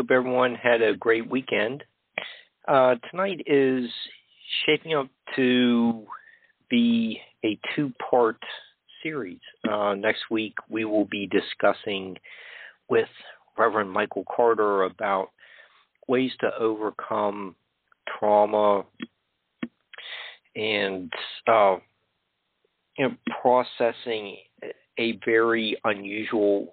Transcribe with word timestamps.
Hope 0.00 0.10
everyone 0.10 0.54
had 0.54 0.80
a 0.80 0.96
great 0.96 1.30
weekend. 1.30 1.84
Uh, 2.66 2.94
tonight 3.10 3.42
is 3.46 3.84
shaping 4.64 4.94
up 4.94 5.08
to 5.36 6.06
be 6.70 7.20
a 7.44 7.58
two 7.76 7.92
part 8.10 8.38
series. 9.02 9.40
Uh, 9.70 9.92
next 9.92 10.20
week, 10.30 10.54
we 10.70 10.86
will 10.86 11.04
be 11.04 11.26
discussing 11.26 12.16
with 12.88 13.10
Reverend 13.58 13.90
Michael 13.90 14.24
Carter 14.34 14.84
about 14.84 15.32
ways 16.08 16.32
to 16.40 16.50
overcome 16.58 17.54
trauma 18.18 18.86
and 20.56 21.12
uh, 21.46 21.76
you 22.96 23.06
know, 23.06 23.14
processing 23.42 24.38
a 24.98 25.18
very 25.26 25.76
unusual 25.84 26.70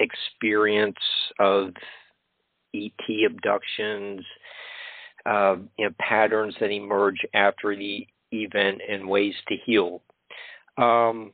experience 0.00 0.96
of 1.38 1.72
ET 2.74 2.90
abductions, 3.26 4.24
uh, 5.26 5.56
you 5.78 5.86
know, 5.86 5.94
patterns 5.98 6.54
that 6.60 6.70
emerge 6.70 7.18
after 7.34 7.76
the 7.76 8.06
event, 8.32 8.80
and 8.88 9.06
ways 9.06 9.34
to 9.48 9.56
heal. 9.64 10.02
Um, 10.78 11.32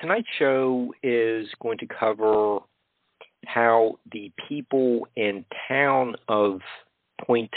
tonight's 0.00 0.28
show 0.38 0.92
is 1.02 1.48
going 1.62 1.78
to 1.78 1.86
cover 1.86 2.58
how 3.46 3.98
the 4.12 4.32
people 4.48 5.06
and 5.16 5.44
town 5.68 6.14
of 6.28 6.60
Point 7.20 7.50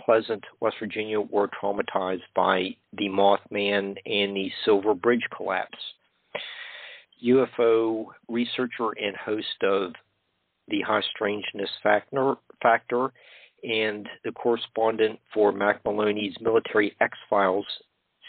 Pleasant, 0.00 0.42
West 0.60 0.76
Virginia, 0.80 1.20
were 1.20 1.48
traumatized 1.48 2.22
by 2.34 2.74
the 2.96 3.08
Mothman 3.08 3.96
and 4.06 4.36
the 4.36 4.50
Silver 4.64 4.94
Bridge 4.94 5.26
collapse. 5.36 5.78
UFO 7.24 8.06
researcher 8.28 8.90
and 9.00 9.16
host 9.16 9.62
of 9.62 9.92
the 10.68 10.80
High 10.82 11.02
Strangeness 11.14 11.70
Factor, 11.82 12.34
Factor 12.62 13.12
and 13.62 14.08
the 14.24 14.32
correspondent 14.32 15.20
for 15.32 15.52
Mack 15.52 15.84
Maloney's 15.84 16.34
Military 16.40 16.96
X 17.00 17.16
Files, 17.30 17.66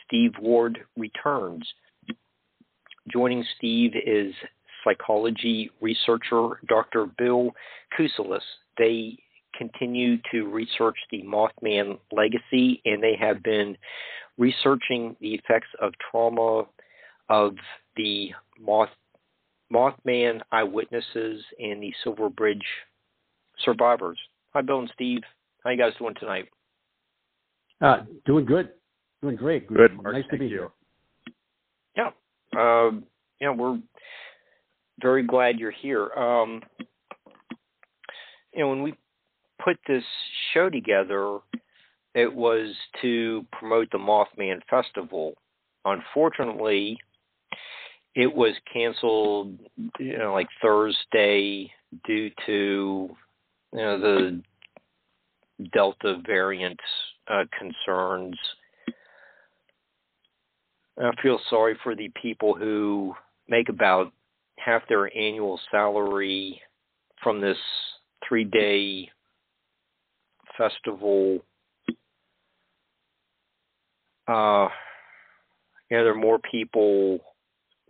Steve 0.05 0.33
Ward, 0.39 0.79
returns. 0.97 1.67
Joining 3.11 3.43
Steve 3.57 3.93
is 4.05 4.33
psychology 4.83 5.71
researcher 5.81 6.59
Dr. 6.67 7.07
Bill 7.17 7.51
Kuselis. 7.97 8.41
They 8.77 9.17
continue 9.57 10.17
to 10.31 10.45
research 10.49 10.97
the 11.11 11.23
Mothman 11.23 11.99
legacy 12.11 12.81
and 12.85 13.01
they 13.01 13.15
have 13.19 13.43
been 13.43 13.77
researching 14.37 15.15
the 15.21 15.33
effects 15.35 15.67
of 15.81 15.93
trauma 16.11 16.65
of 17.29 17.55
the 17.95 18.31
Moth, 18.59 18.89
Mothman 19.71 20.41
eyewitnesses 20.51 21.43
and 21.59 21.81
the 21.81 21.93
Silver 22.03 22.29
Bridge 22.29 22.65
survivors. 23.63 24.17
Hi, 24.53 24.61
Bill 24.61 24.79
and 24.79 24.91
Steve. 24.93 25.21
How 25.63 25.71
you 25.71 25.77
guys 25.77 25.93
doing 25.97 26.15
tonight? 26.19 26.45
Uh, 27.81 28.03
doing 28.25 28.45
good. 28.45 28.69
Doing 29.21 29.35
great. 29.35 29.67
Good. 29.67 29.95
Mark. 29.95 30.15
Nice 30.15 30.25
to 30.31 30.37
be 30.37 30.45
you. 30.45 30.51
here. 30.51 30.69
Yeah. 31.97 32.59
Uh, 32.59 32.91
yeah, 33.39 33.51
we're 33.51 33.79
very 35.01 35.23
glad 35.23 35.59
you're 35.59 35.71
here. 35.71 36.11
Um, 36.11 36.61
you 38.53 38.59
know, 38.59 38.69
when 38.69 38.83
we 38.83 38.93
put 39.63 39.77
this 39.87 40.03
show 40.53 40.69
together, 40.69 41.39
it 42.13 42.33
was 42.33 42.75
to 43.01 43.45
promote 43.51 43.89
the 43.91 43.97
Mothman 43.97 44.59
Festival. 44.69 45.33
Unfortunately, 45.85 46.97
it 48.15 48.33
was 48.33 48.53
canceled, 48.71 49.57
you 49.99 50.17
know, 50.17 50.33
like 50.33 50.47
Thursday 50.61 51.71
due 52.05 52.29
to 52.45 53.09
you 53.73 53.79
know 53.79 53.99
the 53.99 54.41
Delta 55.73 56.21
variant 56.25 56.79
uh, 57.27 57.43
concerns. 57.57 58.37
I 60.99 61.09
feel 61.21 61.39
sorry 61.49 61.75
for 61.81 61.95
the 61.95 62.11
people 62.21 62.53
who 62.53 63.15
make 63.47 63.69
about 63.69 64.11
half 64.59 64.87
their 64.87 65.15
annual 65.17 65.59
salary 65.71 66.61
from 67.23 67.41
this 67.41 67.57
three 68.27 68.43
day 68.43 69.09
festival. 70.57 71.39
Uh, 74.27 74.67
you 75.89 75.97
know, 75.97 76.03
there 76.03 76.11
are 76.11 76.15
more 76.15 76.39
people 76.39 77.19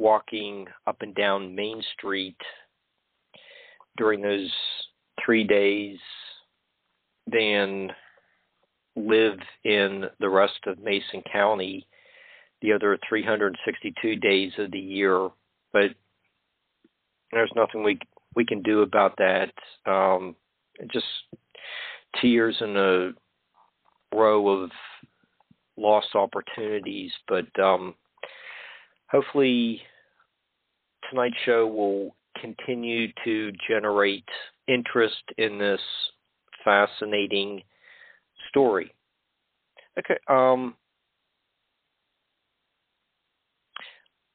walking 0.03 0.67
up 0.85 0.97
and 0.99 1.15
down 1.15 1.55
Main 1.55 1.81
Street 1.93 2.35
during 3.95 4.21
those 4.21 4.51
three 5.23 5.45
days 5.45 5.97
than 7.31 7.89
live 8.97 9.39
in 9.63 10.03
the 10.19 10.29
rest 10.29 10.59
of 10.67 10.77
Mason 10.79 11.23
County 11.31 11.87
the 12.61 12.73
other 12.73 12.97
362 13.07 14.17
days 14.17 14.51
of 14.57 14.71
the 14.71 14.79
year. 14.79 15.29
But 15.71 15.91
there's 17.31 17.51
nothing 17.55 17.83
we 17.83 17.97
we 18.35 18.45
can 18.45 18.61
do 18.61 18.81
about 18.81 19.15
that. 19.17 19.51
Um, 19.89 20.35
just 20.91 21.05
two 22.19 22.27
years 22.27 22.57
in 22.59 22.75
a 22.75 23.11
row 24.13 24.49
of 24.49 24.69
lost 25.77 26.13
opportunities, 26.13 27.11
but 27.27 27.47
um, 27.57 27.95
hopefully 29.09 29.81
tonight's 31.13 31.35
show 31.45 31.67
will 31.67 32.15
continue 32.41 33.07
to 33.23 33.51
generate 33.67 34.27
interest 34.67 35.21
in 35.37 35.59
this 35.59 35.79
fascinating 36.65 37.61
story. 38.49 38.91
Okay, 39.99 40.17
um, 40.27 40.73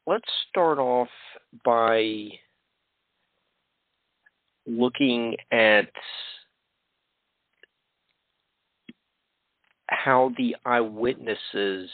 let's 0.06 0.28
start 0.48 0.78
off 0.78 1.08
by 1.64 2.28
looking 4.64 5.34
at 5.50 5.90
how 9.88 10.30
the 10.36 10.54
eyewitnesses 10.64 11.90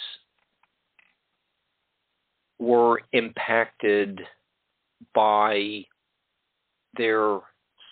were 2.59 3.01
impacted 3.15 4.21
by 5.15 5.85
their 6.97 7.39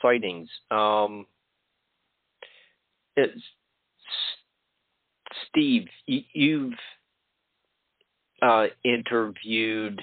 sightings. 0.01 0.49
Um, 0.71 1.27
Steve, 5.49 5.87
you've 6.07 6.73
uh, 8.41 8.67
interviewed 8.85 10.01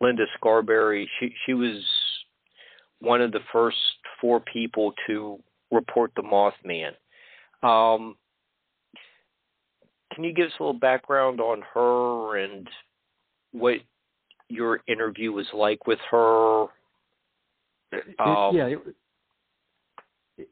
Linda 0.00 0.24
Scarberry. 0.36 1.08
She 1.18 1.32
she 1.46 1.54
was 1.54 1.82
one 3.00 3.20
of 3.20 3.32
the 3.32 3.40
first 3.52 3.76
four 4.20 4.40
people 4.40 4.92
to 5.06 5.38
report 5.70 6.12
the 6.16 6.22
Mothman. 6.22 6.92
Um, 7.62 8.16
can 10.12 10.24
you 10.24 10.32
give 10.32 10.46
us 10.46 10.52
a 10.58 10.62
little 10.62 10.78
background 10.78 11.40
on 11.40 11.62
her 11.74 12.38
and 12.38 12.68
what 13.52 13.76
your 14.48 14.80
interview 14.88 15.32
was 15.32 15.46
like 15.52 15.86
with 15.86 15.98
her? 16.10 16.62
Um, 18.18 18.54
yeah, 18.54 18.66
it, 18.66 18.78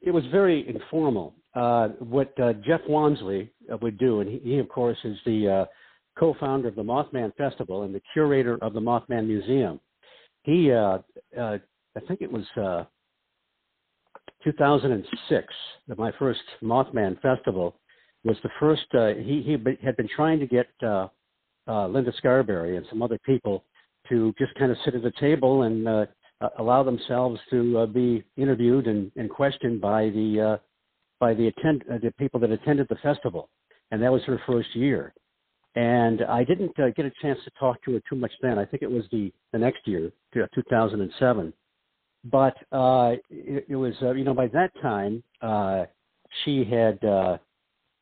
it, 0.02 0.10
was 0.10 0.24
very 0.30 0.66
informal. 0.68 1.34
Uh, 1.54 1.88
what 1.98 2.38
uh, 2.40 2.54
Jeff 2.66 2.80
Wamsley 2.88 3.50
uh, 3.72 3.76
would 3.78 3.98
do, 3.98 4.20
and 4.20 4.30
he, 4.30 4.38
he 4.38 4.58
of 4.58 4.68
course 4.68 4.98
is 5.04 5.16
the 5.26 5.48
uh, 5.48 5.64
co-founder 6.18 6.68
of 6.68 6.76
the 6.76 6.82
Mothman 6.82 7.34
Festival 7.36 7.82
and 7.82 7.94
the 7.94 8.00
curator 8.12 8.58
of 8.62 8.72
the 8.72 8.80
Mothman 8.80 9.26
Museum. 9.26 9.80
He, 10.42 10.72
uh, 10.72 10.98
uh, 11.38 11.58
I 11.96 12.00
think 12.06 12.22
it 12.22 12.30
was 12.30 12.44
2006, 14.44 15.54
my 15.96 16.12
first 16.18 16.40
Mothman 16.62 17.20
Festival 17.20 17.76
was 18.24 18.36
the 18.42 18.50
first. 18.58 18.86
he 18.92 19.42
he 19.42 19.52
had 19.84 19.96
been 19.96 20.08
trying 20.14 20.38
to 20.38 20.46
get 20.46 20.68
Linda 21.66 22.12
Scarberry 22.16 22.76
and 22.76 22.86
some 22.88 23.02
other 23.02 23.18
people 23.24 23.64
to 24.08 24.34
just 24.38 24.54
kind 24.54 24.70
of 24.70 24.78
sit 24.84 24.94
at 24.94 25.04
a 25.04 25.12
table 25.20 25.62
and 25.62 25.86
uh, 25.86 26.06
allow 26.58 26.82
themselves 26.82 27.40
to 27.50 27.78
uh, 27.78 27.86
be 27.86 28.22
interviewed 28.36 28.86
and, 28.86 29.10
and 29.16 29.30
questioned 29.30 29.80
by 29.80 30.10
the 30.10 30.40
uh, 30.40 30.62
by 31.18 31.34
the 31.34 31.48
attend 31.48 31.84
uh, 31.92 31.98
the 32.02 32.12
people 32.18 32.38
that 32.40 32.50
attended 32.50 32.86
the 32.88 32.96
festival, 32.96 33.48
and 33.90 34.02
that 34.02 34.12
was 34.12 34.22
her 34.24 34.40
first 34.46 34.74
year. 34.74 35.14
And 35.74 36.22
I 36.22 36.42
didn't 36.44 36.78
uh, 36.78 36.88
get 36.96 37.04
a 37.04 37.12
chance 37.20 37.38
to 37.44 37.50
talk 37.58 37.82
to 37.84 37.92
her 37.94 38.00
too 38.08 38.16
much 38.16 38.32
then. 38.40 38.58
I 38.58 38.64
think 38.64 38.82
it 38.82 38.90
was 38.90 39.04
the 39.10 39.32
the 39.52 39.58
next 39.58 39.86
year, 39.86 40.12
2007. 40.32 41.52
But 42.24 42.56
uh, 42.72 43.12
it, 43.30 43.66
it 43.68 43.76
was 43.76 43.94
uh, 44.02 44.12
you 44.12 44.24
know 44.24 44.34
by 44.34 44.48
that 44.48 44.70
time 44.82 45.22
uh, 45.40 45.84
she 46.44 46.64
had 46.64 47.02
uh, 47.04 47.38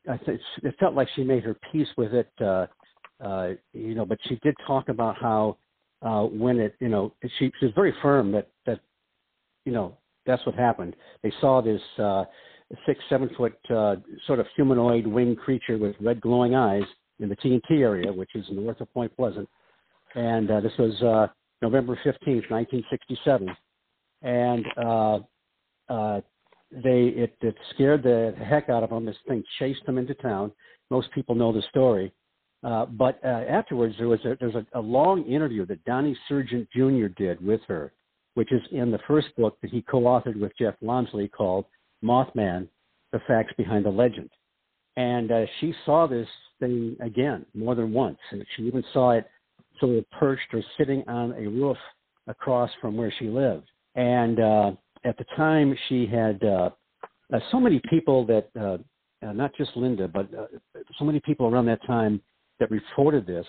I 0.09 0.17
th- 0.17 0.39
it 0.63 0.75
felt 0.79 0.93
like 0.93 1.07
she 1.15 1.23
made 1.23 1.43
her 1.43 1.55
peace 1.71 1.87
with 1.97 2.13
it. 2.13 2.31
Uh, 2.39 2.67
uh, 3.23 3.51
you 3.73 3.95
know, 3.95 4.05
but 4.05 4.19
she 4.27 4.35
did 4.43 4.55
talk 4.67 4.89
about 4.89 5.15
how 5.17 5.57
uh, 6.05 6.23
when 6.23 6.59
it, 6.59 6.75
you 6.79 6.89
know, 6.89 7.13
she, 7.37 7.51
she 7.59 7.65
was 7.65 7.73
very 7.75 7.93
firm 8.01 8.31
that 8.31 8.47
that, 8.65 8.79
you 9.65 9.73
know, 9.73 9.97
that's 10.25 10.45
what 10.45 10.55
happened. 10.55 10.95
They 11.23 11.33
saw 11.41 11.61
this 11.61 11.81
uh, 11.99 12.23
six, 12.85 12.99
seven 13.09 13.29
foot 13.37 13.57
uh, 13.69 13.95
sort 14.27 14.39
of 14.39 14.47
humanoid 14.55 15.05
winged 15.05 15.39
creature 15.39 15.77
with 15.77 15.95
red 15.99 16.21
glowing 16.21 16.55
eyes 16.55 16.83
in 17.19 17.29
the 17.29 17.35
TNT 17.35 17.81
area, 17.81 18.11
which 18.11 18.33
is 18.35 18.45
north 18.51 18.81
of 18.81 18.93
Point 18.93 19.15
Pleasant, 19.15 19.47
and 20.15 20.49
uh, 20.51 20.59
this 20.59 20.73
was 20.77 21.01
uh, 21.01 21.27
November 21.61 21.97
fifteenth, 22.03 22.45
nineteen 22.49 22.83
sixty-seven, 22.89 23.49
and 24.21 24.65
uh, 24.77 25.19
uh, 25.89 26.21
they 26.71 27.01
it, 27.23 27.37
it 27.41 27.55
scared 27.73 28.03
the 28.03 28.33
heck 28.43 28.69
out 28.69 28.83
of 28.83 28.89
them. 28.89 29.05
This 29.05 29.15
thing 29.27 29.43
chased 29.59 29.85
them 29.85 29.97
into 29.97 30.13
town. 30.15 30.51
Most 30.89 31.11
people 31.13 31.35
know 31.35 31.51
the 31.53 31.63
story 31.69 32.11
uh, 32.65 32.85
but 32.87 33.19
uh, 33.23 33.27
afterwards, 33.27 33.95
there 33.97 34.07
was 34.07 34.19
a, 34.25 34.35
there's 34.39 34.55
a, 34.55 34.65
a 34.73 34.81
long 34.81 35.23
interview 35.25 35.65
that 35.67 35.83
Donnie 35.85 36.17
Sergent 36.27 36.67
Jr. 36.75 37.07
did 37.15 37.45
with 37.45 37.61
her, 37.67 37.93
which 38.33 38.51
is 38.51 38.61
in 38.71 38.91
the 38.91 38.99
first 39.07 39.27
book 39.37 39.57
that 39.61 39.69
he 39.69 39.83
co-authored 39.83 40.39
with 40.39 40.51
Jeff 40.57 40.73
Wamsley 40.83 41.31
called 41.31 41.65
Mothman: 42.03 42.67
The 43.11 43.19
Facts 43.27 43.53
Behind 43.55 43.85
the 43.85 43.91
Legend. 43.91 44.31
And 44.97 45.31
uh, 45.31 45.45
she 45.59 45.73
saw 45.85 46.07
this 46.07 46.27
thing 46.59 46.97
again 47.01 47.45
more 47.53 47.75
than 47.75 47.93
once, 47.93 48.17
and 48.31 48.43
she 48.55 48.63
even 48.63 48.83
saw 48.93 49.11
it 49.11 49.29
sort 49.79 49.97
of 49.97 50.09
perched 50.11 50.53
or 50.53 50.63
sitting 50.77 51.03
on 51.07 51.33
a 51.33 51.47
roof 51.47 51.77
across 52.27 52.71
from 52.81 52.97
where 52.97 53.13
she 53.19 53.27
lived. 53.27 53.67
And 53.95 54.39
uh, 54.39 54.71
at 55.03 55.17
the 55.17 55.25
time, 55.37 55.77
she 55.87 56.07
had 56.07 56.43
uh, 56.43 56.69
uh, 57.31 57.39
so 57.51 57.59
many 57.59 57.81
people 57.89 58.25
that, 58.25 58.49
uh, 58.59 58.77
uh, 59.25 59.33
not 59.33 59.51
just 59.55 59.71
Linda, 59.75 60.07
but 60.07 60.27
uh, 60.33 60.47
so 60.97 61.05
many 61.05 61.19
people 61.19 61.47
around 61.47 61.65
that 61.67 61.85
time 61.85 62.21
that 62.59 62.71
reported 62.71 63.25
this 63.25 63.45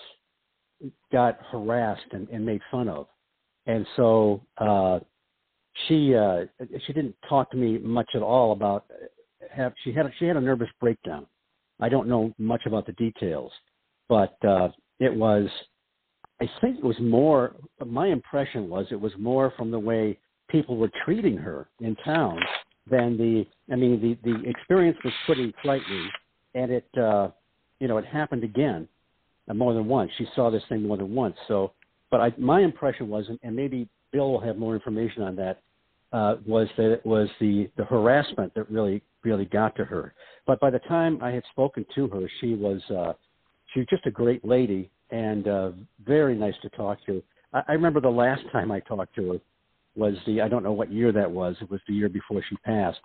got 1.11 1.39
harassed 1.51 2.05
and, 2.11 2.27
and 2.29 2.45
made 2.45 2.61
fun 2.69 2.87
of, 2.87 3.07
and 3.65 3.85
so 3.95 4.41
uh, 4.57 4.99
she 5.87 6.15
uh, 6.15 6.45
she 6.85 6.93
didn't 6.93 7.15
talk 7.27 7.49
to 7.51 7.57
me 7.57 7.77
much 7.77 8.09
at 8.15 8.21
all 8.21 8.51
about 8.51 8.85
have 9.51 9.73
she 9.83 9.91
had 9.91 10.05
a, 10.05 10.11
she 10.19 10.25
had 10.25 10.37
a 10.37 10.41
nervous 10.41 10.69
breakdown. 10.79 11.25
I 11.79 11.89
don't 11.89 12.07
know 12.07 12.33
much 12.37 12.61
about 12.65 12.85
the 12.85 12.93
details, 12.93 13.51
but 14.09 14.35
uh, 14.47 14.69
it 14.99 15.13
was 15.13 15.47
I 16.39 16.49
think 16.61 16.77
it 16.77 16.83
was 16.83 16.99
more 16.99 17.55
my 17.85 18.07
impression 18.07 18.69
was 18.69 18.87
it 18.91 18.99
was 18.99 19.11
more 19.17 19.53
from 19.57 19.71
the 19.71 19.79
way 19.79 20.17
people 20.49 20.77
were 20.77 20.91
treating 21.03 21.37
her 21.37 21.69
in 21.81 21.95
town 21.97 22.39
than 22.89 23.17
the 23.17 23.45
I 23.71 23.75
mean 23.75 24.01
the 24.01 24.29
the 24.29 24.49
experience 24.49 24.97
was 25.03 25.13
pretty 25.25 25.53
frightening 25.63 26.09
and 26.55 26.71
it 26.71 26.87
uh 26.99 27.29
you 27.79 27.87
know 27.87 27.97
it 27.97 28.05
happened 28.05 28.43
again 28.43 28.87
more 29.53 29.73
than 29.73 29.87
once. 29.87 30.11
She 30.17 30.27
saw 30.35 30.49
this 30.49 30.63
thing 30.69 30.83
more 30.83 30.97
than 30.97 31.13
once. 31.13 31.35
So, 31.47 31.71
but 32.11 32.21
I, 32.21 32.33
my 32.37 32.61
impression 32.61 33.09
was, 33.09 33.25
and 33.43 33.55
maybe 33.55 33.87
Bill 34.11 34.31
will 34.31 34.41
have 34.41 34.57
more 34.57 34.73
information 34.73 35.23
on 35.23 35.35
that, 35.37 35.61
uh, 36.13 36.35
was 36.45 36.67
that 36.77 36.91
it 36.91 37.05
was 37.05 37.27
the 37.39 37.69
the 37.77 37.83
harassment 37.85 38.53
that 38.55 38.69
really 38.69 39.01
really 39.23 39.45
got 39.45 39.75
to 39.75 39.85
her. 39.85 40.13
But 40.45 40.59
by 40.59 40.69
the 40.69 40.79
time 40.79 41.19
I 41.21 41.31
had 41.31 41.43
spoken 41.51 41.85
to 41.95 42.07
her, 42.07 42.29
she 42.39 42.55
was 42.55 42.81
uh, 42.89 43.13
she 43.73 43.79
was 43.81 43.87
just 43.89 44.05
a 44.05 44.11
great 44.11 44.45
lady 44.45 44.89
and 45.11 45.47
uh, 45.47 45.71
very 46.05 46.35
nice 46.35 46.55
to 46.61 46.69
talk 46.69 46.97
to. 47.05 47.21
I, 47.53 47.63
I 47.69 47.71
remember 47.73 48.01
the 48.01 48.09
last 48.09 48.43
time 48.51 48.71
I 48.71 48.79
talked 48.79 49.15
to 49.15 49.33
her 49.33 49.39
was 49.95 50.15
the 50.25 50.41
I 50.41 50.47
don't 50.47 50.63
know 50.63 50.71
what 50.71 50.91
year 50.91 51.11
that 51.11 51.29
was. 51.29 51.55
It 51.61 51.69
was 51.69 51.81
the 51.87 51.93
year 51.93 52.09
before 52.09 52.41
she 52.47 52.55
passed. 52.57 52.99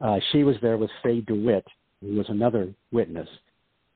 Uh, 0.00 0.18
she 0.32 0.42
was 0.44 0.56
there 0.62 0.78
with 0.78 0.90
Faye 1.02 1.20
DeWitt, 1.20 1.66
who 2.00 2.16
was 2.16 2.26
another 2.30 2.72
witness 2.90 3.28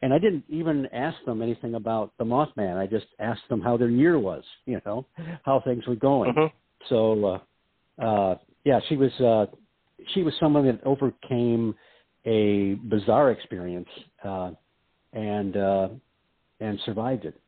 and 0.04 0.12
I 0.12 0.18
didn't 0.18 0.44
even 0.50 0.87
ask 0.92 1.16
them 1.25 1.40
anything 1.40 1.76
about 1.76 2.12
the 2.18 2.25
Mothman. 2.25 2.76
I 2.76 2.87
just 2.87 3.06
asked 3.20 3.49
them 3.49 3.62
how 3.62 3.78
their 3.78 3.88
year 3.88 4.18
was, 4.18 4.44
you 4.66 4.78
know, 4.84 5.06
how 5.44 5.62
things 5.64 5.87
were 5.87 5.96
going. 5.96 6.34
Mm-hmm. 6.34 6.54
So, 6.90 7.40
uh, 7.99 8.04
uh, 8.04 8.34
yeah, 8.64 8.80
she 8.87 8.96
was 8.96 9.11
uh, 9.18 9.46
she 10.12 10.23
was 10.23 10.34
someone 10.38 10.66
that 10.66 10.84
overcame 10.84 11.75
a 12.26 12.75
bizarre 12.75 13.30
experience 13.30 13.88
uh, 14.23 14.50
and 15.14 15.56
uh, 15.56 15.88
and 16.61 16.78
survived 16.84 17.25
it 17.25 17.40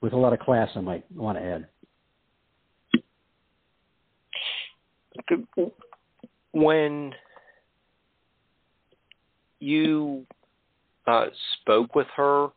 with 0.00 0.14
a 0.14 0.16
lot 0.16 0.32
of 0.32 0.38
class. 0.38 0.70
I 0.76 0.80
might 0.80 1.04
want 1.12 1.36
to 1.36 1.44
add. 1.44 1.66
When 6.52 7.12
you 9.60 10.24
spoke 11.60 11.94
with 11.94 12.06
her, 12.16 12.48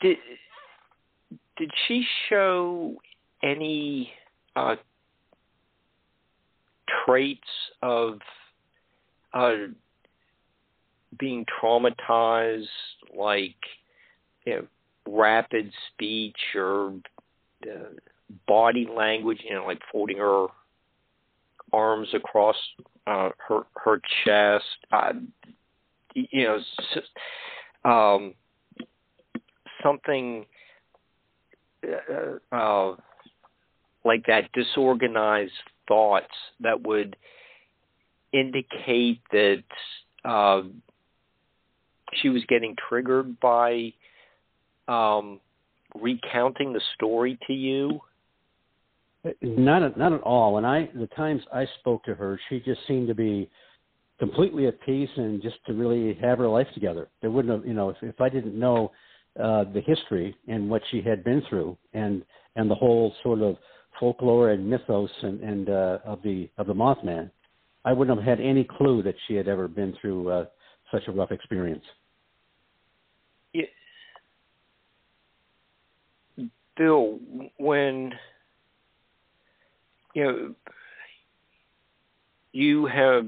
did 0.00 0.16
did 1.56 1.70
she 1.86 2.04
show 2.28 2.96
any 3.42 4.12
uh, 4.54 4.76
traits 7.04 7.40
of 7.82 8.18
uh, 9.32 9.52
being 11.18 11.46
traumatized, 11.62 12.66
like 13.16 13.56
you 14.44 14.54
know, 14.54 14.66
rapid 15.08 15.72
speech 15.92 16.36
or 16.54 16.92
uh, 17.64 17.88
body 18.46 18.86
language? 18.94 19.40
You 19.48 19.56
know, 19.56 19.66
like 19.66 19.80
folding 19.90 20.18
her 20.18 20.46
arms 21.72 22.08
across 22.14 22.56
uh, 23.06 23.30
her 23.48 23.62
her 23.84 24.00
chest. 24.24 24.64
Uh, 26.16 26.20
you 26.30 26.44
know, 27.84 27.90
um, 27.90 28.34
something 29.82 30.46
uh, 31.86 32.56
uh, 32.56 32.96
like 34.04 34.24
that 34.26 34.50
disorganized 34.52 35.52
thoughts 35.88 36.34
that 36.60 36.82
would 36.82 37.16
indicate 38.32 39.20
that 39.32 39.62
uh, 40.24 40.62
she 42.14 42.28
was 42.28 42.42
getting 42.48 42.74
triggered 42.88 43.38
by 43.40 43.92
um, 44.88 45.40
recounting 45.94 46.72
the 46.72 46.80
story 46.94 47.38
to 47.46 47.52
you? 47.52 48.00
Not 49.42 49.82
at, 49.82 49.96
not 49.96 50.12
at 50.12 50.20
all. 50.22 50.54
When 50.54 50.64
I 50.64 50.88
the 50.94 51.08
times 51.08 51.42
I 51.52 51.66
spoke 51.80 52.04
to 52.04 52.14
her, 52.14 52.38
she 52.48 52.60
just 52.60 52.80
seemed 52.86 53.08
to 53.08 53.14
be 53.14 53.50
completely 54.18 54.66
at 54.66 54.80
peace 54.82 55.10
and 55.16 55.42
just 55.42 55.56
to 55.66 55.74
really 55.74 56.14
have 56.20 56.38
her 56.38 56.48
life 56.48 56.68
together. 56.74 57.08
There 57.20 57.30
wouldn't 57.30 57.52
have, 57.54 57.66
you 57.66 57.74
know, 57.74 57.90
if, 57.90 57.96
if 58.02 58.20
I 58.20 58.28
didn't 58.28 58.58
know 58.58 58.92
uh, 59.40 59.64
the 59.64 59.82
history 59.82 60.36
and 60.48 60.70
what 60.70 60.82
she 60.90 61.02
had 61.02 61.22
been 61.22 61.42
through, 61.48 61.76
and 61.92 62.22
and 62.56 62.70
the 62.70 62.74
whole 62.74 63.14
sort 63.22 63.42
of 63.42 63.56
folklore 64.00 64.50
and 64.50 64.68
mythos 64.68 65.10
and, 65.22 65.40
and 65.40 65.68
uh, 65.68 65.98
of 66.04 66.22
the 66.22 66.48
of 66.56 66.66
the 66.66 66.74
Mothman, 66.74 67.30
I 67.84 67.92
wouldn't 67.92 68.18
have 68.18 68.38
had 68.38 68.44
any 68.44 68.64
clue 68.64 69.02
that 69.02 69.14
she 69.26 69.34
had 69.34 69.48
ever 69.48 69.68
been 69.68 69.94
through 70.00 70.30
uh, 70.30 70.44
such 70.90 71.02
a 71.08 71.12
rough 71.12 71.32
experience. 71.32 71.84
Yeah. 73.52 73.66
Bill, 76.76 77.18
when 77.58 78.12
you 80.14 80.24
know 80.24 80.54
you 82.52 82.86
have 82.86 83.26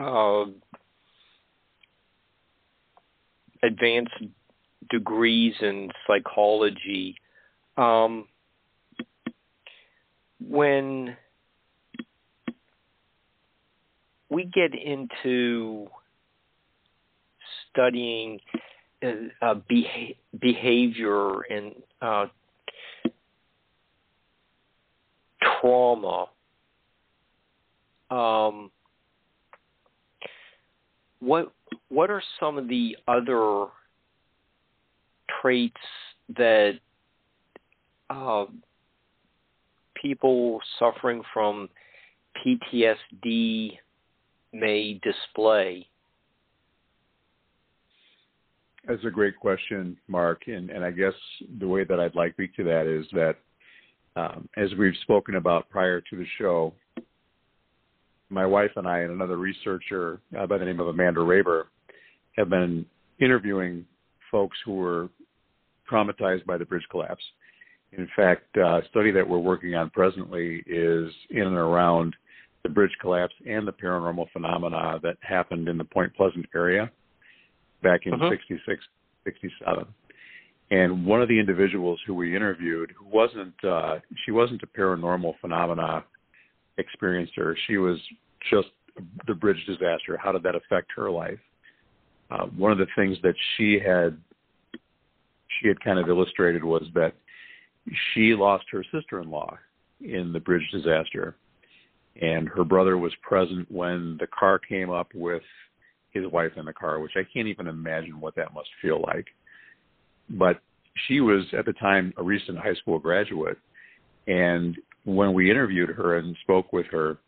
uh, 0.00 0.44
advanced 3.62 4.14
degrees 4.90 5.54
in 5.60 5.90
psychology. 6.06 7.16
Um, 7.76 8.26
when 10.48 11.16
we 14.30 14.44
get 14.44 14.74
into 14.74 15.88
studying 17.70 18.40
uh, 19.02 19.08
uh, 19.42 19.54
beha- 19.68 20.14
behavior 20.40 21.40
and 21.42 21.74
uh, 22.00 22.26
trauma, 25.60 26.26
um, 28.10 28.70
what 31.20 31.52
what 31.88 32.10
are 32.10 32.22
some 32.38 32.58
of 32.58 32.68
the 32.68 32.96
other 33.06 33.66
traits 35.40 35.76
that 36.36 36.78
uh, 38.08 38.44
people 40.00 40.60
suffering 40.78 41.22
from 41.32 41.68
PTSD 42.44 43.78
may 44.52 45.00
display? 45.02 45.86
That's 48.88 49.04
a 49.04 49.10
great 49.10 49.36
question, 49.36 49.96
Mark. 50.08 50.42
And, 50.46 50.70
and 50.70 50.84
I 50.84 50.90
guess 50.90 51.12
the 51.58 51.68
way 51.68 51.84
that 51.84 52.00
I'd 52.00 52.14
like 52.14 52.36
to 52.36 52.42
speak 52.42 52.56
to 52.56 52.64
that 52.64 52.86
is 52.86 53.06
that, 53.12 53.36
um, 54.16 54.48
as 54.56 54.70
we've 54.78 54.96
spoken 55.02 55.36
about 55.36 55.68
prior 55.68 56.00
to 56.00 56.16
the 56.16 56.26
show, 56.38 56.72
my 58.30 58.46
wife 58.46 58.70
and 58.76 58.86
I 58.86 59.00
and 59.00 59.10
another 59.10 59.36
researcher 59.36 60.20
uh, 60.38 60.46
by 60.46 60.58
the 60.58 60.64
name 60.64 60.80
of 60.80 60.88
Amanda 60.88 61.20
Raber 61.20 61.64
have 62.36 62.48
been 62.48 62.86
interviewing 63.20 63.84
folks 64.30 64.56
who 64.64 64.74
were 64.74 65.08
traumatized 65.90 66.46
by 66.46 66.56
the 66.56 66.64
bridge 66.64 66.86
collapse. 66.90 67.22
In 67.92 68.08
fact, 68.14 68.44
uh, 68.56 68.78
a 68.78 68.82
study 68.88 69.10
that 69.10 69.28
we're 69.28 69.38
working 69.38 69.74
on 69.74 69.90
presently 69.90 70.62
is 70.66 71.12
in 71.30 71.42
and 71.42 71.56
around 71.56 72.14
the 72.62 72.68
bridge 72.68 72.96
collapse 73.00 73.34
and 73.46 73.66
the 73.66 73.72
paranormal 73.72 74.26
phenomena 74.32 75.00
that 75.02 75.16
happened 75.22 75.68
in 75.68 75.76
the 75.76 75.84
Point 75.84 76.14
Pleasant 76.14 76.46
area 76.54 76.90
back 77.82 78.02
in 78.04 78.14
uh-huh. 78.14 78.30
66, 78.30 78.84
67. 79.24 79.84
And 80.70 81.04
one 81.04 81.20
of 81.20 81.28
the 81.28 81.40
individuals 81.40 81.98
who 82.06 82.14
we 82.14 82.36
interviewed, 82.36 82.92
who 82.96 83.06
wasn't, 83.08 83.54
uh, 83.64 83.96
she 84.24 84.30
wasn't 84.30 84.62
a 84.62 84.66
paranormal 84.68 85.34
phenomena 85.40 86.04
experiencer. 86.80 87.54
She 87.66 87.76
was 87.76 87.98
just 88.50 88.68
the 89.26 89.34
bridge 89.34 89.64
disaster. 89.66 90.16
How 90.16 90.32
did 90.32 90.42
that 90.42 90.54
affect 90.54 90.90
her 90.96 91.10
life? 91.10 91.38
Uh, 92.30 92.46
one 92.56 92.72
of 92.72 92.78
the 92.78 92.86
things 92.96 93.16
that 93.22 93.34
she 93.56 93.78
had 93.78 94.16
she 95.60 95.68
had 95.68 95.80
kind 95.82 95.98
of 95.98 96.08
illustrated 96.08 96.62
was 96.62 96.84
that 96.94 97.12
she 98.12 98.34
lost 98.34 98.64
her 98.70 98.84
sister-in-law 98.92 99.58
in 100.00 100.32
the 100.32 100.40
bridge 100.40 100.66
disaster, 100.72 101.36
and 102.20 102.48
her 102.48 102.64
brother 102.64 102.96
was 102.96 103.12
present 103.22 103.70
when 103.70 104.16
the 104.20 104.26
car 104.26 104.58
came 104.58 104.90
up 104.90 105.08
with 105.14 105.42
his 106.12 106.26
wife 106.26 106.52
in 106.56 106.64
the 106.64 106.72
car, 106.72 107.00
which 107.00 107.12
I 107.16 107.22
can't 107.32 107.48
even 107.48 107.66
imagine 107.66 108.20
what 108.20 108.36
that 108.36 108.54
must 108.54 108.68
feel 108.80 109.02
like. 109.02 109.26
But 110.30 110.60
she 111.06 111.20
was 111.20 111.44
at 111.56 111.66
the 111.66 111.72
time 111.74 112.12
a 112.16 112.22
recent 112.22 112.58
high 112.58 112.74
school 112.74 112.98
graduate, 112.98 113.58
and 114.26 114.76
when 115.04 115.32
we 115.32 115.50
interviewed 115.50 115.90
her 115.90 116.18
and 116.18 116.36
spoke 116.42 116.72
with 116.72 116.86
her, 116.86 117.18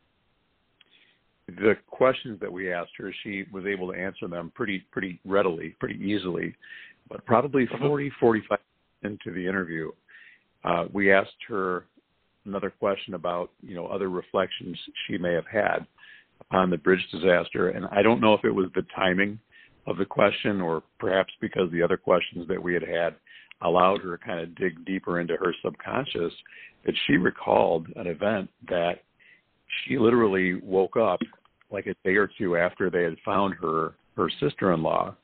the 1.48 1.74
questions 1.90 2.38
that 2.40 2.52
we 2.52 2.72
asked 2.72 2.92
her, 2.98 3.12
she 3.22 3.44
was 3.52 3.64
able 3.66 3.92
to 3.92 3.98
answer 3.98 4.28
them 4.28 4.52
pretty 4.54 4.84
pretty 4.90 5.20
readily, 5.24 5.74
pretty 5.80 6.00
easily. 6.02 6.54
But 7.08 7.24
probably 7.26 7.64
uh-huh. 7.64 7.86
40, 7.86 8.12
45 8.20 8.58
into 9.02 9.32
the 9.32 9.46
interview, 9.46 9.90
uh, 10.64 10.84
we 10.92 11.12
asked 11.12 11.30
her 11.48 11.84
another 12.44 12.70
question 12.70 13.14
about 13.14 13.50
you 13.62 13.74
know 13.74 13.86
other 13.86 14.08
reflections 14.08 14.78
she 15.06 15.18
may 15.18 15.32
have 15.32 15.46
had 15.46 15.86
upon 16.40 16.70
the 16.70 16.78
bridge 16.78 17.06
disaster, 17.10 17.70
and 17.70 17.86
I 17.86 18.02
don't 18.02 18.20
know 18.20 18.34
if 18.34 18.44
it 18.44 18.54
was 18.54 18.66
the 18.74 18.86
timing 18.94 19.38
of 19.86 19.96
the 19.96 20.04
question 20.04 20.60
or 20.60 20.82
perhaps 20.98 21.32
because 21.40 21.70
the 21.72 21.82
other 21.82 21.96
questions 21.96 22.46
that 22.48 22.62
we 22.62 22.72
had 22.72 22.84
had 22.84 23.16
allowed 23.64 24.02
her 24.02 24.16
to 24.16 24.25
kind 24.25 24.40
of 24.40 24.54
dig 24.57 24.85
deeper 24.85 25.21
into 25.21 25.37
her 25.37 25.54
subconscious 25.64 26.33
that 26.85 26.95
she 27.07 27.16
recalled 27.16 27.87
an 27.97 28.07
event 28.07 28.50
that 28.69 29.02
she 29.85 29.99
literally 29.99 30.54
woke 30.62 30.97
up 30.97 31.21
like 31.71 31.87
a 31.87 31.95
day 32.04 32.16
or 32.16 32.28
two 32.38 32.57
after 32.57 32.90
they 32.90 33.02
had 33.02 33.16
found 33.25 33.54
her 33.54 33.95
her 34.16 34.28
sister-in-law. 34.40 35.14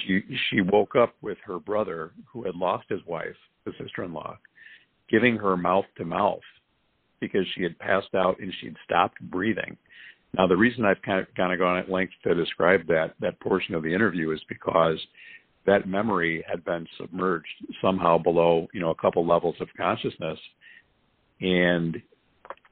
She 0.00 0.20
she 0.50 0.60
woke 0.60 0.96
up 0.96 1.14
with 1.22 1.38
her 1.44 1.58
brother 1.58 2.10
who 2.32 2.44
had 2.44 2.56
lost 2.56 2.86
his 2.88 3.00
wife 3.06 3.36
the 3.64 3.72
sister-in-law 3.78 4.36
giving 5.10 5.36
her 5.36 5.56
mouth 5.56 5.84
to 5.96 6.04
mouth 6.04 6.40
because 7.20 7.46
she 7.54 7.62
had 7.62 7.78
passed 7.78 8.14
out 8.14 8.38
and 8.40 8.52
she'd 8.60 8.76
stopped 8.84 9.20
breathing. 9.30 9.76
Now 10.34 10.46
the 10.46 10.56
reason 10.56 10.84
i've 10.84 11.00
kind 11.02 11.20
of 11.20 11.26
kind 11.34 11.52
of 11.52 11.58
gone 11.58 11.78
at 11.78 11.90
length 11.90 12.12
to 12.24 12.34
describe 12.34 12.86
that 12.88 13.14
that 13.20 13.40
portion 13.40 13.74
of 13.74 13.82
the 13.82 13.94
interview 13.94 14.32
is 14.32 14.40
because 14.48 14.98
that 15.66 15.88
memory 15.88 16.44
had 16.48 16.64
been 16.64 16.86
submerged 16.98 17.46
somehow 17.82 18.18
below 18.18 18.66
you 18.72 18.80
know 18.80 18.90
a 18.90 18.94
couple 18.94 19.26
levels 19.26 19.56
of 19.60 19.68
consciousness 19.76 20.38
and 21.40 22.00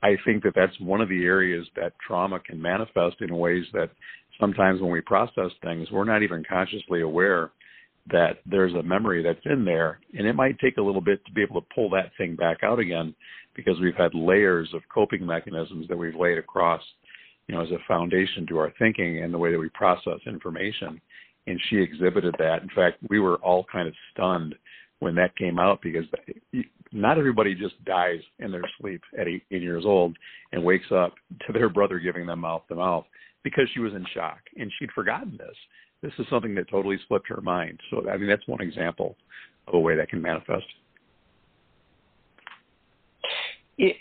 I 0.02 0.16
think 0.24 0.42
that 0.42 0.52
that's 0.54 0.78
one 0.80 1.00
of 1.00 1.08
the 1.08 1.24
areas 1.24 1.66
that 1.76 1.94
trauma 2.06 2.38
can 2.38 2.60
manifest 2.60 3.16
in 3.20 3.34
ways 3.34 3.64
that 3.72 3.90
sometimes 4.38 4.82
when 4.82 4.90
we 4.90 5.00
process 5.00 5.50
things, 5.62 5.90
we're 5.90 6.04
not 6.04 6.22
even 6.22 6.44
consciously 6.46 7.00
aware 7.00 7.52
that 8.10 8.40
there's 8.44 8.74
a 8.74 8.82
memory 8.82 9.22
that's 9.22 9.44
in 9.46 9.64
there. 9.64 10.00
And 10.16 10.26
it 10.26 10.34
might 10.34 10.58
take 10.58 10.76
a 10.76 10.82
little 10.82 11.00
bit 11.00 11.24
to 11.24 11.32
be 11.32 11.42
able 11.42 11.60
to 11.60 11.66
pull 11.74 11.88
that 11.90 12.10
thing 12.18 12.36
back 12.36 12.58
out 12.62 12.78
again 12.78 13.14
because 13.56 13.80
we've 13.80 13.94
had 13.96 14.14
layers 14.14 14.68
of 14.74 14.82
coping 14.92 15.24
mechanisms 15.24 15.88
that 15.88 15.96
we've 15.96 16.14
laid 16.14 16.36
across, 16.36 16.82
you 17.46 17.54
know, 17.54 17.62
as 17.62 17.70
a 17.70 17.78
foundation 17.88 18.46
to 18.48 18.58
our 18.58 18.74
thinking 18.78 19.22
and 19.22 19.32
the 19.32 19.38
way 19.38 19.52
that 19.52 19.58
we 19.58 19.70
process 19.70 20.18
information. 20.26 21.00
And 21.46 21.60
she 21.68 21.76
exhibited 21.76 22.34
that. 22.38 22.62
In 22.62 22.70
fact, 22.74 22.98
we 23.08 23.20
were 23.20 23.36
all 23.36 23.64
kind 23.70 23.86
of 23.86 23.94
stunned 24.12 24.54
when 25.00 25.14
that 25.16 25.36
came 25.36 25.58
out 25.58 25.82
because 25.82 26.04
not 26.92 27.18
everybody 27.18 27.54
just 27.54 27.82
dies 27.84 28.20
in 28.38 28.50
their 28.50 28.62
sleep 28.80 29.02
at 29.18 29.28
18 29.28 29.60
years 29.60 29.84
old 29.84 30.16
and 30.52 30.64
wakes 30.64 30.90
up 30.90 31.14
to 31.46 31.52
their 31.52 31.68
brother 31.68 31.98
giving 31.98 32.26
them 32.26 32.40
mouth 32.40 32.62
to 32.68 32.74
mouth 32.76 33.04
because 33.42 33.68
she 33.74 33.80
was 33.80 33.92
in 33.92 34.06
shock 34.14 34.38
and 34.56 34.72
she'd 34.78 34.90
forgotten 34.92 35.36
this. 35.36 35.56
This 36.02 36.12
is 36.18 36.26
something 36.30 36.54
that 36.54 36.68
totally 36.70 36.98
slipped 37.08 37.28
her 37.28 37.40
mind. 37.40 37.80
So, 37.90 38.08
I 38.08 38.16
mean, 38.16 38.28
that's 38.28 38.46
one 38.46 38.60
example 38.60 39.16
of 39.68 39.74
a 39.74 39.78
way 39.78 39.96
that 39.96 40.08
can 40.08 40.22
manifest. 40.22 40.64
It, 43.78 43.96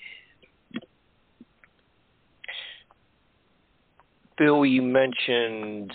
Bill, 4.38 4.66
you 4.66 4.82
mentioned 4.82 5.92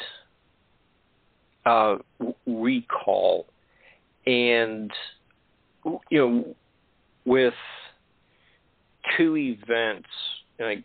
uh, 1.69 1.99
recall, 2.47 3.47
and 4.27 4.91
you 6.11 6.19
know 6.19 6.57
with 7.25 7.55
two 9.17 9.37
events, 9.37 10.09
like 10.59 10.83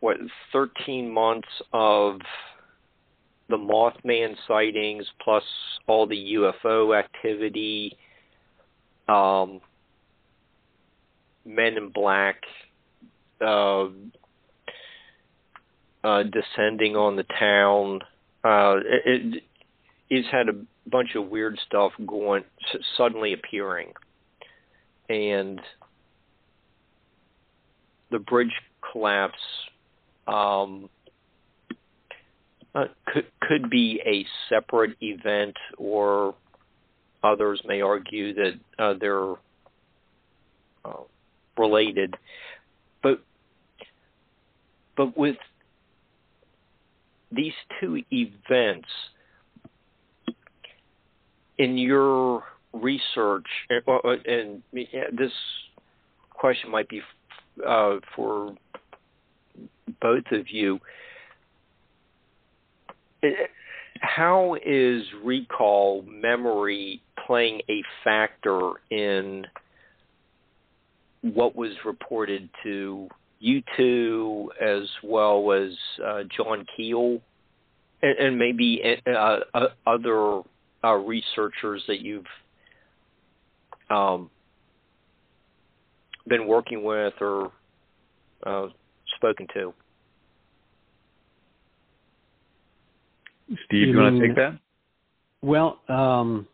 what, 0.00 0.16
13 0.52 1.10
months 1.10 1.48
of 1.72 2.18
the 3.48 3.56
Mothman 3.56 4.34
sightings 4.48 5.06
plus 5.22 5.44
all 5.86 6.06
the 6.06 6.34
UFO 6.34 6.98
activity, 6.98 7.96
um, 9.08 9.60
Men 11.46 11.76
in 11.76 11.90
Black 11.90 12.36
uh, 13.40 13.84
uh, 16.02 16.22
descending 16.22 16.96
on 16.96 17.16
the 17.16 17.24
town. 17.38 18.00
Uh, 18.42 18.76
it, 19.04 19.42
it's 20.16 20.28
had 20.30 20.48
a 20.48 20.52
bunch 20.88 21.14
of 21.16 21.28
weird 21.28 21.58
stuff 21.66 21.92
going, 22.06 22.44
suddenly 22.96 23.32
appearing, 23.32 23.92
and 25.08 25.60
the 28.10 28.18
bridge 28.20 28.52
collapse 28.92 29.34
um, 30.28 30.88
uh, 32.74 32.84
could 33.06 33.26
could 33.40 33.70
be 33.70 34.00
a 34.06 34.24
separate 34.48 34.96
event 35.00 35.56
or 35.78 36.34
others 37.22 37.60
may 37.66 37.80
argue 37.80 38.34
that 38.34 38.52
uh, 38.78 38.94
they're 39.00 39.32
uh, 40.84 41.02
related, 41.58 42.14
but 43.02 43.20
but 44.96 45.16
with 45.16 45.36
these 47.32 47.54
two 47.80 48.00
events 48.12 48.88
in 51.58 51.78
your 51.78 52.44
research, 52.72 53.46
and, 53.70 54.62
this 54.72 55.32
question 56.30 56.70
might 56.70 56.88
be 56.88 57.00
uh, 57.66 57.96
for 58.14 58.54
both 60.00 60.24
of 60.32 60.50
you. 60.50 60.80
How 64.00 64.56
is 64.64 65.02
recall 65.22 66.02
memory 66.02 67.00
playing 67.26 67.62
a 67.70 67.82
factor 68.02 68.72
in 68.90 69.46
what 71.22 71.56
was 71.56 71.72
reported 71.84 72.50
to 72.62 73.08
you 73.40 73.62
two 73.76 74.50
as 74.60 74.82
well 75.02 75.52
as 75.52 75.72
uh, 76.04 76.22
John 76.36 76.66
Keel 76.76 77.20
and, 78.02 78.38
maybe 78.38 78.82
uh, 79.06 79.38
uh, 79.54 79.68
other 79.86 80.42
uh, 80.84 80.94
researchers 80.94 81.82
that 81.88 82.00
you've 82.00 82.26
um, 83.90 84.30
been 86.28 86.46
working 86.46 86.84
with 86.84 87.14
or 87.20 87.50
uh, 88.44 88.66
spoken 89.16 89.46
to? 89.54 89.72
Steve, 93.46 93.58
you, 93.70 93.86
you 93.92 93.98
want 93.98 94.20
to 94.20 94.26
take 94.26 94.36
that? 94.36 94.58
Well, 95.42 95.80
um, 95.88 96.46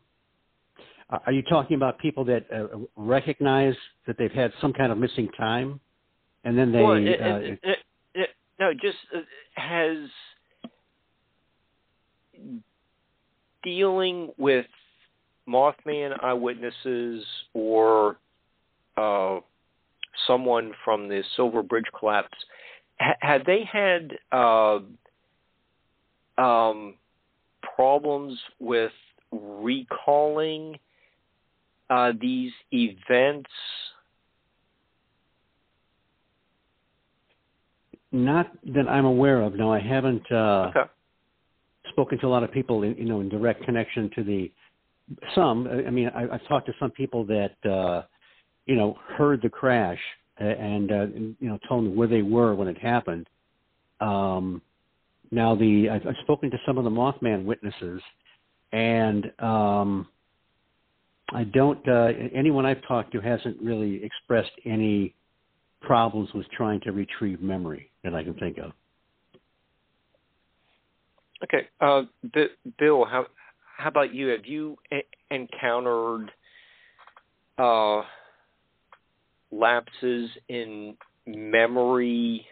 are 1.08 1.32
you 1.32 1.42
talking 1.42 1.76
about 1.76 1.98
people 1.98 2.24
that 2.24 2.46
uh, 2.52 2.78
recognize 2.96 3.74
that 4.06 4.16
they've 4.18 4.30
had 4.30 4.52
some 4.60 4.72
kind 4.72 4.92
of 4.92 4.98
missing 4.98 5.28
time, 5.36 5.80
and 6.44 6.56
then 6.58 6.72
they? 6.72 6.82
Well, 6.82 6.94
it, 6.94 7.20
uh, 7.20 7.36
it, 7.36 7.60
it, 8.14 8.28
no, 8.58 8.72
just 8.72 8.98
uh, 9.14 9.20
has 9.54 9.96
dealing 13.62 14.30
with 14.38 14.66
Mothman 15.48 16.22
eyewitnesses 16.22 17.24
or 17.54 18.16
uh, 18.96 19.40
someone 20.26 20.72
from 20.84 21.08
the 21.08 21.22
Silver 21.36 21.62
Bridge 21.62 21.86
collapse. 21.98 22.36
Ha- 23.00 23.16
had 23.20 23.44
they 23.46 23.64
had 23.70 24.12
uh, 24.32 24.80
um, 26.38 26.94
problems 27.76 28.38
with 28.58 28.92
recalling 29.32 30.78
uh, 31.88 32.12
these 32.20 32.52
events? 32.72 33.50
Not 38.12 38.50
that 38.74 38.88
I'm 38.88 39.04
aware 39.04 39.40
of. 39.42 39.54
No, 39.54 39.72
I 39.72 39.78
haven't 39.78 40.30
uh, 40.32 40.70
okay. 40.74 40.90
Spoken 42.00 42.18
to 42.18 42.26
a 42.26 42.28
lot 42.28 42.42
of 42.42 42.50
people, 42.50 42.82
in, 42.82 42.96
you 42.96 43.04
know, 43.04 43.20
in 43.20 43.28
direct 43.28 43.62
connection 43.64 44.10
to 44.14 44.24
the. 44.24 44.50
Some, 45.34 45.66
I 45.66 45.90
mean, 45.90 46.08
I, 46.14 46.22
I've 46.34 46.46
talked 46.48 46.66
to 46.66 46.72
some 46.80 46.90
people 46.92 47.26
that, 47.26 47.70
uh, 47.70 48.02
you 48.64 48.74
know, 48.76 48.96
heard 49.18 49.42
the 49.42 49.50
crash 49.50 49.98
and, 50.38 50.90
uh, 50.90 50.94
and 50.94 51.36
you 51.40 51.48
know, 51.48 51.58
told 51.68 51.84
me 51.84 51.90
where 51.90 52.08
they 52.08 52.22
were 52.22 52.54
when 52.54 52.68
it 52.68 52.78
happened. 52.78 53.28
Um, 54.00 54.62
now, 55.30 55.54
the 55.54 55.90
I've, 55.90 56.06
I've 56.06 56.22
spoken 56.22 56.50
to 56.52 56.58
some 56.64 56.78
of 56.78 56.84
the 56.84 56.90
Mothman 56.90 57.44
witnesses, 57.44 58.00
and 58.72 59.30
um, 59.38 60.08
I 61.32 61.44
don't. 61.44 61.86
Uh, 61.86 62.08
anyone 62.34 62.64
I've 62.64 62.82
talked 62.88 63.12
to 63.12 63.20
hasn't 63.20 63.60
really 63.60 64.02
expressed 64.02 64.52
any 64.64 65.14
problems 65.82 66.30
with 66.34 66.46
trying 66.50 66.80
to 66.80 66.92
retrieve 66.92 67.42
memory 67.42 67.90
that 68.04 68.14
I 68.14 68.24
can 68.24 68.34
think 68.34 68.58
of. 68.58 68.72
Okay, 71.42 71.68
uh, 71.80 72.02
Bill, 72.78 73.04
how 73.04 73.26
how 73.78 73.88
about 73.88 74.14
you? 74.14 74.28
Have 74.28 74.44
you 74.44 74.76
encountered 75.30 76.30
uh, 77.56 78.02
lapses 79.50 80.30
in 80.48 80.96
memory 81.26 82.46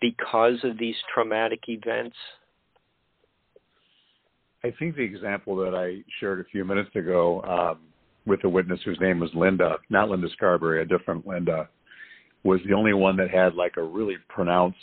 because 0.00 0.58
of 0.64 0.78
these 0.78 0.96
traumatic 1.14 1.60
events? 1.68 2.16
I 4.64 4.72
think 4.78 4.96
the 4.96 5.02
example 5.02 5.56
that 5.56 5.74
I 5.74 6.02
shared 6.18 6.40
a 6.40 6.44
few 6.44 6.64
minutes 6.64 6.94
ago 6.94 7.42
um, 7.42 7.78
with 8.26 8.44
a 8.44 8.48
witness 8.48 8.80
whose 8.84 8.98
name 9.00 9.20
was 9.20 9.30
Linda, 9.34 9.76
not 9.88 10.10
Linda 10.10 10.28
Scarberry, 10.32 10.82
a 10.82 10.84
different 10.84 11.26
Linda, 11.26 11.68
was 12.42 12.60
the 12.66 12.74
only 12.74 12.92
one 12.92 13.16
that 13.16 13.30
had 13.30 13.54
like 13.54 13.76
a 13.76 13.82
really 13.82 14.16
pronounced 14.28 14.76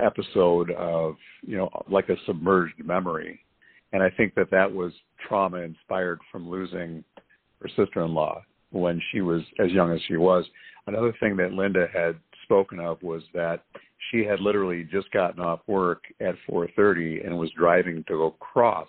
episode 0.00 0.70
of, 0.72 1.16
you 1.42 1.56
know, 1.56 1.70
like 1.88 2.08
a 2.08 2.16
submerged 2.26 2.84
memory. 2.84 3.40
And 3.92 4.02
I 4.02 4.10
think 4.10 4.34
that 4.34 4.50
that 4.50 4.70
was 4.70 4.92
trauma 5.26 5.58
inspired 5.58 6.20
from 6.30 6.48
losing 6.48 7.04
her 7.62 7.68
sister 7.68 8.04
in 8.04 8.14
law 8.14 8.42
when 8.70 9.00
she 9.10 9.20
was 9.20 9.42
as 9.58 9.70
young 9.70 9.92
as 9.92 10.00
she 10.06 10.16
was. 10.16 10.44
Another 10.86 11.14
thing 11.20 11.36
that 11.36 11.52
Linda 11.52 11.86
had 11.92 12.16
spoken 12.44 12.78
of 12.78 13.02
was 13.02 13.22
that 13.32 13.64
she 14.10 14.24
had 14.24 14.40
literally 14.40 14.84
just 14.84 15.10
gotten 15.10 15.40
off 15.40 15.60
work 15.66 16.04
at 16.20 16.34
4:30 16.48 17.24
and 17.24 17.38
was 17.38 17.50
driving 17.52 18.04
to 18.04 18.12
go 18.12 18.30
cross 18.32 18.88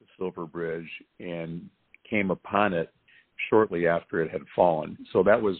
the 0.00 0.06
Silver 0.16 0.46
Bridge 0.46 0.90
and 1.20 1.68
came 2.08 2.30
upon 2.30 2.72
it 2.72 2.92
shortly 3.50 3.86
after 3.86 4.22
it 4.22 4.30
had 4.30 4.42
fallen. 4.54 4.96
So 5.12 5.22
that 5.22 5.40
was 5.40 5.56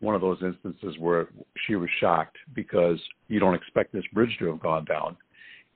one 0.00 0.14
of 0.14 0.20
those 0.20 0.38
instances 0.42 0.96
where 0.98 1.28
she 1.66 1.74
was 1.74 1.88
shocked 2.00 2.36
because 2.54 3.00
you 3.28 3.40
don't 3.40 3.54
expect 3.54 3.92
this 3.92 4.04
bridge 4.12 4.34
to 4.38 4.46
have 4.46 4.60
gone 4.60 4.84
down, 4.84 5.16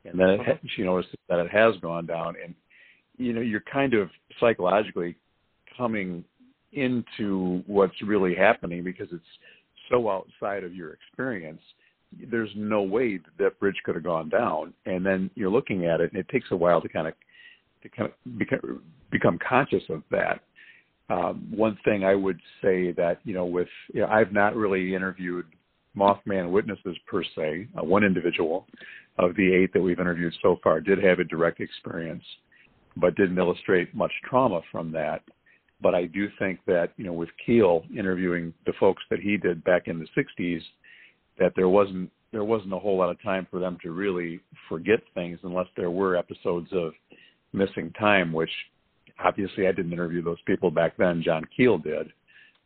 and 0.04 0.18
then 0.18 0.30
it, 0.30 0.40
uh-huh. 0.40 0.54
she 0.76 0.82
noticed 0.82 1.14
that 1.28 1.38
it 1.38 1.50
has 1.50 1.74
gone 1.82 2.06
down, 2.06 2.34
and 2.42 2.54
you 3.16 3.32
know 3.32 3.40
you're 3.40 3.64
kind 3.72 3.94
of 3.94 4.08
psychologically 4.40 5.16
coming 5.76 6.24
into 6.72 7.62
what's 7.66 8.00
really 8.02 8.34
happening 8.34 8.82
because 8.82 9.08
it's 9.12 9.24
so 9.90 10.10
outside 10.10 10.64
of 10.64 10.74
your 10.74 10.92
experience. 10.92 11.60
There's 12.30 12.50
no 12.56 12.82
way 12.82 13.18
that, 13.18 13.30
that 13.38 13.60
bridge 13.60 13.76
could 13.84 13.94
have 13.94 14.04
gone 14.04 14.28
down. 14.28 14.72
And 14.86 15.04
then 15.04 15.30
you're 15.34 15.50
looking 15.50 15.86
at 15.86 16.00
it 16.00 16.12
and 16.12 16.20
it 16.20 16.28
takes 16.28 16.48
a 16.50 16.56
while 16.56 16.80
to 16.80 16.88
kind 16.88 17.06
of 17.06 17.14
to 17.82 17.88
kind 17.88 18.10
of 18.10 18.38
become 18.38 18.82
become 19.10 19.38
conscious 19.46 19.82
of 19.90 20.02
that 20.10 20.40
um, 21.08 21.46
one 21.50 21.78
thing 21.84 22.04
I 22.04 22.14
would 22.14 22.40
say 22.62 22.92
that 22.92 23.20
you 23.24 23.34
know 23.34 23.46
with 23.46 23.68
you 23.92 24.00
know, 24.00 24.08
I've 24.08 24.32
not 24.32 24.56
really 24.56 24.94
interviewed 24.94 25.46
Mothman 25.96 26.50
witnesses 26.50 26.96
per 27.06 27.22
se. 27.22 27.68
Uh, 27.78 27.84
one 27.84 28.04
individual 28.04 28.66
of 29.18 29.36
the 29.36 29.52
eight 29.52 29.72
that 29.72 29.82
we've 29.82 30.00
interviewed 30.00 30.34
so 30.42 30.58
far 30.62 30.80
did 30.80 31.02
have 31.02 31.18
a 31.18 31.24
direct 31.24 31.60
experience, 31.60 32.24
but 32.96 33.14
didn't 33.16 33.38
illustrate 33.38 33.94
much 33.94 34.12
trauma 34.28 34.60
from 34.70 34.90
that. 34.92 35.22
But 35.80 35.94
I 35.94 36.06
do 36.06 36.28
think 36.38 36.60
that, 36.66 36.92
you 36.96 37.04
know, 37.04 37.12
with 37.12 37.28
Keel 37.44 37.82
interviewing 37.96 38.54
the 38.66 38.72
folks 38.78 39.02
that 39.10 39.20
he 39.20 39.36
did 39.36 39.64
back 39.64 39.88
in 39.88 39.98
the 39.98 40.06
60s, 40.16 40.62
that 41.38 41.52
there 41.56 41.68
wasn't 41.68 42.10
there 42.32 42.44
wasn't 42.44 42.72
a 42.72 42.78
whole 42.78 42.96
lot 42.96 43.10
of 43.10 43.22
time 43.22 43.46
for 43.50 43.60
them 43.60 43.76
to 43.82 43.90
really 43.90 44.40
forget 44.66 45.00
things 45.12 45.38
unless 45.42 45.66
there 45.76 45.90
were 45.90 46.16
episodes 46.16 46.68
of 46.72 46.92
missing 47.52 47.92
time, 47.98 48.32
which 48.32 48.50
obviously 49.22 49.66
I 49.66 49.72
didn't 49.72 49.92
interview 49.92 50.22
those 50.22 50.40
people 50.46 50.70
back 50.70 50.96
then. 50.96 51.22
John 51.22 51.44
Keel 51.56 51.78
did, 51.78 52.12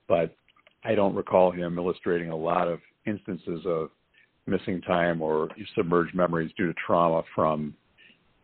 but 0.08 0.34
I 0.84 0.94
don't 0.94 1.14
recall 1.14 1.50
him 1.50 1.78
illustrating 1.78 2.30
a 2.30 2.36
lot 2.36 2.68
of 2.68 2.80
instances 3.06 3.60
of 3.66 3.90
missing 4.46 4.80
time 4.82 5.20
or 5.20 5.48
submerged 5.74 6.14
memories 6.14 6.52
due 6.56 6.66
to 6.66 6.74
trauma 6.86 7.22
from 7.34 7.74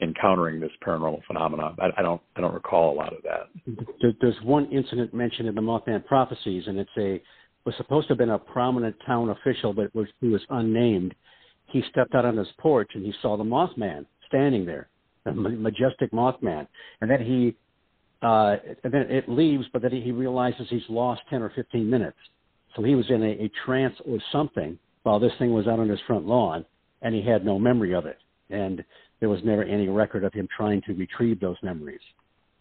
encountering 0.01 0.59
this 0.61 0.71
paranormal 0.85 1.23
phenomenon. 1.27 1.77
I, 1.81 1.91
I, 1.97 2.03
don't 2.03 2.21
I 2.37 2.41
don't 2.41 2.55
recall 2.55 2.93
a 2.93 2.97
lot 2.97 3.13
of 3.13 3.23
that. 3.23 4.17
There's 4.21 4.41
one 4.43 4.71
incident 4.73 5.15
mentioned 5.15 5.49
in 5.49 5.55
the 5.55 5.61
Mothman 5.61 6.05
prophecies, 6.05 6.65
and 6.67 6.79
it's 6.79 6.91
a 6.99 7.23
was 7.65 7.75
supposed 7.77 8.09
to 8.09 8.13
have 8.13 8.19
been 8.19 8.31
a 8.31 8.39
prominent 8.39 8.97
town 9.07 9.31
official, 9.31 9.73
but 9.73 9.95
was 9.95 10.09
he 10.21 10.29
was 10.29 10.43
unnamed. 10.51 11.15
He 11.67 11.83
stepped 11.91 12.15
out 12.15 12.25
on 12.25 12.37
his 12.37 12.49
porch 12.59 12.91
and 12.95 13.05
he 13.05 13.15
saw 13.23 13.37
the 13.37 13.45
Mothman 13.45 14.05
standing 14.27 14.67
there, 14.67 14.89
a 15.27 15.33
majestic 15.33 16.11
Mothman, 16.11 16.67
and 17.01 17.11
then 17.11 17.25
he 17.25 17.55
uh, 18.23 18.57
and 18.85 18.93
then 18.93 19.03
it 19.11 19.29
leaves, 19.29 19.65
but 19.73 19.83
then 19.83 19.91
he 19.91 20.13
realizes 20.13 20.67
he's 20.71 20.83
lost 20.89 21.23
ten 21.29 21.43
or 21.43 21.51
fifteen 21.51 21.91
minutes. 21.91 22.17
So 22.77 22.83
he 22.83 22.95
was 22.95 23.07
in 23.11 23.23
a, 23.23 23.45
a 23.45 23.51
trance 23.67 23.95
or 24.07 24.19
something 24.31 24.79
while 25.03 25.19
this 25.19 25.33
thing 25.39 25.53
was 25.53 25.67
out 25.67 25.81
on 25.81 25.89
his 25.89 26.01
front 26.07 26.27
lawn, 26.27 26.65
and 27.03 27.15
he 27.15 27.23
had 27.23 27.45
no 27.45 27.59
memory 27.59 27.95
of 27.95 28.07
it. 28.07 28.19
And 28.51 28.85
there 29.21 29.29
was 29.29 29.41
never 29.45 29.63
any 29.63 29.89
record 29.89 30.25
of 30.25 30.33
him 30.33 30.49
trying 30.57 30.83
to 30.83 30.95
retrieve 30.95 31.41
those 31.41 31.57
memories. 31.63 32.01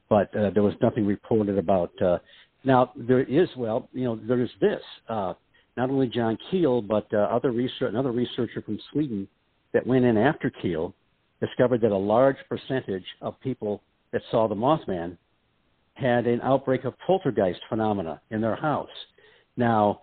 But 0.10 0.36
uh, 0.36 0.50
there 0.54 0.64
was 0.64 0.74
nothing 0.82 1.06
reported 1.06 1.58
about. 1.58 1.92
Uh, 2.02 2.18
now 2.64 2.92
there 2.96 3.24
is, 3.24 3.48
well, 3.56 3.90
you 3.94 4.04
know, 4.04 4.20
there 4.28 4.42
is 4.42 4.50
this. 4.60 4.82
Uh, 5.08 5.34
not 5.78 5.90
only 5.90 6.08
John 6.08 6.38
Keel, 6.50 6.82
but 6.82 7.08
uh, 7.14 7.18
other 7.18 7.52
research, 7.52 7.90
another 7.90 8.12
researcher 8.12 8.62
from 8.62 8.80
Sweden 8.92 9.28
that 9.74 9.88
went 9.88 10.06
in 10.06 10.18
after 10.18 10.50
Keel 10.50 10.94
discovered 11.40 11.82
that 11.82 11.92
a 11.92 11.98
large 11.98 12.36
percentage 12.50 13.06
of 13.22 13.40
people 13.40 13.82
that 14.12 14.22
saw 14.30 14.48
the 14.48 14.56
Mothman 14.56 15.18
had 16.02 16.28
an 16.28 16.42
outbreak 16.42 16.84
of 16.84 16.94
poltergeist 17.06 17.60
phenomena 17.70 18.22
in 18.32 18.42
their 18.42 18.56
house. 18.56 18.90
Now, 19.56 20.02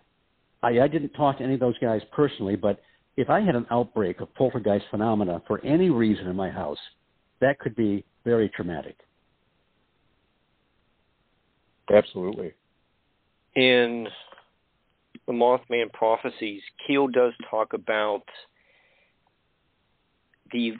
I, 0.63 0.81
I 0.81 0.89
didn't 0.89 1.11
talk 1.11 1.39
to 1.39 1.45
any 1.45 1.55
of 1.55 1.61
those 1.61 1.79
guys 1.79 2.01
personally, 2.13 2.57
but 2.57 2.81
if 3.17 3.29
I 3.29 3.41
had 3.41 3.57
an 3.57 3.67
outbreak 3.71 4.21
of 4.21 4.33
poltergeist 4.35 4.87
phenomena 4.91 5.43
for 5.47 5.65
any 5.65 5.91
reason 5.91 6.27
in 6.29 6.37
my 6.37 6.51
house, 6.51 6.79
that 7.41 7.59
could 7.59 7.75
be 7.75 8.05
very 8.25 8.49
traumatic. 8.49 8.97
Absolutely. 11.93 12.53
In 13.57 14.07
the 15.27 15.33
Mothman 15.33 15.93
prophecies, 15.93 16.63
Keel 16.87 17.09
does 17.09 17.33
talk 17.51 17.73
about 17.73 18.23
the 20.53 20.73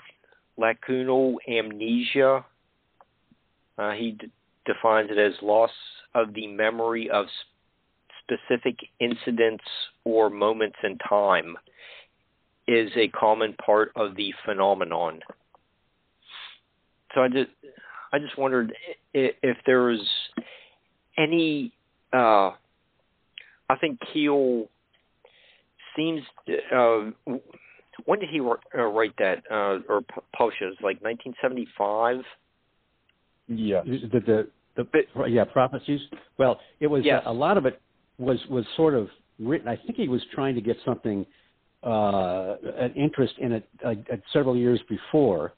lacunar 0.59 1.35
amnesia. 1.49 2.45
Uh, 3.79 3.93
he 3.93 4.13
d- 4.13 4.31
defines 4.69 5.11
it 5.11 5.19
as 5.19 5.33
loss 5.43 5.71
of 6.15 6.35
the 6.35 6.47
memory 6.47 7.11
of 7.11 7.27
specific 8.23 8.77
incidents 9.01 9.65
or 10.05 10.31
moments 10.31 10.77
in 10.85 10.99
time 10.99 11.57
is 12.67 12.91
a 12.97 13.09
common 13.09 13.55
part 13.55 13.91
of 13.97 14.15
the 14.15 14.33
phenomenon. 14.45 15.21
So 17.15 17.23
I 17.23 17.29
just 17.29 17.51
I 18.13 18.19
just 18.19 18.37
wondered 18.37 18.75
if, 19.15 19.35
if 19.43 19.57
there 19.67 19.83
was 19.85 20.07
any. 21.17 21.73
Uh, 22.13 22.53
I 23.71 23.77
think 23.81 23.99
Keel 24.13 24.69
seems. 25.97 26.21
Uh, 26.75 27.11
when 28.05 28.21
did 28.21 28.29
he 28.31 28.41
uh, 28.41 28.83
write 28.83 29.15
that 29.19 29.43
uh, 29.51 29.79
or 29.89 30.03
publish 30.37 30.57
it? 30.61 30.65
It 30.65 30.69
was 30.69 30.77
Like 30.83 31.03
1975. 31.03 32.19
Yeah. 33.49 33.83
The, 33.83 34.21
the, 34.21 34.49
the 34.79 34.85
bit, 34.85 35.09
yeah 35.29 35.45
prophecies. 35.45 36.01
Well, 36.39 36.59
it 36.81 36.87
was 36.87 37.05
yes. 37.05 37.23
a, 37.27 37.31
a 37.31 37.33
lot 37.33 37.59
of 37.59 37.67
it 37.67 37.83
was 38.19 38.39
was 38.49 38.65
sort 38.77 38.95
of 38.95 39.09
written. 39.39 39.69
I 39.69 39.77
think 39.77 39.97
he 39.97 40.09
was 40.09 40.23
trying 40.33 40.55
to 40.55 40.61
get 40.63 40.77
something 40.87 41.27
uh, 41.83 42.55
an 42.79 42.95
interest 42.95 43.35
in 43.39 43.53
it 43.53 43.69
uh, 43.85 43.95
several 44.33 44.57
years 44.57 44.81
before, 44.89 45.53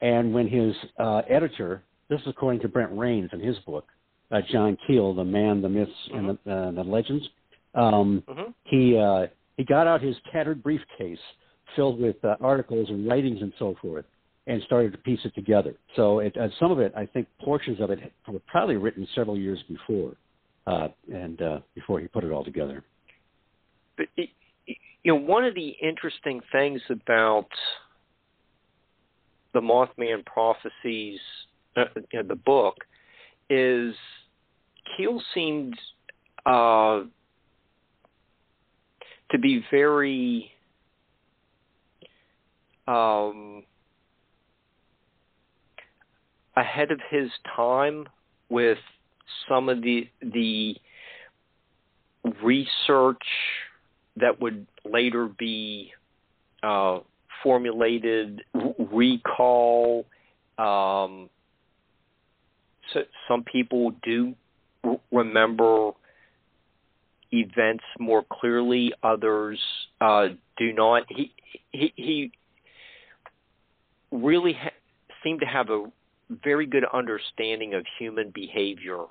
and 0.00 0.34
when 0.34 0.48
his 0.48 0.74
uh, 0.98 1.22
editor, 1.28 1.82
this 2.08 2.20
is 2.22 2.28
according 2.28 2.60
to 2.62 2.68
Brent 2.68 2.92
Raynes 2.92 3.32
in 3.32 3.40
his 3.40 3.58
book, 3.60 3.86
uh, 4.30 4.40
John 4.50 4.76
Keel, 4.86 5.14
the 5.14 5.24
man, 5.24 5.60
the 5.60 5.68
myths, 5.68 5.92
mm-hmm. 6.08 6.30
and 6.30 6.38
the, 6.44 6.52
uh, 6.52 6.70
the 6.72 6.82
legends, 6.82 7.28
um, 7.74 8.22
mm-hmm. 8.26 8.50
he 8.64 8.98
uh, 8.98 9.26
he 9.58 9.64
got 9.64 9.86
out 9.86 10.00
his 10.00 10.16
tattered 10.32 10.62
briefcase 10.62 11.18
filled 11.76 12.00
with 12.00 12.16
uh, 12.24 12.36
articles 12.40 12.88
and 12.88 13.06
writings 13.06 13.42
and 13.42 13.52
so 13.58 13.76
forth, 13.82 14.06
and 14.46 14.62
started 14.64 14.92
to 14.92 14.98
piece 14.98 15.20
it 15.24 15.34
together. 15.34 15.74
So 15.96 16.18
it, 16.18 16.36
uh, 16.36 16.48
some 16.58 16.72
of 16.72 16.80
it, 16.80 16.92
I 16.96 17.06
think, 17.06 17.28
portions 17.40 17.80
of 17.80 17.90
it 17.90 18.00
were 18.26 18.40
probably 18.46 18.76
written 18.76 19.06
several 19.14 19.36
years 19.38 19.62
before, 19.68 20.14
uh, 20.66 20.88
and 21.12 21.40
uh, 21.40 21.58
before 21.74 22.00
he 22.00 22.08
put 22.08 22.24
it 22.24 22.32
all 22.32 22.44
together. 22.44 22.82
But 23.96 24.06
it, 24.16 24.30
you 24.66 25.12
know, 25.12 25.16
one 25.16 25.44
of 25.44 25.54
the 25.54 25.74
interesting 25.82 26.40
things 26.50 26.80
about 26.90 27.48
the 29.54 29.60
Mothman 29.60 30.24
prophecies, 30.24 31.20
uh, 31.76 31.84
you 32.12 32.22
know, 32.22 32.28
the 32.28 32.36
book, 32.36 32.76
is 33.50 33.94
Keel 34.96 35.20
seemed 35.34 35.78
uh, 36.46 37.02
to 39.30 39.38
be 39.40 39.64
very 39.70 40.50
um, 42.86 43.64
ahead 46.56 46.90
of 46.90 47.00
his 47.10 47.30
time 47.56 48.06
with 48.48 48.78
some 49.48 49.68
of 49.68 49.82
the 49.82 50.08
the 50.20 50.76
research 52.42 53.22
that 54.16 54.40
would 54.40 54.66
later 54.84 55.28
be 55.38 55.92
uh, 56.62 56.98
formulated, 57.42 58.42
recall. 58.92 60.06
Um, 60.58 61.30
so 62.92 63.00
some 63.26 63.42
people 63.44 63.92
do 64.02 64.34
remember 65.10 65.92
events 67.32 67.84
more 67.98 68.24
clearly; 68.30 68.92
others 69.02 69.58
uh, 70.00 70.28
do 70.58 70.72
not. 70.72 71.04
He 71.08 71.32
he, 71.70 71.92
he 71.96 72.32
really 74.10 74.52
ha- 74.52 74.70
seemed 75.24 75.40
to 75.40 75.46
have 75.46 75.70
a 75.70 75.86
very 76.42 76.66
good 76.66 76.84
understanding 76.92 77.74
of 77.74 77.84
human 77.98 78.30
behavior. 78.34 79.04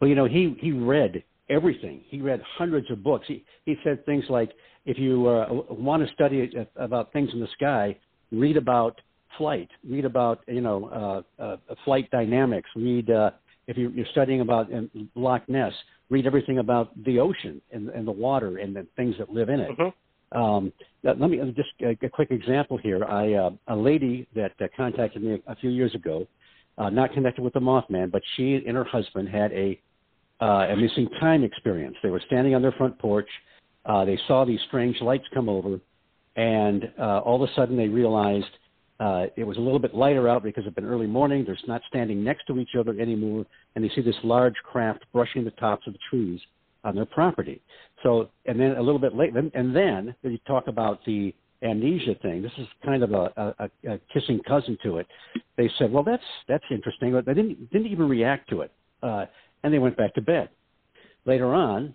Well, 0.00 0.08
you 0.08 0.14
know, 0.14 0.26
he 0.26 0.56
he 0.60 0.72
read 0.72 1.22
everything. 1.48 2.02
He 2.08 2.20
read 2.20 2.42
hundreds 2.58 2.90
of 2.90 3.02
books. 3.02 3.26
He 3.28 3.44
he 3.64 3.76
said 3.84 4.04
things 4.06 4.24
like, 4.28 4.50
if 4.84 4.98
you 4.98 5.26
uh, 5.26 5.46
want 5.70 6.06
to 6.06 6.12
study 6.12 6.52
about 6.76 7.12
things 7.12 7.30
in 7.32 7.40
the 7.40 7.48
sky, 7.54 7.96
read 8.32 8.56
about 8.56 9.00
flight, 9.38 9.70
read 9.88 10.04
about 10.04 10.40
you 10.46 10.60
know 10.60 11.24
uh, 11.38 11.42
uh, 11.42 11.56
flight 11.84 12.10
dynamics, 12.10 12.68
read 12.76 13.10
uh, 13.10 13.30
if 13.66 13.76
you're, 13.76 13.90
you're 13.90 14.06
studying 14.12 14.40
about 14.40 14.68
Loch 15.14 15.48
Ness, 15.48 15.72
read 16.10 16.26
everything 16.26 16.58
about 16.58 16.90
the 17.04 17.18
ocean 17.18 17.60
and, 17.72 17.88
and 17.88 18.06
the 18.06 18.12
water 18.12 18.58
and 18.58 18.76
the 18.76 18.86
things 18.96 19.14
that 19.18 19.30
live 19.30 19.48
in 19.48 19.60
it. 19.60 19.70
Mm-hmm. 19.70 19.88
Um, 20.34 20.72
let 21.02 21.18
me 21.18 21.38
just 21.54 21.68
a, 21.82 21.96
a 22.04 22.08
quick 22.08 22.30
example 22.30 22.76
here. 22.76 23.04
I 23.04 23.34
uh, 23.34 23.50
a 23.68 23.76
lady 23.76 24.26
that 24.34 24.52
uh, 24.60 24.66
contacted 24.76 25.22
me 25.22 25.40
a, 25.46 25.52
a 25.52 25.56
few 25.56 25.70
years 25.70 25.94
ago, 25.94 26.26
uh, 26.78 26.90
not 26.90 27.12
connected 27.12 27.42
with 27.42 27.52
the 27.52 27.60
Mothman, 27.60 28.10
but 28.10 28.22
she 28.36 28.54
and 28.66 28.76
her 28.76 28.84
husband 28.84 29.28
had 29.28 29.52
a 29.52 29.80
uh, 30.40 30.72
a 30.72 30.76
missing 30.76 31.08
time 31.20 31.44
experience. 31.44 31.96
They 32.02 32.10
were 32.10 32.22
standing 32.26 32.54
on 32.54 32.62
their 32.62 32.72
front 32.72 32.98
porch. 32.98 33.28
Uh, 33.86 34.04
they 34.04 34.18
saw 34.26 34.44
these 34.44 34.60
strange 34.66 35.00
lights 35.00 35.24
come 35.32 35.48
over, 35.48 35.78
and 36.36 36.90
uh, 36.98 37.18
all 37.20 37.42
of 37.42 37.48
a 37.48 37.54
sudden 37.54 37.76
they 37.76 37.88
realized 37.88 38.46
uh, 39.00 39.26
it 39.36 39.44
was 39.44 39.56
a 39.56 39.60
little 39.60 39.78
bit 39.78 39.94
lighter 39.94 40.28
out 40.28 40.42
because 40.42 40.64
it's 40.66 40.74
been 40.74 40.84
early 40.84 41.06
morning. 41.06 41.44
They're 41.44 41.58
not 41.66 41.82
standing 41.88 42.24
next 42.24 42.46
to 42.46 42.58
each 42.58 42.70
other 42.78 42.98
anymore, 42.98 43.44
and 43.74 43.84
they 43.84 43.90
see 43.94 44.00
this 44.00 44.16
large 44.24 44.54
craft 44.64 45.04
brushing 45.12 45.44
the 45.44 45.50
tops 45.52 45.86
of 45.86 45.92
the 45.92 45.98
trees 46.10 46.40
on 46.84 46.94
their 46.94 47.06
property. 47.06 47.60
So, 48.04 48.28
and 48.44 48.60
then 48.60 48.72
a 48.76 48.82
little 48.82 49.00
bit 49.00 49.16
later, 49.16 49.42
and 49.54 49.74
then 49.74 50.14
you 50.22 50.38
talk 50.46 50.68
about 50.68 51.00
the 51.06 51.34
amnesia 51.62 52.14
thing. 52.20 52.42
This 52.42 52.52
is 52.58 52.66
kind 52.84 53.02
of 53.02 53.12
a, 53.12 53.54
a, 53.58 53.92
a 53.92 53.98
kissing 54.12 54.40
cousin 54.46 54.76
to 54.84 54.98
it. 54.98 55.06
They 55.56 55.70
said, 55.78 55.90
"Well, 55.90 56.04
that's 56.04 56.22
that's 56.46 56.64
interesting," 56.70 57.12
but 57.12 57.24
they 57.24 57.34
didn't 57.34 57.70
didn't 57.72 57.86
even 57.86 58.08
react 58.08 58.50
to 58.50 58.60
it, 58.60 58.72
uh, 59.02 59.24
and 59.62 59.72
they 59.72 59.78
went 59.78 59.96
back 59.96 60.14
to 60.14 60.20
bed. 60.20 60.50
Later 61.24 61.54
on, 61.54 61.94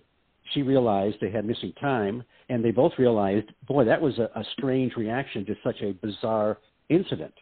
she 0.53 0.63
realized 0.63 1.17
they 1.21 1.29
had 1.29 1.45
missing 1.45 1.73
time, 1.79 2.23
and 2.49 2.65
they 2.65 2.71
both 2.71 2.93
realized, 2.97 3.47
boy, 3.67 3.85
that 3.85 4.01
was 4.01 4.17
a, 4.17 4.31
a 4.35 4.43
strange 4.57 4.95
reaction 4.95 5.45
to 5.45 5.55
such 5.63 5.79
a 5.83 5.93
bizarre 5.93 6.57
incident. 6.89 7.33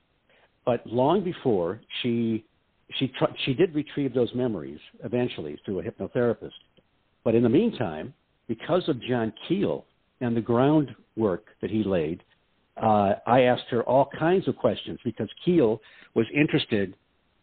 But 0.65 0.85
long 0.85 1.23
before 1.23 1.79
she 2.01 2.43
she 2.99 3.07
tr- 3.17 3.33
she 3.45 3.53
did 3.53 3.73
retrieve 3.73 4.13
those 4.13 4.33
memories 4.35 4.79
eventually 5.05 5.57
through 5.63 5.79
a 5.79 5.83
hypnotherapist. 5.83 6.51
But 7.23 7.35
in 7.35 7.43
the 7.43 7.49
meantime, 7.49 8.13
because 8.47 8.87
of 8.87 9.01
John 9.01 9.33
Keel 9.47 9.85
and 10.21 10.35
the 10.35 10.41
groundwork 10.41 11.45
that 11.61 11.69
he 11.69 11.83
laid, 11.83 12.23
uh, 12.81 13.13
I 13.25 13.41
asked 13.41 13.65
her 13.69 13.83
all 13.83 14.09
kinds 14.17 14.47
of 14.47 14.55
questions 14.55 14.99
because 15.03 15.29
Keel 15.43 15.81
was 16.13 16.25
interested 16.33 16.95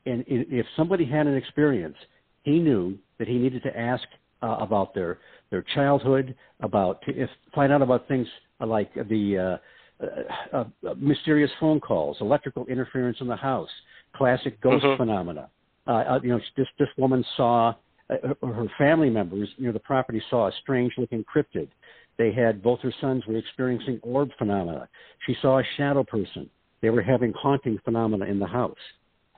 in, 0.06 0.22
in, 0.22 0.46
if 0.50 0.66
somebody 0.76 1.04
had 1.04 1.26
an 1.26 1.36
experience, 1.36 1.96
he 2.42 2.58
knew 2.58 2.96
that 3.18 3.26
he 3.26 3.38
needed 3.38 3.62
to 3.62 3.78
ask 3.78 4.04
uh, 4.42 4.56
about 4.60 4.94
their 4.94 5.18
their 5.50 5.64
childhood, 5.74 6.34
about 6.60 7.02
if 7.06 7.30
find 7.54 7.72
out 7.72 7.80
about 7.80 8.06
things 8.08 8.26
like 8.60 8.92
the 8.94 9.58
uh, 10.02 10.04
uh, 10.04 10.64
uh, 10.88 10.94
mysterious 10.96 11.50
phone 11.58 11.80
calls, 11.80 12.16
electrical 12.20 12.66
interference 12.66 13.16
in 13.20 13.26
the 13.26 13.36
house, 13.36 13.68
classic 14.14 14.60
ghost 14.60 14.84
mm-hmm. 14.84 15.02
phenomena. 15.02 15.48
Uh, 15.86 16.18
you 16.22 16.30
know, 16.30 16.40
this 16.56 16.66
this 16.78 16.88
woman 16.98 17.24
saw 17.36 17.74
uh, 18.10 18.34
her 18.42 18.66
family 18.76 19.10
members 19.10 19.48
near 19.58 19.72
the 19.72 19.78
property 19.80 20.22
saw 20.30 20.48
a 20.48 20.52
strange 20.62 20.92
looking 20.98 21.24
cryptid. 21.24 21.68
They 22.18 22.32
had 22.32 22.62
both 22.62 22.80
her 22.80 22.94
sons 23.00 23.24
were 23.26 23.36
experiencing 23.36 23.98
orb 24.02 24.30
phenomena. 24.38 24.88
She 25.26 25.36
saw 25.40 25.58
a 25.58 25.64
shadow 25.76 26.04
person. 26.04 26.48
They 26.80 26.90
were 26.90 27.02
having 27.02 27.32
haunting 27.32 27.78
phenomena 27.84 28.26
in 28.26 28.38
the 28.38 28.46
house. 28.46 28.76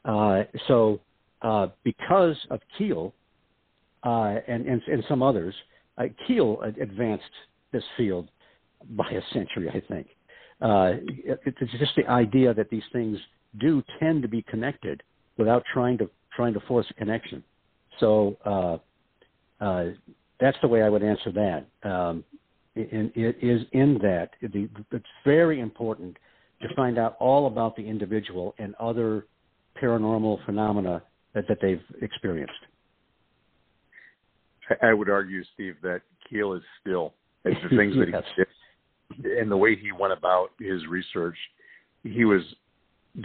Uh, 0.05 0.43
so, 0.69 1.01
uh, 1.43 1.69
because 1.85 2.37
of 2.51 2.61
Keel 2.77 3.15
uh, 4.05 4.37
and, 4.47 4.67
and, 4.67 4.83
and 4.87 5.05
some 5.09 5.23
others, 5.23 5.55
uh, 5.99 6.05
Keel 6.27 6.61
advanced 6.81 7.25
this 7.73 7.85
field 7.97 8.29
by 8.91 9.09
a 9.09 9.21
century, 9.33 9.69
I 9.69 9.81
think. 9.89 10.09
Uh, 10.61 10.93
it, 11.25 11.41
it's 11.45 11.73
just 11.79 11.97
the 11.97 12.07
idea 12.07 12.53
that 12.55 12.71
these 12.71 12.83
things 12.93 13.19
do 13.59 13.83
tend 14.01 14.23
to 14.23 14.29
be 14.29 14.43
connected 14.43 15.03
without 15.37 15.63
trying 15.73 15.99
to 15.99 16.11
trying 16.35 16.53
to 16.53 16.61
force 16.61 16.87
a 16.91 16.95
connection. 16.95 17.43
So 18.01 18.37
uh, 18.45 19.65
uh, 19.65 19.91
that's 20.41 20.57
the 20.63 20.69
way 20.69 20.83
I 20.83 20.89
would 20.89 21.03
answer 21.03 21.33
that. 21.33 21.89
Um, 21.89 22.25
and 22.75 23.11
it 23.15 23.39
is 23.41 23.63
in 23.73 23.99
that 24.03 24.31
the, 24.43 24.69
it's 24.93 25.05
very 25.25 25.61
important 25.61 26.17
to 26.61 26.69
find 26.75 26.99
out 26.99 27.17
all 27.19 27.47
about 27.47 27.75
the 27.77 27.83
individual 27.83 28.55
and 28.59 28.75
other 28.77 29.27
paranormal 29.83 30.45
phenomena 30.45 31.03
that, 31.35 31.49
that 31.49 31.59
they've 31.61 31.83
experienced. 32.03 32.53
I 34.83 34.93
would 34.93 35.09
argue, 35.09 35.43
Steve, 35.55 35.77
that 35.83 36.01
Keel 36.29 36.55
is 36.55 36.63
still 36.81 37.15
as 37.45 37.53
the 37.63 37.69
things 37.77 37.95
that 37.97 38.09
he 38.09 39.23
did 39.23 39.39
and 39.39 39.51
the 39.51 39.57
way 39.57 39.77
he 39.77 39.93
went 39.93 40.13
about 40.13 40.49
his 40.59 40.87
research. 40.89 41.37
He 42.03 42.25
was 42.25 42.43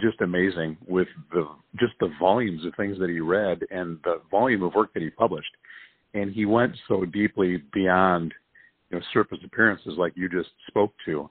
just 0.00 0.20
amazing 0.20 0.76
with 0.86 1.08
the 1.32 1.46
just 1.78 1.92
the 2.00 2.10
volumes 2.18 2.64
of 2.64 2.74
things 2.76 2.98
that 2.98 3.10
he 3.10 3.20
read 3.20 3.60
and 3.70 3.98
the 4.04 4.20
volume 4.30 4.62
of 4.62 4.74
work 4.74 4.92
that 4.94 5.02
he 5.02 5.10
published. 5.10 5.50
And 6.14 6.32
he 6.32 6.44
went 6.44 6.74
so 6.88 7.04
deeply 7.04 7.62
beyond 7.72 8.34
you 8.90 8.98
know 8.98 9.04
surface 9.12 9.38
appearances 9.44 9.94
like 9.98 10.12
you 10.16 10.28
just 10.28 10.50
spoke 10.68 10.92
to 11.06 11.28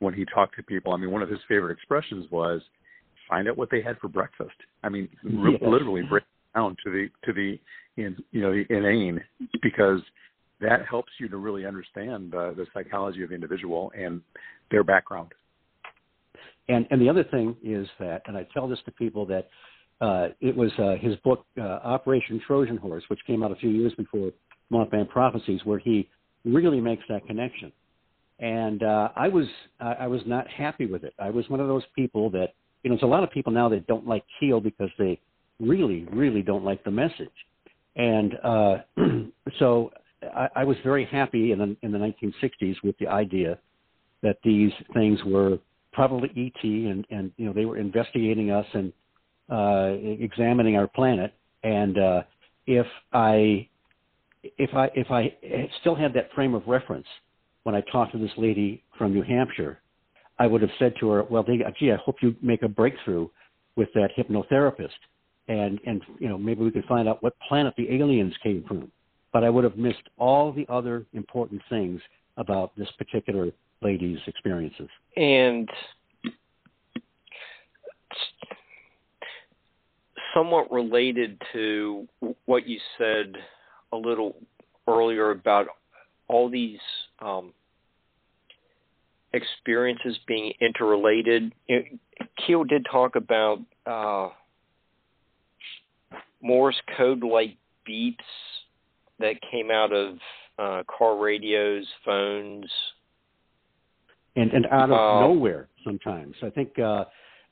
when 0.00 0.14
he 0.14 0.24
talked 0.34 0.56
to 0.56 0.62
people. 0.62 0.92
I 0.92 0.96
mean, 0.96 1.10
one 1.10 1.22
of 1.22 1.28
his 1.28 1.40
favorite 1.48 1.72
expressions 1.72 2.26
was 2.30 2.62
find 3.28 3.48
out 3.48 3.56
what 3.56 3.70
they 3.70 3.82
had 3.82 3.98
for 3.98 4.08
breakfast. 4.08 4.56
I 4.82 4.88
mean, 4.88 5.08
literally 5.22 6.02
break 6.02 6.24
down 6.54 6.76
to 6.84 6.90
the 6.90 7.08
to 7.24 7.32
the 7.32 7.58
in, 7.96 8.16
you 8.32 8.40
know 8.40 8.52
the 8.52 8.64
inane 8.74 9.20
because 9.62 10.00
that 10.60 10.84
helps 10.88 11.12
you 11.18 11.28
to 11.28 11.36
really 11.36 11.64
understand 11.64 12.34
uh, 12.34 12.52
the 12.52 12.66
psychology 12.74 13.22
of 13.22 13.30
the 13.30 13.34
individual 13.34 13.92
and 13.96 14.20
their 14.70 14.84
background. 14.84 15.32
And 16.70 16.86
and 16.90 17.00
the 17.00 17.08
other 17.08 17.24
thing 17.24 17.56
is 17.62 17.86
that, 17.98 18.22
and 18.26 18.36
I 18.36 18.46
tell 18.54 18.68
this 18.68 18.78
to 18.84 18.92
people 18.92 19.26
that 19.26 19.48
uh, 20.00 20.28
it 20.40 20.56
was 20.56 20.70
uh, 20.78 20.94
his 21.00 21.16
book 21.16 21.44
uh, 21.58 21.62
Operation 21.62 22.40
Trojan 22.46 22.76
Horse, 22.76 23.04
which 23.08 23.20
came 23.26 23.42
out 23.42 23.50
a 23.50 23.56
few 23.56 23.70
years 23.70 23.92
before 23.96 24.30
Mothman 24.72 25.08
Prophecies, 25.08 25.60
where 25.64 25.78
he 25.78 26.08
really 26.44 26.80
makes 26.80 27.02
that 27.08 27.26
connection. 27.26 27.72
And 28.38 28.82
uh, 28.82 29.08
I 29.16 29.28
was 29.28 29.46
I 29.80 30.06
was 30.06 30.22
not 30.26 30.48
happy 30.48 30.86
with 30.86 31.04
it. 31.04 31.12
I 31.18 31.30
was 31.30 31.48
one 31.48 31.60
of 31.60 31.68
those 31.68 31.84
people 31.94 32.30
that 32.30 32.54
you 32.82 32.90
know, 32.90 32.96
there's 32.96 33.02
a 33.02 33.06
lot 33.06 33.24
of 33.24 33.30
people 33.30 33.52
now 33.52 33.68
that 33.68 33.86
don't 33.86 34.06
like 34.06 34.24
Keel 34.38 34.60
because 34.60 34.90
they 34.98 35.20
really, 35.58 36.06
really 36.12 36.42
don't 36.42 36.64
like 36.64 36.82
the 36.84 36.90
message. 36.90 37.28
And 37.96 38.34
uh, 38.42 38.76
so 39.58 39.90
I, 40.34 40.48
I 40.56 40.64
was 40.64 40.76
very 40.82 41.04
happy 41.04 41.52
in 41.52 41.58
the, 41.58 41.76
in 41.82 41.92
the 41.92 41.98
1960s 41.98 42.76
with 42.82 42.96
the 42.98 43.08
idea 43.08 43.58
that 44.22 44.38
these 44.44 44.72
things 44.94 45.18
were 45.26 45.58
probably 45.92 46.30
ET, 46.36 46.64
and 46.64 47.06
and 47.10 47.32
you 47.36 47.46
know 47.46 47.52
they 47.52 47.64
were 47.64 47.76
investigating 47.76 48.50
us 48.50 48.66
and 48.72 48.92
uh, 49.50 49.96
examining 50.22 50.76
our 50.76 50.86
planet. 50.86 51.34
And 51.62 51.98
uh, 51.98 52.22
if 52.66 52.86
I 53.12 53.68
if 54.42 54.70
I 54.74 54.90
if 54.94 55.10
I 55.10 55.36
still 55.80 55.94
had 55.94 56.14
that 56.14 56.32
frame 56.34 56.54
of 56.54 56.66
reference 56.66 57.06
when 57.64 57.74
I 57.74 57.82
talked 57.92 58.12
to 58.12 58.18
this 58.18 58.30
lady 58.36 58.82
from 58.96 59.12
New 59.12 59.22
Hampshire, 59.22 59.80
I 60.38 60.46
would 60.46 60.62
have 60.62 60.70
said 60.78 60.94
to 61.00 61.10
her, 61.10 61.24
"Well, 61.24 61.42
they, 61.42 61.58
gee, 61.78 61.92
I 61.92 61.96
hope 61.96 62.16
you 62.22 62.34
make 62.42 62.62
a 62.62 62.68
breakthrough 62.68 63.28
with 63.76 63.88
that 63.94 64.10
hypnotherapist, 64.16 64.88
and 65.48 65.78
and 65.86 66.02
you 66.18 66.28
know 66.28 66.38
maybe 66.38 66.62
we 66.62 66.70
could 66.70 66.84
find 66.84 67.08
out 67.08 67.22
what 67.22 67.34
planet 67.48 67.74
the 67.76 67.90
aliens 67.94 68.34
came 68.42 68.64
from." 68.66 68.90
But 69.32 69.44
I 69.44 69.50
would 69.50 69.64
have 69.64 69.76
missed 69.76 70.08
all 70.18 70.52
the 70.52 70.66
other 70.68 71.06
important 71.12 71.62
things 71.68 72.00
about 72.36 72.72
this 72.76 72.88
particular 72.98 73.50
lady's 73.82 74.18
experiences. 74.26 74.88
And 75.16 75.68
somewhat 80.34 80.70
related 80.70 81.40
to 81.52 82.06
what 82.46 82.66
you 82.66 82.78
said 82.98 83.34
a 83.92 83.96
little 83.96 84.36
earlier 84.86 85.30
about 85.30 85.66
all 86.28 86.48
these 86.48 86.78
um, 87.20 87.52
experiences 89.32 90.18
being 90.26 90.52
interrelated. 90.60 91.52
Keel 92.46 92.64
did 92.64 92.86
talk 92.90 93.16
about 93.16 93.58
uh, 93.86 94.28
Morse 96.42 96.80
code 96.96 97.22
like 97.22 97.56
beeps 97.88 98.16
that 99.18 99.34
came 99.50 99.70
out 99.70 99.92
of 99.92 100.16
uh, 100.58 100.82
car 100.86 101.16
radios, 101.18 101.86
phones, 102.04 102.70
and 104.36 104.52
and 104.52 104.66
out 104.66 104.90
of 104.90 104.96
uh, 104.96 105.20
nowhere 105.26 105.68
sometimes. 105.84 106.34
I 106.42 106.50
think 106.50 106.78
uh, 106.78 107.04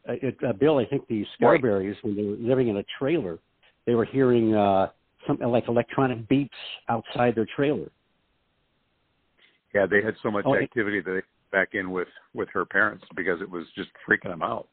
it, 0.07 0.37
uh, 0.47 0.53
Bill, 0.53 0.79
I 0.79 0.85
think 0.87 1.07
the 1.09 1.25
Scarberries 1.35 1.97
right. 1.97 2.05
when 2.05 2.17
they 2.17 2.23
were 2.23 2.37
living 2.37 2.69
in 2.69 2.77
a 2.79 2.85
trailer, 2.99 3.39
they 3.87 3.95
were 3.95 4.05
hearing 4.05 4.55
uh, 4.55 4.89
something 5.27 5.49
like 5.49 5.69
electronic 5.69 6.29
beeps 6.29 6.49
outside 6.89 7.35
their 7.35 7.47
trailer. 7.57 7.91
Yeah, 9.75 9.87
they 9.87 10.03
had 10.03 10.15
so 10.23 10.31
much 10.31 10.45
oh, 10.47 10.57
activity 10.57 11.01
that 11.01 11.11
they 11.11 11.21
back 11.51 11.71
in 11.73 11.91
with 11.91 12.09
with 12.35 12.49
her 12.53 12.65
parents 12.65 13.05
because 13.17 13.41
it 13.41 13.51
was 13.51 13.65
just 13.75 13.91
freaking 14.09 14.31
them 14.31 14.43
out. 14.43 14.69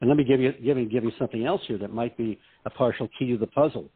And 0.00 0.08
let 0.08 0.16
me 0.16 0.24
give 0.24 0.40
you 0.40 0.52
give 0.64 0.76
me 0.76 0.84
give 0.84 1.04
you 1.04 1.12
something 1.18 1.44
else 1.44 1.62
here 1.66 1.78
that 1.78 1.92
might 1.92 2.16
be 2.16 2.38
a 2.66 2.70
partial 2.70 3.08
key 3.18 3.32
to 3.32 3.38
the 3.38 3.46
puzzle. 3.46 3.88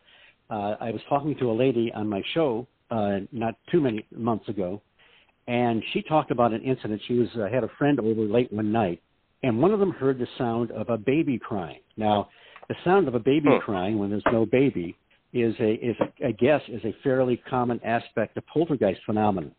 Uh, 0.50 0.76
I 0.80 0.90
was 0.90 1.00
talking 1.08 1.36
to 1.38 1.50
a 1.50 1.52
lady 1.52 1.92
on 1.94 2.08
my 2.08 2.22
show 2.32 2.66
uh, 2.90 3.18
not 3.32 3.54
too 3.70 3.80
many 3.80 4.06
months 4.16 4.48
ago, 4.48 4.80
and 5.48 5.82
she 5.92 6.02
talked 6.02 6.30
about 6.30 6.52
an 6.52 6.62
incident. 6.62 7.02
She 7.08 7.14
was 7.14 7.28
uh, 7.34 7.48
had 7.52 7.64
a 7.64 7.70
friend 7.76 7.98
over 7.98 8.20
late 8.20 8.52
one 8.52 8.70
night, 8.70 9.02
and 9.42 9.60
one 9.60 9.72
of 9.72 9.80
them 9.80 9.90
heard 9.90 10.20
the 10.20 10.28
sound 10.38 10.70
of 10.70 10.88
a 10.88 10.96
baby 10.96 11.38
crying. 11.38 11.80
Now, 11.96 12.28
the 12.68 12.76
sound 12.84 13.08
of 13.08 13.16
a 13.16 13.20
baby 13.20 13.48
huh. 13.48 13.58
crying 13.64 13.98
when 13.98 14.10
there's 14.10 14.22
no 14.32 14.46
baby 14.46 14.96
is 15.32 15.54
a 15.58 15.72
is 15.74 15.96
a, 16.00 16.28
I 16.28 16.30
guess 16.32 16.60
is 16.68 16.84
a 16.84 16.94
fairly 17.02 17.42
common 17.50 17.80
aspect 17.84 18.36
of 18.36 18.46
poltergeist 18.46 19.00
phenomenon 19.04 19.52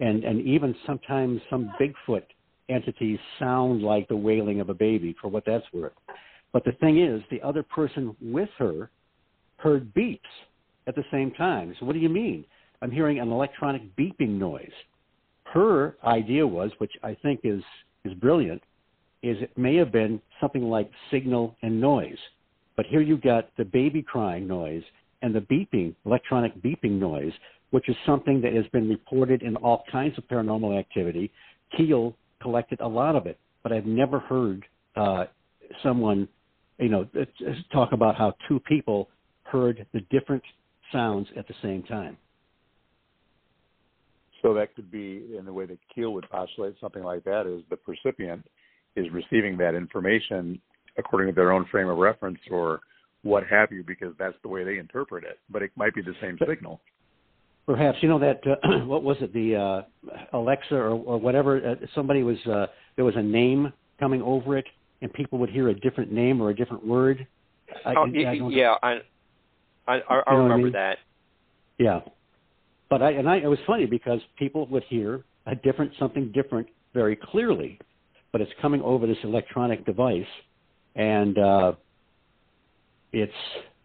and 0.00 0.24
and 0.24 0.40
even 0.46 0.74
sometimes 0.86 1.40
some 1.50 1.72
Bigfoot 1.80 2.24
entities 2.68 3.18
sound 3.38 3.82
like 3.82 4.08
the 4.08 4.16
wailing 4.16 4.60
of 4.60 4.68
a 4.68 4.74
baby, 4.74 5.14
for 5.20 5.28
what 5.28 5.44
that's 5.46 5.64
worth. 5.72 5.92
But 6.52 6.64
the 6.64 6.72
thing 6.72 7.02
is, 7.02 7.22
the 7.30 7.42
other 7.42 7.62
person 7.62 8.16
with 8.20 8.48
her 8.58 8.90
heard 9.56 9.92
beeps 9.94 10.20
at 10.86 10.94
the 10.94 11.04
same 11.12 11.30
time. 11.32 11.74
So 11.78 11.86
what 11.86 11.92
do 11.92 11.98
you 11.98 12.08
mean? 12.08 12.44
I'm 12.82 12.90
hearing 12.90 13.18
an 13.18 13.30
electronic 13.30 13.82
beeping 13.96 14.38
noise. 14.38 14.72
Her 15.54 15.96
idea 16.02 16.44
was, 16.44 16.72
which 16.78 16.90
I 17.04 17.16
think 17.22 17.40
is 17.44 17.62
is 18.04 18.12
brilliant, 18.14 18.60
is 19.22 19.36
it 19.40 19.56
may 19.56 19.76
have 19.76 19.92
been 19.92 20.20
something 20.40 20.64
like 20.64 20.90
signal 21.12 21.56
and 21.62 21.80
noise. 21.80 22.18
But 22.76 22.86
here 22.86 23.00
you 23.00 23.16
got 23.16 23.48
the 23.56 23.64
baby 23.64 24.02
crying 24.02 24.48
noise 24.48 24.82
and 25.22 25.32
the 25.32 25.40
beeping, 25.40 25.94
electronic 26.04 26.60
beeping 26.60 26.98
noise, 26.98 27.32
which 27.70 27.88
is 27.88 27.94
something 28.04 28.40
that 28.40 28.52
has 28.52 28.66
been 28.72 28.88
reported 28.88 29.42
in 29.42 29.54
all 29.56 29.84
kinds 29.92 30.18
of 30.18 30.26
paranormal 30.26 30.76
activity. 30.76 31.30
Keel 31.76 32.16
collected 32.42 32.80
a 32.80 32.88
lot 32.88 33.14
of 33.14 33.26
it, 33.26 33.38
but 33.62 33.72
I've 33.72 33.86
never 33.86 34.18
heard 34.18 34.66
uh, 34.96 35.26
someone, 35.84 36.26
you 36.78 36.88
know, 36.88 37.08
talk 37.72 37.92
about 37.92 38.16
how 38.16 38.34
two 38.48 38.58
people 38.58 39.08
heard 39.44 39.86
the 39.94 40.00
different 40.10 40.42
sounds 40.90 41.28
at 41.36 41.46
the 41.46 41.54
same 41.62 41.84
time. 41.84 42.16
So 44.44 44.52
that 44.52 44.76
could 44.76 44.90
be, 44.90 45.24
in 45.38 45.46
the 45.46 45.52
way 45.52 45.64
that 45.64 45.78
Keel 45.92 46.12
would 46.12 46.28
postulate 46.28 46.74
something 46.78 47.02
like 47.02 47.24
that, 47.24 47.46
is 47.46 47.62
the 47.70 47.76
percipient 47.76 48.44
is 48.94 49.06
receiving 49.10 49.56
that 49.56 49.74
information 49.74 50.60
according 50.98 51.28
to 51.28 51.34
their 51.34 51.50
own 51.50 51.64
frame 51.70 51.88
of 51.88 51.96
reference 51.96 52.38
or 52.50 52.80
what 53.22 53.42
have 53.46 53.72
you, 53.72 53.82
because 53.82 54.12
that's 54.18 54.36
the 54.42 54.48
way 54.48 54.62
they 54.62 54.76
interpret 54.76 55.24
it. 55.24 55.38
But 55.48 55.62
it 55.62 55.70
might 55.76 55.94
be 55.94 56.02
the 56.02 56.12
same 56.20 56.36
signal. 56.46 56.82
Perhaps 57.64 57.98
you 58.02 58.08
know 58.10 58.18
that 58.18 58.42
uh, 58.46 58.84
what 58.84 59.02
was 59.02 59.16
it 59.22 59.32
the 59.32 59.56
uh, 59.56 60.36
Alexa 60.36 60.74
or, 60.74 60.90
or 60.90 61.18
whatever 61.18 61.56
uh, 61.56 61.86
somebody 61.94 62.22
was 62.22 62.36
uh, 62.46 62.66
there 62.96 63.04
was 63.06 63.16
a 63.16 63.22
name 63.22 63.72
coming 63.98 64.20
over 64.20 64.58
it 64.58 64.66
and 65.00 65.10
people 65.14 65.38
would 65.38 65.48
hear 65.48 65.70
a 65.70 65.74
different 65.80 66.12
name 66.12 66.42
or 66.42 66.50
a 66.50 66.54
different 66.54 66.86
word. 66.86 67.26
I, 67.86 67.94
oh, 67.94 68.02
I, 68.02 68.24
I 68.28 68.32
yeah, 68.50 68.74
I 68.82 68.98
I, 69.88 70.00
I 70.26 70.34
remember 70.34 70.54
I 70.54 70.56
mean? 70.58 70.72
that. 70.72 70.98
Yeah, 71.78 72.00
but 72.94 73.02
I 73.02 73.10
and 73.10 73.28
I 73.28 73.38
it 73.38 73.48
was 73.48 73.58
funny 73.66 73.86
because 73.86 74.20
people 74.38 74.68
would 74.68 74.84
hear 74.84 75.24
a 75.46 75.56
different 75.56 75.90
something 75.98 76.30
different 76.30 76.68
very 76.92 77.16
clearly, 77.16 77.76
but 78.30 78.40
it's 78.40 78.52
coming 78.62 78.80
over 78.82 79.04
this 79.04 79.16
electronic 79.24 79.84
device, 79.84 80.24
and 80.94 81.36
uh, 81.36 81.72
it's 83.12 83.32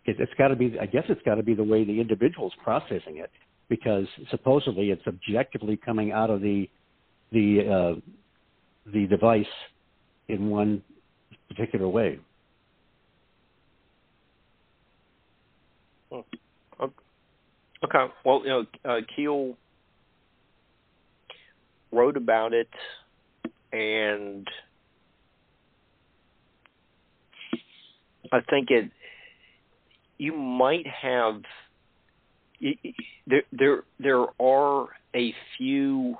it, 0.06 0.18
it's 0.20 0.32
got 0.38 0.50
to 0.50 0.56
be 0.56 0.78
I 0.80 0.86
guess 0.86 1.06
it's 1.10 1.24
got 1.24 1.36
to 1.36 1.42
be 1.42 1.56
the 1.56 1.64
way 1.64 1.84
the 1.84 2.00
individual's 2.00 2.54
processing 2.64 3.18
it 3.18 3.32
because 3.68 4.06
supposedly 4.30 4.92
it's 4.92 5.02
objectively 5.08 5.76
coming 5.76 6.12
out 6.12 6.30
of 6.30 6.42
the 6.42 6.70
the 7.32 7.68
uh, 7.68 8.00
the 8.94 9.08
device 9.08 9.48
in 10.28 10.52
one 10.52 10.84
particular 11.48 11.88
way. 11.88 12.20
Hmm. 16.12 16.20
Okay. 17.84 18.14
Well, 18.26 18.42
you 18.44 18.50
know, 18.50 18.66
uh, 18.86 19.02
Keel 19.16 19.56
wrote 21.92 22.18
about 22.18 22.54
it, 22.54 22.70
and 23.72 24.48
I 28.32 28.42
think 28.50 28.70
it. 28.70 28.92
You 30.18 30.34
might 30.34 30.86
have 30.86 31.42
there 33.26 33.44
there 33.54 33.84
there 34.00 34.26
are 34.42 34.88
a 35.16 35.34
few 35.58 36.18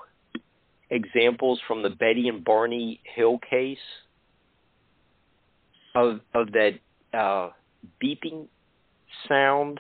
examples 0.90 1.60
from 1.68 1.84
the 1.84 1.90
Betty 1.90 2.28
and 2.30 2.44
Barney 2.44 3.02
Hill 3.16 3.40
case 3.50 3.78
of 5.96 6.22
of 6.34 6.52
that 6.54 6.80
uh, 7.14 7.50
beeping 8.02 8.48
sound. 9.28 9.80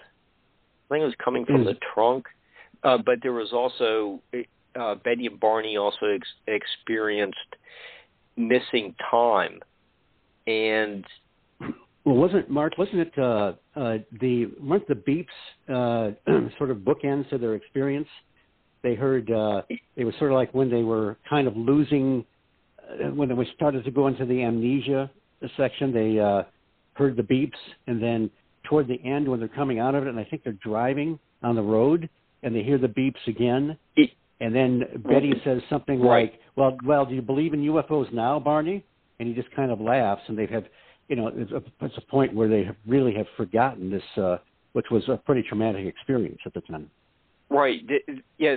I 0.89 0.95
think 0.95 1.03
it 1.03 1.05
was 1.05 1.15
coming 1.23 1.45
from 1.45 1.63
mm. 1.63 1.65
the 1.65 1.77
trunk, 1.93 2.25
uh, 2.83 2.97
but 2.97 3.19
there 3.21 3.33
was 3.33 3.53
also 3.53 4.21
uh, 4.79 4.95
Betty 4.95 5.27
and 5.27 5.39
Barney 5.39 5.77
also 5.77 6.07
ex- 6.07 6.27
experienced 6.47 7.37
missing 8.35 8.95
time, 9.11 9.59
and 10.47 11.05
well, 12.05 12.15
wasn't 12.15 12.49
Mark? 12.49 12.77
Wasn't 12.77 12.99
it 12.99 13.13
uh, 13.17 13.53
uh, 13.75 13.97
the 14.19 14.47
weren't 14.59 14.87
the 14.87 14.95
beeps 14.95 15.27
uh, 15.67 16.11
sort 16.57 16.71
of 16.71 16.77
bookends 16.77 17.29
to 17.29 17.37
their 17.37 17.55
experience? 17.55 18.07
They 18.81 18.95
heard 18.95 19.29
uh, 19.29 19.61
it 19.95 20.05
was 20.05 20.15
sort 20.17 20.31
of 20.31 20.35
like 20.35 20.53
when 20.53 20.71
they 20.71 20.83
were 20.83 21.17
kind 21.29 21.47
of 21.47 21.55
losing 21.55 22.25
uh, 22.81 23.09
when 23.09 23.27
they 23.27 23.35
were 23.35 23.47
started 23.55 23.83
to 23.85 23.91
go 23.91 24.07
into 24.07 24.25
the 24.25 24.43
amnesia 24.43 25.11
section. 25.57 25.93
They 25.93 26.19
uh, 26.19 26.43
heard 26.93 27.15
the 27.15 27.23
beeps, 27.23 27.51
and 27.87 28.01
then 28.01 28.31
toward 28.69 28.87
the 28.87 29.03
end 29.03 29.27
when 29.27 29.39
they're 29.39 29.49
coming 29.49 29.79
out 29.79 29.95
of 29.95 30.03
it, 30.03 30.09
and 30.09 30.19
I 30.19 30.23
think 30.23 30.43
they're 30.43 30.53
driving 30.53 31.19
on 31.41 31.55
the 31.55 31.61
road, 31.61 32.07
and 32.43 32.55
they 32.55 32.63
hear 32.63 32.77
the 32.77 32.87
beeps 32.87 33.27
again. 33.27 33.77
And 34.39 34.55
then 34.55 34.83
Betty 35.03 35.33
says 35.43 35.61
something 35.69 35.99
right. 35.99 36.31
like, 36.31 36.39
"Well, 36.55 36.77
well, 36.85 37.05
do 37.05 37.13
you 37.15 37.21
believe 37.21 37.53
in 37.53 37.61
UFOs 37.61 38.13
now, 38.13 38.39
Barney?" 38.39 38.85
And 39.19 39.27
he 39.27 39.33
just 39.33 39.53
kind 39.53 39.71
of 39.71 39.81
laughs, 39.81 40.21
and 40.27 40.37
they 40.37 40.43
have, 40.43 40.63
had, 40.63 40.69
you 41.09 41.17
know, 41.17 41.27
it's 41.27 41.51
a, 41.51 41.61
it's 41.81 41.97
a 41.97 42.11
point 42.11 42.33
where 42.33 42.47
they 42.47 42.63
have 42.63 42.77
really 42.87 43.13
have 43.15 43.25
forgotten 43.35 43.89
this, 43.89 44.03
uh, 44.15 44.37
which 44.71 44.85
was 44.91 45.03
a 45.09 45.17
pretty 45.17 45.43
traumatic 45.43 45.85
experience 45.85 46.39
at 46.45 46.53
the 46.53 46.61
time. 46.61 46.89
Right. 47.49 47.81
Yeah. 48.37 48.55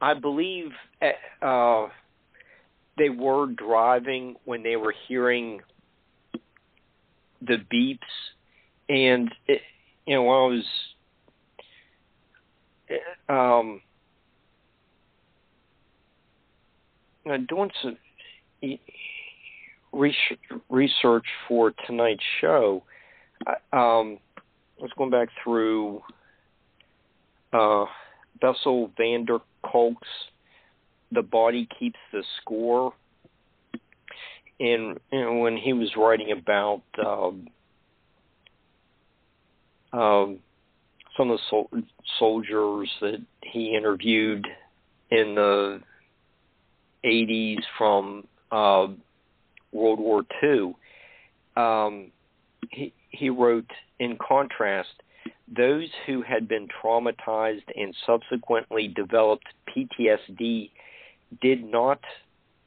I 0.00 0.14
believe 0.14 0.70
uh, 1.42 1.88
they 2.96 3.10
were 3.10 3.46
driving 3.46 4.36
when 4.44 4.62
they 4.62 4.76
were 4.76 4.94
hearing 5.06 5.60
the 7.40 7.56
beeps, 7.72 7.98
and 8.88 9.32
it, 9.46 9.60
you 10.06 10.14
know, 10.14 10.22
while 10.22 10.44
I 10.46 10.48
was 10.48 10.64
um, 13.28 13.80
doing 17.48 17.70
some 17.82 17.96
research 20.70 21.26
for 21.46 21.74
tonight's 21.86 22.22
show, 22.40 22.82
um, 23.46 24.18
I 24.78 24.82
was 24.82 24.90
going 24.96 25.10
back 25.10 25.28
through 25.42 26.02
uh, 27.52 27.84
Bessel 28.40 28.90
van 28.96 29.24
der 29.26 29.38
Kolk's 29.62 30.08
"The 31.12 31.22
Body 31.22 31.68
Keeps 31.78 31.98
the 32.12 32.22
Score," 32.40 32.94
and 34.60 34.98
know, 35.20 35.34
when 35.34 35.56
he 35.56 35.72
was 35.72 35.90
writing 35.96 36.32
about 36.32 36.82
um, 37.04 37.48
um, 39.92 40.38
some 41.16 41.30
of 41.30 41.38
the 41.38 41.42
sol- 41.50 41.70
soldiers 42.18 42.90
that 43.00 43.20
he 43.42 43.74
interviewed 43.76 44.46
in 45.10 45.34
the 45.34 45.80
80s 47.04 47.60
from 47.76 48.26
uh, 48.50 48.86
World 49.72 49.98
War 49.98 50.22
II, 50.42 50.74
um, 51.56 52.10
he, 52.70 52.92
he 53.10 53.30
wrote, 53.30 53.70
in 53.98 54.16
contrast, 54.16 54.90
those 55.54 55.88
who 56.06 56.22
had 56.22 56.46
been 56.46 56.68
traumatized 56.82 57.64
and 57.74 57.94
subsequently 58.06 58.88
developed 58.88 59.46
PTSD 59.68 60.70
did 61.40 61.64
not 61.64 62.00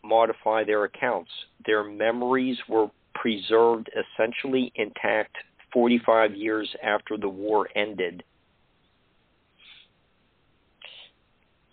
modify 0.04 0.64
their 0.64 0.84
accounts. 0.84 1.32
Their 1.66 1.84
memories 1.84 2.58
were 2.68 2.90
preserved 3.14 3.90
essentially 3.94 4.72
intact 4.76 5.36
45 5.74 6.36
years 6.36 6.74
after 6.84 7.18
the 7.18 7.30
war 7.30 7.68
ended. 7.76 8.24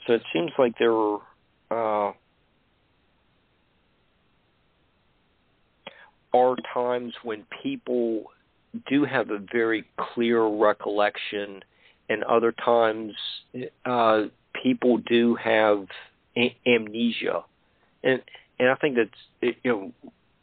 So 0.07 0.15
it 0.15 0.23
seems 0.33 0.53
like 0.59 0.79
there 0.79 0.93
were 0.93 1.19
uh, 1.71 2.13
are 6.33 6.57
times 6.73 7.15
when 7.23 7.45
people 7.63 8.25
do 8.89 9.05
have 9.05 9.31
a 9.31 9.39
very 9.53 9.85
clear 9.97 10.45
recollection, 10.47 11.63
and 12.09 12.25
other 12.25 12.53
times 12.53 13.13
uh, 13.85 14.23
people 14.63 14.99
do 14.99 15.35
have 15.35 15.87
a- 16.37 16.57
amnesia, 16.67 17.45
and 18.03 18.23
and 18.59 18.71
I 18.71 18.75
think 18.77 18.97
that's 18.97 19.55
you 19.65 19.71
know 19.71 19.93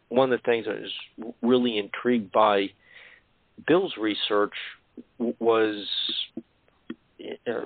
one 0.10 0.32
of 0.32 0.40
the 0.40 0.44
things 0.44 0.68
I 0.68 0.74
was 0.74 1.34
really 1.42 1.78
intrigued 1.78 2.32
by 2.32 2.70
Bill's 3.68 3.94
research 3.98 4.54
was 5.18 5.88
uh, 7.48 7.66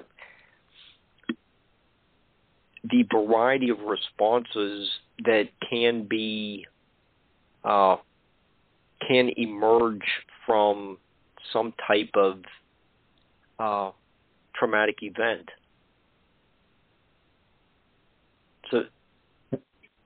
the 2.84 3.04
variety 3.12 3.69
of 3.69 3.80
responses 3.80 4.89
that 5.25 5.49
can 5.69 6.04
be 6.04 6.65
uh, 7.63 7.97
can 9.08 9.30
emerge 9.38 10.06
from 10.45 10.97
some 11.52 11.73
type 11.88 12.12
of 12.15 12.39
uh, 13.60 13.91
traumatic 14.56 14.97
event. 15.02 15.49
So, 18.71 18.84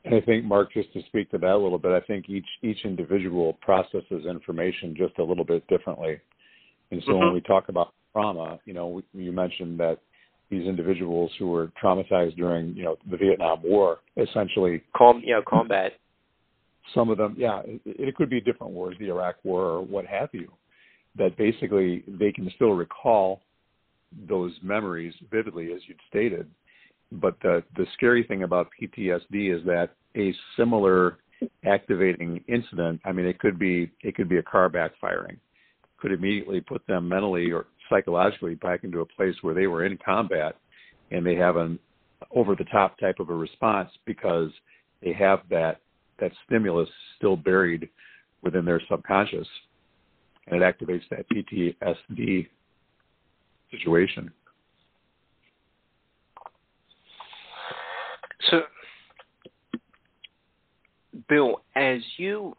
I 0.06 0.20
think 0.26 0.44
Mark, 0.44 0.74
just 0.74 0.92
to 0.94 1.02
speak 1.08 1.32
to 1.32 1.38
that 1.38 1.52
a 1.52 1.58
little 1.58 1.78
bit, 1.78 1.92
I 1.92 2.02
think 2.02 2.30
each 2.30 2.46
each 2.62 2.80
individual 2.84 3.54
processes 3.62 4.26
information 4.30 4.96
just 4.98 5.18
a 5.18 5.24
little 5.24 5.46
bit 5.46 5.66
differently, 5.68 6.20
and 6.92 7.02
so 7.06 7.12
mm-hmm. 7.12 7.26
when 7.26 7.34
we 7.34 7.42
talk 7.42 7.70
about 7.70 7.94
trauma, 8.12 8.60
you 8.66 8.74
know, 8.74 9.02
you 9.14 9.32
mentioned 9.32 9.80
that 9.80 10.00
these 10.50 10.68
individuals 10.68 11.32
who 11.40 11.48
were 11.48 11.72
traumatized 11.82 12.36
during, 12.36 12.76
you 12.76 12.84
know, 12.84 12.98
the 13.10 13.18
Vietnam 13.18 13.62
War, 13.64 14.00
essentially, 14.18 14.84
Com- 14.96 15.24
yeah, 15.26 15.40
combat 15.48 15.94
some 16.94 17.10
of 17.10 17.18
them, 17.18 17.36
yeah, 17.38 17.62
it, 17.66 17.82
it 17.86 18.16
could 18.16 18.30
be 18.30 18.42
different 18.42 18.74
wars, 18.74 18.96
the 19.00 19.10
Iraq 19.10 19.36
War 19.44 19.64
or 19.64 19.82
what 19.82 20.06
have 20.06 20.30
you, 20.34 20.52
that 21.18 21.38
basically 21.38 22.04
they 22.08 22.32
can 22.32 22.52
still 22.56 22.72
recall 22.72 23.42
those 24.28 24.52
memories 24.62 25.14
vividly, 25.32 25.72
as 25.74 25.82
you'd 25.88 25.98
stated. 26.10 26.50
But 27.22 27.40
the 27.42 27.64
the 27.76 27.86
scary 27.94 28.24
thing 28.24 28.44
about 28.44 28.70
PTSD 28.80 29.56
is 29.56 29.64
that 29.66 29.90
a 30.16 30.34
similar 30.58 31.18
activating 31.66 32.44
incident, 32.48 33.02
I 33.06 33.12
mean, 33.12 33.26
it 33.26 33.40
could 33.40 33.60
be 33.60 33.92
it 34.02 34.16
could 34.16 34.30
be 34.30 34.38
a 34.38 34.44
car 34.44 34.70
backfiring, 34.70 35.38
could 35.98 36.12
immediately 36.12 36.62
put 36.62 36.86
them 36.88 37.08
mentally 37.08 37.52
or 37.52 37.68
psychologically 37.90 38.56
back 38.56 38.84
into 38.84 39.02
a 39.02 39.06
place 39.06 39.36
where 39.42 39.54
they 39.54 39.68
were 39.68 39.86
in 39.86 39.98
combat, 40.04 40.56
and 41.12 41.26
they 41.26 41.36
have 41.36 41.58
an 41.58 41.80
over 42.32 42.56
the 42.56 42.64
top 42.66 42.98
type 42.98 43.20
of 43.20 43.30
a 43.30 43.36
response 43.36 43.90
because 44.06 44.50
they 45.02 45.14
have 45.14 45.42
that 45.50 45.82
that 46.20 46.32
stimulus 46.46 46.90
still 47.18 47.36
buried 47.36 47.90
within 48.42 48.66
their 48.66 48.82
subconscious, 48.90 49.48
and 50.48 50.62
it 50.62 50.64
activates 50.64 51.04
that 51.10 51.26
PTSD 51.30 52.48
situation. 53.72 54.32
So, 58.50 58.62
Bill, 61.30 61.62
as 61.76 62.02
you 62.18 62.56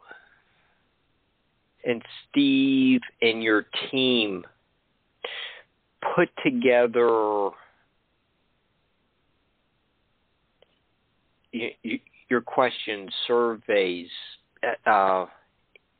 and 1.83 2.01
Steve 2.29 3.01
and 3.21 3.43
your 3.43 3.65
team 3.91 4.43
put 6.15 6.29
together 6.43 7.49
you, 11.51 11.69
you, 11.83 11.99
your 12.29 12.41
questions, 12.41 13.09
surveys, 13.27 14.09
uh, 14.85 15.25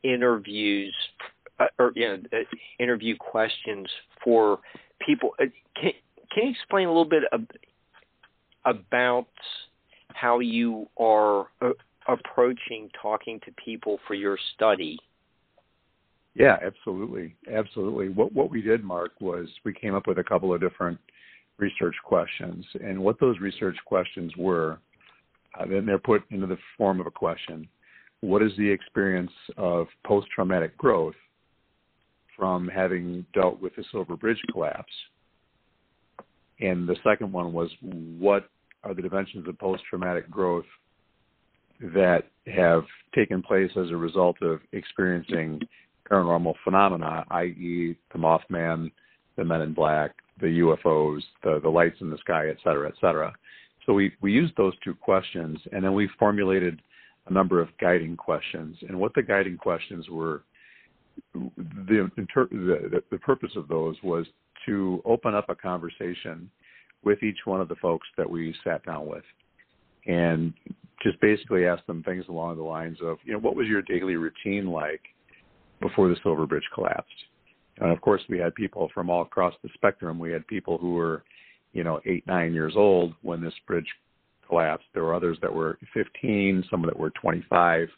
interviews, 0.03 0.93
uh, 1.59 1.65
or 1.79 1.91
you 1.95 2.07
know, 2.07 2.17
uh, 2.33 2.37
interview 2.79 3.15
questions 3.17 3.87
for 4.23 4.59
people. 5.05 5.31
Uh, 5.39 5.45
can 5.79 5.91
can 6.31 6.45
you 6.45 6.51
explain 6.51 6.87
a 6.87 6.89
little 6.89 7.05
bit 7.05 7.23
ab- 7.31 7.51
about 8.65 9.27
how 10.15 10.39
you 10.39 10.87
are 10.97 11.47
uh, 11.61 11.71
approaching 12.07 12.89
talking 13.01 13.39
to 13.45 13.51
people 13.63 13.99
for 14.07 14.13
your 14.13 14.37
study? 14.55 14.97
Yeah, 16.33 16.57
absolutely, 16.61 17.35
absolutely. 17.51 18.09
What 18.09 18.33
what 18.33 18.49
we 18.49 18.61
did, 18.61 18.83
Mark, 18.83 19.11
was 19.19 19.47
we 19.63 19.73
came 19.73 19.95
up 19.95 20.07
with 20.07 20.19
a 20.19 20.23
couple 20.23 20.53
of 20.53 20.61
different 20.61 20.99
research 21.57 21.95
questions, 22.03 22.65
and 22.83 22.99
what 22.99 23.19
those 23.19 23.39
research 23.39 23.77
questions 23.85 24.31
were 24.37 24.79
uh, 25.59 25.65
then 25.65 25.85
they're 25.85 25.97
put 25.97 26.23
into 26.31 26.47
the 26.47 26.57
form 26.77 26.99
of 26.99 27.07
a 27.07 27.11
question. 27.11 27.67
What 28.21 28.41
is 28.41 28.51
the 28.57 28.69
experience 28.69 29.31
of 29.57 29.87
post 30.05 30.27
traumatic 30.33 30.77
growth 30.77 31.15
from 32.35 32.67
having 32.67 33.25
dealt 33.33 33.61
with 33.61 33.75
the 33.75 33.83
Silver 33.91 34.17
Bridge 34.17 34.41
collapse? 34.51 34.91
And 36.59 36.87
the 36.87 36.95
second 37.03 37.31
one 37.31 37.53
was 37.53 37.69
what 37.81 38.49
are 38.85 38.93
the 38.93 39.01
dimensions 39.01 39.47
of 39.47 39.57
post 39.59 39.83
traumatic 39.89 40.29
growth 40.29 40.65
that 41.81 42.23
have 42.47 42.83
taken 43.13 43.41
place 43.41 43.71
as 43.75 43.89
a 43.89 43.95
result 43.97 44.41
of 44.41 44.61
experiencing 44.71 45.59
paranormal 46.09 46.53
phenomena, 46.63 47.25
i.e., 47.31 47.97
the 48.13 48.19
Mothman, 48.19 48.91
the 49.35 49.43
Men 49.43 49.61
in 49.61 49.73
Black, 49.73 50.11
the 50.39 50.59
UFOs, 50.59 51.21
the 51.43 51.59
the 51.61 51.69
lights 51.69 51.97
in 52.01 52.09
the 52.09 52.17
sky, 52.19 52.49
et 52.49 52.57
cetera, 52.63 52.87
et 52.87 52.95
cetera. 53.01 53.33
So 53.85 53.93
we 53.93 54.13
we 54.21 54.31
used 54.31 54.55
those 54.55 54.73
two 54.83 54.93
questions, 54.93 55.57
and 55.71 55.83
then 55.83 55.93
we 55.93 56.09
formulated 56.19 56.81
a 57.27 57.33
number 57.33 57.59
of 57.59 57.69
guiding 57.81 58.15
questions. 58.15 58.77
And 58.87 58.99
what 58.99 59.13
the 59.15 59.23
guiding 59.23 59.57
questions 59.57 60.07
were, 60.09 60.43
the 61.33 62.09
the, 62.15 63.03
the 63.11 63.17
purpose 63.17 63.51
of 63.55 63.67
those 63.67 63.95
was 64.03 64.25
to 64.67 65.01
open 65.05 65.33
up 65.33 65.49
a 65.49 65.55
conversation 65.55 66.49
with 67.05 67.23
each 67.23 67.39
one 67.45 67.61
of 67.61 67.69
the 67.69 67.75
folks 67.75 68.07
that 68.17 68.29
we 68.29 68.53
sat 68.63 68.83
down 68.85 69.07
with 69.07 69.23
and 70.07 70.53
just 71.01 71.19
basically 71.21 71.65
asked 71.65 71.87
them 71.87 72.03
things 72.03 72.25
along 72.27 72.57
the 72.57 72.63
lines 72.63 72.97
of, 73.01 73.17
you 73.23 73.33
know, 73.33 73.39
what 73.39 73.55
was 73.55 73.67
your 73.67 73.81
daily 73.83 74.15
routine 74.15 74.67
like 74.67 75.01
before 75.81 76.09
the 76.09 76.17
Silver 76.23 76.45
Bridge 76.45 76.67
collapsed? 76.73 77.13
And 77.79 77.91
of 77.91 78.01
course, 78.01 78.21
we 78.29 78.39
had 78.39 78.55
people 78.55 78.89
from 78.93 79.09
all 79.09 79.21
across 79.21 79.53
the 79.61 79.69
spectrum. 79.73 80.17
We 80.17 80.31
had 80.31 80.47
people 80.47 80.77
who 80.77 80.93
were, 80.93 81.23
you 81.73 81.83
know, 81.83 81.99
eight, 82.05 82.25
nine 82.25 82.53
years 82.53 82.73
old 82.75 83.13
when 83.21 83.41
this 83.41 83.53
bridge 83.67 83.87
collapsed. 84.47 84.85
There 84.93 85.03
were 85.03 85.13
others 85.13 85.37
that 85.41 85.53
were 85.53 85.77
15, 85.93 86.63
some 86.71 86.81
that 86.83 86.97
were 86.97 87.11
25. 87.21 87.89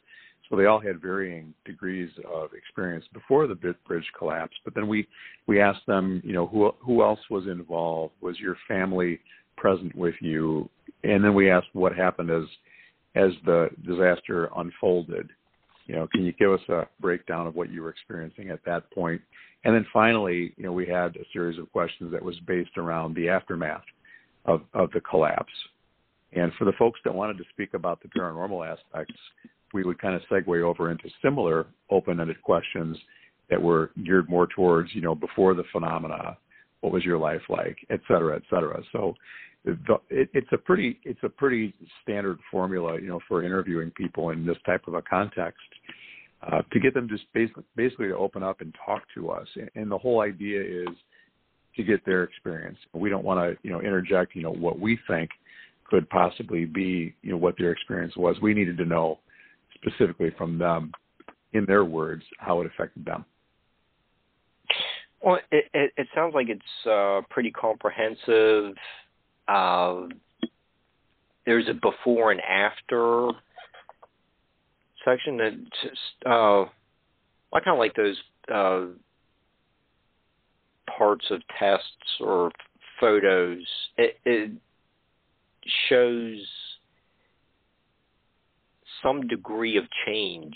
So 0.50 0.56
they 0.56 0.66
all 0.66 0.80
had 0.80 1.02
varying 1.02 1.54
degrees 1.66 2.10
of 2.32 2.54
experience 2.54 3.06
before 3.14 3.48
the 3.48 3.56
bridge 3.56 4.10
collapsed. 4.18 4.60
But 4.64 4.76
then 4.76 4.88
we 4.88 5.08
we 5.46 5.60
asked 5.60 5.86
them, 5.88 6.22
you 6.24 6.34
know, 6.34 6.48
who 6.48 6.72
who 6.80 7.04
else 7.04 7.20
was 7.30 7.48
involved? 7.48 8.14
Was 8.22 8.40
your 8.40 8.58
family 8.68 9.20
present 9.58 9.96
with 9.96 10.16
you? 10.22 10.70
And 11.04 11.24
then 11.24 11.34
we 11.34 11.52
asked 11.52 11.68
what 11.74 11.96
happened 11.96 12.30
as 12.30 12.46
as 13.16 13.32
the 13.46 13.70
disaster 13.86 14.50
unfolded. 14.56 15.30
You 15.86 15.96
know, 15.96 16.08
can 16.08 16.26
you 16.26 16.34
give 16.34 16.52
us 16.52 16.62
a 16.70 16.88
breakdown 17.00 17.48
of 17.48 17.56
what 17.56 17.72
you 17.72 17.82
were 17.82 17.90
experiencing 17.90 18.50
at 18.50 18.64
that 18.66 18.90
point? 18.92 19.22
And 19.64 19.74
then 19.74 19.86
finally, 19.92 20.54
you 20.58 20.64
know, 20.64 20.72
we 20.72 20.86
had 20.86 21.16
a 21.16 21.26
series 21.34 21.58
of 21.58 21.72
questions 21.72 22.12
that 22.12 22.24
was 22.24 22.38
based 22.46 22.78
around 22.78 23.16
the 23.16 23.30
aftermath 23.30 23.84
of, 24.46 24.62
of 24.74 24.92
the 24.92 25.02
collapse. 25.02 25.52
And 26.34 26.52
for 26.58 26.66
the 26.66 26.74
folks 26.78 27.00
that 27.06 27.14
wanted 27.14 27.38
to 27.38 27.44
speak 27.54 27.74
about 27.74 28.02
the 28.02 28.10
paranormal 28.10 28.70
aspects, 28.70 29.16
we 29.78 29.84
would 29.88 30.02
kind 30.06 30.16
of 30.18 30.22
segue 30.30 30.62
over 30.70 30.84
into 30.94 31.08
similar 31.26 31.58
open-ended 31.96 32.40
questions 32.42 32.98
that 33.50 33.62
were 33.62 33.84
geared 34.06 34.28
more 34.36 34.48
towards, 34.58 34.90
you 34.96 35.04
know, 35.06 35.16
before 35.28 35.54
the 35.60 35.68
phenomena, 35.74 36.24
what 36.82 36.92
was 36.96 37.04
your 37.10 37.20
life 37.30 37.46
like, 37.60 37.78
et 37.96 38.02
cetera, 38.08 38.34
et 38.36 38.46
cetera. 38.52 38.78
So 38.94 39.00
the, 39.66 39.96
it, 40.10 40.28
it's 40.40 40.52
a 40.58 40.58
pretty 40.70 40.90
it's 41.12 41.24
a 41.30 41.30
pretty 41.42 41.66
standard 42.02 42.40
formula, 42.54 42.92
you 43.04 43.10
know, 43.12 43.22
for 43.28 43.38
interviewing 43.50 43.92
people 44.02 44.26
in 44.34 44.40
this 44.50 44.62
type 44.66 44.84
of 44.88 44.94
a 45.02 45.04
context. 45.16 45.72
Uh, 46.48 46.62
to 46.72 46.78
get 46.80 46.94
them 46.94 47.08
just 47.10 47.26
basically, 47.34 47.64
basically 47.76 48.08
to 48.14 48.18
open 48.26 48.44
up 48.44 48.62
and 48.62 48.72
talk 48.86 49.02
to 49.16 49.22
us, 49.38 49.48
and, 49.56 49.70
and 49.80 49.88
the 49.94 49.98
whole 49.98 50.20
idea 50.32 50.62
is 50.62 50.96
to 51.76 51.82
get 51.84 52.00
their 52.06 52.24
experience. 52.30 52.78
We 52.94 53.10
don't 53.10 53.26
want 53.30 53.40
to, 53.40 53.48
you 53.64 53.72
know, 53.74 53.82
interject, 53.90 54.36
you 54.36 54.44
know, 54.44 54.56
what 54.66 54.78
we 54.80 54.94
think 55.10 55.30
could 55.90 56.06
possibly 56.10 56.64
be, 56.66 57.16
you 57.24 57.32
know, 57.32 57.42
what 57.46 57.56
their 57.58 57.72
experience 57.72 58.16
was. 58.16 58.36
We 58.40 58.54
needed 58.54 58.78
to 58.78 58.86
know 58.86 59.08
specifically 59.82 60.32
from 60.38 60.58
them, 60.58 60.92
in 61.54 61.66
their 61.66 61.86
words, 61.86 62.24
how 62.40 62.62
it 62.62 62.68
affected 62.68 63.06
them. 63.06 63.26
Well, 65.22 65.40
it, 65.52 65.66
it, 65.74 65.94
it 65.98 66.08
sounds 66.14 66.34
like 66.36 66.48
it's 66.50 66.88
uh, 66.90 67.22
pretty 67.30 67.52
comprehensive. 67.52 68.76
Uh, 69.48 70.08
there's 71.46 71.68
a 71.70 71.74
before 71.74 72.32
and 72.32 72.42
after 72.42 73.30
section 75.06 75.38
that 75.38 75.54
just, 75.82 76.26
uh, 76.26 76.64
I 77.54 77.60
kind 77.64 77.76
of 77.76 77.80
like 77.80 77.96
those 77.96 78.18
uh, 78.54 78.86
parts 80.98 81.26
of 81.32 81.42
tests 81.58 81.86
or 82.20 82.52
photos. 83.00 83.66
It, 83.98 84.18
it 84.26 84.52
shows 85.90 86.46
some 89.04 89.28
degree 89.28 89.78
of 89.78 89.84
change. 90.06 90.56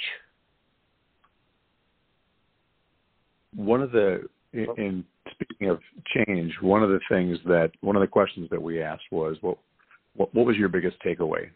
One 3.55 3.81
of 3.81 3.91
the 3.91 4.29
in 4.53 5.05
speaking 5.31 5.69
of 5.69 5.79
change, 6.13 6.53
one 6.61 6.83
of 6.83 6.89
the 6.89 6.99
things 7.09 7.37
that 7.45 7.71
one 7.81 7.95
of 7.95 8.01
the 8.01 8.07
questions 8.07 8.49
that 8.51 8.61
we 8.61 8.81
asked 8.81 9.03
was, 9.11 9.37
what 9.41 9.57
what, 10.15 10.33
what 10.35 10.45
was 10.45 10.57
your 10.57 10.69
biggest 10.69 10.97
takeaway 11.05 11.49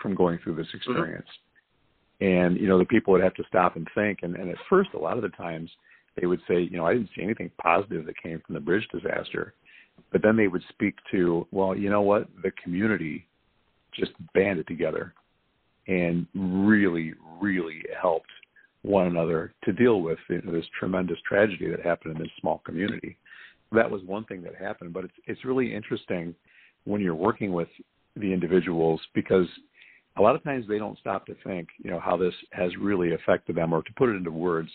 from 0.00 0.14
going 0.14 0.38
through 0.42 0.56
this 0.56 0.66
mm-hmm. 0.68 0.76
experience? 0.76 1.26
Mm-hmm. 1.28 2.26
And 2.26 2.60
you 2.60 2.68
know, 2.68 2.78
the 2.78 2.84
people 2.84 3.12
would 3.12 3.22
have 3.22 3.34
to 3.34 3.44
stop 3.48 3.76
and 3.76 3.86
think. 3.94 4.20
And, 4.22 4.36
and 4.36 4.50
at 4.50 4.56
first, 4.70 4.90
a 4.94 4.98
lot 4.98 5.16
of 5.16 5.22
the 5.22 5.28
times, 5.30 5.70
they 6.18 6.26
would 6.26 6.40
say, 6.48 6.60
you 6.60 6.76
know, 6.76 6.86
I 6.86 6.94
didn't 6.94 7.10
see 7.14 7.22
anything 7.22 7.50
positive 7.62 8.06
that 8.06 8.22
came 8.22 8.40
from 8.46 8.54
the 8.54 8.60
bridge 8.60 8.86
disaster. 8.92 9.54
But 10.12 10.22
then 10.22 10.36
they 10.36 10.48
would 10.48 10.62
speak 10.70 10.94
to, 11.10 11.46
well, 11.50 11.76
you 11.76 11.90
know 11.90 12.02
what, 12.02 12.28
the 12.42 12.52
community 12.62 13.26
just 13.94 14.12
banded 14.34 14.66
together 14.66 15.14
and 15.88 16.26
really, 16.34 17.14
really 17.40 17.82
helped 18.00 18.30
one 18.82 19.06
another 19.06 19.52
to 19.64 19.72
deal 19.72 20.00
with 20.00 20.18
you 20.28 20.40
know, 20.42 20.52
this 20.52 20.66
tremendous 20.78 21.18
tragedy 21.28 21.68
that 21.68 21.80
happened 21.84 22.16
in 22.16 22.22
this 22.22 22.30
small 22.40 22.62
community. 22.64 23.16
That 23.72 23.90
was 23.90 24.02
one 24.04 24.24
thing 24.24 24.42
that 24.42 24.54
happened, 24.54 24.92
but 24.92 25.04
it's 25.04 25.14
it's 25.26 25.44
really 25.44 25.74
interesting 25.74 26.34
when 26.84 27.00
you're 27.00 27.14
working 27.14 27.52
with 27.52 27.68
the 28.14 28.32
individuals 28.32 29.00
because 29.12 29.46
a 30.16 30.22
lot 30.22 30.36
of 30.36 30.44
times 30.44 30.66
they 30.68 30.78
don't 30.78 30.98
stop 30.98 31.26
to 31.26 31.34
think, 31.44 31.68
you 31.82 31.90
know, 31.90 32.00
how 32.00 32.16
this 32.16 32.34
has 32.52 32.70
really 32.80 33.14
affected 33.14 33.56
them 33.56 33.72
or 33.72 33.82
to 33.82 33.92
put 33.96 34.08
it 34.08 34.16
into 34.16 34.30
words. 34.30 34.70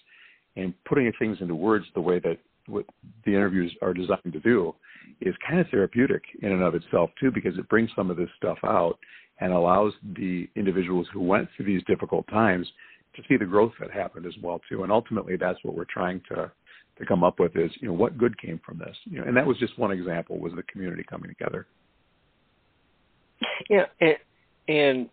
And 0.58 0.74
putting 0.84 1.10
things 1.18 1.38
into 1.40 1.56
words 1.56 1.86
the 1.96 2.02
way 2.02 2.20
that 2.20 2.38
what 2.72 2.86
the 3.26 3.32
interviews 3.32 3.74
are 3.82 3.94
designed 3.94 4.34
to 4.34 4.40
do 4.40 4.74
is 5.20 5.36
kind 5.48 5.60
of 5.60 5.68
therapeutic 5.70 6.24
in 6.42 6.52
and 6.52 6.64
of 6.64 6.76
itself 6.76 7.10
too, 7.20 7.32
because 7.32 7.58
it 7.58 7.70
brings 7.70 7.90
some 7.96 8.10
of 8.10 8.18
this 8.18 8.30
stuff 8.38 8.58
out 8.64 8.98
and 9.40 9.52
allows 9.52 9.94
the 10.16 10.48
individuals 10.56 11.08
who 11.14 11.22
went 11.22 11.48
through 11.56 11.66
these 11.66 11.84
difficult 11.88 12.28
times 12.28 12.68
to 13.16 13.22
see 13.28 13.38
the 13.38 13.46
growth 13.46 13.74
that 13.80 13.92
happened 13.92 14.26
as 14.26 14.34
well 14.42 14.62
too. 14.70 14.84
And 14.84 14.92
ultimately, 14.92 15.36
that's 15.36 15.60
what 15.64 15.76
we're 15.76 15.86
trying 15.86 16.22
to 16.30 16.52
to 16.98 17.06
come 17.06 17.24
up 17.24 17.40
with 17.40 17.56
is 17.56 17.72
you 17.80 17.88
know 17.88 17.94
what 17.94 18.18
good 18.18 18.40
came 18.40 18.60
from 18.66 18.78
this. 18.78 18.96
You 19.06 19.20
know, 19.20 19.24
and 19.28 19.36
that 19.36 19.46
was 19.46 19.58
just 19.58 19.78
one 19.78 19.92
example 19.92 20.40
was 20.40 20.54
the 20.56 20.64
community 20.64 21.04
coming 21.10 21.30
together. 21.30 21.68
Yeah, 23.70 23.86
and, 24.00 24.18
and 24.68 25.10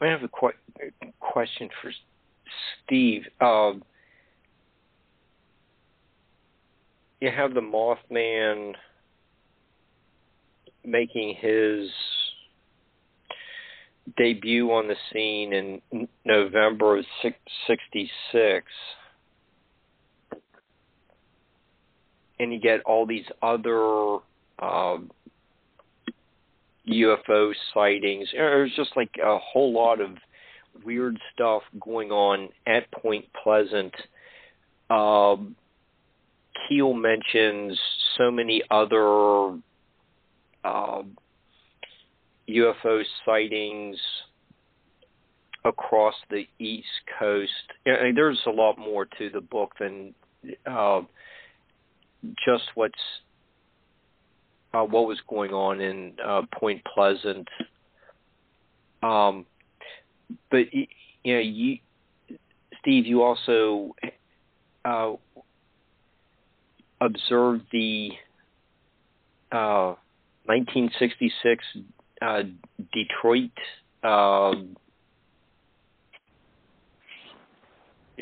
I 0.00 0.06
have 0.06 0.22
a 0.22 0.28
qu- 0.28 0.52
question 1.20 1.68
for 1.80 1.92
Steve. 2.84 3.22
Um, 3.40 3.82
you 7.20 7.30
have 7.30 7.54
the 7.54 7.60
Mothman 7.60 8.74
making 10.84 11.36
his 11.38 11.90
debut 14.16 14.70
on 14.72 14.88
the 14.88 14.96
scene 15.12 15.52
in 15.52 16.08
November 16.24 16.98
of 16.98 17.04
'66, 17.66 18.66
and 22.38 22.52
you 22.52 22.58
get 22.58 22.80
all 22.82 23.06
these 23.06 23.26
other 23.42 24.18
UFO 26.88 27.52
sightings. 27.74 28.28
There's 28.32 28.74
just 28.74 28.96
like 28.96 29.10
a 29.22 29.38
whole 29.38 29.72
lot 29.72 30.00
of 30.00 30.16
weird 30.84 31.18
stuff 31.34 31.62
going 31.80 32.10
on 32.10 32.48
at 32.66 32.90
Point 32.92 33.26
Pleasant. 33.42 33.94
Um, 34.88 35.54
Keel 36.68 36.94
mentions 36.94 37.78
so 38.16 38.30
many 38.30 38.62
other 38.70 39.58
uh, 40.64 41.02
UFO 42.48 43.02
sightings 43.24 43.96
across 45.64 46.14
the 46.30 46.44
East 46.58 46.86
Coast. 47.18 47.52
There's 47.84 48.40
a 48.46 48.50
lot 48.50 48.78
more 48.78 49.04
to 49.18 49.30
the 49.30 49.40
book 49.40 49.72
than 49.78 50.14
uh, 50.66 51.02
just 52.44 52.64
what's 52.74 52.94
uh, 54.72 54.82
what 54.82 55.06
was 55.06 55.18
going 55.28 55.52
on 55.52 55.80
in 55.80 56.12
uh, 56.24 56.42
Point 56.54 56.82
Pleasant. 56.94 57.48
Um, 59.02 59.46
but 60.50 60.72
you 60.72 61.34
know, 61.34 61.40
you, 61.40 61.78
Steve, 62.80 63.06
you 63.06 63.22
also 63.22 63.94
uh, 64.84 65.12
observed 67.00 67.64
the 67.72 68.10
1966 69.50 71.64
uh, 72.22 72.24
uh, 72.24 72.42
Detroit 72.92 73.50
um, 74.02 74.76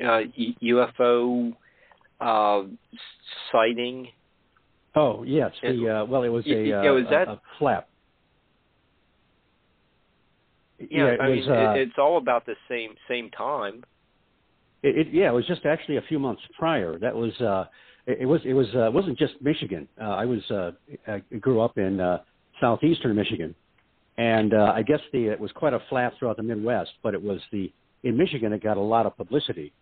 uh, 0.03 0.21
UFO 0.63 1.53
uh, 2.21 2.63
sighting. 3.53 4.09
Oh 4.95 5.23
yes, 5.25 5.53
the 5.63 5.89
uh, 5.89 6.05
well, 6.07 6.23
it 6.23 6.29
was 6.29 6.47
a, 6.47 6.51
yeah, 6.51 6.91
was 6.91 7.05
uh, 7.07 7.11
that, 7.11 7.29
a 7.29 7.41
flap. 7.59 7.89
Yeah, 10.79 10.87
yeah 10.89 11.17
I 11.21 11.29
was, 11.29 11.39
mean, 11.39 11.51
uh, 11.51 11.73
it's 11.77 11.99
all 11.99 12.19
about 12.19 12.47
the 12.47 12.55
same 12.69 12.95
same 13.09 13.31
time. 13.31 13.85
It, 14.83 14.97
it, 14.97 15.07
yeah, 15.13 15.29
it 15.29 15.35
was 15.35 15.47
just 15.47 15.67
actually 15.67 15.97
a 15.97 16.03
few 16.03 16.19
months 16.19 16.43
prior. 16.57 16.99
That 16.99 17.15
was 17.15 17.39
uh, 17.41 17.65
it, 18.09 18.27
was 18.27 18.41
it 18.45 18.55
was 18.55 18.67
uh, 18.75 18.91
wasn't 18.93 19.19
just 19.19 19.35
Michigan. 19.41 19.87
Uh, 20.01 20.05
I 20.05 20.25
was 20.25 20.51
uh, 20.51 20.71
I 21.07 21.19
grew 21.39 21.61
up 21.61 21.77
in 21.77 22.01
uh, 22.01 22.19
southeastern 22.61 23.15
Michigan, 23.15 23.55
and 24.17 24.55
uh, 24.55 24.73
I 24.75 24.83
guess 24.83 25.01
the 25.13 25.27
it 25.27 25.39
was 25.39 25.53
quite 25.53 25.75
a 25.75 25.81
flap 25.89 26.15
throughout 26.19 26.39
the 26.39 26.43
Midwest. 26.43 26.91
But 27.03 27.15
it 27.15 27.23
was 27.23 27.41
the 27.53 27.71
in 28.03 28.17
Michigan 28.17 28.53
it 28.53 28.63
got 28.63 28.79
a 28.79 28.83
lot 28.83 29.05
of 29.05 29.17
publicity 29.17 29.73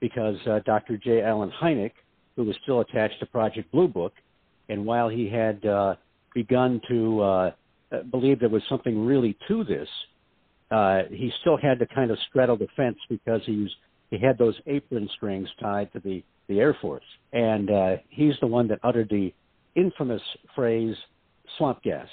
because 0.00 0.36
uh, 0.46 0.60
Dr. 0.64 0.96
J. 0.96 1.22
Allen 1.22 1.52
Hynek, 1.62 1.92
who 2.36 2.44
was 2.44 2.56
still 2.62 2.80
attached 2.80 3.20
to 3.20 3.26
Project 3.26 3.70
Blue 3.70 3.88
Book, 3.88 4.12
and 4.68 4.84
while 4.86 5.08
he 5.08 5.28
had 5.28 5.64
uh, 5.66 5.94
begun 6.34 6.80
to 6.88 7.20
uh, 7.20 7.50
believe 8.10 8.40
there 8.40 8.48
was 8.48 8.62
something 8.68 9.04
really 9.04 9.36
to 9.48 9.62
this, 9.64 9.88
uh, 10.70 11.02
he 11.10 11.30
still 11.40 11.56
had 11.56 11.78
to 11.78 11.86
kind 11.86 12.10
of 12.10 12.18
straddle 12.28 12.56
the 12.56 12.66
fence 12.76 12.96
because 13.08 13.42
he 13.44 13.56
was 13.62 13.70
he 14.10 14.18
had 14.18 14.38
those 14.38 14.54
apron 14.66 15.08
strings 15.16 15.48
tied 15.60 15.92
to 15.92 16.00
the 16.00 16.22
the 16.46 16.60
Air 16.60 16.76
Force, 16.80 17.04
and 17.32 17.70
uh, 17.70 17.96
he's 18.10 18.34
the 18.40 18.46
one 18.46 18.68
that 18.68 18.78
uttered 18.82 19.08
the 19.08 19.32
infamous 19.74 20.22
phrase 20.54 20.94
"swamp 21.56 21.82
gas," 21.82 22.08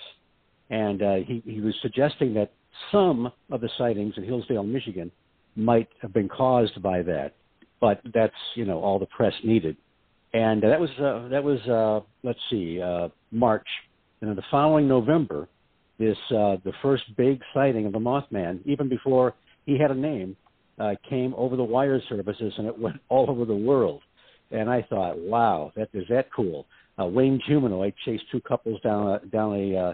and 0.69 1.01
uh, 1.01 1.15
he 1.15 1.41
he 1.45 1.59
was 1.61 1.75
suggesting 1.81 2.33
that 2.35 2.51
some 2.91 3.31
of 3.51 3.61
the 3.61 3.69
sightings 3.77 4.13
in 4.17 4.23
Hillsdale, 4.23 4.63
Michigan, 4.63 5.11
might 5.55 5.89
have 6.01 6.13
been 6.13 6.29
caused 6.29 6.81
by 6.81 7.01
that, 7.03 7.33
but 7.79 8.01
that's 8.13 8.33
you 8.55 8.65
know 8.65 8.79
all 8.79 8.99
the 8.99 9.05
press 9.07 9.33
needed, 9.43 9.75
and 10.33 10.63
uh, 10.63 10.69
that 10.69 10.79
was 10.79 10.89
uh, 10.91 11.27
that 11.29 11.43
was 11.43 11.59
uh, 11.67 12.05
let's 12.23 12.39
see 12.49 12.81
uh, 12.81 13.09
March, 13.31 13.67
and 14.21 14.29
then 14.29 14.35
the 14.35 14.43
following 14.49 14.87
November, 14.87 15.49
this 15.99 16.17
uh, 16.29 16.55
the 16.63 16.73
first 16.81 17.03
big 17.17 17.41
sighting 17.53 17.85
of 17.85 17.91
the 17.91 17.99
Mothman, 17.99 18.59
even 18.65 18.87
before 18.87 19.35
he 19.65 19.77
had 19.77 19.91
a 19.91 19.95
name, 19.95 20.37
uh, 20.80 20.95
came 21.09 21.34
over 21.36 21.55
the 21.55 21.63
wire 21.63 22.01
services 22.09 22.53
and 22.57 22.67
it 22.67 22.78
went 22.78 22.97
all 23.09 23.30
over 23.30 23.45
the 23.45 23.55
world. 23.55 24.01
And 24.51 24.69
I 24.69 24.86
thought, 24.89 25.17
wow, 25.17 25.72
that 25.76 25.89
is 25.93 26.05
that 26.09 26.28
cool. 26.36 26.65
Uh, 26.99 27.05
Wayne 27.05 27.39
Humanoid 27.45 27.93
chased 28.05 28.24
two 28.32 28.41
couples 28.41 28.82
down 28.82 29.07
a, 29.07 29.26
down 29.28 29.55
a, 29.55 29.76
uh, 29.78 29.93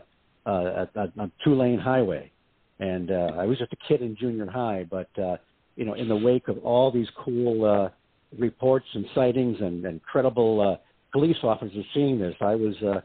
uh, 0.50 0.86
a, 0.96 1.22
a 1.22 1.32
two 1.44 1.56
lane 1.56 1.78
highway, 1.78 2.32
and 2.80 3.12
uh, 3.12 3.34
I 3.38 3.46
was 3.46 3.60
just 3.60 3.72
a 3.72 3.78
kid 3.88 4.02
in 4.02 4.16
junior 4.16 4.50
high, 4.50 4.86
but 4.90 5.10
uh, 5.20 5.38
you 5.76 5.86
know, 5.86 5.94
in 5.94 6.08
the 6.08 6.16
wake 6.16 6.48
of 6.48 6.58
all 6.66 6.92
these 6.92 7.08
cool 7.24 7.64
uh, 7.66 7.90
reports 8.38 8.88
and 8.94 9.06
sightings 9.16 9.58
and, 9.62 9.86
and 9.86 10.02
credible 10.04 10.60
uh, 10.60 10.78
police 11.12 11.38
officers 11.44 11.86
seeing 11.94 12.20
this, 12.20 12.36
I 12.42 12.56
was, 12.56 12.76
uh, 12.82 13.02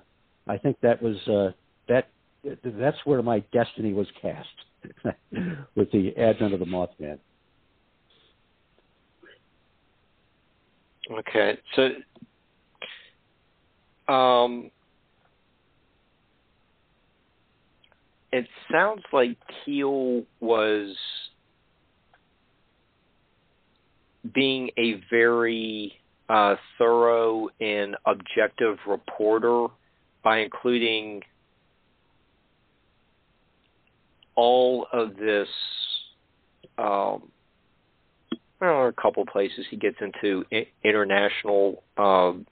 I 0.49 0.57
think 0.59 0.79
that 0.81 1.01
was 1.03 1.17
uh, 1.29 1.53
that 1.89 2.09
that's 2.65 2.97
where 3.05 3.23
my 3.23 3.41
destiny 3.53 3.93
was 3.93 4.07
cast 4.21 4.49
with 5.77 5.91
the 5.93 6.13
advent 6.17 6.55
of 6.55 6.61
the 6.61 6.67
Mothman. 6.67 7.19
Okay, 11.13 11.59
so 11.77 11.91
um, 14.13 14.71
it 18.33 18.47
sounds 18.71 19.03
like 19.13 19.37
Keel 19.65 20.23
was 20.41 20.97
being 24.33 24.71
a 24.79 25.03
very 25.11 25.93
uh, 26.29 26.55
thorough 26.79 27.49
and 27.61 27.97
objective 28.07 28.79
reporter 28.87 29.67
by 30.23 30.39
including 30.39 31.21
all 34.35 34.87
of 34.93 35.17
this 35.17 35.49
um, 36.79 37.29
well, 38.63 38.87
a 38.87 38.93
couple 38.93 39.27
places 39.27 39.67
he 39.69 39.77
gets 39.77 39.97
into 40.01 40.45
international 40.85 41.83
um, 41.99 42.47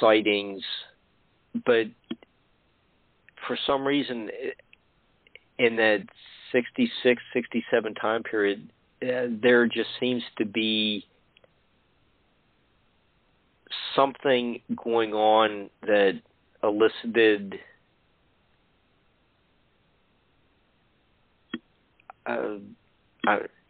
sightings, 0.00 0.60
but 1.64 1.86
for 3.46 3.56
some 3.64 3.86
reason, 3.86 4.28
in 5.56 5.76
that 5.76 6.00
66, 6.50 7.22
67 7.32 7.94
time 7.94 8.24
period, 8.24 8.72
uh, 9.02 9.26
there 9.40 9.68
just 9.68 9.90
seems 10.00 10.24
to 10.38 10.46
be 10.46 11.06
something 13.94 14.60
going 14.74 15.12
on 15.12 15.70
that 15.82 16.20
elicited 16.64 17.54
uh, 22.26 22.56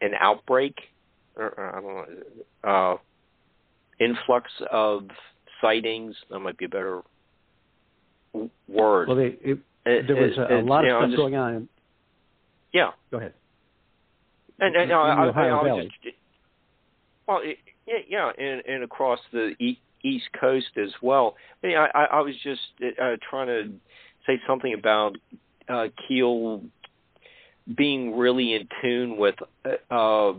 an 0.03 0.13
outbreak, 0.21 0.77
or, 1.37 1.59
I 1.59 1.81
don't 1.81 1.95
know, 2.65 2.71
uh, 2.71 2.97
influx 4.05 4.51
of 4.71 5.05
sightings. 5.61 6.15
That 6.31 6.41
might 6.41 6.59
be 6.59 6.67
a 6.67 6.69
better 6.69 7.01
word. 8.69 9.09
Well, 9.09 9.17
they, 9.17 9.39
it, 9.43 9.59
it, 9.87 10.07
there 10.07 10.17
was 10.17 10.37
a, 10.37 10.57
a 10.57 10.63
lot 10.63 10.85
of 10.87 10.91
stuff 10.91 11.11
just, 11.11 11.17
going 11.17 11.37
on. 11.37 11.69
Yeah. 12.73 12.91
Go 13.11 13.19
ahead. 13.19 13.33
And, 14.61 14.77
and, 14.77 14.89
no, 14.91 15.01
I, 15.01 15.29
I, 15.29 15.47
I 15.49 15.63
was 15.63 15.89
just, 16.03 16.17
well, 17.27 17.41
it, 17.43 17.59
yeah, 18.09 18.31
and, 18.39 18.63
and 18.67 18.85
across 18.85 19.19
the 19.33 19.55
East 19.59 20.25
Coast 20.39 20.77
as 20.77 20.91
well. 21.01 21.37
I, 21.63 21.67
mean, 21.67 21.77
I, 21.77 22.05
I 22.13 22.21
was 22.21 22.35
just 22.43 22.61
uh, 22.81 23.17
trying 23.29 23.47
to 23.49 23.73
say 24.27 24.41
something 24.47 24.75
about 24.75 25.17
uh, 25.69 25.87
Keel 26.07 26.63
being 27.77 28.17
really 28.17 28.55
in 28.55 28.69
tune 28.81 29.17
with 29.17 29.37
uh, 29.91 30.33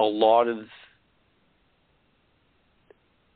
a 0.00 0.04
lot 0.04 0.48
of 0.48 0.58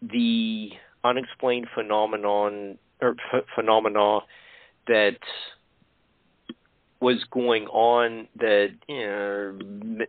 the 0.02 0.70
unexplained 1.04 1.66
phenomenon 1.74 2.78
or 3.00 3.14
ph- 3.14 3.44
phenomena 3.54 4.20
that 4.86 5.18
was 7.00 7.24
going 7.30 7.66
on 7.66 8.26
that 8.38 8.70
you 8.88 9.06
know, 9.06 9.58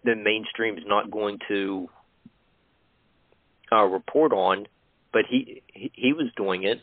the 0.04 0.16
mainstream 0.16 0.78
is 0.78 0.84
not 0.88 1.12
going 1.12 1.38
to 1.48 1.88
uh, 3.72 3.84
report 3.84 4.34
on, 4.34 4.68
but 5.14 5.24
he, 5.30 5.62
he 5.68 5.92
he 5.94 6.14
was 6.14 6.28
doing 6.36 6.64
it. 6.64 6.82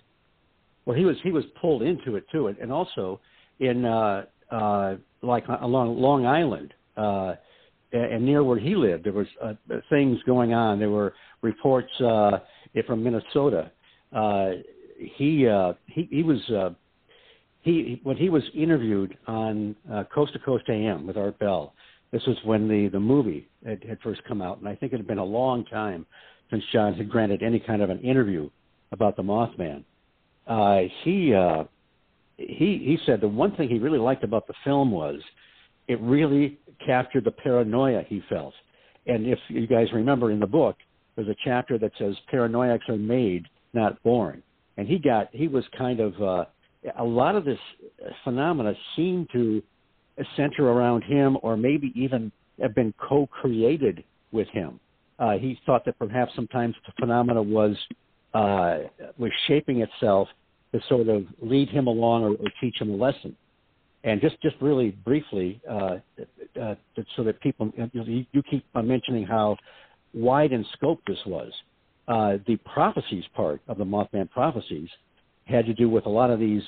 Well, 0.84 0.96
he 0.96 1.04
was 1.04 1.16
he 1.22 1.32
was 1.32 1.44
pulled 1.60 1.82
into 1.82 2.14
it 2.14 2.24
too, 2.30 2.46
and 2.46 2.72
also 2.72 3.20
in 3.58 3.84
uh, 3.84 4.26
uh, 4.50 4.94
like 5.22 5.44
along 5.48 6.00
Long 6.00 6.26
Island, 6.26 6.74
uh, 6.96 7.34
and 7.92 8.24
near 8.24 8.42
where 8.44 8.58
he 8.58 8.74
lived, 8.74 9.04
there 9.04 9.12
was 9.12 9.26
uh, 9.42 9.54
things 9.90 10.18
going 10.26 10.54
on. 10.54 10.78
There 10.78 10.90
were 10.90 11.14
reports 11.42 11.90
uh, 12.00 12.38
from 12.86 13.02
Minnesota. 13.02 13.70
Uh, 14.12 14.50
he 14.98 15.46
uh, 15.46 15.74
he 15.86 16.08
he 16.10 16.22
was 16.22 16.38
uh, 16.50 16.70
he 17.62 18.00
when 18.02 18.16
he 18.16 18.28
was 18.28 18.42
interviewed 18.54 19.16
on 19.26 19.76
uh, 19.92 20.04
Coast 20.14 20.32
to 20.34 20.38
Coast 20.38 20.64
AM 20.68 21.06
with 21.06 21.16
Art 21.16 21.38
Bell. 21.38 21.74
This 22.12 22.22
was 22.26 22.36
when 22.44 22.68
the 22.68 22.88
the 22.88 23.00
movie 23.00 23.48
had, 23.64 23.82
had 23.84 23.98
first 24.00 24.22
come 24.24 24.40
out, 24.40 24.58
and 24.58 24.68
I 24.68 24.74
think 24.74 24.92
it 24.92 24.96
had 24.96 25.06
been 25.06 25.18
a 25.18 25.24
long 25.24 25.64
time 25.66 26.06
since 26.50 26.62
John 26.72 26.94
had 26.94 27.10
granted 27.10 27.42
any 27.42 27.58
kind 27.58 27.82
of 27.82 27.90
an 27.90 28.00
interview 28.00 28.48
about 28.92 29.16
the 29.16 29.22
Mothman. 29.22 29.84
Uh, 30.46 30.82
he 31.02 31.34
uh, 31.34 31.64
he 32.36 32.78
he 32.84 32.98
said 33.06 33.20
the 33.20 33.28
one 33.28 33.54
thing 33.56 33.68
he 33.68 33.78
really 33.78 33.98
liked 33.98 34.24
about 34.24 34.46
the 34.46 34.54
film 34.64 34.90
was 34.90 35.20
it 35.88 36.00
really 36.00 36.58
captured 36.84 37.24
the 37.24 37.30
paranoia 37.30 38.02
he 38.08 38.22
felt. 38.28 38.54
And 39.06 39.26
if 39.26 39.38
you 39.48 39.66
guys 39.66 39.86
remember 39.92 40.30
in 40.30 40.40
the 40.40 40.46
book, 40.46 40.76
there's 41.14 41.28
a 41.28 41.36
chapter 41.44 41.78
that 41.78 41.92
says 41.98 42.14
paranoiacs 42.30 42.88
are 42.88 42.96
made, 42.96 43.46
not 43.72 44.02
born. 44.02 44.42
And 44.76 44.86
he 44.86 44.98
got 44.98 45.28
he 45.32 45.48
was 45.48 45.64
kind 45.78 46.00
of 46.00 46.20
uh, 46.20 46.44
a 46.98 47.04
lot 47.04 47.36
of 47.36 47.44
this 47.44 47.58
phenomena 48.24 48.74
seemed 48.94 49.28
to 49.32 49.62
center 50.36 50.68
around 50.68 51.02
him, 51.02 51.36
or 51.42 51.56
maybe 51.56 51.92
even 51.94 52.32
have 52.60 52.74
been 52.74 52.94
co-created 52.98 54.02
with 54.32 54.48
him. 54.48 54.80
Uh, 55.18 55.32
he 55.32 55.58
thought 55.66 55.84
that 55.84 55.98
perhaps 55.98 56.32
sometimes 56.34 56.74
the 56.86 56.92
phenomena 56.98 57.42
was 57.42 57.76
uh, 58.34 58.78
was 59.18 59.30
shaping 59.46 59.80
itself 59.80 60.28
to 60.76 60.86
sort 60.88 61.08
of 61.08 61.24
lead 61.40 61.68
him 61.68 61.86
along 61.86 62.24
or, 62.24 62.30
or 62.30 62.50
teach 62.60 62.80
him 62.80 62.90
a 62.90 62.96
lesson. 62.96 63.36
And 64.04 64.20
just, 64.20 64.40
just 64.40 64.56
really 64.60 64.90
briefly, 64.90 65.60
uh, 65.68 65.96
uh, 66.60 66.74
so 67.16 67.24
that 67.24 67.40
people, 67.40 67.72
you, 67.92 68.24
you 68.30 68.42
keep 68.48 68.64
mentioning 68.74 69.24
how 69.24 69.56
wide 70.14 70.52
in 70.52 70.64
scope 70.74 71.00
this 71.06 71.18
was. 71.26 71.52
Uh, 72.06 72.38
the 72.46 72.56
prophecies 72.72 73.24
part 73.34 73.60
of 73.66 73.78
the 73.78 73.84
Mothman 73.84 74.30
prophecies 74.30 74.88
had 75.44 75.66
to 75.66 75.74
do 75.74 75.88
with 75.88 76.06
a 76.06 76.08
lot 76.08 76.30
of 76.30 76.38
these 76.38 76.62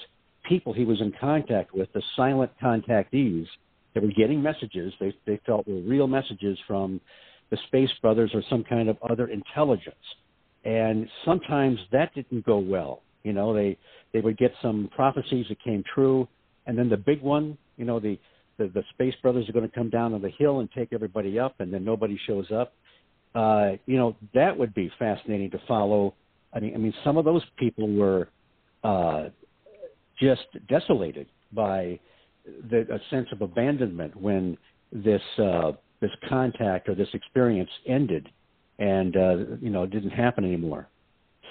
people 0.48 0.72
he 0.72 0.84
was 0.84 1.00
in 1.00 1.12
contact 1.20 1.74
with, 1.74 1.92
the 1.92 2.02
silent 2.16 2.50
contactees 2.60 3.46
that 3.94 4.02
were 4.02 4.12
getting 4.16 4.42
messages 4.42 4.92
they, 4.98 5.14
they 5.26 5.40
felt 5.46 5.66
were 5.68 5.80
real 5.80 6.06
messages 6.06 6.58
from 6.66 7.00
the 7.50 7.58
Space 7.68 7.90
Brothers 8.02 8.32
or 8.34 8.42
some 8.50 8.64
kind 8.64 8.88
of 8.88 8.96
other 9.08 9.28
intelligence. 9.28 9.94
And 10.64 11.08
sometimes 11.24 11.78
that 11.92 12.14
didn't 12.14 12.44
go 12.44 12.58
well. 12.58 13.02
You 13.22 13.32
know, 13.32 13.54
they 13.54 13.76
they 14.12 14.20
would 14.20 14.36
get 14.38 14.52
some 14.62 14.88
prophecies 14.94 15.46
that 15.48 15.62
came 15.62 15.82
true, 15.94 16.26
and 16.66 16.76
then 16.78 16.88
the 16.88 16.96
big 16.96 17.22
one, 17.22 17.58
you 17.76 17.84
know, 17.84 18.00
the 18.00 18.18
the, 18.58 18.68
the 18.68 18.82
space 18.94 19.14
brothers 19.22 19.48
are 19.48 19.52
going 19.52 19.68
to 19.68 19.74
come 19.74 19.88
down 19.90 20.14
on 20.14 20.20
the 20.20 20.30
hill 20.30 20.60
and 20.60 20.68
take 20.72 20.92
everybody 20.92 21.38
up, 21.38 21.54
and 21.60 21.72
then 21.72 21.84
nobody 21.84 22.18
shows 22.26 22.50
up. 22.50 22.72
uh, 23.34 23.72
you 23.86 23.96
know, 23.96 24.16
that 24.34 24.56
would 24.56 24.74
be 24.74 24.90
fascinating 24.98 25.50
to 25.50 25.60
follow. 25.68 26.14
I 26.52 26.60
mean, 26.60 26.74
I 26.74 26.78
mean, 26.78 26.94
some 27.04 27.16
of 27.16 27.24
those 27.24 27.42
people 27.56 27.88
were 27.94 28.28
uh, 28.82 29.24
just 30.20 30.46
desolated 30.68 31.26
by 31.52 32.00
the, 32.70 32.80
a 32.92 32.98
sense 33.10 33.28
of 33.32 33.42
abandonment 33.42 34.16
when 34.16 34.56
this 34.92 35.22
uh, 35.38 35.72
this 36.00 36.10
contact 36.28 36.88
or 36.88 36.94
this 36.94 37.08
experience 37.12 37.70
ended, 37.86 38.28
and 38.78 39.16
uh, 39.16 39.36
you 39.60 39.70
know, 39.70 39.82
it 39.82 39.90
didn't 39.90 40.10
happen 40.10 40.44
anymore. 40.44 40.88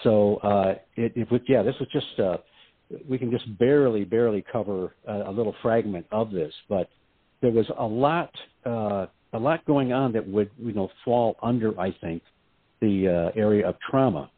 So 0.03 0.37
uh, 0.37 0.75
it, 0.95 1.13
it 1.15 1.31
was, 1.31 1.41
yeah, 1.47 1.63
this 1.63 1.75
was 1.79 1.89
just 1.91 2.19
uh, 2.19 2.37
we 3.07 3.17
can 3.17 3.31
just 3.31 3.57
barely, 3.57 4.03
barely 4.05 4.43
cover 4.51 4.95
a, 5.07 5.23
a 5.27 5.31
little 5.31 5.55
fragment 5.61 6.05
of 6.11 6.31
this, 6.31 6.53
but 6.69 6.89
there 7.41 7.51
was 7.51 7.65
a 7.77 7.85
lot, 7.85 8.31
uh, 8.65 9.07
a 9.33 9.39
lot 9.39 9.65
going 9.65 9.91
on 9.93 10.13
that 10.13 10.27
would, 10.27 10.49
you 10.57 10.73
know, 10.73 10.89
fall 11.03 11.35
under, 11.41 11.79
I 11.79 11.95
think, 12.01 12.23
the 12.81 13.31
uh, 13.35 13.39
area 13.39 13.67
of 13.67 13.75
trauma. 13.89 14.29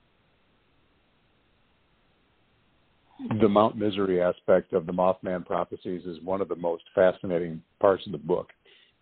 The 3.41 3.49
Mount 3.49 3.75
Misery 3.77 4.21
aspect 4.21 4.71
of 4.71 4.85
the 4.85 4.93
Mothman 4.93 5.45
prophecies 5.45 6.03
is 6.05 6.17
one 6.23 6.39
of 6.39 6.47
the 6.47 6.55
most 6.55 6.83
fascinating 6.95 7.61
parts 7.81 8.05
of 8.05 8.13
the 8.13 8.17
book, 8.17 8.49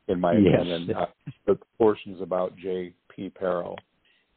in 0.07 0.19
my 0.19 0.33
yes. 0.33 0.55
opinion. 0.55 0.91
Uh, 0.91 1.05
the 1.45 1.57
portions 1.77 2.19
about 2.19 2.53
Jaye 2.57 2.93
P. 3.15 3.31
Paro 3.39 3.75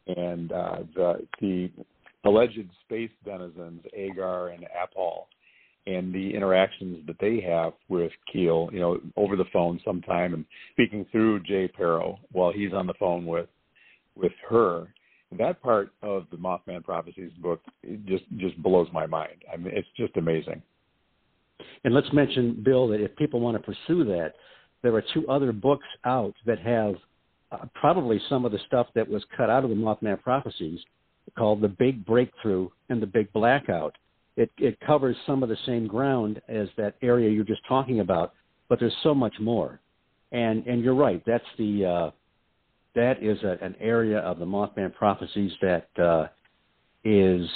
and 0.06 0.52
uh, 0.52 0.76
the 0.94 1.26
the 1.40 1.70
alleged 2.24 2.68
space 2.84 3.10
denizens, 3.24 3.82
Agar 3.94 4.48
and 4.48 4.66
Apol, 4.82 5.28
and 5.86 6.12
the 6.12 6.34
interactions 6.34 7.06
that 7.06 7.16
they 7.20 7.40
have 7.40 7.72
with 7.88 8.12
Keel, 8.32 8.68
you 8.72 8.80
know, 8.80 9.00
over 9.16 9.36
the 9.36 9.46
phone 9.52 9.80
sometime 9.84 10.34
and 10.34 10.44
speaking 10.72 11.06
through 11.10 11.40
Jaye 11.44 11.70
Paro 11.72 12.18
while 12.32 12.52
he's 12.52 12.72
on 12.72 12.86
the 12.86 12.94
phone 12.98 13.26
with 13.26 13.48
with 14.16 14.32
her. 14.48 14.88
That 15.38 15.62
part 15.62 15.92
of 16.02 16.26
the 16.30 16.36
Mothman 16.36 16.84
Prophecies 16.84 17.30
book 17.40 17.60
just 18.04 18.24
just 18.36 18.60
blows 18.62 18.88
my 18.92 19.06
mind. 19.06 19.44
I 19.52 19.56
mean, 19.56 19.72
it's 19.74 19.88
just 19.96 20.16
amazing. 20.16 20.60
And 21.84 21.94
let's 21.94 22.12
mention, 22.12 22.62
Bill, 22.64 22.88
that 22.88 23.00
if 23.00 23.14
people 23.16 23.40
want 23.40 23.56
to 23.56 23.62
pursue 23.62 24.04
that, 24.04 24.34
there 24.82 24.94
are 24.94 25.04
two 25.14 25.28
other 25.28 25.52
books 25.52 25.86
out 26.04 26.34
that 26.46 26.58
have 26.58 26.96
uh, 27.52 27.66
probably 27.74 28.20
some 28.28 28.44
of 28.44 28.52
the 28.52 28.58
stuff 28.66 28.88
that 28.94 29.08
was 29.08 29.22
cut 29.36 29.50
out 29.50 29.64
of 29.64 29.70
the 29.70 29.76
Mothman 29.76 30.20
Prophecies 30.22 30.80
called 31.36 31.60
The 31.60 31.68
Big 31.68 32.04
Breakthrough 32.04 32.68
and 32.88 33.00
The 33.00 33.06
Big 33.06 33.32
Blackout. 33.32 33.96
It, 34.36 34.50
it 34.58 34.78
covers 34.80 35.16
some 35.26 35.42
of 35.42 35.48
the 35.48 35.56
same 35.66 35.86
ground 35.86 36.40
as 36.48 36.68
that 36.76 36.94
area 37.02 37.30
you're 37.30 37.44
just 37.44 37.66
talking 37.68 38.00
about, 38.00 38.32
but 38.68 38.80
there's 38.80 38.94
so 39.02 39.14
much 39.14 39.34
more. 39.40 39.80
And 40.32 40.64
and 40.66 40.82
you're 40.82 40.94
right. 40.94 41.22
That's 41.26 41.44
the 41.58 41.84
uh, 41.84 42.10
that 42.94 43.22
is 43.22 43.42
a, 43.42 43.58
an 43.64 43.74
area 43.80 44.18
of 44.18 44.38
the 44.38 44.44
Mothman 44.44 44.94
prophecies 44.94 45.52
that 45.60 45.88
uh, 45.98 46.28
is 47.04 47.48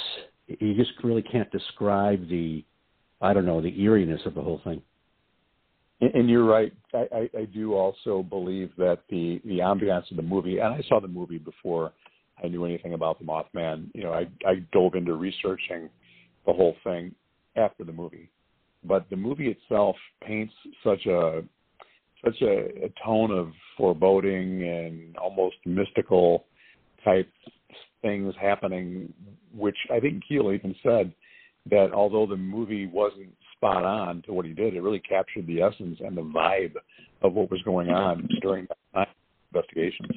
you 0.47 0.75
just 0.75 0.91
really 1.03 1.21
can't 1.21 1.49
describe 1.51 2.27
the 2.29 2.63
I 3.21 3.33
don't 3.33 3.45
know 3.45 3.61
the 3.61 3.81
eeriness 3.81 4.21
of 4.25 4.35
the 4.35 4.41
whole 4.41 4.61
thing. 4.63 4.81
And 6.01 6.29
you're 6.29 6.43
right. 6.43 6.73
I, 6.93 7.07
I, 7.15 7.29
I 7.39 7.45
do 7.45 7.73
also 7.73 8.21
believe 8.21 8.71
that 8.77 8.99
the 9.09 9.41
the 9.45 9.59
ambiance 9.59 10.11
of 10.11 10.17
the 10.17 10.23
movie, 10.23 10.59
and 10.59 10.73
I 10.73 10.83
saw 10.89 10.99
the 10.99 11.07
movie 11.07 11.37
before 11.37 11.93
I 12.43 12.47
knew 12.47 12.65
anything 12.65 12.93
about 12.93 13.19
the 13.19 13.25
Mothman. 13.25 13.89
You 13.93 14.03
know, 14.03 14.13
I 14.13 14.27
I 14.47 14.55
dove 14.71 14.95
into 14.95 15.13
researching 15.13 15.89
the 16.45 16.53
whole 16.53 16.75
thing 16.83 17.13
after 17.55 17.83
the 17.83 17.91
movie, 17.91 18.29
but 18.83 19.09
the 19.09 19.15
movie 19.15 19.47
itself 19.47 19.95
paints 20.21 20.53
such 20.83 21.05
a 21.05 21.43
such 22.23 22.41
a, 22.41 22.85
a 22.85 22.89
tone 23.03 23.31
of 23.31 23.51
foreboding 23.77 24.63
and 24.63 25.15
almost 25.17 25.55
mystical 25.65 26.45
type 27.03 27.29
things 28.01 28.33
happening, 28.39 29.13
which 29.55 29.77
I 29.91 29.99
think 29.99 30.23
Keel 30.27 30.51
even 30.51 30.75
said 30.83 31.13
that 31.69 31.91
although 31.93 32.25
the 32.25 32.37
movie 32.37 32.85
wasn't 32.87 33.33
spot 33.55 33.83
on 33.83 34.21
to 34.23 34.33
what 34.33 34.45
he 34.45 34.53
did, 34.53 34.75
it 34.75 34.81
really 34.81 34.99
captured 34.99 35.47
the 35.47 35.61
essence 35.61 35.99
and 36.03 36.15
the 36.15 36.21
vibe 36.21 36.75
of 37.21 37.33
what 37.33 37.49
was 37.49 37.61
going 37.63 37.89
on 37.89 38.27
during 38.41 38.67
that 38.93 39.07
investigations 39.53 40.11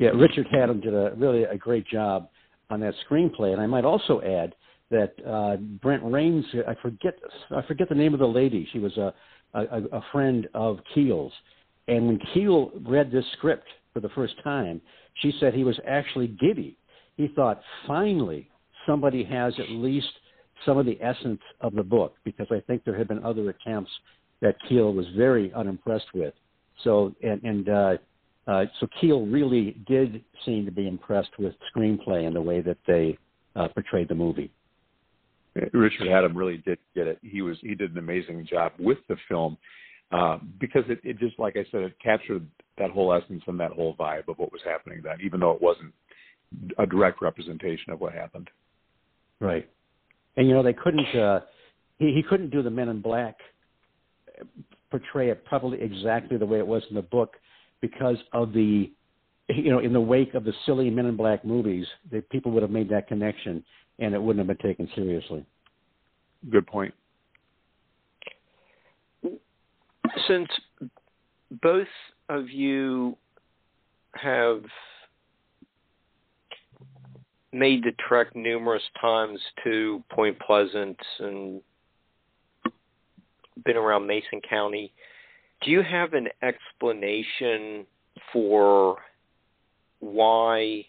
yeah, 0.00 0.08
Richard 0.08 0.46
Hatem 0.48 0.82
did 0.82 0.94
a 0.94 1.12
really 1.14 1.44
a 1.44 1.58
great 1.58 1.86
job 1.86 2.30
on 2.70 2.80
that 2.80 2.94
screenplay, 3.06 3.52
and 3.52 3.60
I 3.60 3.66
might 3.66 3.84
also 3.84 4.22
add 4.22 4.54
that 4.90 5.12
uh, 5.28 5.56
Brent 5.82 6.02
Raynes, 6.02 6.44
I 6.66 6.74
forget 6.80 7.18
I 7.50 7.60
forget 7.68 7.90
the 7.90 7.94
name 7.94 8.14
of 8.14 8.20
the 8.20 8.26
lady. 8.26 8.66
She 8.72 8.78
was 8.78 8.96
a 8.96 9.12
a, 9.52 9.82
a 9.92 10.00
friend 10.10 10.48
of 10.54 10.78
Keel's, 10.94 11.32
and 11.86 12.06
when 12.06 12.18
Keel 12.32 12.70
read 12.86 13.12
this 13.12 13.26
script 13.36 13.66
for 13.92 14.00
the 14.00 14.08
first 14.10 14.34
time, 14.42 14.80
she 15.16 15.34
said 15.38 15.52
he 15.52 15.64
was 15.64 15.78
actually 15.86 16.28
giddy. 16.28 16.78
He 17.18 17.28
thought, 17.28 17.60
finally, 17.86 18.48
somebody 18.86 19.22
has 19.24 19.52
at 19.58 19.68
least 19.68 20.08
some 20.64 20.78
of 20.78 20.86
the 20.86 20.98
essence 21.02 21.40
of 21.60 21.74
the 21.74 21.82
book, 21.82 22.14
because 22.24 22.46
I 22.50 22.60
think 22.66 22.84
there 22.84 22.96
had 22.96 23.08
been 23.08 23.22
other 23.22 23.50
attempts 23.50 23.90
that 24.40 24.56
Keel 24.66 24.94
was 24.94 25.04
very 25.14 25.52
unimpressed 25.52 26.14
with. 26.14 26.32
So, 26.84 27.14
and, 27.22 27.42
and 27.42 27.68
uh, 27.68 27.92
uh, 28.46 28.64
so 28.78 28.86
Keel 29.00 29.26
really 29.26 29.76
did 29.86 30.24
seem 30.44 30.64
to 30.64 30.72
be 30.72 30.88
impressed 30.88 31.38
with 31.38 31.54
screenplay 31.74 32.26
and 32.26 32.34
the 32.34 32.40
way 32.40 32.60
that 32.60 32.78
they 32.86 33.16
uh, 33.56 33.68
portrayed 33.68 34.08
the 34.08 34.14
movie. 34.14 34.50
Richard 35.72 36.06
Hatem 36.06 36.34
really 36.34 36.58
did 36.58 36.78
get 36.94 37.06
it. 37.06 37.18
He 37.22 37.42
was 37.42 37.56
he 37.60 37.74
did 37.74 37.92
an 37.92 37.98
amazing 37.98 38.46
job 38.48 38.72
with 38.78 38.98
the 39.08 39.16
film 39.28 39.56
uh, 40.12 40.38
because 40.60 40.84
it, 40.88 41.00
it 41.02 41.18
just 41.18 41.38
like 41.38 41.56
I 41.56 41.64
said, 41.70 41.82
it 41.82 41.96
captured 42.02 42.46
that 42.78 42.90
whole 42.90 43.12
essence 43.12 43.42
and 43.46 43.58
that 43.60 43.72
whole 43.72 43.94
vibe 43.96 44.28
of 44.28 44.38
what 44.38 44.52
was 44.52 44.60
happening 44.64 45.00
then, 45.02 45.18
even 45.24 45.40
though 45.40 45.50
it 45.52 45.60
wasn't 45.60 45.92
a 46.78 46.86
direct 46.86 47.20
representation 47.20 47.92
of 47.92 48.00
what 48.00 48.12
happened. 48.12 48.48
Right, 49.40 49.68
and 50.36 50.46
you 50.46 50.54
know 50.54 50.62
they 50.62 50.72
couldn't. 50.72 51.06
Uh, 51.16 51.40
he, 51.98 52.12
he 52.14 52.22
couldn't 52.22 52.50
do 52.50 52.62
the 52.62 52.70
Men 52.70 52.88
in 52.88 53.00
Black 53.00 53.36
uh, 54.40 54.44
portray 54.90 55.30
it 55.30 55.44
probably 55.44 55.80
exactly 55.80 56.36
the 56.36 56.46
way 56.46 56.58
it 56.58 56.66
was 56.66 56.82
in 56.90 56.96
the 56.96 57.02
book 57.02 57.34
because 57.80 58.16
of 58.32 58.52
the 58.52 58.90
you 59.48 59.70
know 59.70 59.80
in 59.80 59.92
the 59.92 60.00
wake 60.00 60.34
of 60.34 60.44
the 60.44 60.52
silly 60.66 60.90
Men 60.90 61.06
in 61.06 61.16
Black 61.16 61.44
movies, 61.44 61.86
the 62.10 62.20
people 62.22 62.52
would 62.52 62.62
have 62.62 62.70
made 62.70 62.88
that 62.90 63.08
connection, 63.08 63.64
and 63.98 64.14
it 64.14 64.22
wouldn't 64.22 64.46
have 64.46 64.58
been 64.58 64.68
taken 64.68 64.88
seriously. 64.94 65.44
Good 66.50 66.66
point. 66.66 66.94
Since 70.26 70.48
both 71.62 71.88
of 72.28 72.48
you 72.50 73.16
have 74.14 74.62
made 77.52 77.82
the 77.82 77.92
trek 78.08 78.34
numerous 78.34 78.82
times 79.00 79.40
to 79.64 80.02
Point 80.10 80.38
Pleasant 80.38 80.96
and 81.18 81.60
been 83.64 83.76
around 83.76 84.06
Mason 84.06 84.40
County, 84.48 84.92
do 85.62 85.70
you 85.70 85.82
have 85.82 86.14
an 86.14 86.28
explanation 86.42 87.86
for 88.32 88.96
why 90.00 90.84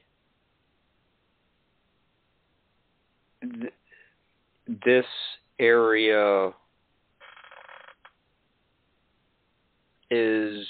th- 3.41 3.73
this 4.85 5.05
area 5.59 6.51
is 10.09 10.65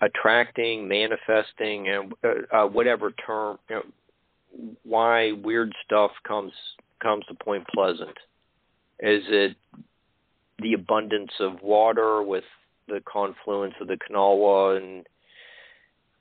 attracting, 0.00 0.88
manifesting, 0.88 1.88
and 1.88 2.12
uh, 2.24 2.56
uh, 2.56 2.66
whatever 2.66 3.10
term, 3.12 3.58
you 3.68 3.76
know, 3.76 3.82
why 4.84 5.32
weird 5.32 5.72
stuff 5.84 6.10
comes 6.26 6.52
comes 7.02 7.24
to 7.26 7.34
Point 7.34 7.66
Pleasant? 7.74 8.16
Is 9.00 9.22
it 9.28 9.56
the 10.60 10.74
abundance 10.74 11.32
of 11.40 11.62
water 11.62 12.22
with 12.22 12.44
the 12.88 13.00
confluence 13.10 13.74
of 13.80 13.88
the 13.88 13.96
Kanawha 13.96 14.76
and 14.76 15.06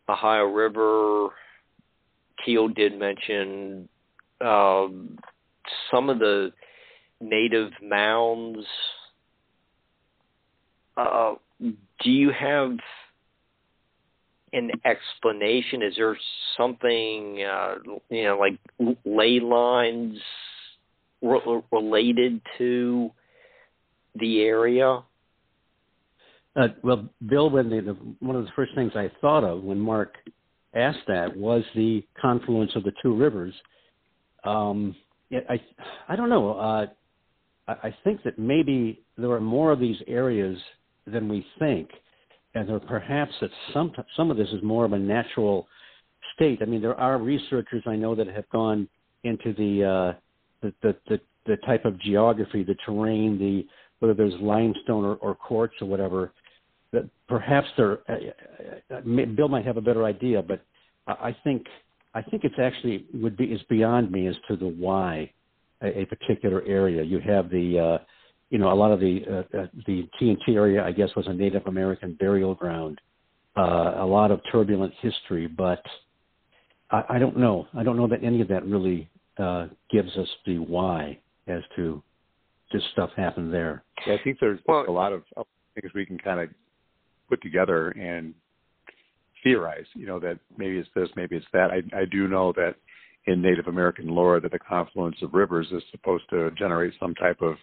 Ohio 0.08 0.46
River. 0.46 1.30
Keel 2.44 2.70
did 2.70 2.98
mention 2.98 3.90
um, 4.42 5.18
some 5.92 6.10
of 6.10 6.20
the 6.20 6.52
native 7.22 7.72
mounds. 7.82 8.66
Uh, 10.96 11.36
do 11.60 12.10
you 12.10 12.32
have 12.32 12.78
an 14.54 14.72
explanation? 14.86 15.82
Is 15.82 15.96
there 15.98 16.18
something, 16.58 17.44
uh, 17.44 17.76
you 18.10 18.24
know, 18.24 18.40
like 18.40 18.58
ley 19.06 19.40
lines 19.40 20.18
re- 21.22 21.62
related 21.72 22.42
to 22.58 23.12
the 24.20 24.42
area? 24.42 25.04
Uh, 26.56 26.68
well, 26.84 27.08
Bill, 27.28 27.50
when 27.50 27.70
the, 27.70 27.96
one 28.20 28.36
of 28.36 28.44
the 28.44 28.52
first 28.56 28.74
things 28.76 28.92
I 28.96 29.12
thought 29.22 29.44
of 29.44 29.64
when 29.64 29.80
Mark 29.80 30.16
asked 30.74 31.08
that 31.08 31.36
was 31.36 31.64
the 31.76 32.06
confluence 32.20 32.72
of 32.76 32.84
the 32.84 32.92
two 33.02 33.16
rivers. 33.16 33.54
Um, 34.44 34.96
I 35.32 35.60
I 36.08 36.16
don't 36.16 36.30
know. 36.30 36.54
Uh, 36.54 36.86
I, 37.68 37.88
I 37.88 37.96
think 38.04 38.24
that 38.24 38.40
maybe 38.40 39.02
there 39.18 39.32
are 39.32 39.40
more 39.40 39.72
of 39.72 39.80
these 39.80 39.98
areas 40.08 40.58
than 41.06 41.28
we 41.30 41.46
think, 41.60 41.90
and 42.56 42.68
there 42.68 42.80
perhaps 42.80 43.32
that 43.42 43.52
some 43.74 43.92
some 44.16 44.32
of 44.32 44.38
this 44.38 44.50
is 44.50 44.62
more 44.64 44.86
of 44.86 44.94
a 44.94 45.00
natural 45.00 45.68
state. 46.36 46.60
I 46.62 46.66
mean, 46.66 46.82
there 46.82 47.00
are 47.00 47.18
researchers 47.18 47.84
I 47.86 47.96
know 47.96 48.16
that 48.16 48.28
have 48.28 48.50
gone 48.50 48.88
into 49.24 49.54
the 49.54 49.84
uh, 49.84 50.20
the, 50.62 50.74
the, 50.82 50.96
the 51.08 51.20
the 51.46 51.58
type 51.66 51.86
of 51.86 52.00
geography, 52.00 52.64
the 52.64 52.76
terrain, 52.86 53.38
the 53.40 53.66
whether 54.00 54.14
there's 54.14 54.34
limestone 54.42 55.06
or, 55.06 55.16
or 55.16 55.36
quartz 55.36 55.76
or 55.82 55.88
whatever. 55.88 56.32
That 56.92 57.08
perhaps 57.28 57.68
there, 57.78 58.00
uh, 58.10 58.96
uh, 58.96 59.02
Bill 59.36 59.48
might 59.48 59.66
have 59.66 59.78
a 59.78 59.82
better 59.82 60.06
idea, 60.06 60.42
but 60.42 60.62
I 61.08 61.36
think 61.44 61.66
I 62.14 62.22
think 62.22 62.44
it's 62.44 62.56
actually 62.60 63.06
would 63.14 63.38
be 63.38 63.46
is 63.46 63.62
beyond 63.70 64.12
me 64.12 64.28
as 64.28 64.36
to 64.48 64.56
the 64.56 64.68
why 64.68 65.32
a, 65.82 66.02
a 66.02 66.06
particular 66.06 66.64
area. 66.66 67.04
You 67.04 67.20
have 67.20 67.50
the 67.50 67.80
uh, 67.80 68.04
you 68.50 68.58
know 68.58 68.72
a 68.72 68.76
lot 68.76 68.92
of 68.92 69.00
the 69.00 69.22
uh, 69.28 69.58
uh, 69.58 69.68
the 69.86 70.08
TNT 70.20 70.56
area, 70.56 70.84
I 70.84 70.92
guess, 70.92 71.10
was 71.16 71.28
a 71.28 71.34
Native 71.34 71.66
American 71.68 72.14
burial 72.20 72.56
ground. 72.56 73.00
Uh, 73.56 73.96
a 73.98 74.06
lot 74.06 74.32
of 74.32 74.42
turbulent 74.52 74.94
history, 75.02 75.48
but 75.48 75.84
I, 76.92 77.04
I 77.10 77.20
don't 77.20 77.38
know. 77.38 77.68
I 77.76 77.84
don't 77.84 77.98
know 77.98 78.08
that 78.08 78.24
any 78.24 78.42
of 78.42 78.48
that 78.48 78.66
really 78.66 79.10
uh, 79.38 79.68
gives 79.92 80.16
us 80.18 80.28
the 80.46 80.60
why 80.60 81.20
as 81.48 81.62
to 81.76 82.02
this 82.72 82.84
stuff 82.94 83.10
happened 83.16 83.54
there. 83.54 83.84
Yeah, 84.06 84.16
I 84.16 84.24
think 84.24 84.38
there's 84.40 84.60
well, 84.68 84.86
a 84.88 84.92
lot 84.92 85.14
of 85.14 85.24
things 85.76 85.92
we 85.94 86.06
can 86.06 86.18
kind 86.18 86.40
of 86.40 86.50
put 87.28 87.42
together 87.42 87.90
and 87.92 88.34
theorize. 89.44 89.86
You 89.94 90.08
know 90.08 90.20
that 90.20 90.40
maybe 90.58 90.78
it's 90.78 90.90
this, 90.96 91.10
maybe 91.16 91.36
it's 91.36 91.46
that. 91.54 91.72
I, 91.72 91.82
I 91.98 92.06
do 92.06 92.28
know 92.28 92.54
that 92.54 92.76
in 93.26 93.42
Native 93.42 93.68
American 93.68 94.08
lore 94.08 94.40
that 94.40 94.52
the 94.52 94.60
confluence 94.60 95.18
of 95.22 95.34
rivers 95.34 95.68
is 95.72 95.84
supposed 95.92 96.24
to 96.32 96.52
generate 96.52 96.94
some 97.00 97.14
type 97.16 97.42
of 97.42 97.56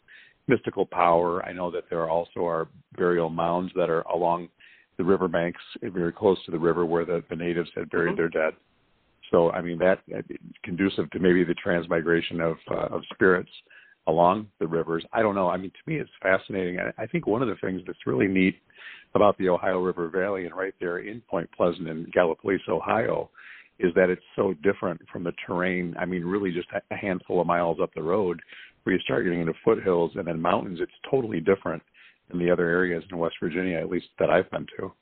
mystical 0.48 0.86
power. 0.86 1.44
I 1.44 1.52
know 1.52 1.70
that 1.70 1.84
there 1.90 2.08
also 2.08 2.46
are 2.46 2.68
burial 2.96 3.30
mounds 3.30 3.72
that 3.74 3.90
are 3.90 4.02
along 4.02 4.48
the 4.96 5.04
riverbanks, 5.04 5.60
very 5.82 6.12
close 6.12 6.42
to 6.46 6.50
the 6.50 6.58
river, 6.58 6.86
where 6.86 7.04
the, 7.04 7.22
the 7.28 7.36
natives 7.36 7.68
had 7.74 7.90
buried 7.90 8.16
mm-hmm. 8.16 8.16
their 8.16 8.28
dead. 8.28 8.54
So, 9.30 9.50
I 9.50 9.60
mean, 9.60 9.78
that 9.78 9.98
uh, 10.16 10.22
conducive 10.62 11.10
to 11.10 11.18
maybe 11.18 11.42
the 11.44 11.54
transmigration 11.54 12.40
of 12.40 12.56
uh, 12.70 12.94
of 12.94 13.02
spirits 13.12 13.50
along 14.06 14.48
the 14.60 14.66
rivers. 14.66 15.04
I 15.12 15.22
don't 15.22 15.34
know. 15.34 15.48
I 15.48 15.56
mean, 15.56 15.70
to 15.70 15.90
me, 15.90 15.98
it's 15.98 16.10
fascinating. 16.22 16.78
I, 16.78 17.02
I 17.02 17.06
think 17.06 17.26
one 17.26 17.42
of 17.42 17.48
the 17.48 17.56
things 17.56 17.82
that's 17.86 18.06
really 18.06 18.28
neat 18.28 18.56
about 19.14 19.36
the 19.38 19.48
Ohio 19.48 19.80
River 19.80 20.08
Valley 20.08 20.46
and 20.46 20.54
right 20.54 20.74
there 20.80 20.98
in 20.98 21.20
Point 21.22 21.50
Pleasant 21.56 21.88
in 21.88 22.06
Gallipolis, 22.16 22.60
Ohio, 22.68 23.30
is 23.78 23.92
that 23.94 24.10
it's 24.10 24.22
so 24.34 24.54
different 24.62 25.00
from 25.12 25.24
the 25.24 25.32
terrain. 25.46 25.94
I 25.98 26.04
mean, 26.04 26.24
really 26.24 26.52
just 26.52 26.68
a 26.72 26.96
handful 26.96 27.40
of 27.40 27.46
miles 27.46 27.78
up 27.82 27.90
the 27.94 28.02
road 28.02 28.40
where 28.82 28.94
you 28.94 29.00
start 29.02 29.24
getting 29.24 29.40
into 29.40 29.52
foothills 29.64 30.12
and 30.14 30.26
then 30.26 30.40
mountains. 30.40 30.78
It's 30.80 30.92
totally 31.10 31.40
different 31.40 31.82
than 32.28 32.38
the 32.38 32.50
other 32.50 32.68
areas 32.68 33.04
in 33.10 33.18
West 33.18 33.36
Virginia, 33.40 33.78
at 33.78 33.90
least 33.90 34.06
that 34.18 34.30
I've 34.30 34.50
been 34.50 34.66
to. 34.78 34.92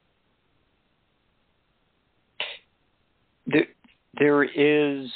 There, 3.46 3.66
there 4.18 4.44
is, 4.44 5.10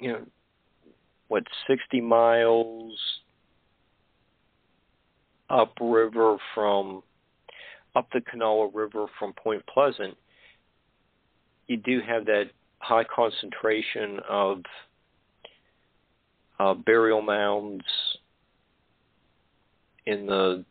you 0.00 0.12
know, 0.12 0.20
what, 1.28 1.44
60 1.66 2.00
miles 2.00 2.98
upriver 5.50 6.36
from, 6.54 7.02
up 7.94 8.08
the 8.12 8.20
Kanawha 8.20 8.70
River 8.74 9.06
from 9.18 9.32
Point 9.34 9.62
Pleasant 9.66 10.16
you 11.66 11.76
do 11.76 12.00
have 12.06 12.26
that 12.26 12.50
high 12.78 13.04
concentration 13.04 14.20
of 14.28 14.62
uh, 16.58 16.74
burial 16.74 17.22
mounds 17.22 17.84
in 20.06 20.26
the 20.26 20.64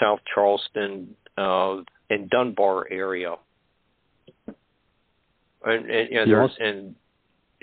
South 0.00 0.20
Charleston 0.34 1.14
uh, 1.36 1.76
and 2.10 2.30
Dunbar 2.30 2.88
area, 2.90 3.36
and, 5.64 5.90
and, 5.90 6.10
you 6.10 6.26
know, 6.26 6.46
yes. 6.46 6.56
and 6.58 6.94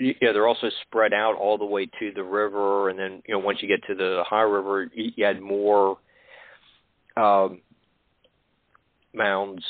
yeah, 0.00 0.32
they're 0.32 0.48
also 0.48 0.70
spread 0.82 1.12
out 1.12 1.36
all 1.36 1.58
the 1.58 1.64
way 1.64 1.86
to 1.86 2.12
the 2.14 2.22
river, 2.22 2.88
and 2.88 2.98
then 2.98 3.22
you 3.26 3.34
know 3.34 3.38
once 3.38 3.58
you 3.60 3.68
get 3.68 3.86
to 3.86 3.94
the 3.94 4.20
Ohio 4.20 4.48
River, 4.48 4.90
you, 4.94 5.12
you 5.14 5.24
had 5.24 5.40
more 5.40 5.98
um, 7.16 7.60
mounds 9.12 9.62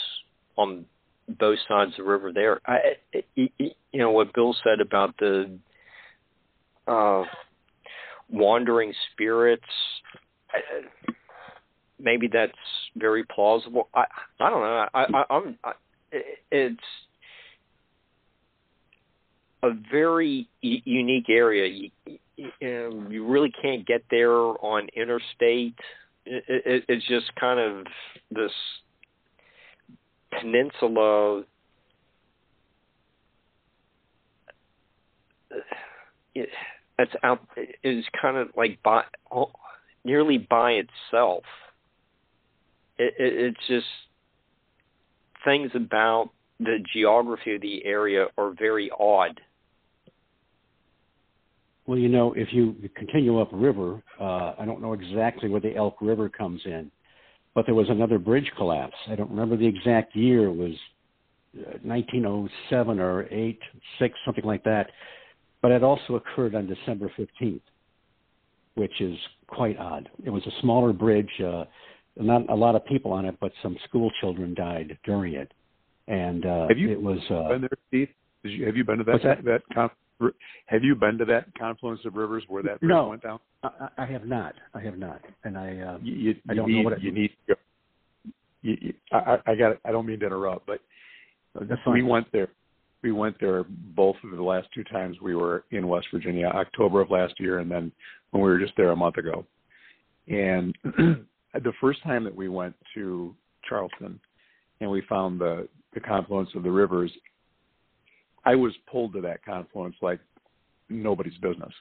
on 0.57 0.87
both 1.29 1.59
sides 1.69 1.93
of 1.93 1.97
the 1.99 2.03
river 2.05 2.33
there. 2.33 2.61
I, 2.67 2.79
you 3.35 3.71
know 3.93 4.13
what 4.13 4.33
Bill 4.33 4.55
said 4.65 4.81
about 4.81 5.17
the 5.19 5.51
uh, 6.87 7.25
wandering 8.31 8.93
spirits. 9.13 9.65
Maybe 11.99 12.29
that's 12.33 12.53
very 12.97 13.25
plausible. 13.25 13.89
I 13.95 14.05
I 14.39 14.51
don't 14.51 14.61
know. 14.61 14.87
I, 14.95 15.05
I 15.05 15.25
I'm 15.31 15.59
I, 15.65 15.73
it's 16.51 16.81
a 19.63 19.71
very 19.91 20.49
unique 20.61 21.29
area. 21.29 21.91
You, 22.07 22.19
you, 22.37 23.07
you 23.11 23.27
really 23.27 23.53
can't 23.63 23.87
get 23.87 24.03
there 24.11 24.33
on 24.33 24.89
interstate. 24.97 25.75
It, 26.25 26.45
it, 26.49 26.85
it's 26.89 27.07
just 27.07 27.35
kind 27.37 27.61
of 27.61 27.87
this 28.31 28.53
peninsula 30.41 31.45
it's 37.01 37.13
out 37.23 37.41
is 37.83 38.05
kind 38.21 38.37
of 38.37 38.49
like 38.57 38.83
by 38.83 39.03
nearly 40.05 40.39
by 40.39 40.73
itself. 40.73 41.45
It, 42.99 43.15
it, 43.19 43.55
it's 43.57 43.67
just 43.67 43.87
things 45.45 45.71
about 45.75 46.31
the 46.59 46.79
geography 46.93 47.55
of 47.55 47.63
the 47.63 47.85
area 47.85 48.27
are 48.37 48.53
very 48.59 48.91
odd. 48.99 49.41
Well, 51.91 51.99
you 51.99 52.09
know, 52.09 52.33
if 52.35 52.53
you 52.53 52.77
continue 52.95 53.41
upriver, 53.41 54.01
uh, 54.21 54.53
I 54.57 54.65
don't 54.65 54.81
know 54.81 54.93
exactly 54.93 55.49
where 55.49 55.61
the 55.61 55.75
Elk 55.75 55.97
River 56.01 56.29
comes 56.29 56.61
in, 56.65 56.89
but 57.53 57.67
there 57.67 57.75
was 57.75 57.91
another 57.91 58.17
bridge 58.17 58.49
collapse. 58.57 58.95
I 59.09 59.17
don't 59.17 59.29
remember 59.29 59.57
the 59.57 59.67
exact 59.67 60.15
year. 60.15 60.47
It 60.47 60.55
was 60.55 60.75
1907 61.83 63.01
uh, 63.01 63.03
or 63.03 63.27
8, 63.29 63.59
6, 63.99 64.19
something 64.25 64.45
like 64.45 64.63
that. 64.63 64.93
But 65.63 65.73
it 65.73 65.83
also 65.83 66.15
occurred 66.15 66.55
on 66.55 66.69
December 66.69 67.11
15th, 67.19 67.61
which 68.77 69.01
is 69.01 69.17
quite 69.49 69.77
odd. 69.77 70.09
It 70.25 70.31
was 70.31 70.47
a 70.47 70.61
smaller 70.61 70.93
bridge, 70.93 71.41
uh, 71.45 71.65
not 72.15 72.49
a 72.51 72.55
lot 72.55 72.77
of 72.77 72.87
people 72.87 73.11
on 73.11 73.25
it, 73.25 73.35
but 73.41 73.51
some 73.65 73.77
school 73.89 74.13
children 74.21 74.55
died 74.55 74.97
during 75.03 75.35
it. 75.35 75.53
And 76.07 76.47
uh, 76.47 76.69
have 76.69 76.79
you 76.79 76.93
it 76.93 77.03
was 77.03 77.19
uh, 77.31 77.49
been 77.49 77.63
there, 77.63 77.71
Steve? 77.89 78.09
You, 78.45 78.65
have 78.67 78.77
you 78.77 78.85
been 78.85 78.99
to 78.99 79.05
that 79.05 79.23
that, 79.25 79.45
that 79.45 79.63
conf- 79.75 79.91
have 80.67 80.85
you 80.85 80.95
been 80.95 81.19
to 81.19 81.25
that 81.27 81.47
confluence 81.59 82.01
of 82.05 82.15
rivers 82.15 82.45
where 82.49 82.63
that 82.63 82.81
bridge 82.81 82.91
no, 82.91 83.09
went 83.09 83.23
down? 83.23 83.41
I, 83.63 83.89
I 83.99 84.07
have 84.07 84.27
not. 84.27 84.55
I 84.75 84.81
have 84.81 84.99
not, 84.99 85.21
and 85.45 85.57
I 85.57 85.79
uh, 85.79 85.99
you, 86.03 86.15
you, 86.15 86.35
I 86.49 86.55
don't 86.55 86.69
need, 86.69 86.79
know 86.79 86.83
what 86.83 86.93
it, 86.95 87.03
you 87.03 87.13
need. 87.13 87.29
To 87.29 87.55
go. 87.55 87.61
You, 88.63 88.77
you, 88.81 88.95
I, 89.13 89.39
I 89.47 89.55
got. 89.55 89.77
I 89.85 89.93
don't 89.93 90.07
mean 90.07 90.21
to 90.21 90.27
interrupt, 90.27 90.67
but 90.67 90.81
we 91.87 92.03
went 92.03 92.27
there. 92.33 92.49
We 93.03 93.13
went 93.13 93.37
there 93.41 93.65
both 93.69 94.17
of 94.23 94.37
the 94.37 94.43
last 94.43 94.69
two 94.75 94.85
times 94.85 95.17
we 95.23 95.35
were 95.35 95.65
in 95.71 95.89
West 95.89 96.09
Virginia, 96.13 96.47
October 96.49 97.01
of 97.01 97.11
last 97.11 97.35
year, 97.39 97.61
and 97.61 97.71
then 97.71 97.91
when 98.31 98.43
we 98.43 98.51
were 98.51 98.59
just 98.59 98.75
there 98.77 98.91
a 98.91 98.97
month 98.97 99.17
ago. 99.17 99.47
And 100.29 100.77
the 100.85 101.73
first 101.81 102.03
time 102.03 102.25
that 102.25 102.35
we 102.35 102.49
went 102.49 102.75
to 102.95 103.35
Charleston, 103.67 104.21
and 104.81 104.91
we 104.91 105.03
found 105.09 105.41
the 105.41 105.69
the 105.95 106.01
confluence 106.01 106.51
of 106.55 106.63
the 106.63 106.71
rivers, 106.71 107.11
I 108.45 108.55
was 108.55 108.73
pulled 108.91 109.13
to 109.15 109.21
that 109.23 109.45
confluence 109.45 109.97
like 110.03 110.21
nobody's 110.89 111.37
business. 111.39 111.73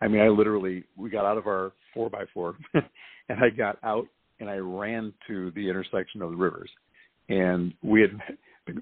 I 0.00 0.08
mean, 0.08 0.20
I 0.20 0.28
literally 0.28 0.84
we 0.96 1.10
got 1.10 1.24
out 1.24 1.38
of 1.38 1.46
our 1.46 1.72
four 1.92 2.10
by 2.10 2.24
four, 2.32 2.56
and 2.74 3.38
I 3.40 3.50
got 3.50 3.78
out 3.82 4.06
and 4.40 4.50
I 4.50 4.56
ran 4.56 5.12
to 5.28 5.50
the 5.52 5.68
intersection 5.68 6.22
of 6.22 6.30
the 6.30 6.36
rivers, 6.36 6.70
and 7.28 7.72
we 7.82 8.00
had 8.02 8.10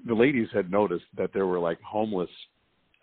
the 0.05 0.13
ladies 0.13 0.47
had 0.53 0.71
noticed 0.71 1.05
that 1.17 1.31
there 1.33 1.45
were 1.45 1.59
like 1.59 1.79
homeless 1.81 2.29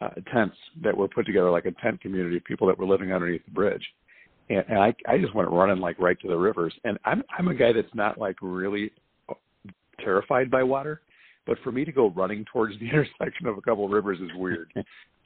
uh, 0.01 0.09
tents 0.33 0.57
that 0.83 0.97
were 0.97 1.09
put 1.09 1.27
together, 1.27 1.51
like 1.51 1.67
a 1.67 1.73
tent 1.83 2.01
community 2.01 2.37
of 2.37 2.45
people 2.45 2.67
that 2.67 2.79
were 2.79 2.87
living 2.87 3.13
underneath 3.13 3.45
the 3.45 3.53
bridge, 3.53 3.85
and, 4.49 4.65
and 4.69 4.79
I 4.79 4.95
I 5.07 5.19
just 5.19 5.35
went 5.35 5.51
running 5.51 5.79
like 5.79 5.99
right 5.99 6.19
to 6.21 6.29
the 6.29 6.37
rivers, 6.37 6.75
and 6.85 6.99
I'm 7.05 7.23
I'm 7.37 7.49
a 7.49 7.55
guy 7.55 7.73
that's 7.73 7.95
not 7.95 8.19
like 8.19 8.37
really 8.43 8.91
terrified 10.03 10.51
by 10.51 10.63
water, 10.63 11.01
but 11.47 11.59
for 11.65 11.73
me 11.73 11.85
to 11.85 11.93
go 11.93 12.11
running 12.11 12.45
towards 12.53 12.79
the 12.79 12.87
intersection 12.89 13.47
of 13.47 13.59
a 13.59 13.63
couple 13.63 13.85
of 13.85 13.91
rivers 13.91 14.19
is 14.21 14.31
weird. 14.37 14.73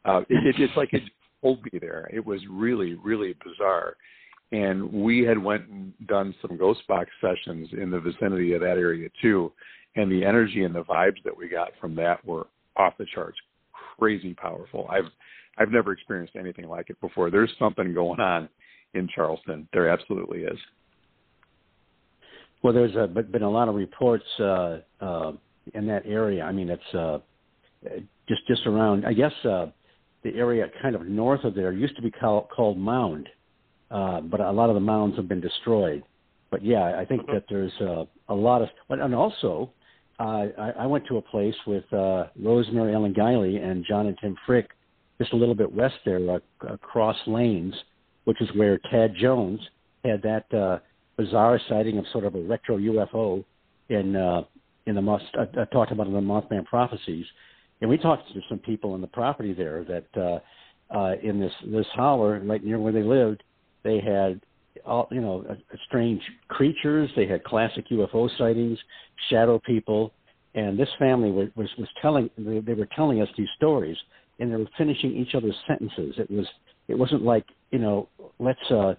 uh, 0.04 0.20
it, 0.28 0.46
it, 0.46 0.54
it's 0.58 0.76
like 0.76 0.92
it 0.92 1.02
pulled 1.42 1.62
me 1.64 1.78
there. 1.80 2.08
It 2.12 2.24
was 2.24 2.40
really, 2.50 2.94
really 2.94 3.34
bizarre. 3.44 3.96
And 4.52 4.92
we 4.92 5.24
had 5.24 5.42
went 5.42 5.68
and 5.68 5.92
done 6.06 6.34
some 6.40 6.56
ghost 6.56 6.86
box 6.86 7.10
sessions 7.20 7.68
in 7.72 7.90
the 7.90 7.98
vicinity 7.98 8.52
of 8.52 8.60
that 8.60 8.78
area 8.78 9.08
too. 9.20 9.52
And 9.96 10.10
the 10.10 10.24
energy 10.24 10.64
and 10.64 10.74
the 10.74 10.84
vibes 10.84 11.22
that 11.24 11.36
we 11.36 11.48
got 11.48 11.70
from 11.80 11.94
that 11.96 12.24
were 12.24 12.46
off 12.76 12.94
the 12.98 13.06
charts, 13.14 13.38
crazy 13.98 14.34
powerful. 14.34 14.86
I've 14.90 15.10
I've 15.56 15.70
never 15.70 15.92
experienced 15.92 16.34
anything 16.36 16.68
like 16.68 16.90
it 16.90 17.00
before. 17.00 17.30
There's 17.30 17.52
something 17.58 17.94
going 17.94 18.20
on 18.20 18.48
in 18.94 19.08
Charleston. 19.14 19.68
There 19.72 19.88
absolutely 19.88 20.40
is. 20.40 20.58
Well, 22.62 22.72
there's 22.72 22.96
a, 22.96 23.06
been 23.06 23.42
a 23.42 23.50
lot 23.50 23.68
of 23.68 23.74
reports 23.74 24.24
uh, 24.40 24.78
uh, 25.00 25.32
in 25.72 25.86
that 25.86 26.02
area. 26.06 26.44
I 26.44 26.52
mean, 26.52 26.70
it's 26.70 26.94
uh, 26.94 27.18
just 28.28 28.46
just 28.46 28.66
around. 28.66 29.06
I 29.06 29.12
guess 29.12 29.32
uh, 29.44 29.66
the 30.22 30.34
area 30.34 30.66
kind 30.82 30.94
of 30.94 31.06
north 31.06 31.44
of 31.44 31.54
there 31.54 31.72
used 31.72 31.96
to 31.96 32.02
be 32.02 32.10
called, 32.10 32.48
called 32.54 32.78
Mound, 32.78 33.28
uh, 33.90 34.20
but 34.22 34.40
a 34.40 34.50
lot 34.50 34.70
of 34.70 34.74
the 34.74 34.80
mounds 34.80 35.16
have 35.16 35.28
been 35.28 35.40
destroyed. 35.40 36.02
But 36.50 36.64
yeah, 36.64 36.98
I 36.98 37.04
think 37.04 37.22
mm-hmm. 37.22 37.34
that 37.34 37.44
there's 37.48 37.72
uh, 37.80 38.04
a 38.28 38.34
lot 38.34 38.62
of, 38.62 38.68
and 38.88 39.14
also 39.14 39.70
uh, 40.20 40.46
I, 40.58 40.72
I 40.80 40.86
went 40.86 41.06
to 41.08 41.18
a 41.18 41.22
place 41.22 41.54
with 41.66 41.90
uh, 41.92 42.26
Rosemary 42.40 42.94
Ellen 42.94 43.14
Guiley 43.14 43.62
and 43.62 43.84
John 43.86 44.06
and 44.06 44.16
Tim 44.20 44.36
Frick, 44.46 44.70
just 45.18 45.32
a 45.32 45.36
little 45.36 45.54
bit 45.54 45.72
west 45.72 45.96
there, 46.04 46.18
uh, 46.30 46.38
across 46.68 47.16
lanes, 47.26 47.74
which 48.24 48.40
is 48.40 48.48
where 48.54 48.78
Tad 48.90 49.14
Jones 49.20 49.60
had 50.04 50.22
that 50.22 50.52
uh, 50.54 50.78
bizarre 51.16 51.60
sighting 51.68 51.98
of 51.98 52.04
sort 52.12 52.24
of 52.24 52.34
a 52.34 52.40
retro 52.40 52.78
UFO 52.78 53.44
in 53.88 54.16
uh, 54.16 54.42
in 54.86 54.94
the 54.94 55.02
Moth. 55.02 55.22
I, 55.34 55.60
I 55.60 55.64
talked 55.66 55.92
about 55.92 56.06
in 56.06 56.12
the 56.12 56.20
Mothman 56.20 56.64
prophecies, 56.64 57.26
and 57.80 57.90
we 57.90 57.98
talked 57.98 58.28
to 58.32 58.40
some 58.48 58.58
people 58.58 58.92
on 58.92 59.00
the 59.00 59.06
property 59.06 59.52
there 59.52 59.84
that 59.84 60.20
uh, 60.20 60.96
uh, 60.96 61.14
in 61.22 61.40
this 61.40 61.52
this 61.66 61.86
holler 61.94 62.40
right 62.40 62.62
near 62.62 62.78
where 62.78 62.92
they 62.92 63.02
lived, 63.02 63.42
they 63.82 64.00
had 64.00 64.40
all 64.84 65.08
you 65.10 65.20
know 65.20 65.44
strange 65.86 66.20
creatures. 66.48 67.10
They 67.16 67.26
had 67.26 67.44
classic 67.44 67.88
UFO 67.90 68.28
sightings, 68.38 68.78
shadow 69.30 69.58
people, 69.58 70.12
and 70.54 70.78
this 70.78 70.88
family 70.98 71.30
was 71.30 71.48
was, 71.56 71.68
was 71.78 71.88
telling 72.00 72.30
they, 72.36 72.60
they 72.60 72.74
were 72.74 72.88
telling 72.94 73.20
us 73.20 73.28
these 73.36 73.48
stories, 73.56 73.96
and 74.38 74.52
they 74.52 74.56
were 74.56 74.68
finishing 74.76 75.16
each 75.16 75.34
other's 75.34 75.56
sentences. 75.66 76.14
It 76.18 76.30
was 76.30 76.46
it 76.88 76.98
wasn't 76.98 77.22
like 77.22 77.46
you 77.70 77.78
know 77.78 78.08
let's 78.38 78.58
uh, 78.70 78.94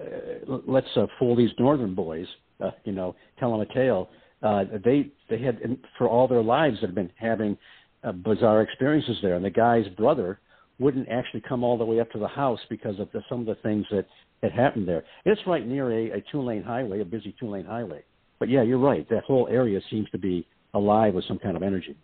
uh 0.00 0.58
let's 0.66 0.86
uh, 0.96 1.06
fool 1.18 1.36
these 1.36 1.50
northern 1.58 1.94
boys, 1.94 2.26
uh, 2.62 2.70
you 2.84 2.92
know, 2.92 3.14
tell 3.38 3.50
them 3.50 3.60
a 3.60 3.74
tale. 3.74 4.08
Uh, 4.42 4.64
they 4.84 5.10
they 5.30 5.38
had 5.38 5.60
for 5.96 6.08
all 6.08 6.28
their 6.28 6.42
lives 6.42 6.78
had 6.80 6.94
been 6.94 7.10
having 7.16 7.56
uh, 8.04 8.12
bizarre 8.12 8.62
experiences 8.62 9.16
there, 9.22 9.34
and 9.34 9.44
the 9.44 9.50
guy's 9.50 9.88
brother 9.96 10.38
wouldn't 10.78 11.08
actually 11.08 11.40
come 11.40 11.64
all 11.64 11.78
the 11.78 11.84
way 11.84 12.00
up 12.00 12.10
to 12.10 12.18
the 12.18 12.28
house 12.28 12.60
because 12.68 12.98
of 13.00 13.08
the, 13.12 13.22
some 13.28 13.40
of 13.40 13.46
the 13.46 13.54
things 13.56 13.86
that 13.90 14.06
had 14.42 14.52
happened 14.52 14.86
there. 14.86 15.04
It's 15.24 15.40
right 15.46 15.66
near 15.66 15.90
a, 15.90 16.18
a 16.18 16.24
two 16.30 16.42
lane 16.42 16.62
highway, 16.62 17.00
a 17.00 17.04
busy 17.04 17.34
two 17.40 17.48
lane 17.48 17.64
highway. 17.64 18.02
But 18.38 18.50
yeah, 18.50 18.62
you're 18.62 18.78
right. 18.78 19.08
That 19.08 19.24
whole 19.24 19.48
area 19.50 19.80
seems 19.90 20.10
to 20.10 20.18
be 20.18 20.46
alive 20.74 21.14
with 21.14 21.24
some 21.24 21.38
kind 21.38 21.56
of 21.56 21.62
energy. 21.62 21.96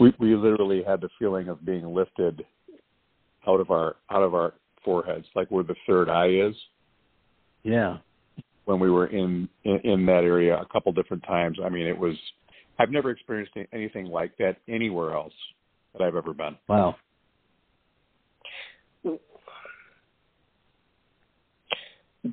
We 0.00 0.12
we 0.18 0.34
literally 0.34 0.82
had 0.82 1.00
the 1.00 1.08
feeling 1.18 1.48
of 1.48 1.64
being 1.64 1.94
lifted 1.94 2.44
out 3.46 3.60
of 3.60 3.70
our 3.70 3.96
out 4.10 4.22
of 4.22 4.34
our 4.34 4.54
foreheads, 4.84 5.26
like 5.34 5.50
where 5.50 5.64
the 5.64 5.76
third 5.86 6.08
eye 6.08 6.28
is. 6.28 6.54
Yeah. 7.62 7.98
When 8.66 8.78
we 8.78 8.90
were 8.90 9.06
in 9.06 9.48
in, 9.64 9.80
in 9.84 10.06
that 10.06 10.24
area 10.24 10.56
a 10.56 10.66
couple 10.66 10.92
different 10.92 11.22
times, 11.24 11.58
I 11.64 11.68
mean, 11.68 11.86
it 11.86 11.98
was. 11.98 12.14
I've 12.78 12.90
never 12.90 13.10
experienced 13.10 13.52
anything 13.72 14.06
like 14.06 14.36
that 14.36 14.58
anywhere 14.68 15.14
else 15.14 15.32
that 15.94 16.04
I've 16.04 16.14
ever 16.14 16.34
been. 16.34 16.56
Wow. 16.68 16.96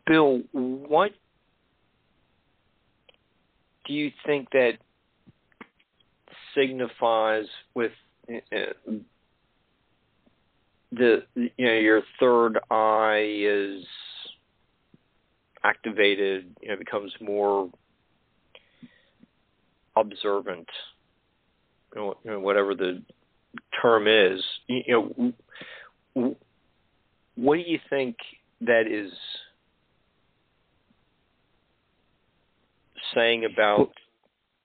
Bill, 0.05 0.41
what 0.51 1.11
do 3.85 3.93
you 3.93 4.11
think 4.25 4.49
that 4.51 4.73
signifies 6.55 7.45
with 7.73 7.91
uh, 8.29 8.91
the 10.91 11.23
you 11.35 11.49
know 11.59 11.73
your 11.73 12.01
third 12.19 12.59
eye 12.71 13.25
is 13.27 13.83
activated, 15.63 16.55
you 16.61 16.69
know, 16.69 16.77
becomes 16.77 17.13
more 17.21 17.69
observant, 19.95 20.67
you 21.95 22.15
know, 22.25 22.39
whatever 22.39 22.75
the 22.75 23.01
term 23.81 24.07
is. 24.07 24.43
You 24.67 25.33
know, 26.15 26.33
what 27.35 27.55
do 27.55 27.63
you 27.65 27.79
think 27.89 28.17
that 28.61 28.87
is 28.87 29.11
saying 33.13 33.45
about 33.45 33.91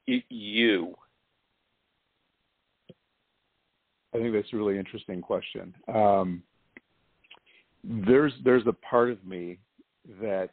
you? 0.07 0.95
I 4.15 4.19
think 4.19 4.33
that's 4.33 4.53
a 4.53 4.57
really 4.57 4.79
interesting 4.79 5.21
question. 5.21 5.75
Um, 5.93 6.43
there's 7.85 8.33
there's 8.43 8.67
a 8.67 8.73
part 8.73 9.11
of 9.11 9.25
me 9.25 9.59
that 10.21 10.51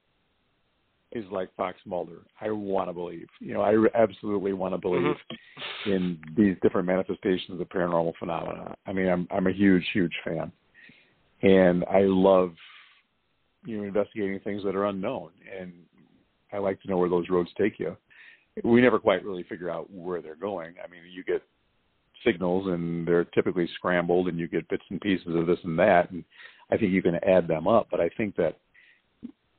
is 1.15 1.25
like 1.31 1.49
Fox 1.55 1.77
Mulder. 1.85 2.21
I 2.41 2.51
want 2.51 2.89
to 2.89 2.93
believe. 2.93 3.27
You 3.39 3.53
know, 3.53 3.61
I 3.61 3.73
absolutely 3.99 4.53
want 4.53 4.73
to 4.73 4.77
believe 4.77 5.01
mm-hmm. 5.01 5.91
in 5.91 6.19
these 6.37 6.55
different 6.61 6.85
manifestations 6.85 7.59
of 7.59 7.69
paranormal 7.69 8.13
phenomena. 8.19 8.75
I 8.85 8.93
mean, 8.93 9.07
I'm 9.07 9.27
I'm 9.31 9.47
a 9.47 9.53
huge 9.53 9.85
huge 9.93 10.13
fan, 10.23 10.51
and 11.41 11.85
I 11.85 12.01
love 12.01 12.53
you 13.65 13.77
know 13.77 13.83
investigating 13.85 14.39
things 14.41 14.63
that 14.63 14.75
are 14.75 14.85
unknown. 14.85 15.31
And 15.59 15.71
I 16.51 16.57
like 16.57 16.81
to 16.81 16.89
know 16.89 16.97
where 16.97 17.09
those 17.09 17.29
roads 17.29 17.49
take 17.57 17.79
you. 17.79 17.95
We 18.63 18.81
never 18.81 18.99
quite 18.99 19.25
really 19.25 19.43
figure 19.43 19.69
out 19.69 19.91
where 19.91 20.21
they're 20.21 20.35
going. 20.35 20.75
I 20.83 20.89
mean, 20.89 21.01
you 21.11 21.23
get 21.23 21.41
signals 22.25 22.67
and 22.67 23.07
they're 23.07 23.25
typically 23.25 23.69
scrambled 23.75 24.27
and 24.27 24.39
you 24.39 24.47
get 24.47 24.67
bits 24.69 24.83
and 24.89 24.99
pieces 25.01 25.35
of 25.35 25.45
this 25.45 25.59
and 25.63 25.77
that 25.77 26.09
and 26.11 26.23
I 26.71 26.77
think 26.77 26.91
you 26.91 27.01
can 27.01 27.19
add 27.23 27.47
them 27.47 27.67
up. 27.67 27.87
But 27.91 27.99
I 27.99 28.09
think 28.17 28.35
that 28.37 28.57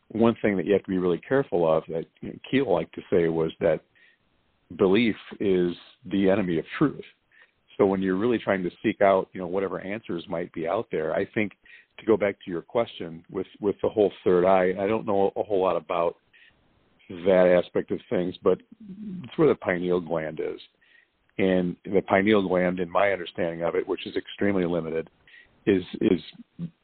one 0.08 0.36
thing 0.40 0.56
that 0.56 0.66
you 0.66 0.72
have 0.72 0.84
to 0.84 0.90
be 0.90 0.98
really 0.98 1.20
careful 1.26 1.70
of 1.70 1.84
that 1.88 2.04
you 2.20 2.30
know, 2.30 2.38
Keel 2.50 2.72
liked 2.72 2.94
to 2.94 3.02
say 3.10 3.28
was 3.28 3.52
that 3.60 3.80
belief 4.76 5.16
is 5.40 5.74
the 6.10 6.30
enemy 6.30 6.58
of 6.58 6.64
truth. 6.78 7.04
So 7.76 7.86
when 7.86 8.00
you're 8.00 8.16
really 8.16 8.38
trying 8.38 8.62
to 8.62 8.70
seek 8.82 9.00
out, 9.00 9.28
you 9.32 9.40
know, 9.40 9.46
whatever 9.46 9.80
answers 9.80 10.24
might 10.28 10.52
be 10.52 10.66
out 10.66 10.86
there, 10.90 11.14
I 11.14 11.26
think 11.34 11.52
to 11.98 12.06
go 12.06 12.16
back 12.16 12.36
to 12.44 12.50
your 12.50 12.62
question 12.62 13.24
with 13.30 13.46
with 13.60 13.76
the 13.82 13.88
whole 13.88 14.12
third 14.24 14.44
eye, 14.46 14.74
I 14.80 14.86
don't 14.86 15.06
know 15.06 15.32
a 15.36 15.42
whole 15.42 15.62
lot 15.62 15.76
about 15.76 16.16
that 17.08 17.62
aspect 17.62 17.90
of 17.90 18.00
things, 18.10 18.34
but 18.42 18.58
it's 19.22 19.38
where 19.38 19.48
the 19.48 19.54
pineal 19.54 20.00
gland 20.00 20.40
is. 20.40 20.60
And 21.38 21.76
the 21.84 22.00
pineal 22.02 22.46
gland, 22.46 22.80
in 22.80 22.90
my 22.90 23.12
understanding 23.12 23.62
of 23.62 23.74
it, 23.74 23.86
which 23.86 24.06
is 24.06 24.16
extremely 24.16 24.64
limited, 24.64 25.10
is 25.66 25.82
is 26.00 26.20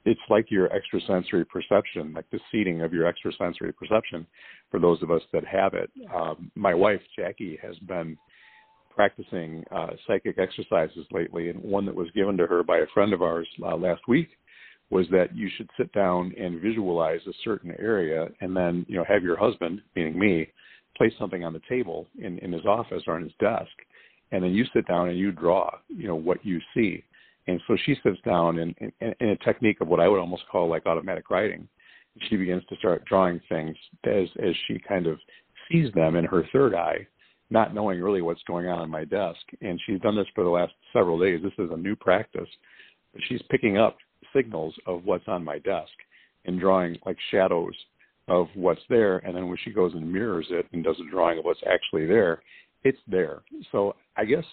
it's 0.04 0.20
like 0.28 0.50
your 0.50 0.72
extrasensory 0.72 1.44
perception, 1.44 2.12
like 2.14 2.28
the 2.30 2.40
seating 2.50 2.82
of 2.82 2.92
your 2.92 3.06
extrasensory 3.06 3.72
perception 3.72 4.26
for 4.70 4.80
those 4.80 5.02
of 5.02 5.10
us 5.10 5.22
that 5.32 5.44
have 5.44 5.74
it. 5.74 5.90
Um, 6.14 6.50
my 6.54 6.74
wife 6.74 7.00
Jackie 7.16 7.58
has 7.62 7.76
been 7.80 8.18
practicing 8.94 9.64
uh, 9.74 9.88
psychic 10.06 10.38
exercises 10.38 11.06
lately, 11.12 11.48
and 11.48 11.62
one 11.62 11.86
that 11.86 11.94
was 11.94 12.10
given 12.14 12.36
to 12.36 12.46
her 12.46 12.62
by 12.62 12.78
a 12.78 12.86
friend 12.92 13.12
of 13.12 13.22
ours 13.22 13.48
uh, 13.62 13.76
last 13.76 14.02
week 14.08 14.28
was 14.90 15.06
that 15.10 15.34
you 15.34 15.48
should 15.56 15.70
sit 15.78 15.90
down 15.92 16.34
and 16.38 16.60
visualize 16.60 17.20
a 17.26 17.32
certain 17.42 17.74
area 17.78 18.28
and 18.40 18.54
then 18.54 18.84
you 18.88 18.96
know 18.96 19.04
have 19.08 19.22
your 19.22 19.36
husband 19.36 19.80
meaning 19.96 20.18
me 20.18 20.46
place 20.96 21.12
something 21.18 21.44
on 21.44 21.54
the 21.54 21.62
table 21.68 22.06
in 22.20 22.38
in 22.40 22.52
his 22.52 22.66
office 22.66 23.02
or 23.06 23.14
on 23.14 23.22
his 23.22 23.32
desk 23.40 23.72
and 24.32 24.44
then 24.44 24.52
you 24.52 24.64
sit 24.74 24.86
down 24.86 25.08
and 25.08 25.18
you 25.18 25.32
draw 25.32 25.70
you 25.88 26.06
know 26.06 26.14
what 26.14 26.44
you 26.44 26.60
see 26.74 27.02
and 27.46 27.60
so 27.66 27.76
she 27.84 27.96
sits 28.02 28.18
down 28.24 28.58
in, 28.58 28.74
in, 28.78 29.14
in 29.20 29.28
a 29.30 29.36
technique 29.38 29.80
of 29.80 29.88
what 29.88 30.00
I 30.00 30.08
would 30.08 30.20
almost 30.20 30.44
call 30.50 30.68
like 30.68 30.86
automatic 30.86 31.30
writing. 31.30 31.68
She 32.28 32.36
begins 32.36 32.62
to 32.68 32.76
start 32.76 33.04
drawing 33.06 33.40
things 33.48 33.76
as 34.04 34.28
as 34.42 34.54
she 34.66 34.78
kind 34.78 35.06
of 35.06 35.18
sees 35.70 35.92
them 35.94 36.16
in 36.16 36.24
her 36.24 36.44
third 36.52 36.74
eye, 36.74 37.06
not 37.50 37.74
knowing 37.74 38.00
really 38.00 38.22
what's 38.22 38.42
going 38.44 38.68
on 38.68 38.78
on 38.78 38.90
my 38.90 39.04
desk. 39.04 39.40
And 39.60 39.80
she's 39.86 40.00
done 40.00 40.16
this 40.16 40.26
for 40.34 40.44
the 40.44 40.50
last 40.50 40.72
several 40.92 41.18
days. 41.18 41.40
This 41.42 41.52
is 41.58 41.70
a 41.72 41.76
new 41.76 41.96
practice. 41.96 42.48
She's 43.28 43.42
picking 43.50 43.78
up 43.78 43.96
signals 44.34 44.74
of 44.86 45.04
what's 45.04 45.26
on 45.26 45.44
my 45.44 45.58
desk 45.58 45.92
and 46.44 46.60
drawing 46.60 46.96
like 47.06 47.16
shadows 47.30 47.74
of 48.28 48.48
what's 48.54 48.80
there. 48.88 49.18
And 49.18 49.34
then 49.34 49.48
when 49.48 49.58
she 49.64 49.70
goes 49.70 49.92
and 49.94 50.10
mirrors 50.10 50.46
it 50.50 50.66
and 50.72 50.84
does 50.84 50.96
a 51.00 51.10
drawing 51.10 51.38
of 51.38 51.44
what's 51.44 51.62
actually 51.70 52.06
there, 52.06 52.42
it's 52.84 52.98
there. 53.08 53.42
So 53.70 53.94
I 54.16 54.24
guess 54.24 54.44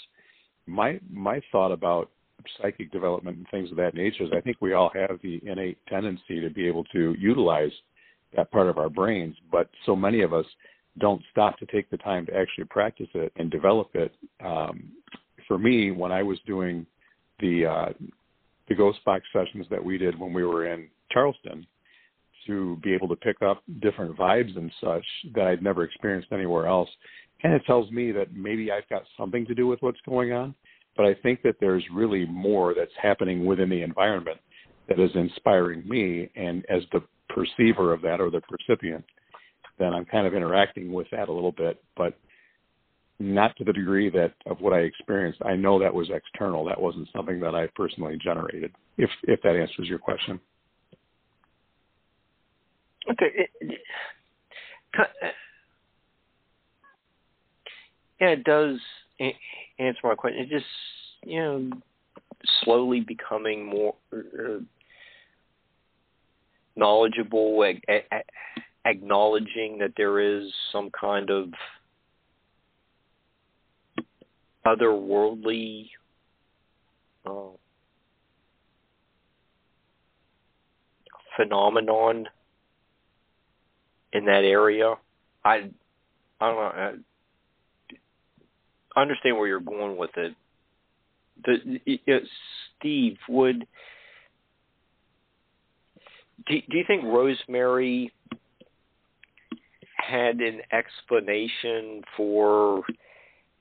my 0.66 1.00
my 1.12 1.42
thought 1.52 1.72
about 1.72 2.10
psychic 2.62 2.92
development 2.92 3.38
and 3.38 3.48
things 3.50 3.72
of 3.72 3.78
that 3.78 3.94
nature 3.94 4.24
is 4.24 4.30
I 4.36 4.42
think 4.42 4.58
we 4.60 4.74
all 4.74 4.92
have 4.94 5.20
the 5.22 5.42
innate 5.46 5.78
tendency 5.88 6.40
to 6.40 6.50
be 6.50 6.68
able 6.68 6.84
to 6.86 7.16
utilize 7.20 7.72
that 8.36 8.52
part 8.52 8.68
of 8.68 8.78
our 8.78 8.90
brains, 8.90 9.36
but 9.52 9.70
so 9.86 9.96
many 9.96 10.22
of 10.22 10.34
us 10.34 10.46
don't 11.00 11.22
stop 11.32 11.58
to 11.60 11.66
take 11.68 11.90
the 11.90 11.98
time 11.98 12.26
to 12.26 12.36
actually 12.36 12.66
practice 12.66 13.08
it 13.14 13.32
and 13.38 13.50
develop 13.50 13.90
it. 13.94 14.14
Um, 14.44 14.92
for 15.48 15.58
me, 15.58 15.92
when 15.92 16.12
I 16.12 16.24
was 16.24 16.38
doing 16.46 16.86
the 17.40 17.66
uh, 17.66 17.94
the 18.68 18.76
ghost 18.76 19.00
box 19.04 19.26
sessions 19.34 19.66
that 19.72 19.84
we 19.84 19.98
did 19.98 20.20
when 20.20 20.32
we 20.34 20.44
were 20.44 20.72
in 20.72 20.88
Charleston 21.12 21.66
to 22.46 22.78
be 22.84 22.94
able 22.94 23.08
to 23.08 23.16
pick 23.16 23.42
up 23.42 23.64
different 23.82 24.16
vibes 24.16 24.56
and 24.58 24.72
such 24.82 25.06
that 25.34 25.48
I'd 25.48 25.64
never 25.64 25.84
experienced 25.84 26.32
anywhere 26.32 26.68
else. 26.68 26.90
And 27.44 27.54
it 27.54 27.64
tells 27.66 27.90
me 27.92 28.12
that 28.12 28.34
maybe 28.34 28.72
I've 28.72 28.88
got 28.90 29.04
something 29.18 29.46
to 29.48 29.56
do 29.56 29.66
with 29.68 29.82
what's 29.82 30.00
going 30.08 30.34
on, 30.34 30.54
but 31.00 31.08
I 31.08 31.14
think 31.14 31.42
that 31.44 31.56
there's 31.62 31.86
really 31.94 32.26
more 32.26 32.74
that's 32.74 32.92
happening 33.02 33.46
within 33.46 33.70
the 33.70 33.84
environment 33.84 34.38
that 34.90 35.00
is 35.00 35.10
inspiring 35.16 35.88
me. 35.88 36.30
And 36.36 36.66
as 36.70 36.82
the 36.92 37.02
perceiver 37.30 37.94
of 37.94 38.02
that 38.02 38.20
or 38.20 38.30
the 38.30 38.42
percipient, 38.42 39.06
then 39.78 39.94
I'm 39.94 40.04
kind 40.04 40.28
of 40.28 40.34
interacting 40.34 40.92
with 40.92 41.08
that 41.12 41.30
a 41.30 41.32
little 41.32 41.54
bit, 41.54 41.82
but 41.96 42.20
not 43.18 43.56
to 43.56 43.64
the 43.64 43.72
degree 43.72 44.10
that 44.10 44.34
of 44.46 44.60
what 44.60 44.74
I 44.74 44.80
experienced. 44.80 45.40
I 45.46 45.56
know 45.56 45.80
that 45.80 45.94
was 45.94 46.10
external. 46.14 46.66
That 46.66 46.82
wasn't 46.82 47.08
something 47.16 47.40
that 47.40 47.56
I 47.56 47.68
personally 47.78 48.18
generated. 48.22 48.74
If 48.98 49.10
if 49.24 49.42
that 49.44 49.56
answers 49.56 49.88
your 49.88 50.00
question. 50.00 50.38
Okay. 53.10 53.48
Yeah, 58.20 58.28
it 58.28 58.44
does 58.44 58.80
answer 59.80 60.00
my 60.04 60.16
question. 60.16 60.42
It 60.42 60.50
just 60.50 60.66
you 61.24 61.40
know 61.40 61.70
slowly 62.64 63.02
becoming 63.02 63.66
more 63.66 63.96
uh, 64.14 64.60
knowledgeable, 66.76 67.64
ag- 67.64 67.84
ag- 67.90 68.24
acknowledging 68.86 69.78
that 69.80 69.94
there 69.98 70.20
is 70.20 70.52
some 70.72 70.90
kind 71.00 71.30
of 71.30 71.50
otherworldly 74.66 75.90
uh, 77.26 77.56
phenomenon 81.36 82.28
in 84.14 84.26
that 84.26 84.44
area. 84.44 84.96
I 85.44 85.70
I 86.42 86.52
don't 86.52 86.56
know. 86.76 87.00
I 88.96 89.02
understand 89.02 89.38
where 89.38 89.48
you're 89.48 89.60
going 89.60 89.98
with 89.98 90.12
it. 90.18 90.36
The, 91.46 91.80
it, 91.86 92.02
uh, 92.08 92.26
Steve 92.78 93.18
would. 93.28 93.66
Do, 96.48 96.56
do 96.70 96.78
you 96.78 96.84
think 96.88 97.04
Rosemary 97.04 98.12
had 99.96 100.40
an 100.40 100.62
explanation 100.72 102.02
for 102.18 102.84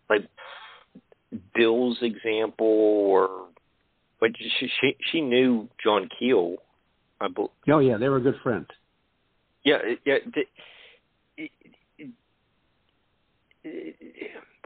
like 0.09 0.29
Bill's 1.55 1.99
example, 2.01 2.67
or 2.67 3.49
but 4.21 4.31
she 4.39 4.71
she, 4.81 4.97
she 5.13 5.21
knew 5.21 5.69
John 5.83 6.09
Keel. 6.19 6.57
I 7.21 7.29
believe. 7.29 7.51
Oh 7.71 7.81
yeah, 7.81 7.97
they 7.97 8.09
were 8.09 8.21
good 8.21 8.39
friends. 8.43 8.69
Yeah, 9.65 9.79
yeah. 10.07 10.19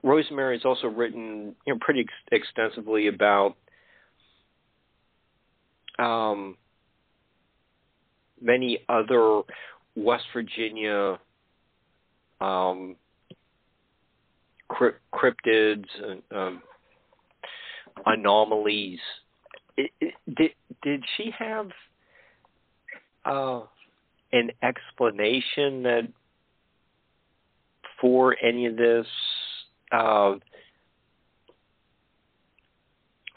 Rosemary 0.03 0.57
has 0.57 0.65
also 0.65 0.89
written 0.89 1.55
you 1.67 1.75
know, 1.75 1.79
pretty 1.81 2.01
ex- 2.01 2.45
extensively 2.45 3.09
about 3.09 3.57
um, 5.99 6.57
many 8.41 8.79
other 8.89 9.43
West 9.95 10.25
Virginia 10.33 11.19
um, 12.41 12.97
cryptids 14.71 15.85
and 16.03 16.23
um, 16.35 16.63
anomalies. 18.07 18.99
It, 19.77 19.91
it, 20.01 20.15
did 20.35 20.51
did 20.83 21.05
she 21.17 21.33
have 21.39 21.69
uh, 23.25 23.61
an 24.33 24.51
explanation 24.63 25.83
that 25.85 26.09
for 28.01 28.37
any 28.43 28.67
of 28.67 28.77
this 28.77 29.07
uh, 29.93 30.35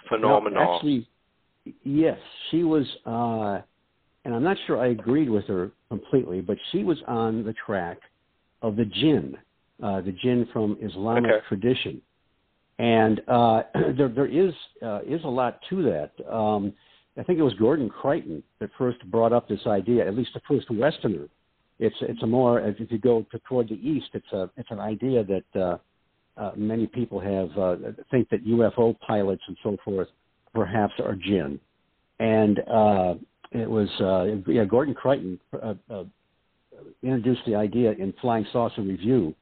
phenomenon? 0.10 0.54
No, 0.54 0.76
actually, 0.76 1.08
yes, 1.84 2.18
she 2.50 2.64
was, 2.64 2.86
uh, 3.06 3.62
and 4.24 4.34
I'm 4.34 4.44
not 4.44 4.58
sure 4.66 4.80
I 4.80 4.88
agreed 4.88 5.30
with 5.30 5.46
her 5.46 5.72
completely, 5.90 6.42
but 6.42 6.58
she 6.72 6.84
was 6.84 6.98
on 7.08 7.44
the 7.44 7.54
track 7.66 8.00
of 8.62 8.76
the 8.76 8.86
jinn, 8.86 9.38
uh, 9.84 10.02
the 10.02 10.12
jinn 10.24 10.48
from 10.52 10.78
Islamic 10.82 11.32
okay. 11.32 11.46
tradition, 11.48 12.02
and 12.80 13.22
uh, 13.28 13.64
there 13.98 14.10
there 14.10 14.28
is 14.28 14.54
uh, 14.82 15.02
is 15.02 15.24
a 15.24 15.30
lot 15.30 15.60
to 15.70 15.84
that. 15.84 16.12
Um, 16.34 16.74
I 17.18 17.24
think 17.24 17.40
it 17.40 17.44
was 17.44 17.54
Gordon 17.54 17.90
Creighton 17.90 18.44
that 18.60 18.70
first 18.78 19.00
brought 19.10 19.32
up 19.32 19.48
this 19.48 19.66
idea, 19.68 20.06
at 20.06 20.16
least 20.16 20.32
the 20.34 20.42
first 20.48 20.70
Westerner. 20.70 21.28
It's 21.80 21.96
it's 22.02 22.24
a 22.24 22.28
more 22.28 22.60
if 22.62 22.92
you 22.92 22.98
go 22.98 23.26
to, 23.32 23.40
toward 23.40 23.70
the 23.70 23.76
east, 23.76 24.08
it's 24.14 24.32
a 24.34 24.50
it's 24.58 24.72
an 24.72 24.80
idea 24.80 25.24
that 25.24 25.80
uh, 26.38 26.52
many 26.56 26.88
people 26.88 27.20
have 27.20 27.58
uh, 27.58 27.76
think 28.12 28.30
that 28.30 28.46
UFO 28.46 29.00
pilots 29.00 29.42
and 29.48 29.58
so 29.64 29.78
forth 29.86 30.08
perhaps 30.54 30.94
are 31.00 31.16
jinn, 31.16 31.60
and 32.20 32.60
uh, 32.60 33.14
it 33.52 33.70
was 33.70 33.90
uh, 34.02 34.52
yeah 34.52 34.66
Gordon 34.66 34.94
Creighton 34.94 35.40
uh, 35.54 35.76
uh, 35.90 36.04
introduced 37.04 37.42
the 37.46 37.56
idea 37.56 37.92
in 37.92 38.14
Flying 38.22 38.46
Saucer 38.52 38.82
Review 38.82 39.34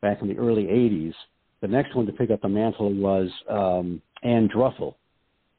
back 0.00 0.22
in 0.22 0.28
the 0.28 0.38
early 0.38 0.64
'80s. 0.64 1.14
The 1.60 1.68
next 1.68 1.94
one 1.94 2.06
to 2.06 2.12
pick 2.12 2.30
up 2.30 2.40
the 2.40 2.48
mantle 2.48 2.94
was 2.94 3.28
um, 3.50 4.00
Ann 4.22 4.48
Druffel, 4.48 4.94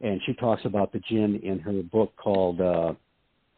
and 0.01 0.19
she 0.25 0.33
talks 0.33 0.63
about 0.65 0.91
the 0.91 0.99
jinn 0.99 1.39
in 1.43 1.59
her 1.59 1.83
book 1.83 2.13
called 2.17 2.61
uh, 2.61 2.93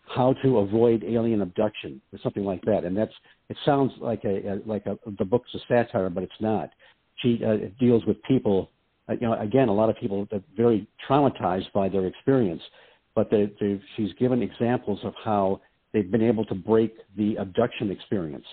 "How 0.05 0.33
to 0.43 0.57
Avoid 0.59 1.05
Alien 1.05 1.41
Abduction" 1.41 2.01
or 2.11 2.19
something 2.23 2.43
like 2.43 2.61
that. 2.63 2.83
And 2.83 2.97
that's 2.97 3.13
it 3.49 3.57
sounds 3.65 3.91
like 3.99 4.23
a, 4.25 4.53
a 4.53 4.59
like 4.65 4.85
a, 4.85 4.97
the 5.17 5.25
book's 5.25 5.53
a 5.53 5.59
satire, 5.67 6.09
but 6.09 6.23
it's 6.23 6.41
not. 6.41 6.71
She 7.21 7.41
uh, 7.45 7.69
deals 7.79 8.05
with 8.05 8.21
people, 8.23 8.69
uh, 9.09 9.13
you 9.13 9.27
know, 9.27 9.39
again, 9.39 9.69
a 9.69 9.73
lot 9.73 9.89
of 9.89 9.97
people 9.97 10.27
that 10.31 10.37
are 10.37 10.43
very 10.55 10.87
traumatized 11.07 11.71
by 11.73 11.89
their 11.89 12.07
experience, 12.07 12.61
but 13.15 13.29
they, 13.29 13.51
they, 13.59 13.81
she's 13.95 14.13
given 14.13 14.41
examples 14.41 14.99
of 15.03 15.13
how 15.23 15.61
they've 15.93 16.09
been 16.09 16.23
able 16.23 16.45
to 16.45 16.55
break 16.55 16.95
the 17.17 17.35
abduction 17.35 17.91
experience, 17.91 18.45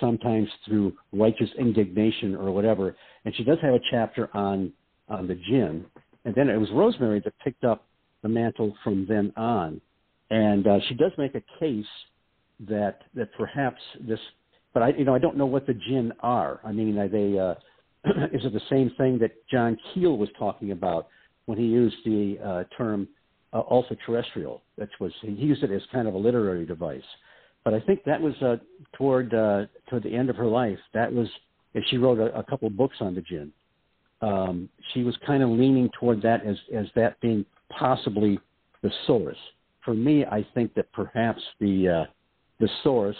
sometimes 0.00 0.48
through 0.66 0.92
righteous 1.12 1.50
indignation 1.58 2.34
or 2.34 2.52
whatever. 2.52 2.96
And 3.24 3.34
she 3.36 3.44
does 3.44 3.58
have 3.62 3.74
a 3.74 3.80
chapter 3.90 4.34
on 4.34 4.72
on 5.06 5.28
the 5.28 5.34
jinn 5.34 5.84
and 6.24 6.34
then 6.34 6.48
it 6.48 6.56
was 6.56 6.68
Rosemary 6.72 7.20
that 7.20 7.34
picked 7.42 7.64
up 7.64 7.86
the 8.22 8.28
mantle 8.28 8.74
from 8.82 9.06
then 9.08 9.32
on. 9.36 9.80
And 10.30 10.66
uh, 10.66 10.78
she 10.88 10.94
does 10.94 11.12
make 11.18 11.34
a 11.34 11.42
case 11.60 11.84
that 12.68 13.02
that 13.14 13.28
perhaps 13.36 13.80
this, 14.00 14.18
but 14.72 14.82
I 14.82 14.88
you 14.90 15.04
know 15.04 15.14
I 15.14 15.18
don't 15.18 15.36
know 15.36 15.46
what 15.46 15.66
the 15.66 15.74
jinn 15.74 16.12
are. 16.20 16.60
I 16.64 16.72
mean, 16.72 16.96
are 16.98 17.08
they 17.08 17.38
uh, 17.38 17.54
is 18.32 18.44
it 18.44 18.52
the 18.52 18.60
same 18.70 18.90
thing 18.96 19.18
that 19.18 19.32
John 19.50 19.76
Keel 19.92 20.16
was 20.16 20.28
talking 20.38 20.72
about 20.72 21.08
when 21.46 21.58
he 21.58 21.64
used 21.64 21.96
the 22.04 22.38
uh, 22.44 22.64
term 22.76 23.08
uh, 23.52 23.62
ultra 23.70 23.96
terrestrial? 24.04 24.62
That 24.78 24.88
was 25.00 25.12
he 25.22 25.30
used 25.30 25.62
it 25.62 25.70
as 25.70 25.82
kind 25.92 26.08
of 26.08 26.14
a 26.14 26.18
literary 26.18 26.66
device. 26.66 27.02
But 27.64 27.74
I 27.74 27.80
think 27.80 28.04
that 28.04 28.20
was 28.20 28.34
uh, 28.42 28.56
toward 28.96 29.32
uh, 29.34 29.66
toward 29.88 30.02
the 30.02 30.14
end 30.14 30.30
of 30.30 30.36
her 30.36 30.46
life. 30.46 30.78
That 30.92 31.12
was, 31.12 31.28
and 31.74 31.84
she 31.88 31.96
wrote 31.96 32.18
a, 32.18 32.38
a 32.38 32.44
couple 32.44 32.68
books 32.70 32.96
on 33.00 33.14
the 33.14 33.22
jinn 33.22 33.52
um, 34.24 34.68
she 34.92 35.02
was 35.02 35.16
kind 35.26 35.42
of 35.42 35.50
leaning 35.50 35.90
toward 35.98 36.22
that 36.22 36.46
as 36.46 36.56
as 36.74 36.86
that 36.94 37.20
being 37.20 37.44
possibly 37.78 38.38
the 38.82 38.90
source. 39.06 39.36
For 39.84 39.94
me, 39.94 40.24
I 40.24 40.46
think 40.54 40.74
that 40.74 40.90
perhaps 40.92 41.42
the 41.60 41.88
uh, 41.88 42.04
the 42.60 42.68
source 42.82 43.16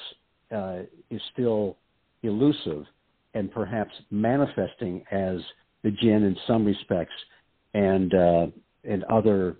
uh, 0.55 0.81
is 1.11 1.21
still 1.33 1.77
elusive 2.23 2.85
and 3.35 3.53
perhaps 3.53 3.93
manifesting 4.11 5.05
as 5.11 5.39
the 5.83 5.91
jinn 5.91 6.23
in 6.23 6.37
some 6.47 6.65
respects, 6.65 7.13
and 7.75 8.15
uh, 8.15 8.47
and 8.85 9.05
other 9.05 9.57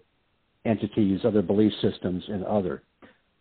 entities, 0.65 1.21
other 1.25 1.43
belief 1.43 1.73
systems, 1.83 2.23
and 2.29 2.45
other. 2.45 2.83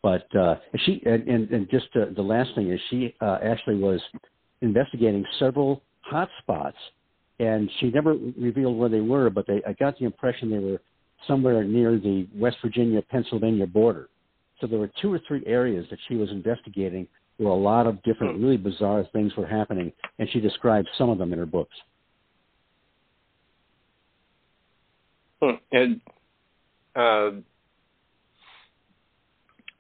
But 0.02 0.28
uh, 0.36 0.56
she 0.86 1.02
and, 1.06 1.28
and, 1.28 1.70
just 1.70 1.88
uh, 1.96 2.06
the 2.14 2.22
last 2.22 2.50
thing 2.56 2.70
is 2.70 2.80
she 2.90 3.16
uh, 3.22 3.40
actually 3.42 3.78
was 3.78 4.02
investigating 4.62 5.26
several 5.40 5.82
hotspots 6.12 6.74
and 7.40 7.70
she 7.80 7.90
never 7.90 8.16
revealed 8.38 8.78
where 8.78 8.90
they 8.90 9.02
were, 9.02 9.30
but 9.30 9.48
they, 9.48 9.62
I 9.68 9.74
got 9.74 9.98
the 9.98 10.06
impression 10.06 10.50
they 10.50 10.60
were 10.60 10.82
somewhere 11.28 11.64
near 11.64 11.98
the 11.98 12.28
West 12.36 12.58
Virginia 12.62 13.02
Pennsylvania 13.02 13.66
border. 13.66 14.10
So 14.60 14.68
there 14.68 14.80
were 14.80 14.92
two 15.02 15.12
or 15.12 15.20
three 15.28 15.44
areas 15.46 15.86
that 15.90 16.00
she 16.08 16.16
was 16.16 16.30
investigating 16.32 17.08
where 17.38 17.50
a 17.50 17.56
lot 17.56 17.88
of 17.88 18.02
different, 18.04 18.40
really 18.40 18.58
bizarre 18.58 19.06
things 19.14 19.36
were 19.36 19.48
happening, 19.48 19.92
and 20.20 20.30
she 20.32 20.40
described 20.40 20.88
some 20.98 21.10
of 21.10 21.18
them 21.18 21.34
in 21.34 21.40
her 21.40 21.46
books. 21.46 21.76
Hmm. 25.42 25.56
And 25.72 26.02
uh, 26.96 27.42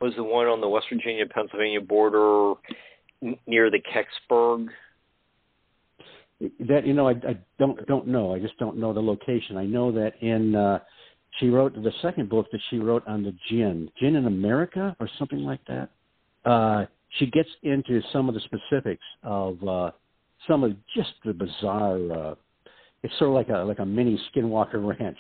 was 0.01 0.13
the 0.17 0.23
one 0.23 0.47
on 0.47 0.61
the 0.61 0.67
West 0.67 0.87
Virginia 0.91 1.25
Pennsylvania 1.25 1.79
border 1.79 2.53
near 3.47 3.71
the 3.71 3.79
Kecksburg 3.79 4.67
that 6.67 6.85
you 6.85 6.93
know 6.93 7.07
I, 7.07 7.11
I 7.11 7.37
don't 7.59 7.85
don't 7.87 8.07
know. 8.07 8.33
I 8.33 8.39
just 8.39 8.57
don't 8.57 8.77
know 8.77 8.93
the 8.93 9.01
location. 9.01 9.57
I 9.57 9.65
know 9.65 9.91
that 9.93 10.13
in 10.21 10.55
uh, 10.55 10.79
she 11.39 11.49
wrote 11.49 11.73
the 11.73 11.91
second 12.01 12.29
book 12.29 12.47
that 12.51 12.59
she 12.69 12.77
wrote 12.77 13.07
on 13.07 13.23
the 13.23 13.33
jinn, 13.49 13.89
jinn 13.99 14.15
in 14.15 14.27
America 14.27 14.95
or 14.99 15.09
something 15.17 15.39
like 15.39 15.61
that. 15.67 15.89
Uh, 16.45 16.85
she 17.19 17.27
gets 17.27 17.49
into 17.63 18.01
some 18.11 18.27
of 18.29 18.35
the 18.35 18.41
specifics 18.41 19.03
of 19.23 19.67
uh, 19.67 19.91
some 20.47 20.63
of 20.63 20.73
just 20.95 21.13
the 21.25 21.33
bizarre. 21.33 22.11
Uh, 22.11 22.35
it's 23.03 23.13
sort 23.19 23.29
of 23.29 23.35
like 23.35 23.49
a 23.49 23.63
like 23.63 23.79
a 23.79 23.85
mini 23.85 24.19
Skinwalker 24.33 24.85
Ranch, 24.99 25.17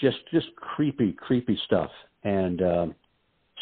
just 0.00 0.18
just 0.32 0.46
creepy 0.56 1.12
creepy 1.12 1.58
stuff. 1.66 1.90
And 2.24 2.62
uh, 2.62 2.86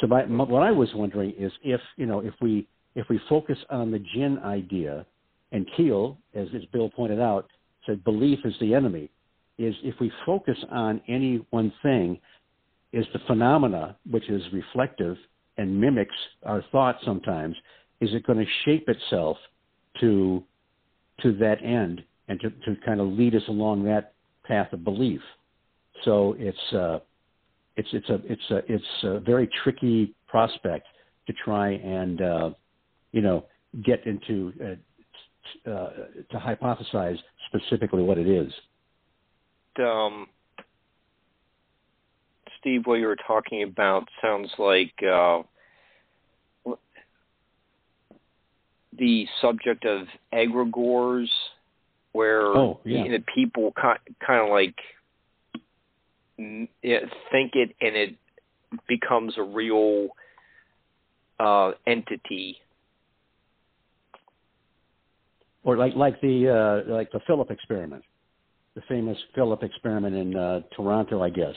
So 0.00 0.06
my, 0.06 0.24
my, 0.26 0.44
what 0.44 0.62
I 0.62 0.70
was 0.70 0.88
wondering 0.94 1.34
is 1.38 1.52
if 1.62 1.80
you 1.96 2.06
know 2.06 2.20
if 2.20 2.34
we 2.40 2.66
if 2.94 3.08
we 3.08 3.20
focus 3.28 3.58
on 3.70 3.90
the 3.90 3.98
jinn 4.14 4.38
idea, 4.40 5.06
and 5.52 5.66
Keel, 5.76 6.18
as, 6.34 6.48
as 6.54 6.64
Bill 6.72 6.90
pointed 6.90 7.20
out, 7.20 7.48
said 7.86 8.04
belief 8.04 8.40
is 8.44 8.54
the 8.60 8.74
enemy. 8.74 9.10
Is 9.58 9.74
if 9.82 9.94
we 10.00 10.10
focus 10.26 10.58
on 10.70 11.00
any 11.08 11.46
one 11.50 11.72
thing, 11.82 12.18
is 12.92 13.06
the 13.12 13.20
phenomena 13.26 13.96
which 14.10 14.28
is 14.28 14.42
reflective 14.52 15.16
and 15.58 15.80
mimics 15.80 16.14
our 16.44 16.62
thoughts 16.72 16.98
sometimes, 17.04 17.56
is 18.00 18.10
it 18.14 18.26
going 18.26 18.38
to 18.38 18.50
shape 18.64 18.88
itself 18.88 19.36
to 20.00 20.42
to 21.22 21.32
that 21.34 21.62
end 21.62 22.02
and 22.28 22.40
to, 22.40 22.50
to 22.50 22.80
kind 22.84 23.00
of 23.00 23.08
lead 23.08 23.34
us 23.34 23.42
along 23.48 23.84
that 23.84 24.14
path 24.44 24.72
of 24.72 24.82
belief? 24.84 25.20
So 26.04 26.34
it's 26.38 26.72
uh, 26.72 26.98
it's 27.76 27.88
it's 27.92 28.08
a 28.08 28.20
it's 28.24 28.50
a 28.50 28.72
it's 28.72 29.04
a 29.04 29.20
very 29.20 29.48
tricky 29.62 30.14
prospect 30.26 30.86
to 31.26 31.32
try 31.44 31.70
and 31.70 32.20
uh, 32.20 32.50
you 33.12 33.20
know 33.20 33.44
get 33.84 34.06
into 34.06 34.52
uh, 34.60 35.70
uh, 35.70 35.90
to 36.30 36.36
hypothesize 36.36 37.18
specifically 37.46 38.02
what 38.02 38.18
it 38.18 38.28
is. 38.28 38.52
Um, 39.78 40.26
Steve, 42.62 42.86
what 42.86 42.94
you 42.94 43.06
were 43.06 43.16
talking 43.16 43.64
about 43.64 44.08
sounds 44.22 44.50
like 44.56 44.94
uh, 45.02 45.42
the 48.96 49.26
subject 49.40 49.84
of 49.84 50.06
egregores, 50.32 51.26
where 52.12 52.46
oh, 52.46 52.80
yeah. 52.84 53.02
the 53.08 53.24
people 53.34 53.72
kind 53.74 53.98
of 54.30 54.48
like 54.50 54.76
think 56.36 57.52
it 57.54 57.74
and 57.80 57.96
it 57.96 58.14
becomes 58.88 59.34
a 59.36 59.42
real 59.42 60.08
uh, 61.40 61.72
entity. 61.86 62.58
Or 65.64 65.76
like 65.76 65.96
like 65.96 66.20
the 66.20 66.84
uh, 66.86 66.92
like 66.92 67.10
the 67.10 67.20
Philip 67.26 67.50
experiment, 67.50 68.04
the 68.76 68.82
famous 68.88 69.18
Philip 69.34 69.64
experiment 69.64 70.14
in 70.14 70.36
uh, 70.36 70.60
Toronto, 70.76 71.22
I 71.22 71.30
guess, 71.30 71.54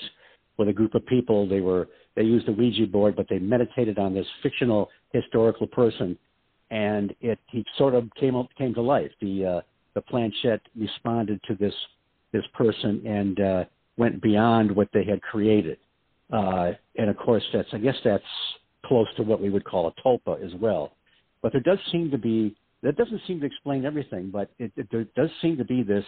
with 0.58 0.70
a 0.70 0.74
group 0.74 0.95
of 0.95 1.06
people. 1.06 1.47
They 1.47 1.62
were 1.62 1.88
they 2.16 2.24
used 2.24 2.47
a 2.47 2.51
Ouija 2.51 2.88
board, 2.88 3.16
but 3.16 3.28
they 3.30 3.39
meditated 3.39 3.99
on 3.99 4.14
this 4.14 4.28
fictional 4.41 4.89
historical 5.12 5.68
person, 5.68 6.18
and 6.72 7.14
it 7.22 7.39
he 7.47 7.66
sort 7.78 7.93
of 7.93 8.10
came 8.20 8.36
up 8.36 8.47
came 8.58 8.74
to 8.74 8.82
life. 8.82 9.12
The 9.22 9.45
uh, 9.45 9.62
the 9.93 10.01
planchette 10.01 10.62
responded 10.78 11.41
to 11.47 11.56
this 11.56 11.74
this 12.32 12.45
person, 12.53 13.06
and 13.06 13.39
uh, 13.39 13.64
went 13.97 14.22
beyond 14.22 14.76
what 14.76 14.89
they 14.93 15.03
had 15.06 15.22
created. 15.22 15.78
Uh, 16.32 16.72
and 16.97 17.10
of 17.10 17.18
course, 17.18 17.43
that's 17.53 17.70
I 17.74 17.78
guess 17.78 17.95
that's 18.03 18.24
close 18.86 19.08
to 19.18 19.24
what 19.24 19.41
we 19.41 19.49
would 19.49 19.66
call 19.66 19.88
a 19.88 20.01
tulpa 20.01 20.43
as 20.43 20.53
well. 20.60 20.93
But 21.41 21.51
there 21.51 21.62
does 21.62 21.80
seem 21.91 22.12
to 22.12 22.18
be 22.18 22.56
that 22.82 22.97
doesn't 22.97 23.22
seem 23.28 23.39
to 23.39 23.45
explain 23.45 23.86
everything, 23.86 24.30
but 24.32 24.51
it, 24.60 24.72
it 24.76 24.88
there 24.91 25.06
does 25.16 25.30
seem 25.41 25.58
to 25.58 25.66
be 25.66 25.84
this 25.84 26.06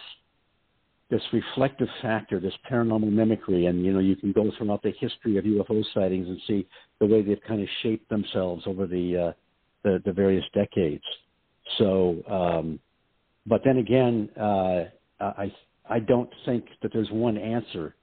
this 1.10 1.22
reflective 1.32 1.88
factor, 2.02 2.38
this 2.38 2.52
paranormal 2.70 3.10
mimicry, 3.10 3.66
and 3.66 3.84
you 3.84 3.92
know 3.92 3.98
you 3.98 4.16
can 4.16 4.32
go 4.32 4.50
throughout 4.58 4.82
the 4.82 4.92
history 4.98 5.38
of 5.38 5.44
UFO 5.44 5.82
sightings 5.94 6.28
and 6.28 6.38
see 6.46 6.66
the 7.00 7.06
way 7.06 7.22
they've 7.22 7.40
kind 7.46 7.62
of 7.62 7.68
shaped 7.82 8.08
themselves 8.10 8.64
over 8.66 8.86
the 8.86 9.28
uh, 9.28 9.32
the, 9.84 10.02
the 10.04 10.12
various 10.12 10.44
decades. 10.54 11.04
So, 11.78 12.16
um, 12.28 12.78
but 13.46 13.62
then 13.64 13.78
again, 13.78 14.28
uh, 14.38 14.84
I 15.20 15.52
I 15.88 15.98
don't 16.00 16.30
think 16.44 16.66
that 16.82 16.92
there's 16.92 17.10
one 17.10 17.38
answer 17.38 17.94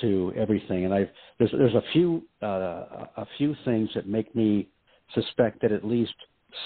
to 0.00 0.32
everything, 0.36 0.84
and 0.84 0.94
I've 0.94 1.08
there's 1.38 1.50
there's 1.50 1.74
a 1.74 1.82
few 1.92 2.22
uh, 2.42 3.06
a 3.16 3.26
few 3.38 3.56
things 3.64 3.90
that 3.94 4.08
make 4.08 4.34
me 4.36 4.68
suspect 5.14 5.62
that 5.62 5.72
at 5.72 5.84
least 5.84 6.14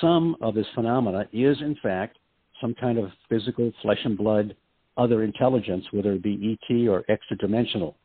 some 0.00 0.36
of 0.42 0.54
this 0.54 0.66
phenomena 0.74 1.26
is 1.32 1.56
in 1.60 1.76
fact 1.82 2.18
some 2.60 2.74
kind 2.74 2.98
of 2.98 3.10
physical 3.28 3.72
flesh 3.82 3.98
and 4.04 4.16
blood 4.16 4.54
other 5.00 5.24
intelligence, 5.24 5.84
whether 5.92 6.12
it 6.12 6.22
be 6.22 6.58
ET 6.70 6.88
or 6.88 7.04
extra 7.08 7.36
dimensional. 7.38 7.96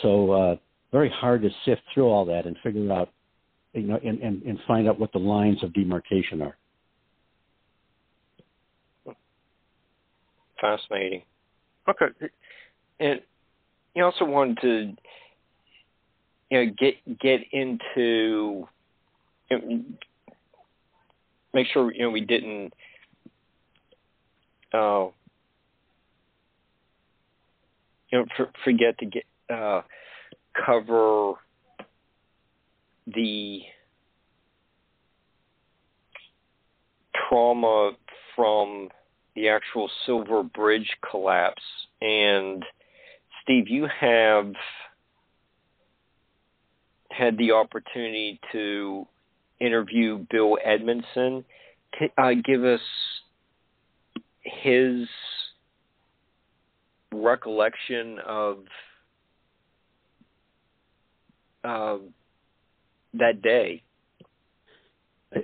So 0.00 0.30
uh, 0.30 0.56
very 0.92 1.10
hard 1.10 1.42
to 1.42 1.50
sift 1.64 1.82
through 1.92 2.06
all 2.06 2.24
that 2.26 2.46
and 2.46 2.56
figure 2.62 2.92
out, 2.92 3.10
you 3.72 3.82
know, 3.82 3.98
and, 4.04 4.20
and, 4.20 4.42
and 4.42 4.58
find 4.66 4.88
out 4.88 5.00
what 5.00 5.12
the 5.12 5.18
lines 5.18 5.62
of 5.64 5.72
demarcation 5.72 6.40
are. 6.42 6.56
Fascinating. 10.60 11.22
Okay. 11.88 12.06
And 13.00 13.20
you 13.94 14.04
also 14.04 14.24
wanted 14.24 14.58
to 14.60 14.96
you 16.50 16.64
know 16.64 16.72
get 16.78 17.18
get 17.18 17.40
into 17.52 18.66
you 19.50 19.58
know, 19.58 19.84
make 21.52 21.66
sure 21.72 21.92
you 21.92 22.02
know 22.02 22.10
we 22.10 22.20
didn't 22.22 22.72
uh, 24.72 25.06
you 28.10 28.24
for, 28.36 28.50
forget 28.64 28.98
to 28.98 29.06
get 29.06 29.24
uh, 29.52 29.82
cover 30.64 31.34
the 33.06 33.60
trauma 37.28 37.92
from 38.34 38.88
the 39.34 39.48
actual 39.48 39.90
Silver 40.04 40.42
Bridge 40.42 40.90
collapse. 41.08 41.62
And 42.00 42.64
Steve, 43.42 43.68
you 43.68 43.86
have 44.00 44.52
had 47.10 47.38
the 47.38 47.52
opportunity 47.52 48.40
to 48.52 49.06
interview 49.60 50.26
Bill 50.30 50.58
Edmondson. 50.64 51.44
Uh, 52.18 52.32
give 52.44 52.64
us 52.64 52.80
his 54.42 55.06
recollection 57.12 58.18
of 58.26 58.58
uh, 61.64 61.98
that 63.14 63.42
day. 63.42 63.82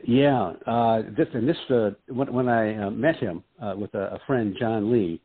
Yeah, 0.07 0.53
uh, 0.67 1.03
this 1.17 1.27
and 1.35 1.49
this 1.49 1.57
uh, 1.69 1.91
when, 2.09 2.33
when 2.33 2.49
I 2.49 2.87
uh, 2.87 2.91
met 2.91 3.17
him 3.17 3.43
uh, 3.61 3.75
with 3.77 3.93
a, 3.95 4.15
a 4.15 4.21
friend 4.27 4.57
John 4.59 4.93
Lee, 4.93 5.21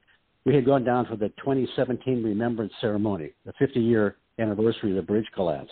we 0.45 0.55
had 0.55 0.65
gone 0.65 0.83
down 0.83 1.05
for 1.05 1.15
the 1.15 1.29
2017 1.39 2.23
Remembrance 2.23 2.73
Ceremony, 2.81 3.33
the 3.45 3.53
50-year 3.61 4.15
anniversary 4.39 4.91
of 4.91 4.95
the 4.95 5.01
bridge 5.01 5.27
collapse, 5.35 5.71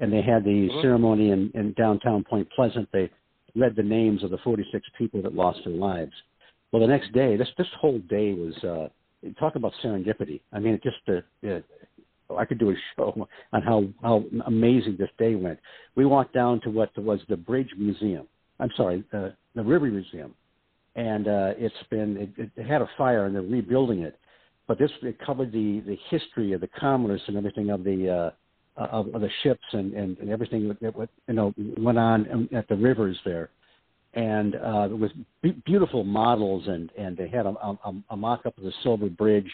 and 0.00 0.12
they 0.12 0.22
had 0.22 0.44
the 0.44 0.50
mm-hmm. 0.50 0.80
ceremony 0.80 1.30
in, 1.30 1.50
in 1.54 1.72
downtown 1.74 2.24
Point 2.24 2.48
Pleasant. 2.54 2.88
They 2.92 3.10
read 3.56 3.74
the 3.74 3.82
names 3.82 4.22
of 4.22 4.30
the 4.30 4.38
46 4.38 4.84
people 4.98 5.22
that 5.22 5.34
lost 5.34 5.60
their 5.64 5.74
lives. 5.74 6.12
Well, 6.72 6.82
the 6.82 6.88
next 6.88 7.12
day, 7.12 7.36
this 7.36 7.48
this 7.58 7.66
whole 7.80 7.98
day 8.00 8.32
was 8.32 8.54
uh, 8.62 8.88
talk 9.38 9.56
about 9.56 9.72
serendipity. 9.82 10.40
I 10.52 10.58
mean, 10.58 10.74
it 10.74 10.82
just 10.82 10.96
uh, 11.08 11.20
it, 11.42 11.64
I 12.36 12.44
could 12.44 12.58
do 12.58 12.70
a 12.70 12.74
show 12.96 13.26
on 13.52 13.62
how 13.62 13.84
how 14.02 14.24
amazing 14.46 14.96
this 14.98 15.10
day 15.18 15.34
went. 15.34 15.58
We 15.96 16.06
walked 16.06 16.34
down 16.34 16.60
to 16.62 16.70
what 16.70 16.96
was 16.98 17.20
the 17.28 17.36
Bridge 17.36 17.70
Museum. 17.76 18.26
I'm 18.58 18.70
sorry, 18.76 19.04
uh, 19.12 19.30
the 19.54 19.62
River 19.62 19.86
Museum, 19.86 20.34
and 20.94 21.26
uh, 21.26 21.52
it's 21.56 21.74
been 21.90 22.32
it, 22.36 22.50
it 22.56 22.66
had 22.66 22.82
a 22.82 22.90
fire 22.98 23.26
and 23.26 23.34
they're 23.34 23.42
rebuilding 23.42 24.00
it. 24.00 24.18
But 24.66 24.78
this 24.78 24.90
it 25.02 25.18
covered 25.24 25.52
the 25.52 25.80
the 25.86 25.96
history 26.10 26.52
of 26.52 26.60
the 26.60 26.68
commerce 26.68 27.22
and 27.26 27.36
everything 27.36 27.70
of 27.70 27.84
the 27.84 28.08
uh, 28.08 28.30
of, 28.76 29.14
of 29.14 29.20
the 29.20 29.30
ships 29.42 29.64
and, 29.72 29.92
and, 29.94 30.16
and 30.18 30.30
everything 30.30 30.68
that, 30.68 30.80
that 30.80 31.08
you 31.28 31.34
know 31.34 31.54
went 31.78 31.98
on 31.98 32.48
at 32.54 32.68
the 32.68 32.76
rivers 32.76 33.18
there. 33.24 33.50
And 34.14 34.56
uh, 34.56 34.88
it 34.90 34.98
was 34.98 35.10
be- 35.42 35.62
beautiful 35.64 36.02
models, 36.04 36.64
and, 36.66 36.90
and 36.98 37.16
they 37.16 37.28
had 37.28 37.46
a, 37.46 37.50
a, 37.50 37.94
a 38.10 38.16
mock-up 38.16 38.58
of 38.58 38.64
the 38.64 38.72
Silver 38.82 39.08
Bridge, 39.08 39.50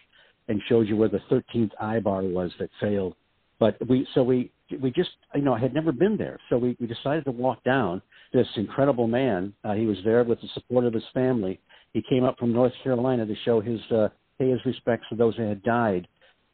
and 0.48 0.62
showed 0.68 0.88
you 0.88 0.96
where 0.96 1.08
the 1.08 1.20
13th 1.30 1.72
eye 1.80 2.00
bar 2.00 2.22
was 2.22 2.52
that 2.58 2.70
failed. 2.80 3.14
But 3.58 3.76
we, 3.88 4.06
so 4.14 4.22
we, 4.22 4.50
we 4.80 4.90
just, 4.90 5.10
you 5.34 5.42
know, 5.42 5.54
I 5.54 5.58
had 5.58 5.74
never 5.74 5.92
been 5.92 6.16
there. 6.16 6.38
So 6.48 6.58
we, 6.58 6.76
we 6.80 6.86
decided 6.86 7.24
to 7.24 7.30
walk 7.30 7.62
down. 7.64 8.02
This 8.32 8.46
incredible 8.56 9.06
man, 9.06 9.52
uh, 9.64 9.74
he 9.74 9.86
was 9.86 9.96
there 10.04 10.24
with 10.24 10.40
the 10.40 10.48
support 10.54 10.84
of 10.84 10.92
his 10.92 11.04
family. 11.14 11.60
He 11.92 12.02
came 12.08 12.24
up 12.24 12.38
from 12.38 12.52
North 12.52 12.72
Carolina 12.82 13.24
to 13.24 13.34
show 13.44 13.60
his, 13.60 13.80
uh, 13.90 14.08
pay 14.38 14.50
his 14.50 14.60
respects 14.66 15.06
to 15.08 15.16
those 15.16 15.36
who 15.36 15.44
had 15.44 15.62
died 15.62 16.06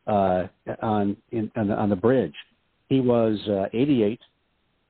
uh, 0.06 0.46
on, 0.80 1.16
in, 1.30 1.50
on, 1.56 1.68
the, 1.68 1.74
on 1.74 1.88
the 1.88 1.96
bridge. 1.96 2.34
He 2.88 3.00
was 3.00 3.38
uh, 3.48 3.66
88, 3.72 4.20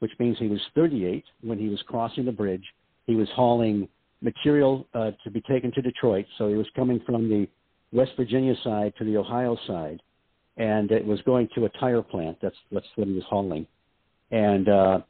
which 0.01 0.13
means 0.19 0.37
he 0.39 0.49
was 0.49 0.61
38 0.75 1.25
when 1.43 1.59
he 1.59 1.69
was 1.69 1.81
crossing 1.87 2.25
the 2.25 2.33
bridge. 2.33 2.65
He 3.07 3.15
was 3.15 3.29
hauling 3.35 3.89
material 4.21 4.87
uh, 4.95 5.11
to 5.25 5.31
be 5.31 5.41
taken 5.43 5.73
to 5.73 5.83
Detroit. 5.83 6.27
So 6.39 6.49
he 6.49 6.55
was 6.55 6.67
coming 6.75 7.01
from 7.05 7.29
the 7.29 7.49
West 7.93 8.13
Virginia 8.17 8.55
side 8.65 8.95
to 8.99 9.05
the 9.05 9.17
Ohio 9.17 9.57
side, 9.67 10.01
and 10.57 10.91
it 10.91 11.05
was 11.05 11.21
going 11.23 11.49
to 11.55 11.67
a 11.67 11.69
tire 11.71 12.03
plant. 12.03 12.39
That's 12.41 12.57
that's 12.71 12.87
what 12.95 13.09
he 13.09 13.15
was 13.15 13.25
hauling, 13.29 13.67
and 14.31 14.69
uh, 14.69 15.01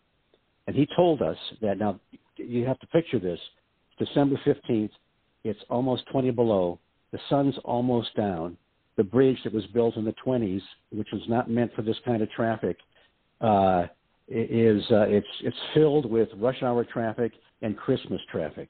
and 0.67 0.75
he 0.75 0.87
told 0.97 1.23
us 1.23 1.37
that 1.61 1.79
now 1.79 2.01
you 2.37 2.67
have 2.67 2.79
to 2.81 2.87
picture 2.89 3.19
this: 3.19 3.39
December 3.99 4.41
fifteenth, 4.45 4.91
it's 5.45 5.61
almost 5.69 6.05
twenty 6.11 6.31
below, 6.31 6.79
the 7.13 7.21
sun's 7.29 7.55
almost 7.65 8.15
down. 8.17 8.57
The 8.97 9.05
bridge 9.05 9.39
that 9.45 9.55
was 9.55 9.65
built 9.69 9.97
in 9.97 10.05
the 10.05 10.15
20s, 10.25 10.61
which 10.91 11.09
was 11.15 11.23
not 11.27 11.49
meant 11.49 11.73
for 11.75 11.81
this 11.81 11.97
kind 12.05 12.21
of 12.21 12.31
traffic, 12.31 12.77
uh, 13.41 13.87
is 14.29 14.83
uh, 14.91 15.07
it's 15.09 15.27
it's 15.43 15.57
filled 15.73 16.11
with 16.11 16.29
rush 16.37 16.63
hour 16.63 16.85
traffic 16.85 17.33
and 17.63 17.77
Christmas 17.77 18.21
traffic. 18.31 18.69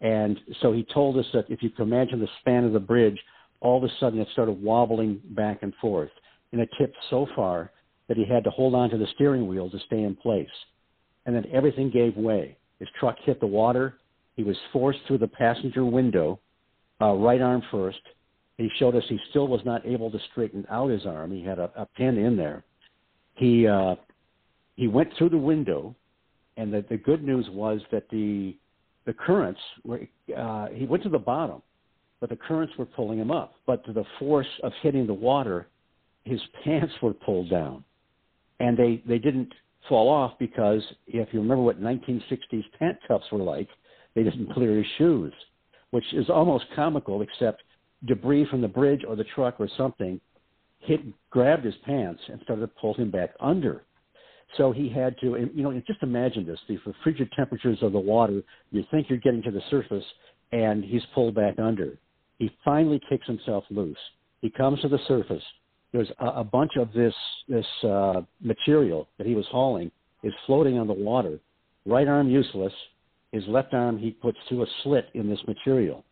And 0.00 0.38
so 0.62 0.72
he 0.72 0.86
told 0.94 1.18
us 1.18 1.26
that 1.34 1.50
if 1.50 1.62
you 1.62 1.70
can 1.70 1.86
imagine 1.86 2.20
the 2.20 2.28
span 2.40 2.64
of 2.64 2.72
the 2.72 2.80
bridge, 2.80 3.18
all 3.60 3.76
of 3.76 3.84
a 3.84 3.92
sudden 4.00 4.20
it 4.20 4.28
started 4.32 4.62
wobbling 4.62 5.20
back 5.30 5.58
and 5.62 5.74
forth. 5.80 6.10
And 6.52 6.60
it 6.60 6.70
tipped 6.78 6.96
so 7.10 7.26
far 7.36 7.70
that 8.08 8.16
he 8.16 8.24
had 8.24 8.44
to 8.44 8.50
hold 8.50 8.74
on 8.74 8.90
to 8.90 8.98
the 8.98 9.06
steering 9.14 9.46
wheel 9.46 9.70
to 9.70 9.78
stay 9.86 10.02
in 10.02 10.16
place. 10.16 10.48
And 11.26 11.36
then 11.36 11.46
everything 11.52 11.90
gave 11.90 12.16
way. 12.16 12.56
His 12.78 12.88
truck 12.98 13.16
hit 13.24 13.40
the 13.40 13.46
water. 13.46 13.98
He 14.36 14.42
was 14.42 14.56
forced 14.72 15.00
through 15.06 15.18
the 15.18 15.28
passenger 15.28 15.84
window, 15.84 16.40
uh, 17.00 17.12
right 17.12 17.40
arm 17.40 17.62
first. 17.70 18.00
He 18.56 18.70
showed 18.78 18.96
us 18.96 19.04
he 19.08 19.18
still 19.30 19.48
was 19.48 19.60
not 19.64 19.86
able 19.86 20.10
to 20.10 20.18
straighten 20.30 20.66
out 20.70 20.90
his 20.90 21.06
arm. 21.06 21.30
He 21.30 21.42
had 21.42 21.58
a, 21.58 21.70
a 21.76 21.86
pin 21.96 22.18
in 22.18 22.36
there. 22.36 22.64
He 23.34 23.66
uh, 23.66 23.96
he 24.76 24.88
went 24.88 25.10
through 25.16 25.30
the 25.30 25.38
window, 25.38 25.94
and 26.60 26.70
the, 26.70 26.84
the 26.90 26.98
good 26.98 27.24
news 27.24 27.48
was 27.50 27.80
that 27.90 28.08
the 28.10 28.54
the 29.06 29.14
currents 29.14 29.60
were 29.82 30.00
uh, 30.36 30.66
he 30.74 30.84
went 30.84 31.02
to 31.04 31.08
the 31.08 31.18
bottom, 31.18 31.62
but 32.20 32.28
the 32.28 32.36
currents 32.36 32.74
were 32.78 32.84
pulling 32.84 33.18
him 33.18 33.30
up. 33.30 33.54
But 33.66 33.82
to 33.86 33.94
the 33.94 34.04
force 34.18 34.46
of 34.62 34.72
hitting 34.82 35.06
the 35.06 35.14
water, 35.14 35.68
his 36.24 36.40
pants 36.62 36.92
were 37.02 37.14
pulled 37.14 37.48
down, 37.48 37.82
and 38.60 38.76
they 38.76 39.02
they 39.08 39.18
didn't 39.18 39.52
fall 39.88 40.10
off 40.10 40.38
because 40.38 40.82
if 41.06 41.28
you 41.32 41.40
remember 41.40 41.62
what 41.62 41.80
1960s 41.80 42.64
pant 42.78 42.98
cuffs 43.08 43.24
were 43.32 43.38
like, 43.38 43.68
they 44.14 44.22
didn't 44.22 44.52
clear 44.52 44.76
his 44.76 44.86
shoes, 44.98 45.32
which 45.92 46.04
is 46.12 46.28
almost 46.28 46.66
comical, 46.76 47.22
except 47.22 47.62
debris 48.06 48.46
from 48.50 48.60
the 48.60 48.68
bridge 48.68 49.00
or 49.08 49.16
the 49.16 49.24
truck 49.34 49.54
or 49.58 49.68
something 49.78 50.20
hit 50.80 51.00
grabbed 51.30 51.64
his 51.64 51.74
pants 51.86 52.20
and 52.28 52.38
started 52.42 52.62
to 52.62 52.80
pull 52.80 52.92
him 52.94 53.10
back 53.10 53.30
under. 53.40 53.84
So 54.56 54.72
he 54.72 54.88
had 54.88 55.16
to, 55.20 55.48
you 55.54 55.62
know, 55.62 55.72
just 55.86 56.02
imagine 56.02 56.46
this: 56.46 56.58
the 56.68 56.78
frigid 57.04 57.30
temperatures 57.36 57.78
of 57.82 57.92
the 57.92 58.00
water. 58.00 58.42
You 58.72 58.84
think 58.90 59.08
you're 59.08 59.18
getting 59.18 59.42
to 59.42 59.50
the 59.50 59.62
surface, 59.70 60.04
and 60.52 60.84
he's 60.84 61.02
pulled 61.14 61.34
back 61.34 61.58
under. 61.58 61.98
He 62.38 62.50
finally 62.64 63.00
kicks 63.08 63.26
himself 63.26 63.64
loose. 63.70 63.98
He 64.40 64.50
comes 64.50 64.80
to 64.80 64.88
the 64.88 64.98
surface. 65.06 65.42
There's 65.92 66.10
a, 66.18 66.26
a 66.26 66.44
bunch 66.44 66.72
of 66.76 66.92
this 66.92 67.14
this 67.48 67.66
uh, 67.84 68.22
material 68.40 69.08
that 69.18 69.26
he 69.26 69.34
was 69.34 69.46
hauling 69.50 69.90
is 70.22 70.32
floating 70.46 70.78
on 70.78 70.86
the 70.86 70.94
water. 70.94 71.38
Right 71.86 72.08
arm 72.08 72.28
useless. 72.28 72.72
His 73.32 73.46
left 73.46 73.72
arm 73.74 73.98
he 73.98 74.10
puts 74.10 74.38
through 74.48 74.64
a 74.64 74.66
slit 74.82 75.08
in 75.14 75.28
this 75.28 75.40
material. 75.46 76.04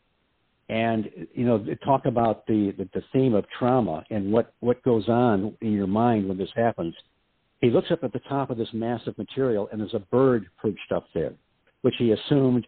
And 0.68 1.08
you 1.34 1.44
know, 1.44 1.64
talk 1.84 2.06
about 2.06 2.46
the, 2.46 2.72
the 2.76 2.88
the 2.94 3.02
theme 3.12 3.34
of 3.34 3.44
trauma 3.58 4.04
and 4.10 4.32
what 4.32 4.52
what 4.60 4.82
goes 4.84 5.08
on 5.08 5.56
in 5.60 5.72
your 5.72 5.86
mind 5.86 6.28
when 6.28 6.38
this 6.38 6.50
happens 6.54 6.94
he 7.60 7.70
looks 7.70 7.90
up 7.90 8.04
at 8.04 8.12
the 8.12 8.20
top 8.20 8.50
of 8.50 8.58
this 8.58 8.68
massive 8.72 9.16
material, 9.18 9.68
and 9.70 9.80
there's 9.80 9.94
a 9.94 9.98
bird 9.98 10.46
perched 10.60 10.92
up 10.94 11.06
there, 11.14 11.32
which 11.82 11.94
he 11.98 12.12
assumed, 12.12 12.66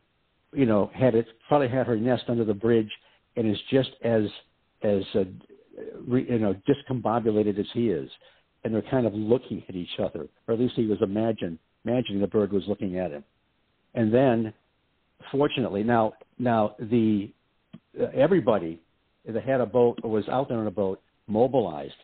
you 0.53 0.67
know, 0.67 0.91
had 0.95 1.15
it 1.15 1.27
probably 1.49 1.69
had 1.69 1.87
her 1.87 1.97
nest 1.97 2.25
under 2.29 2.45
the 2.45 2.55
bridge, 2.55 2.91
and 3.37 3.49
is 3.49 3.59
just 3.71 3.91
as 4.03 4.25
as 4.83 5.03
uh, 5.15 5.25
re, 6.07 6.27
you 6.29 6.39
know 6.39 6.55
discombobulated 6.69 7.59
as 7.59 7.67
he 7.73 7.91
is, 7.91 8.11
and 8.65 8.75
they're 8.75 8.83
kind 8.83 9.07
of 9.07 9.15
looking 9.15 9.63
at 9.69 9.77
each 9.77 10.01
other, 10.03 10.27
or 10.49 10.55
at 10.55 10.61
least 10.61 10.75
he 10.75 10.87
was 10.87 10.99
imagine 11.03 11.59
imagining 11.85 12.21
the 12.21 12.27
bird 12.27 12.53
was 12.53 12.65
looking 12.67 12.99
at 12.99 13.13
him, 13.13 13.23
and 13.95 14.13
then, 14.13 14.53
fortunately, 15.31 15.85
now 15.85 16.15
now 16.39 16.75
the 16.81 17.31
uh, 18.01 18.07
everybody 18.15 18.81
that 19.27 19.45
had 19.45 19.61
a 19.61 19.67
boat 19.67 19.99
or 20.03 20.11
was 20.11 20.29
out 20.29 20.49
there 20.49 20.59
on 20.59 20.67
a 20.67 20.71
boat 20.71 21.01
mobilized 21.29 21.95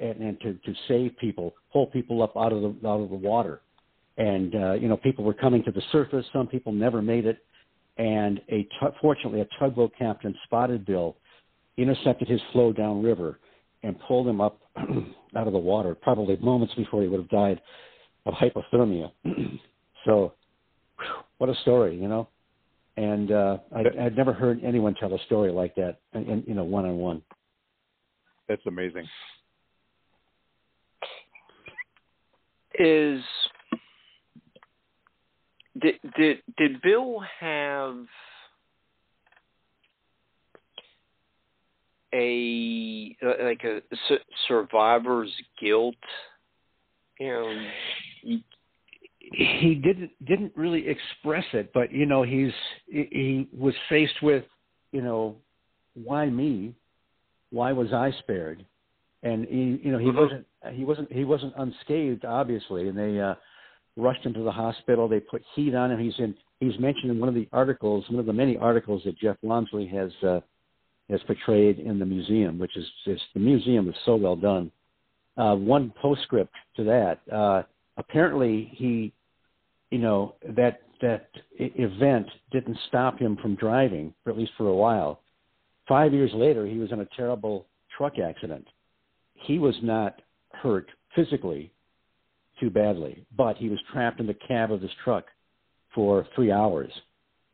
and, 0.00 0.16
and 0.20 0.40
to, 0.40 0.54
to 0.54 0.74
save 0.88 1.16
people, 1.18 1.54
pull 1.72 1.86
people 1.86 2.22
up 2.22 2.36
out 2.36 2.52
of 2.52 2.62
the 2.62 2.88
out 2.88 3.00
of 3.00 3.10
the 3.10 3.16
water. 3.16 3.60
And 4.16 4.54
uh, 4.54 4.72
you 4.74 4.88
know, 4.88 4.96
people 4.96 5.24
were 5.24 5.34
coming 5.34 5.62
to 5.64 5.72
the 5.72 5.82
surface. 5.92 6.24
Some 6.32 6.46
people 6.46 6.72
never 6.72 7.02
made 7.02 7.26
it. 7.26 7.38
And 7.96 8.40
a 8.48 8.62
t- 8.62 8.96
fortunately, 9.00 9.40
a 9.40 9.48
tugboat 9.58 9.92
captain 9.98 10.34
spotted 10.44 10.84
Bill, 10.84 11.16
intercepted 11.76 12.28
his 12.28 12.40
flow 12.52 12.72
downriver, 12.72 13.38
and 13.82 13.98
pulled 14.00 14.26
him 14.26 14.40
up 14.40 14.60
out 15.36 15.46
of 15.46 15.52
the 15.52 15.58
water. 15.58 15.94
Probably 15.94 16.36
moments 16.36 16.74
before 16.74 17.02
he 17.02 17.08
would 17.08 17.20
have 17.20 17.30
died 17.30 17.60
of 18.26 18.34
hypothermia. 18.34 19.10
so, 20.04 20.32
what 21.38 21.50
a 21.50 21.54
story, 21.62 21.96
you 21.96 22.08
know. 22.08 22.28
And 22.96 23.32
uh, 23.32 23.58
I, 23.74 24.06
I'd 24.06 24.16
never 24.16 24.32
heard 24.32 24.60
anyone 24.64 24.94
tell 24.94 25.12
a 25.14 25.18
story 25.26 25.50
like 25.50 25.74
that, 25.76 25.98
and, 26.12 26.26
and 26.28 26.44
you 26.46 26.54
know, 26.54 26.64
one 26.64 26.84
on 26.84 26.96
one. 26.96 27.22
That's 28.48 28.62
amazing. 28.66 29.06
Is 32.78 33.22
did 35.80 35.94
did 36.16 36.38
did 36.56 36.82
Bill 36.82 37.20
have 37.40 38.04
a 42.14 43.16
like 43.42 43.64
a 43.64 43.80
su- 44.08 44.18
survivor's 44.48 45.32
guilt? 45.60 45.94
You 47.18 47.28
know, 47.28 48.40
he 49.32 49.74
didn't 49.74 50.10
didn't 50.24 50.52
really 50.56 50.86
express 50.88 51.44
it, 51.52 51.72
but 51.72 51.92
you 51.92 52.06
know, 52.06 52.22
he's 52.22 52.52
he 52.86 53.48
was 53.56 53.74
faced 53.88 54.22
with, 54.22 54.44
you 54.92 55.02
know, 55.02 55.36
why 55.94 56.26
me? 56.26 56.74
Why 57.50 57.72
was 57.72 57.92
I 57.92 58.12
spared? 58.20 58.64
And 59.24 59.46
he, 59.46 59.80
you 59.82 59.90
know, 59.90 59.98
he 59.98 60.06
mm-hmm. 60.06 60.18
wasn't 60.18 60.46
he 60.72 60.84
wasn't 60.84 61.12
he 61.12 61.24
wasn't 61.24 61.54
unscathed, 61.56 62.24
obviously, 62.26 62.88
and 62.88 62.96
they 62.96 63.18
uh, 63.18 63.34
rushed 63.96 64.24
him 64.24 64.34
to 64.34 64.44
the 64.44 64.52
hospital. 64.52 65.08
They 65.08 65.20
put 65.20 65.42
heat 65.54 65.74
on 65.74 65.90
him. 65.90 65.98
He's 65.98 66.14
in 66.18 66.34
he's 66.60 66.78
mentioned 66.78 67.10
in 67.10 67.18
one 67.18 67.30
of 67.30 67.34
the 67.34 67.48
articles, 67.50 68.04
one 68.10 68.20
of 68.20 68.26
the 68.26 68.32
many 68.34 68.58
articles 68.58 69.02
that 69.06 69.18
Jeff 69.18 69.36
Wamsley 69.42 69.90
has 69.90 70.12
uh, 70.22 70.40
has 71.08 71.20
portrayed 71.26 71.78
in 71.78 71.98
the 71.98 72.04
museum, 72.04 72.58
which 72.58 72.76
is 72.76 72.84
just 73.06 73.22
the 73.32 73.40
museum 73.40 73.88
is 73.88 73.94
so 74.04 74.14
well 74.14 74.36
done. 74.36 74.70
Uh, 75.38 75.56
one 75.56 75.92
postscript 76.00 76.54
to 76.76 76.84
that. 76.84 77.20
Uh, 77.34 77.62
apparently, 77.96 78.70
he, 78.76 79.12
you 79.90 79.98
know, 79.98 80.34
that 80.50 80.82
that 81.00 81.28
event 81.58 82.26
didn't 82.52 82.76
stop 82.88 83.18
him 83.18 83.38
from 83.40 83.56
driving, 83.56 84.12
or 84.26 84.32
at 84.32 84.38
least 84.38 84.52
for 84.58 84.68
a 84.68 84.74
while. 84.74 85.22
Five 85.88 86.12
years 86.12 86.30
later, 86.34 86.66
he 86.66 86.78
was 86.78 86.92
in 86.92 87.00
a 87.00 87.08
terrible 87.16 87.66
truck 87.96 88.18
accident. 88.18 88.66
He 89.44 89.58
was 89.58 89.74
not 89.82 90.20
hurt 90.52 90.88
physically 91.14 91.72
too 92.60 92.70
badly, 92.70 93.26
but 93.36 93.56
he 93.56 93.68
was 93.68 93.78
trapped 93.92 94.20
in 94.20 94.26
the 94.26 94.34
cab 94.34 94.72
of 94.72 94.80
his 94.80 94.90
truck 95.02 95.26
for 95.94 96.26
three 96.34 96.50
hours. 96.50 96.90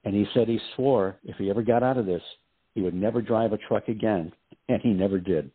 And 0.04 0.14
he 0.14 0.26
said 0.32 0.48
he 0.48 0.60
swore 0.74 1.16
if 1.24 1.36
he 1.36 1.50
ever 1.50 1.62
got 1.62 1.82
out 1.82 1.98
of 1.98 2.06
this, 2.06 2.22
he 2.74 2.82
would 2.82 2.94
never 2.94 3.20
drive 3.20 3.52
a 3.52 3.58
truck 3.58 3.88
again, 3.88 4.32
and 4.68 4.80
he 4.80 4.90
never 4.90 5.18
did. 5.18 5.50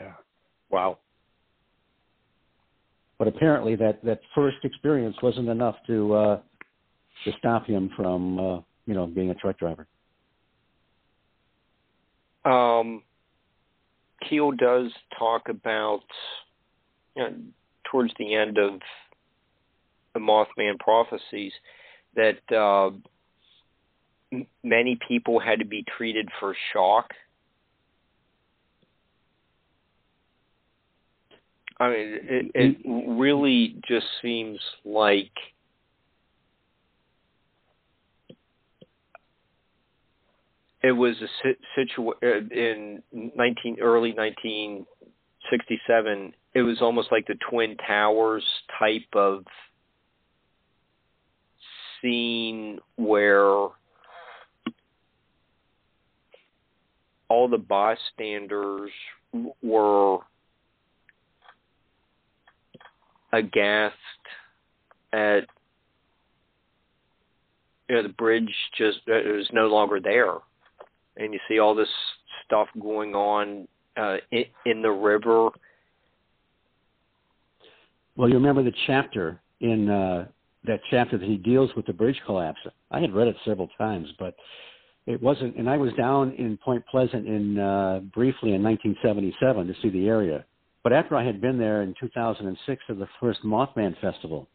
Yeah. 0.00 0.12
Wow. 0.70 0.98
But 3.18 3.28
apparently, 3.28 3.76
that 3.76 4.04
that 4.04 4.20
first 4.34 4.58
experience 4.62 5.16
wasn't 5.22 5.48
enough 5.48 5.76
to 5.86 6.14
uh, 6.14 6.40
to 7.24 7.32
stop 7.38 7.66
him 7.66 7.90
from 7.96 8.38
uh, 8.38 8.60
you 8.84 8.94
know 8.94 9.06
being 9.06 9.30
a 9.30 9.34
truck 9.34 9.58
driver. 9.58 9.86
Um, 12.44 13.02
Keel 14.28 14.52
does 14.52 14.90
talk 15.18 15.48
about 15.48 16.02
you 17.14 17.22
know, 17.22 17.34
towards 17.90 18.12
the 18.18 18.34
end 18.34 18.58
of 18.58 18.80
the 20.14 20.20
Mothman 20.20 20.78
prophecies 20.78 21.52
that 22.14 22.38
uh, 22.50 22.90
m- 24.32 24.46
many 24.62 24.98
people 25.06 25.38
had 25.38 25.58
to 25.58 25.64
be 25.64 25.84
treated 25.96 26.28
for 26.40 26.54
shock. 26.72 27.12
I 31.78 31.88
mean, 31.90 32.18
it, 32.22 32.50
it 32.54 32.76
really 33.18 33.76
just 33.86 34.06
seems 34.22 34.58
like 34.84 35.32
it 40.82 40.92
was 40.92 41.14
a 41.22 41.28
situation 41.74 42.12
uh, 42.22 42.40
in 42.54 43.02
19 43.12 43.78
early 43.80 44.12
1967 44.12 46.34
it 46.54 46.62
was 46.62 46.80
almost 46.80 47.12
like 47.12 47.26
the 47.26 47.36
twin 47.50 47.76
towers 47.76 48.44
type 48.78 49.08
of 49.14 49.44
scene 52.00 52.78
where 52.96 53.68
all 57.28 57.48
the 57.48 57.58
bystanders 57.58 58.90
were 59.62 60.18
aghast 63.32 63.94
at 65.12 65.40
you 67.88 67.96
know 67.96 68.02
the 68.02 68.08
bridge 68.10 68.54
just 68.76 68.98
it 69.06 69.34
was 69.34 69.48
no 69.52 69.66
longer 69.66 70.00
there 70.00 70.34
and 71.16 71.32
you 71.32 71.40
see 71.48 71.58
all 71.58 71.74
this 71.74 71.88
stuff 72.44 72.68
going 72.80 73.14
on 73.14 73.66
uh, 73.96 74.16
in, 74.30 74.44
in 74.64 74.82
the 74.82 74.90
river. 74.90 75.50
well, 78.16 78.28
you 78.28 78.34
remember 78.34 78.62
the 78.62 78.72
chapter 78.86 79.40
in 79.60 79.88
uh, 79.88 80.26
that 80.64 80.80
chapter 80.90 81.18
that 81.18 81.26
he 81.26 81.36
deals 81.36 81.70
with 81.76 81.86
the 81.86 81.92
bridge 81.92 82.20
collapse. 82.26 82.58
I 82.90 83.00
had 83.00 83.14
read 83.14 83.28
it 83.28 83.36
several 83.44 83.68
times, 83.78 84.08
but 84.18 84.34
it 85.06 85.22
wasn't. 85.22 85.56
And 85.56 85.70
I 85.70 85.76
was 85.76 85.92
down 85.94 86.32
in 86.32 86.58
Point 86.58 86.84
Pleasant 86.86 87.26
in 87.26 87.58
uh, 87.58 88.00
briefly 88.12 88.54
in 88.54 88.62
1977 88.62 89.66
to 89.66 89.74
see 89.80 89.90
the 89.90 90.08
area. 90.08 90.44
But 90.82 90.92
after 90.92 91.16
I 91.16 91.24
had 91.24 91.40
been 91.40 91.58
there 91.58 91.82
in 91.82 91.94
2006 91.98 92.82
for 92.86 92.94
the 92.94 93.08
first 93.20 93.42
Mothman 93.44 93.98
Festival, 94.00 94.48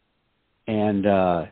and 0.68 1.06
uh, 1.06 1.46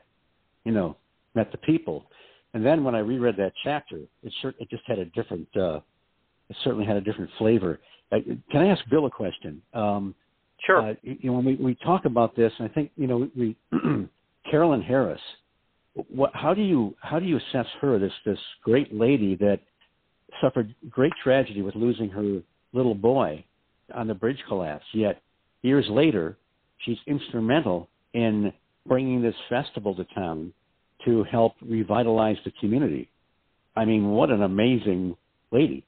you 0.64 0.72
know 0.72 0.96
met 1.36 1.52
the 1.52 1.58
people, 1.58 2.06
and 2.54 2.66
then 2.66 2.84
when 2.84 2.96
I 2.96 3.00
reread 3.00 3.38
that 3.38 3.54
chapter, 3.64 3.98
it 4.24 4.34
it 4.44 4.70
just 4.70 4.84
had 4.88 5.00
a 5.00 5.06
different. 5.06 5.48
Uh, 5.56 5.80
it 6.50 6.56
certainly 6.64 6.86
had 6.86 6.96
a 6.96 7.02
different 7.02 7.30
flavor. 7.38 7.80
Uh, 8.12 8.18
can 8.52 8.62
I 8.62 8.68
ask 8.68 8.82
Bill 8.90 9.06
a 9.06 9.10
question? 9.10 9.62
Um, 9.74 10.16
sure. 10.66 10.82
Uh, 10.82 10.94
you 11.04 11.30
know, 11.30 11.34
when 11.34 11.46
we, 11.46 11.56
we 11.56 11.76
talk 11.76 12.06
about 12.06 12.36
this, 12.36 12.52
I 12.60 12.68
think 12.68 12.92
you 12.96 13.08
know 13.08 13.30
we 13.38 13.56
Carolyn 14.50 14.82
Harris. 14.82 15.22
What, 16.08 16.32
how 16.34 16.54
do 16.54 16.62
you 16.62 16.96
how 17.02 17.20
do 17.20 17.26
you 17.26 17.38
assess 17.38 17.68
her? 17.82 18.00
This 18.00 18.14
this 18.26 18.40
great 18.64 18.94
lady 18.94 19.36
that 19.36 19.60
suffered 20.42 20.74
great 20.90 21.14
tragedy 21.24 21.62
with 21.62 21.76
losing 21.76 22.10
her 22.10 22.42
little 22.74 22.96
boy 22.96 23.44
on 23.94 24.08
the 24.08 24.14
bridge 24.14 24.42
collapse. 24.48 24.86
Yet 24.94 25.22
years 25.62 25.86
later, 25.90 26.38
she's 26.80 26.98
instrumental 27.06 27.90
in 28.14 28.54
bringing 28.88 29.22
this 29.22 29.36
festival 29.50 29.96
to 29.96 30.04
town 30.16 30.54
to 31.10 31.24
help 31.24 31.54
revitalize 31.62 32.38
the 32.46 32.52
community. 32.60 33.10
I 33.76 33.86
mean, 33.86 34.10
what 34.10 34.30
an 34.30 34.44
amazing 34.44 35.16
lady. 35.52 35.86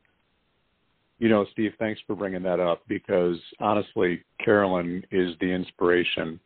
You 1.19 1.29
know, 1.29 1.45
Steve, 1.51 1.73
thanks 1.77 2.01
for 2.07 2.15
bringing 2.15 2.41
that 2.43 2.59
up 2.59 2.81
because 2.87 3.37
honestly, 3.59 4.23
Carolyn 4.43 5.03
is 5.11 5.35
the 5.39 5.51
inspiration 5.51 6.39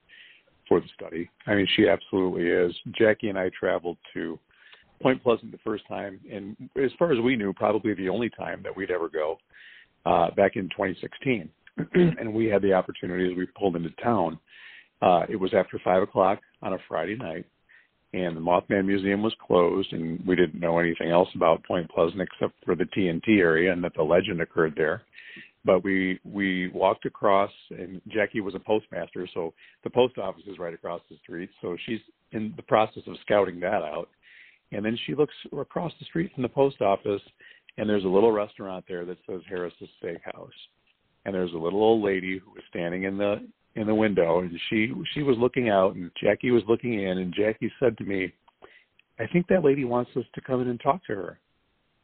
for 0.68 0.82
the 0.82 0.88
study. 0.94 1.30
I 1.48 1.56
mean, 1.56 1.68
she 1.76 1.88
absolutely 1.88 2.48
is. 2.48 2.74
Jackie 2.98 3.30
and 3.30 3.38
I 3.38 3.50
traveled 3.58 3.98
to 4.14 4.38
Point 5.02 5.24
Pleasant 5.24 5.52
the 5.52 5.60
first 5.64 5.88
time, 5.88 6.20
and 6.32 6.56
as 6.84 6.92
far 7.00 7.14
as 7.14 7.20
we 7.20 7.36
knew, 7.36 7.54
probably 7.54 7.94
the 7.94 8.10
only 8.10 8.30
time 8.30 8.62
that 8.64 8.76
we'd 8.76 8.92
ever 8.92 9.08
go 9.08 9.38
uh, 10.06 10.32
back 10.32 10.56
in 10.56 10.64
2016. 10.70 11.50
and 11.94 12.34
we 12.34 12.46
had 12.46 12.62
the 12.62 12.74
opportunity 12.74 13.30
as 13.30 13.38
we 13.38 13.46
pulled 13.58 13.76
into 13.76 13.92
town. 14.04 14.40
Uh, 15.02 15.24
it 15.30 15.36
was 15.36 15.54
after 15.54 15.80
five 15.84 16.02
o'clock 16.02 16.40
on 16.62 16.74
a 16.74 16.78
Friday 16.88 17.16
night, 17.16 17.46
and 18.16 18.38
the 18.38 18.42
Mothman 18.42 18.86
Museum 18.86 19.22
was 19.22 19.36
closed, 19.46 19.92
and 19.92 20.26
we 20.26 20.38
didn't 20.38 20.62
know 20.62 20.80
anything 20.80 21.10
else 21.10 21.28
about 21.36 21.66
Point 21.66 21.90
Pleasant 21.92 22.22
except 22.22 22.54
for 22.64 22.74
the 22.74 22.86
TNT 22.86 23.40
area 23.40 23.74
and 23.74 23.84
that 23.84 23.94
the 23.94 24.04
legend 24.04 24.40
occurred 24.40 24.74
there. 24.78 25.02
But 25.66 25.84
we 25.84 26.20
we 26.24 26.70
walked 26.70 27.06
across, 27.06 27.52
and 27.72 28.02
Jackie 28.08 28.40
was 28.40 28.56
a 28.56 28.60
postmaster, 28.60 29.28
so 29.34 29.54
the 29.84 29.90
post 29.90 30.18
office 30.18 30.44
is 30.48 30.60
right 30.60 30.74
across 30.74 31.02
the 31.10 31.18
street. 31.18 31.50
So 31.62 31.76
she's 31.86 32.00
in 32.32 32.54
the 32.56 32.64
process 32.64 33.04
of 33.08 33.18
scouting 33.26 33.60
that 33.62 33.82
out, 33.82 34.08
and 34.72 34.86
then 34.86 34.98
she 35.06 35.14
looks 35.14 35.34
across 35.60 35.92
the 36.00 36.06
street 36.06 36.32
from 36.34 36.44
the 36.44 36.50
post 36.50 36.82
office, 36.82 37.22
and 37.78 37.90
there's 37.90 38.06
a 38.06 38.08
little 38.08 38.32
restaurant 38.32 38.86
there 38.88 39.04
that 39.06 39.18
says 39.28 39.42
Harris's 39.50 39.90
Steakhouse, 40.02 40.50
and 41.26 41.36
there's 41.36 41.54
a 41.54 41.58
little 41.58 41.84
old 41.84 42.04
lady 42.04 42.38
who 42.38 42.52
was 42.52 42.64
standing 42.70 43.04
in 43.04 43.18
the 43.18 43.46
in 43.76 43.88
the 43.88 43.96
window, 43.96 44.40
and 44.40 44.52
she 44.70 44.94
she 45.14 45.24
was 45.24 45.38
looking 45.38 45.70
out, 45.70 45.96
and 45.96 46.12
Jackie 46.22 46.52
was 46.52 46.64
looking 46.68 47.02
in, 47.04 47.18
and 47.18 47.34
Jackie 47.34 47.72
said 47.80 47.98
to 47.98 48.04
me, 48.04 48.34
"I 49.20 49.28
think 49.28 49.48
that 49.48 49.64
lady 49.64 49.86
wants 49.86 50.12
us 50.16 50.26
to 50.34 50.42
come 50.42 50.62
in 50.62 50.70
and 50.70 50.80
talk 50.80 51.06
to 51.06 51.16
her." 51.16 51.40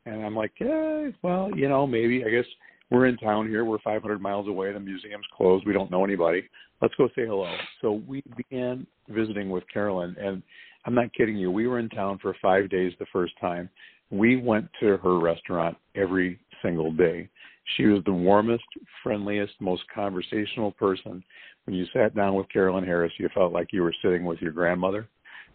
And 0.06 0.26
I'm 0.26 0.36
like, 0.36 0.52
yeah, 0.60 1.10
well, 1.22 1.50
you 1.56 1.70
know, 1.70 1.86
maybe. 1.86 2.24
I 2.26 2.30
guess 2.30 2.46
we're 2.90 3.06
in 3.06 3.18
town 3.18 3.48
here. 3.48 3.66
We're 3.66 3.80
500 3.80 4.22
miles 4.22 4.48
away. 4.48 4.74
The 4.74 4.80
museum's 4.80 5.26
closed. 5.36 5.66
We 5.66 5.74
don't 5.74 5.92
know 5.92 6.04
anybody. 6.04 6.44
Let's 6.82 6.96
go 6.96 7.08
say 7.10 7.26
hello. 7.28 7.56
So 7.82 8.02
we 8.08 8.24
began 8.36 8.88
visiting 9.10 9.50
with 9.50 9.64
Carolyn, 9.72 10.16
and 10.20 10.42
I'm 10.86 10.96
not 10.96 11.14
kidding 11.14 11.38
you. 11.38 11.52
We 11.52 11.68
were 11.68 11.80
in 11.80 11.90
town 11.90 12.18
for 12.22 12.36
five 12.42 12.70
days 12.70 12.94
the 12.98 13.06
first 13.14 13.34
time. 13.40 13.70
We 14.10 14.36
went 14.38 14.68
to 14.80 14.98
her 14.98 15.20
restaurant 15.20 15.78
every 15.96 16.40
single 16.64 16.92
day. 16.92 17.30
She 17.78 17.86
was 17.86 18.04
the 18.06 18.14
warmest, 18.14 18.64
friendliest, 19.04 19.54
most 19.60 19.84
conversational 19.94 20.72
person. 20.72 21.24
When 21.66 21.76
you 21.76 21.86
sat 21.94 22.16
down 22.16 22.36
with 22.36 22.50
Carolyn 22.50 22.84
Harris, 22.84 23.14
you 23.18 23.30
felt 23.34 23.54
like 23.54 23.70
you 23.72 23.84
were 23.84 23.94
sitting 24.02 24.26
with 24.26 24.42
your 24.42 24.52
grandmother 24.52 25.08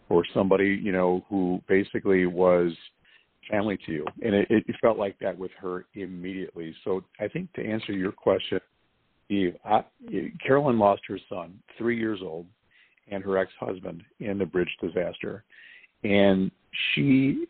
or 0.09 0.23
somebody, 0.33 0.79
you 0.81 0.91
know, 0.91 1.25
who 1.29 1.61
basically 1.67 2.25
was 2.25 2.71
family 3.49 3.77
to 3.85 3.91
you. 3.91 4.05
And 4.23 4.33
it, 4.33 4.47
it 4.49 4.75
felt 4.81 4.97
like 4.97 5.17
that 5.19 5.37
with 5.37 5.51
her 5.59 5.85
immediately. 5.95 6.73
So 6.83 7.03
I 7.19 7.27
think 7.27 7.51
to 7.53 7.65
answer 7.65 7.91
your 7.91 8.11
question, 8.11 8.59
Eve, 9.29 9.55
I, 9.65 9.83
Carolyn 10.45 10.79
lost 10.79 11.01
her 11.07 11.19
son, 11.27 11.59
three 11.77 11.99
years 11.99 12.19
old, 12.23 12.45
and 13.09 13.23
her 13.23 13.37
ex-husband 13.37 14.03
in 14.19 14.37
the 14.37 14.45
bridge 14.45 14.73
disaster, 14.81 15.43
and 16.03 16.51
she 16.93 17.45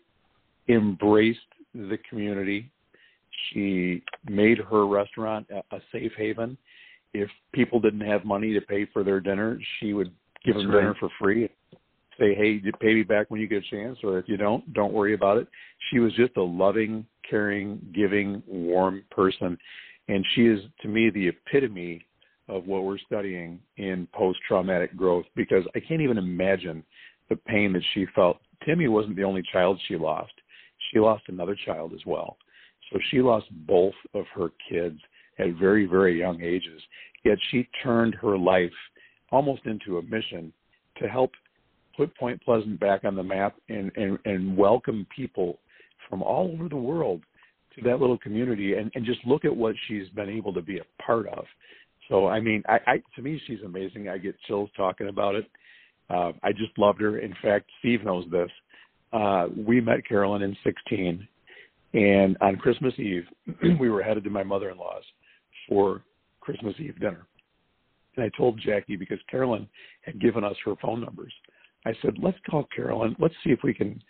embraced 0.70 1.40
the 1.74 1.98
community. 2.10 2.72
She 3.50 4.04
made 4.28 4.58
her 4.58 4.88
restaurant 4.88 5.48
a, 5.52 5.76
a 5.76 5.80
safe 5.92 6.12
haven. 6.18 6.58
If 7.22 7.30
people 7.54 7.80
didn't 7.80 8.02
have 8.02 8.26
money 8.26 8.54
to 8.54 8.62
pay 8.62 8.86
for 8.92 9.04
their 9.04 9.20
dinner, 9.20 9.60
she 9.80 9.94
would 9.94 10.12
give 10.46 10.56
That's 10.56 10.66
them 10.66 10.72
right. 10.72 10.82
dinner 10.82 10.96
for 11.00 11.10
free. 11.20 11.50
Say, 12.20 12.34
hey, 12.36 12.60
you 12.64 12.72
pay 12.80 12.96
me 12.96 13.04
back 13.04 13.30
when 13.30 13.40
you 13.40 13.48
get 13.48 13.64
a 13.64 13.70
chance, 13.70 13.98
or 14.04 14.18
if 14.18 14.28
you 14.28 14.38
don't, 14.38 14.74
don't 14.74 14.94
worry 14.94 15.14
about 15.14 15.38
it. 15.38 15.48
She 15.92 16.00
was 16.00 16.14
just 16.14 16.36
a 16.38 16.44
loving, 16.44 17.06
caring, 17.30 17.80
giving, 17.94 18.42
warm 18.48 19.04
person, 19.12 19.58
and 20.08 20.26
she 20.34 20.48
is 20.48 20.60
to 20.82 20.88
me 20.88 21.10
the 21.10 21.28
epitome 21.28 22.06
of 22.50 22.66
what 22.66 22.84
we're 22.84 22.98
studying 23.00 23.60
in 23.78 24.08
post-traumatic 24.14 24.96
growth 24.96 25.26
because 25.36 25.64
I 25.76 25.80
can't 25.80 26.02
even 26.02 26.18
imagine 26.18 26.84
the 27.30 27.36
pain 27.36 27.74
that 27.74 27.84
she 27.94 28.06
felt. 28.16 28.38
Timmy 28.66 28.88
wasn't 28.88 29.16
the 29.16 29.24
only 29.24 29.44
child 29.52 29.80
she 29.88 29.98
lost. 29.98 30.32
She 30.92 31.00
lost 31.00 31.24
another 31.28 31.58
child 31.66 31.94
as 31.94 32.06
well. 32.06 32.38
So 32.92 33.00
she 33.12 33.22
lost 33.22 33.48
both 33.52 33.96
of 34.14 34.26
her 34.34 34.50
kids 34.70 35.00
at 35.40 35.54
very, 35.60 35.86
very 35.86 36.18
young 36.18 36.42
ages. 36.42 36.82
Yet 37.24 37.38
she 37.52 37.68
turned 37.84 38.16
her 38.16 38.38
life 38.38 38.72
almost 39.32 39.66
into 39.66 39.98
a 39.98 40.02
mission 40.04 40.54
to 41.02 41.08
help 41.08 41.32
put 41.96 42.16
Point 42.18 42.42
Pleasant 42.44 42.80
back 42.80 43.04
on 43.04 43.16
the 43.16 43.24
map 43.24 43.56
and, 43.70 43.92
and, 43.96 44.18
and 44.26 44.56
welcome 44.56 45.06
people 45.16 45.60
from 46.10 46.22
all 46.22 46.52
over 46.54 46.70
the 46.70 46.76
world 46.76 47.22
to 47.76 47.82
that 47.84 48.00
little 48.00 48.18
community 48.18 48.76
and, 48.76 48.92
and 48.96 49.06
just 49.06 49.20
look 49.26 49.46
at 49.46 49.56
what 49.56 49.76
she's 49.88 50.08
been 50.10 50.30
able 50.30 50.54
to 50.54 50.62
be 50.62 50.80
a 50.80 51.04
part 51.04 51.28
of. 51.28 51.46
So 52.10 52.28
I 52.28 52.40
mean, 52.40 52.64
I, 52.68 52.80
I 52.88 53.04
to 53.16 53.22
me 53.22 53.42
she's 53.48 53.62
amazing. 53.66 54.10
I 54.10 54.18
get 54.18 54.36
chills 54.48 54.70
talking 54.78 55.10
about 55.10 55.36
it. 55.36 55.46
Uh, 56.10 56.32
I 56.42 56.52
just 56.54 56.78
loved 56.78 57.02
her. 57.02 57.20
In 57.20 57.36
fact, 57.42 57.70
Steve 57.80 58.04
knows 58.04 58.26
this. 58.32 58.50
Uh, 59.12 59.48
we 59.58 59.82
met 59.82 60.08
Carolyn 60.08 60.42
in 60.42 60.56
16, 60.64 61.28
and 61.94 62.38
on 62.40 62.56
Christmas 62.56 62.94
Eve, 62.98 63.26
we 63.80 63.90
were 63.90 64.04
headed 64.04 64.24
to 64.24 64.30
my 64.30 64.44
mother-in-law's 64.44 65.04
for 65.68 66.02
Christmas 66.42 66.76
Eve 66.80 67.00
dinner. 67.00 67.28
And 68.16 68.26
I 68.26 68.30
told 68.38 68.60
Jackie 68.60 68.96
because 68.96 69.20
Carolyn 69.30 69.68
had 70.02 70.20
given 70.20 70.44
us 70.44 70.56
her 70.66 70.76
phone 70.82 71.02
numbers. 71.02 71.34
I 71.86 71.92
said, 72.02 72.16
let's 72.22 72.38
call 72.50 72.68
Carolyn. 72.76 73.16
Let's 73.20 73.36
see 73.44 73.52
if 73.52 73.60
we 73.64 73.74
can 73.74 74.02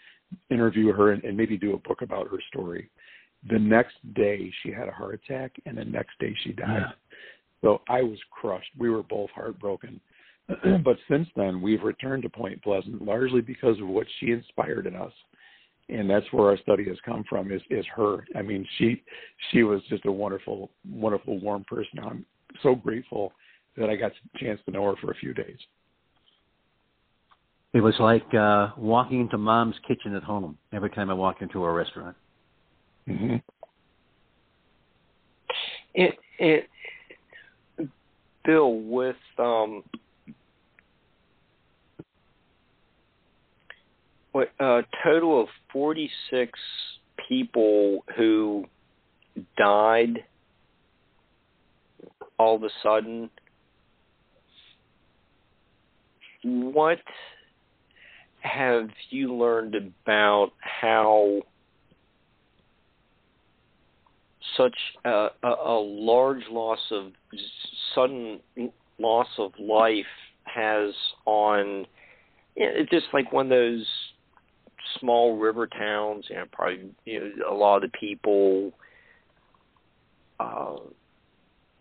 interview 0.50 0.92
her 0.94 1.12
and, 1.12 1.24
and 1.24 1.36
maybe 1.36 1.58
do 1.58 1.74
a 1.74 1.88
book 1.88 2.02
about 2.02 2.28
her 2.30 2.40
story. 2.48 2.90
The 3.50 3.60
next 3.60 3.96
day, 4.16 4.52
she 4.64 4.72
had 4.72 4.88
a 4.88 4.92
heart 4.92 5.20
attack, 5.24 5.52
and 5.66 5.78
the 5.78 5.86
next 5.86 6.18
day, 6.20 6.36
she 6.44 6.54
died. 6.54 6.82
Yeah. 6.82 6.92
So 7.62 7.82
I 7.88 8.02
was 8.02 8.18
crushed. 8.32 8.70
We 8.78 8.90
were 8.90 9.04
both 9.04 9.30
heartbroken. 9.32 10.00
but 10.84 10.98
since 11.10 11.28
then, 11.36 11.62
we've 11.62 11.84
returned 11.84 12.24
to 12.24 12.30
Point 12.30 12.62
Pleasant 12.64 13.02
largely 13.02 13.42
because 13.42 13.80
of 13.80 13.88
what 13.88 14.08
she 14.20 14.32
inspired 14.32 14.88
in 14.88 14.96
us. 14.96 15.12
And 15.90 16.10
that's 16.10 16.26
where 16.32 16.50
our 16.50 16.58
study 16.58 16.86
has 16.90 16.98
come 17.06 17.24
from 17.30 17.52
is, 17.52 17.62
is 17.70 17.86
her. 17.96 18.26
I 18.36 18.42
mean, 18.42 18.68
she 18.78 19.04
she 19.52 19.64
was 19.64 19.82
just 19.90 20.06
a 20.06 20.12
wonderful, 20.12 20.70
wonderful, 20.90 21.40
warm 21.40 21.64
person. 21.64 22.00
I'm 22.04 22.26
so 22.62 22.76
grateful 22.76 23.32
that 23.78 23.90
I 23.90 23.96
got 23.96 24.12
a 24.12 24.38
chance 24.38 24.60
to 24.66 24.72
know 24.72 24.84
her 24.84 24.96
for 25.02 25.12
a 25.12 25.16
few 25.16 25.34
days. 25.34 25.58
It 27.74 27.82
was 27.82 27.94
like 28.00 28.34
uh, 28.34 28.70
walking 28.78 29.22
into 29.22 29.38
mom's 29.38 29.76
kitchen 29.88 30.16
at 30.16 30.24
home 30.24 30.58
every 30.74 30.90
time 30.90 31.10
I 31.10 31.14
walked 31.14 31.42
into 31.42 31.64
a 31.64 31.72
restaurant. 31.72 32.16
Mm-hmm. 33.08 33.36
It 35.94 36.16
it 36.40 36.70
Bill 38.44 38.74
with 38.74 39.16
um 39.38 39.84
a 44.36 44.64
uh, 44.64 44.82
total 45.04 45.42
of 45.42 45.48
46 45.72 46.60
people 47.28 48.04
who 48.16 48.66
died 49.58 50.24
all 52.38 52.56
of 52.56 52.64
a 52.64 52.70
sudden. 52.84 53.30
What 56.44 57.00
have 58.42 58.90
you 59.10 59.36
learned 59.36 59.76
about 59.76 60.52
how 60.60 61.42
such 64.56 64.78
a, 65.04 65.28
a, 65.44 65.48
a 65.48 65.80
large 65.80 66.44
loss 66.50 66.80
of 66.92 67.12
sudden 67.94 68.40
loss 69.00 69.28
of 69.38 69.52
life 69.60 70.06
has 70.46 70.94
on 71.26 71.86
you 72.56 72.66
know, 72.66 72.72
it's 72.76 72.90
just 72.90 73.08
like 73.14 73.32
one 73.32 73.48
of 73.48 73.50
those 73.50 73.86
small 75.00 75.38
river 75.38 75.68
towns 75.68 76.26
and 76.36 76.52
probably 76.52 76.90
you 77.06 77.20
know 77.20 77.52
a 77.52 77.54
lot 77.54 77.84
of 77.84 77.92
the 77.92 77.98
people 77.98 78.72
uh 80.40 80.76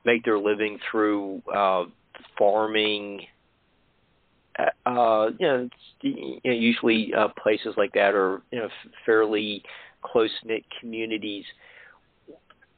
make 0.04 0.24
their 0.24 0.38
living 0.38 0.78
through 0.90 1.42
uh 1.54 1.84
farming. 2.38 3.20
Uh, 4.58 4.88
uh 4.88 5.30
you 5.38 5.46
know, 5.46 5.68
you 6.00 6.40
know 6.44 6.52
usually 6.52 7.12
uh 7.16 7.28
places 7.40 7.74
like 7.76 7.92
that 7.92 8.14
are 8.14 8.42
you 8.50 8.58
know 8.58 8.68
fairly 9.04 9.62
close 10.02 10.30
knit 10.44 10.64
communities. 10.80 11.44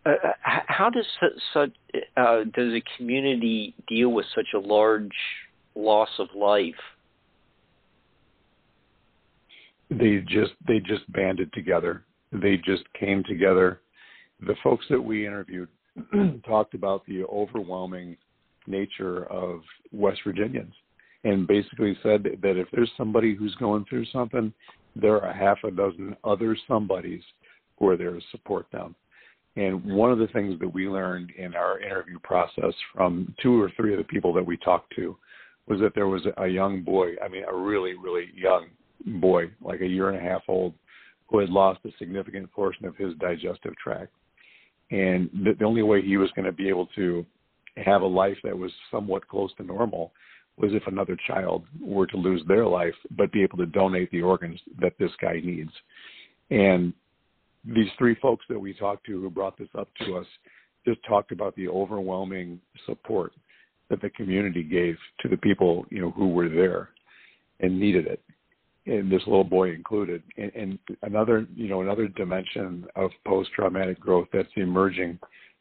Uh, 0.07 0.11
uh 0.11 0.33
how 0.67 0.91
does 0.91 1.07
such 1.53 1.71
uh 2.17 2.45
does 2.55 2.73
a 2.75 2.83
community 2.97 3.75
deal 3.87 4.11
with 4.11 4.27
such 4.35 4.49
a 4.55 4.59
large 4.59 5.17
loss 5.75 6.11
of 6.19 6.29
life 6.35 6.75
they 9.91 10.23
just 10.27 10.53
they 10.67 10.81
just 10.81 11.11
banded 11.13 11.53
together. 11.53 12.05
They 12.33 12.57
just 12.57 12.83
came 12.99 13.25
together. 13.25 13.81
The 14.41 14.57
folks 14.63 14.85
that 14.91 15.01
we 15.01 15.27
interviewed 15.27 15.69
talked 16.47 16.75
about 16.75 17.05
the 17.07 17.25
overwhelming 17.25 18.17
nature 18.67 19.25
of 19.27 19.61
west 19.93 20.21
virginians 20.25 20.75
and 21.25 21.47
basically 21.47 21.99
said 22.03 22.23
that 22.43 22.57
if 22.57 22.69
there's 22.71 22.91
somebody 22.97 23.35
who's 23.35 23.55
going 23.57 23.85
through 23.89 24.05
something 24.13 24.53
there 24.95 25.23
are 25.23 25.33
half 25.33 25.59
a 25.65 25.71
dozen 25.71 26.17
other 26.25 26.57
somebodies 26.67 27.23
who 27.79 27.89
are 27.89 27.97
there 27.97 28.13
to 28.13 28.21
support 28.31 28.67
them. 28.73 28.95
And 29.57 29.85
one 29.85 30.13
of 30.13 30.19
the 30.19 30.29
things 30.29 30.59
that 30.61 30.73
we 30.73 30.89
learned 30.89 31.31
in 31.37 31.55
our 31.55 31.81
interview 31.81 32.19
process 32.23 32.73
from 32.95 33.35
two 33.43 33.61
or 33.61 33.73
three 33.77 33.93
of 33.93 33.99
the 33.99 34.05
people 34.05 34.33
that 34.35 34.47
we 34.47 34.57
talked 34.59 34.95
to 34.97 35.17
was 35.67 35.81
that 35.81 35.95
there 35.95 36.09
was 36.09 36.23
a 36.37 36.47
young 36.47 36.83
boy, 36.83 37.15
I 37.23 37.29
mean, 37.29 37.45
a 37.45 37.55
really, 37.55 37.95
really 37.95 38.31
young 38.35 38.67
boy, 39.07 39.51
like 39.63 39.81
a 39.81 39.87
year 39.87 40.09
and 40.11 40.19
a 40.19 40.29
half 40.29 40.43
old, 40.49 40.75
who 41.29 41.39
had 41.39 41.51
lost 41.51 41.81
a 41.85 41.91
significant 41.99 42.51
portion 42.53 42.87
of 42.87 42.97
his 42.97 43.15
digestive 43.21 43.77
tract. 43.77 44.13
And 44.91 45.29
the, 45.45 45.55
the 45.59 45.65
only 45.65 45.83
way 45.83 46.03
he 46.03 46.17
was 46.17 46.31
going 46.35 46.47
to 46.47 46.53
be 46.53 46.69
able 46.69 46.87
to 46.97 47.25
have 47.77 48.03
a 48.03 48.07
life 48.07 48.39
that 48.45 48.57
was 48.57 48.73
somewhat 48.91 49.29
close 49.29 49.53
to 49.57 49.63
normal 49.63 50.13
was 50.57 50.73
if 50.73 50.87
another 50.87 51.17
child 51.27 51.65
were 51.81 52.07
to 52.07 52.17
lose 52.17 52.43
their 52.49 52.67
life, 52.67 52.95
but 53.17 53.31
be 53.31 53.43
able 53.43 53.59
to 53.59 53.67
donate 53.67 54.11
the 54.11 54.23
organs 54.23 54.59
that 54.81 54.95
this 54.99 55.13
guy 55.21 55.41
needs. 55.45 55.71
And 56.51 56.93
these 57.65 57.89
three 57.99 58.17
folks 58.21 58.45
that 58.49 58.59
we 58.59 58.73
talked 58.75 59.07
to 59.07 59.21
who 59.21 59.31
brought 59.31 59.59
this 59.59 59.69
up 59.79 59.89
to 60.01 60.17
us 60.17 60.27
just 60.87 61.01
talked 61.07 61.33
about 61.33 61.55
the 61.57 61.69
overwhelming 61.69 62.61
support 62.87 63.33
that 63.91 64.01
the 64.01 64.11
community 64.11 64.63
gave 64.63 64.97
to 65.21 65.29
the 65.29 65.37
people 65.37 65.85
you 65.91 66.01
know 66.01 66.11
who 66.11 66.29
were 66.29 66.49
there 66.49 66.91
and 67.61 67.79
needed 67.79 68.07
it 68.07 68.23
and 68.89 69.11
this 69.11 69.23
little 69.27 69.45
boy 69.45 69.73
included. 69.73 70.23
And, 70.37 70.53
and 70.55 70.79
another 71.03 71.47
you 71.55 71.69
know 71.69 71.83
another 71.83 72.09
dimension 72.09 72.87
of 72.97 73.11
post 73.27 73.51
traumatic 73.55 74.01
growth 74.01 74.29
that's 74.33 74.49
emerging 74.57 75.19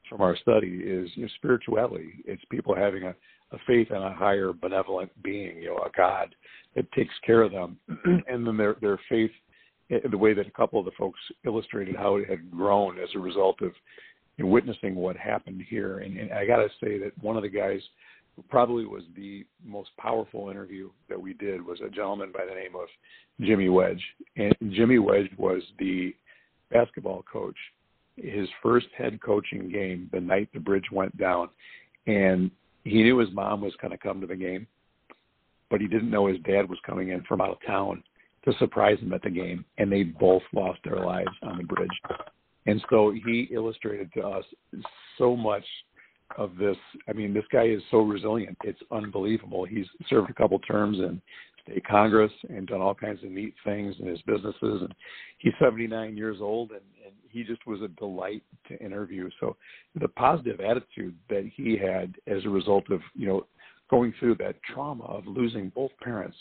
from 0.10 0.22
our 0.22 0.38
study 0.38 0.82
is 0.84 1.10
you 1.16 1.24
know, 1.24 1.30
spirituality. 1.36 2.14
It's 2.26 2.42
people 2.50 2.76
having 2.76 3.04
a, 3.04 3.16
a 3.52 3.58
faith 3.68 3.92
in 3.92 3.98
a 3.98 4.14
higher 4.14 4.54
benevolent 4.54 5.12
being 5.24 5.58
you 5.58 5.70
know 5.70 5.78
a 5.78 5.92
god 5.96 6.34
that 6.76 6.92
takes 6.94 7.14
care 7.26 7.42
of 7.42 7.52
them. 7.52 7.78
And 8.28 8.48
then 8.48 8.58
their 8.58 8.76
their 8.82 9.00
faith 9.10 9.32
eh, 9.92 10.00
the 10.10 10.18
way 10.18 10.34
that 10.34 10.48
a 10.48 10.52
couple 10.52 10.80
of 10.80 10.86
the 10.86 10.92
folks 10.98 11.20
illustrated 11.46 11.96
how 11.96 12.16
it 12.16 12.30
had 12.30 12.50
grown 12.52 13.00
as 13.00 13.10
a 13.16 13.20
result 13.20 13.62
of 13.62 13.72
you 14.38 14.46
know, 14.46 14.52
witnessing 14.52 14.96
what 14.96 15.18
happened 15.18 15.64
here. 15.68 16.00
And, 16.00 16.18
and 16.18 16.32
i 16.32 16.46
got 16.46 16.58
to 16.58 16.70
say 16.82 16.98
that 17.00 17.12
one 17.22 17.36
of 17.36 17.44
the 17.44 17.50
guys 17.50 17.82
probably 18.50 18.86
was 18.86 19.04
the 19.16 19.46
most 19.66 19.90
powerful 19.98 20.50
interview 20.50 20.90
that 21.10 21.20
we 21.20 21.34
did 21.34 21.66
was 21.66 21.80
a 21.82 21.90
gentleman 21.90 22.32
by 22.32 22.46
the 22.46 22.54
name 22.54 22.76
of 22.76 22.88
Jimmy 23.42 23.70
Wedge. 23.70 24.04
And 24.36 24.56
Jimmy 24.72 25.00
Wedge 25.00 25.30
was 25.38 25.62
the 25.80 26.14
basketball 26.72 27.24
coach. 27.32 27.56
His 28.16 28.48
first 28.64 28.88
head 28.98 29.20
coaching 29.22 29.70
game 29.70 30.10
the 30.12 30.20
night 30.20 30.50
the 30.54 30.60
bridge 30.60 30.90
went 30.92 31.16
down, 31.18 31.50
and 32.08 32.50
he 32.84 33.04
knew 33.04 33.18
his 33.18 33.32
mom 33.32 33.62
was 33.62 33.74
going 33.82 33.92
to 33.92 33.98
come 33.98 34.22
to 34.22 34.28
the 34.28 34.36
game, 34.36 34.66
but 35.70 35.82
he 35.82 35.88
didn't 35.88 36.10
know 36.10 36.28
his 36.28 36.40
dad 36.40 36.70
was 36.70 36.80
coming 36.86 37.10
in 37.10 37.24
from 37.24 37.42
out 37.42 37.52
of 37.52 37.58
town 37.66 38.04
to 38.46 38.54
surprise 38.58 38.98
him 39.00 39.14
at 39.14 39.22
the 39.22 39.30
game, 39.30 39.66
and 39.78 39.92
they 39.92 40.04
both 40.04 40.42
lost 40.54 40.80
their 40.84 41.04
lives 41.04 41.30
on 41.44 41.58
the 41.58 41.64
bridge. 41.64 41.90
And 42.66 42.84
so 42.90 43.14
he 43.26 43.48
illustrated 43.52 44.12
to 44.14 44.22
us 44.22 44.46
so 45.18 45.36
much 45.36 45.64
of 46.38 46.56
this. 46.58 46.78
I 47.08 47.14
mean, 47.14 47.34
this 47.34 47.46
guy 47.52 47.66
is 47.66 47.82
so 47.92 48.00
resilient. 48.00 48.58
It's 48.64 48.80
unbelievable. 48.92 49.66
He's 49.66 49.86
served 50.10 50.30
a 50.30 50.34
couple 50.34 50.60
terms 50.60 50.98
in 50.98 51.22
state 51.64 51.86
Congress 51.86 52.32
and 52.50 52.68
done 52.68 52.82
all 52.82 52.96
kinds 52.96 53.24
of 53.24 53.30
neat 53.30 53.54
things 53.64 53.96
in 54.00 54.08
his 54.08 54.22
businesses. 54.24 54.82
And 54.82 54.94
he's 55.38 55.54
79 55.60 56.18
years 56.18 56.38
old, 56.42 56.72
and, 56.72 56.82
and 57.06 57.14
he 57.30 57.44
just 57.44 57.66
was 57.68 57.82
a 57.82 57.88
delight 57.90 58.44
to 58.68 58.80
interview. 58.84 59.30
So 59.40 59.56
the 60.00 60.08
positive 60.10 60.60
attitude 60.60 61.16
that 61.30 61.50
he 61.56 61.78
had 61.78 62.16
as 62.28 62.44
a 62.46 62.50
result 62.50 62.90
of 62.92 63.02
you 63.16 63.28
know 63.28 63.46
going 63.90 64.14
through 64.20 64.36
that 64.36 64.56
trauma 64.74 65.04
of 65.06 65.26
losing 65.28 65.70
both 65.70 65.92
parents 66.02 66.38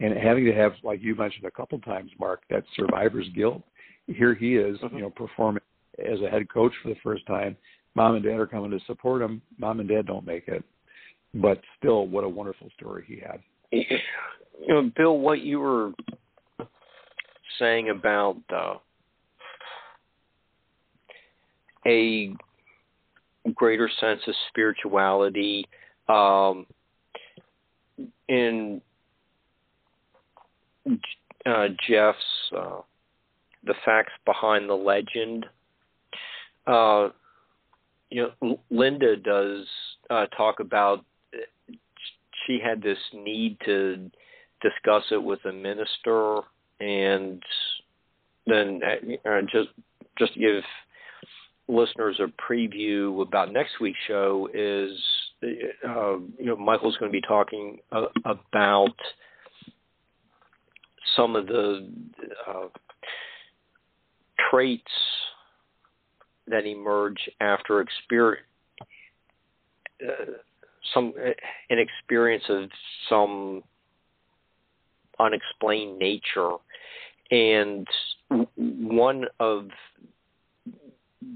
and 0.00 0.16
having 0.16 0.44
to 0.44 0.54
have, 0.54 0.72
like 0.84 1.02
you 1.02 1.14
mentioned 1.16 1.44
a 1.44 1.50
couple 1.50 1.78
times, 1.80 2.10
Mark, 2.20 2.42
that 2.50 2.62
survivor's 2.76 3.28
guilt. 3.34 3.62
Here 4.06 4.34
he 4.34 4.56
is, 4.56 4.78
mm-hmm. 4.78 4.96
you 4.96 5.02
know, 5.02 5.10
performing 5.10 5.62
as 5.98 6.20
a 6.20 6.30
head 6.30 6.48
coach 6.48 6.72
for 6.82 6.88
the 6.88 7.00
first 7.02 7.26
time 7.26 7.56
mom 7.94 8.14
and 8.14 8.24
dad 8.24 8.38
are 8.38 8.46
coming 8.46 8.70
to 8.70 8.80
support 8.86 9.22
him. 9.22 9.42
Mom 9.58 9.80
and 9.80 9.88
dad 9.88 10.06
don't 10.06 10.26
make 10.26 10.48
it, 10.48 10.64
but 11.34 11.60
still, 11.78 12.06
what 12.06 12.24
a 12.24 12.28
wonderful 12.28 12.68
story 12.76 13.04
he 13.06 13.20
had. 13.20 13.40
You 13.70 14.74
know, 14.74 14.90
Bill, 14.96 15.18
what 15.18 15.40
you 15.40 15.60
were 15.60 15.92
saying 17.58 17.90
about 17.90 18.36
uh, 18.52 18.74
a 21.86 22.34
greater 23.54 23.90
sense 24.00 24.20
of 24.26 24.34
spirituality 24.48 25.64
um, 26.08 26.66
in 28.28 28.80
uh, 31.46 31.68
Jeff's 31.88 32.18
uh, 32.56 32.80
the 33.64 33.74
facts 33.84 34.12
behind 34.24 34.68
the 34.68 34.74
legend. 34.74 35.46
Uh, 36.66 37.08
you 38.10 38.28
know, 38.40 38.60
Linda 38.70 39.16
does 39.16 39.66
uh, 40.10 40.26
talk 40.36 40.60
about 40.60 41.04
she 42.46 42.58
had 42.62 42.82
this 42.82 42.98
need 43.12 43.58
to 43.64 44.10
discuss 44.62 45.04
it 45.10 45.22
with 45.22 45.44
a 45.44 45.52
minister, 45.52 46.40
and 46.80 47.42
then 48.46 48.80
uh, 49.26 49.42
just 49.42 49.68
just 50.18 50.34
to 50.34 50.40
give 50.40 50.62
listeners 51.68 52.18
a 52.20 52.50
preview 52.50 53.20
about 53.22 53.52
next 53.52 53.80
week's 53.80 53.98
show 54.06 54.48
is 54.54 54.90
uh, 55.86 56.16
you 56.38 56.46
know 56.46 56.56
Michael's 56.56 56.96
going 56.96 57.12
to 57.12 57.16
be 57.16 57.26
talking 57.26 57.78
uh, 57.92 58.06
about 58.24 58.94
some 61.14 61.36
of 61.36 61.46
the 61.46 61.88
uh, 62.46 62.68
traits 64.50 64.82
that 66.50 66.66
emerge 66.66 67.28
after 67.40 67.80
experience 67.80 68.42
uh, 70.02 70.24
some 70.94 71.12
uh, 71.18 71.30
an 71.70 71.78
experience 71.78 72.44
of 72.48 72.70
some 73.08 73.62
unexplained 75.18 75.98
nature. 75.98 76.52
And 77.30 77.86
one 78.56 79.24
of 79.38 79.68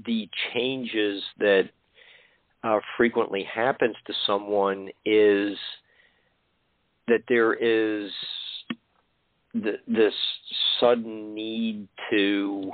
the 0.05 0.27
changes 0.53 1.21
that 1.39 1.69
uh, 2.63 2.79
frequently 2.97 3.43
happens 3.43 3.95
to 4.07 4.13
someone 4.25 4.89
is 5.05 5.57
that 7.07 7.23
there 7.27 7.53
is 7.53 8.11
the, 9.53 9.73
this 9.87 10.13
sudden 10.79 11.35
need 11.35 11.87
to 12.09 12.71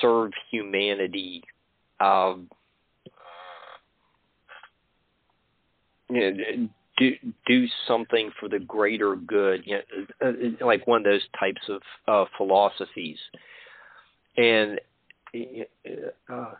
serve 0.00 0.32
humanity. 0.50 1.42
Um, 2.00 2.48
you 6.08 6.30
know, 6.30 6.68
do 6.96 7.12
do 7.46 7.66
something 7.88 8.30
for 8.38 8.48
the 8.48 8.58
greater 8.58 9.16
good, 9.16 9.62
you 9.64 9.76
know, 9.76 10.06
uh, 10.22 10.28
uh, 10.28 10.66
like 10.66 10.86
one 10.86 11.00
of 11.00 11.04
those 11.04 11.26
types 11.38 11.62
of 11.68 11.82
uh, 12.06 12.24
philosophies. 12.36 13.18
And 14.36 14.80
uh, 16.28 16.52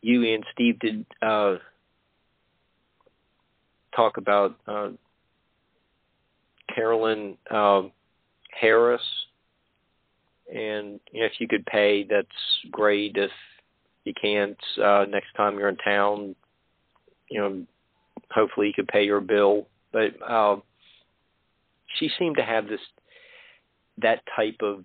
you 0.00 0.34
and 0.34 0.44
Steve 0.52 0.78
did 0.78 1.06
uh, 1.20 1.56
talk 3.94 4.16
about 4.16 4.58
uh, 4.66 4.90
Carolyn 6.74 7.36
Harris 8.50 9.02
and 10.54 11.00
if 11.12 11.32
you 11.38 11.48
could 11.48 11.66
pay, 11.66 12.04
that's 12.04 12.28
great. 12.70 13.16
If 13.16 13.30
you 14.04 14.12
can't, 14.20 14.58
uh, 14.82 15.06
next 15.08 15.32
time 15.36 15.58
you're 15.58 15.68
in 15.68 15.76
town, 15.76 16.34
you 17.30 17.40
know, 17.40 17.66
hopefully 18.30 18.68
you 18.68 18.72
could 18.72 18.88
pay 18.88 19.04
your 19.04 19.20
bill 19.20 19.66
but 19.92 20.14
uh, 20.26 20.56
she 21.98 22.10
seemed 22.18 22.36
to 22.36 22.42
have 22.42 22.66
this 22.66 22.80
that 23.98 24.22
type 24.34 24.60
of 24.62 24.84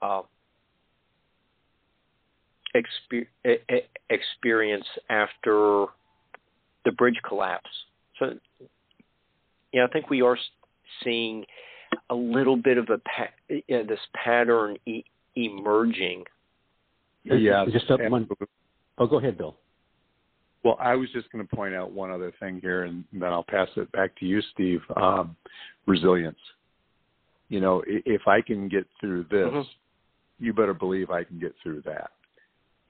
uh, 0.00 0.22
experience 4.08 4.86
after 5.10 5.86
the 6.84 6.92
bridge 6.92 7.20
collapse. 7.26 7.68
So, 8.18 8.34
yeah, 9.72 9.84
I 9.84 9.88
think 9.88 10.08
we 10.08 10.22
are 10.22 10.38
seeing 11.02 11.44
a 12.10 12.14
little 12.14 12.56
bit 12.56 12.78
of 12.78 12.88
a 12.90 12.98
pa- 12.98 13.34
you 13.48 13.62
know, 13.68 13.84
this 13.84 14.00
pattern 14.14 14.76
e- 14.86 15.04
emerging. 15.34 16.24
Yeah, 17.24 17.64
just 17.72 17.90
up 17.90 18.00
one. 18.08 18.28
Oh, 18.98 19.06
go 19.06 19.18
ahead, 19.18 19.36
Bill. 19.36 19.56
Well, 20.62 20.76
I 20.80 20.94
was 20.94 21.08
just 21.12 21.30
going 21.30 21.46
to 21.46 21.56
point 21.56 21.74
out 21.74 21.92
one 21.92 22.10
other 22.10 22.32
thing 22.40 22.60
here, 22.60 22.84
and 22.84 23.04
then 23.12 23.24
I'll 23.24 23.44
pass 23.44 23.68
it 23.76 23.90
back 23.92 24.16
to 24.18 24.26
you, 24.26 24.40
Steve. 24.52 24.80
Um, 24.96 25.36
resilience. 25.86 26.38
You 27.48 27.60
know, 27.60 27.82
if 27.86 28.22
I 28.26 28.40
can 28.40 28.68
get 28.68 28.86
through 29.00 29.24
this, 29.30 29.46
mm-hmm. 29.46 29.60
you 30.44 30.52
better 30.52 30.74
believe 30.74 31.10
I 31.10 31.22
can 31.24 31.38
get 31.38 31.54
through 31.62 31.82
that. 31.82 32.10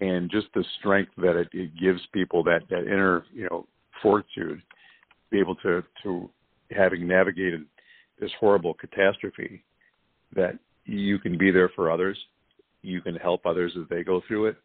And 0.00 0.30
just 0.30 0.46
the 0.54 0.64
strength 0.78 1.12
that 1.18 1.36
it, 1.36 1.48
it 1.52 1.70
gives 1.78 2.00
people 2.12 2.42
that 2.44 2.62
that 2.70 2.86
inner, 2.86 3.24
you 3.32 3.48
know, 3.50 3.66
fortitude, 4.02 4.62
be 5.30 5.38
able 5.38 5.56
to 5.56 5.82
to 6.02 6.30
having 6.70 7.06
navigated 7.06 7.64
this 8.20 8.30
horrible 8.40 8.74
catastrophe, 8.74 9.62
that 10.34 10.58
you 10.84 11.18
can 11.18 11.36
be 11.36 11.50
there 11.50 11.70
for 11.74 11.90
others, 11.90 12.18
you 12.82 13.00
can 13.00 13.16
help 13.16 13.44
others 13.44 13.72
as 13.78 13.88
they 13.88 14.02
go 14.02 14.22
through 14.26 14.46
it, 14.46 14.56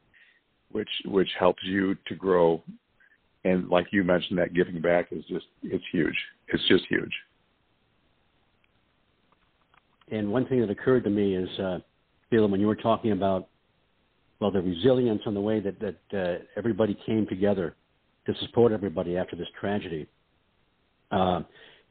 which 0.71 0.89
which 1.05 1.29
helps 1.39 1.63
you 1.63 1.95
to 2.07 2.15
grow. 2.15 2.61
And 3.43 3.69
like 3.69 3.87
you 3.91 4.03
mentioned, 4.03 4.37
that 4.39 4.53
giving 4.53 4.79
back 4.81 5.07
is 5.11 5.23
just 5.25 5.45
it's 5.63 5.83
huge. 5.91 6.15
It's 6.49 6.65
just 6.67 6.85
huge. 6.87 7.13
And 10.11 10.31
one 10.31 10.45
thing 10.45 10.59
that 10.61 10.69
occurred 10.69 11.05
to 11.05 11.09
me 11.09 11.35
is, 11.35 11.49
uh, 11.59 11.79
Bill, 12.29 12.47
when 12.47 12.59
you 12.59 12.67
were 12.67 12.75
talking 12.75 13.11
about 13.11 13.47
well 14.39 14.51
the 14.51 14.61
resilience 14.61 15.21
and 15.25 15.35
the 15.35 15.41
way 15.41 15.59
that 15.59 15.79
that 15.79 16.17
uh, 16.17 16.43
everybody 16.55 16.97
came 17.05 17.25
together 17.27 17.75
to 18.25 18.33
support 18.41 18.71
everybody 18.71 19.17
after 19.17 19.35
this 19.35 19.47
tragedy. 19.59 20.07
Uh, 21.11 21.41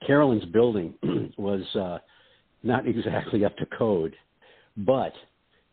Carolyn's 0.07 0.45
building 0.47 0.95
was 1.39 1.63
uh, 1.75 1.99
not 2.63 2.87
exactly 2.89 3.45
up 3.45 3.57
to 3.57 3.67
code, 3.67 4.15
but 4.77 5.13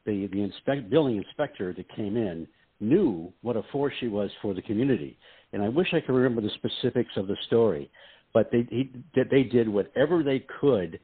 the 0.06 0.28
the 0.32 0.42
inspect, 0.42 0.90
building 0.90 1.18
inspector 1.18 1.74
that 1.74 1.96
came 1.96 2.18
in 2.18 2.48
knew 2.80 3.32
what 3.42 3.58
a 3.58 3.64
force 3.72 3.94
she 4.00 4.08
was 4.08 4.30
for 4.42 4.54
the 4.54 4.62
community. 4.62 5.18
And 5.54 5.64
I 5.64 5.70
wish 5.70 5.88
I 5.94 6.00
could 6.00 6.14
remember 6.14 6.42
the 6.42 6.52
specifics 6.56 7.12
of 7.16 7.28
the 7.28 7.38
story, 7.48 7.90
but 8.34 8.52
they 8.52 8.68
he, 8.70 8.92
they 9.16 9.44
did 9.44 9.68
whatever 9.68 10.24
they 10.24 10.46
could 10.60 11.00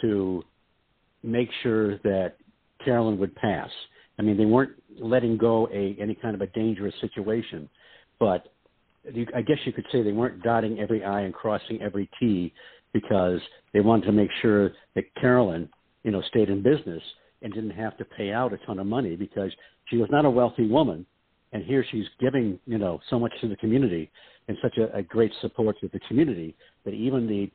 to 0.00 0.42
make 1.22 1.48
sure 1.62 1.98
that 1.98 2.34
Carolyn 2.84 3.18
would 3.18 3.34
pass. 3.34 3.70
I 4.18 4.22
mean, 4.22 4.36
they 4.36 4.44
weren't 4.44 4.72
letting 5.00 5.36
go 5.36 5.68
a 5.72 5.96
any 6.00 6.14
kind 6.14 6.34
of 6.34 6.40
a 6.40 6.46
dangerous 6.48 6.94
situation, 7.00 7.68
but 8.18 8.52
you, 9.12 9.26
I 9.34 9.42
guess 9.42 9.58
you 9.64 9.72
could 9.72 9.86
say 9.92 10.02
they 10.02 10.12
weren't 10.12 10.42
dotting 10.42 10.78
every 10.78 11.04
I 11.04 11.22
and 11.22 11.34
crossing 11.34 11.80
every 11.82 12.08
T 12.18 12.52
because 12.92 13.40
they 13.72 13.80
wanted 13.80 14.06
to 14.06 14.12
make 14.12 14.30
sure 14.40 14.72
that 14.94 15.04
Carolyn, 15.20 15.68
you 16.04 16.10
know, 16.10 16.22
stayed 16.22 16.48
in 16.48 16.62
business 16.62 17.02
and 17.42 17.52
didn't 17.52 17.70
have 17.70 17.96
to 17.98 18.04
pay 18.04 18.32
out 18.32 18.52
a 18.52 18.58
ton 18.58 18.78
of 18.78 18.86
money 18.86 19.16
because 19.16 19.52
she 19.86 19.96
was 19.96 20.08
not 20.10 20.24
a 20.24 20.30
wealthy 20.30 20.66
woman, 20.66 21.06
and 21.52 21.64
here 21.64 21.84
she's 21.90 22.06
giving, 22.20 22.58
you 22.66 22.78
know, 22.78 23.00
so 23.10 23.18
much 23.18 23.32
to 23.40 23.48
the 23.48 23.56
community 23.56 24.10
and 24.48 24.56
such 24.62 24.76
a, 24.78 24.96
a 24.96 25.02
great 25.02 25.32
support 25.40 25.76
to 25.80 25.88
the 25.88 26.00
community 26.00 26.56
that 26.84 26.94
even 26.94 27.26
the 27.26 27.50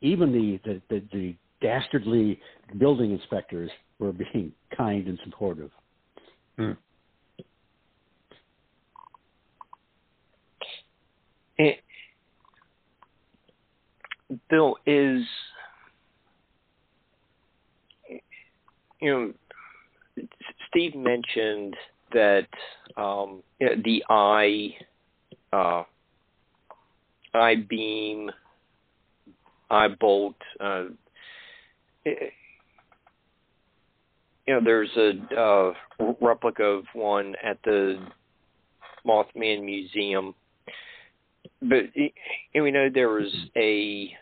even 0.00 0.32
the 0.32 0.60
the, 0.64 0.82
the, 0.90 1.02
the 1.12 1.34
dastardly 1.60 2.40
building 2.78 3.12
inspectors 3.12 3.70
were 3.98 4.12
being 4.12 4.52
kind 4.76 5.06
and 5.06 5.18
supportive. 5.24 5.70
Hmm. 6.58 6.72
It, 11.62 11.78
Bill 14.50 14.76
is 14.84 15.22
you 19.00 19.10
know 19.12 19.32
Steve 20.68 20.96
mentioned 20.96 21.76
that 22.12 22.48
um, 22.96 23.42
the 23.60 24.02
I 24.10 24.74
uh, 25.52 25.84
I 27.32 27.54
beam 27.68 28.30
I 29.70 29.86
bolt 29.88 30.34
uh, 30.58 30.86
it, 32.04 32.32
you 34.48 34.54
know 34.54 34.60
there's 34.64 34.90
a 34.96 35.40
uh, 35.40 35.72
replica 36.20 36.64
of 36.64 36.84
one 36.92 37.36
at 37.42 37.58
the 37.64 38.04
Mothman 39.06 39.64
Museum 39.64 40.34
but 41.60 41.84
and 42.54 42.64
we 42.64 42.70
know 42.70 42.88
there 42.92 43.08
was 43.08 43.32
a 43.56 44.12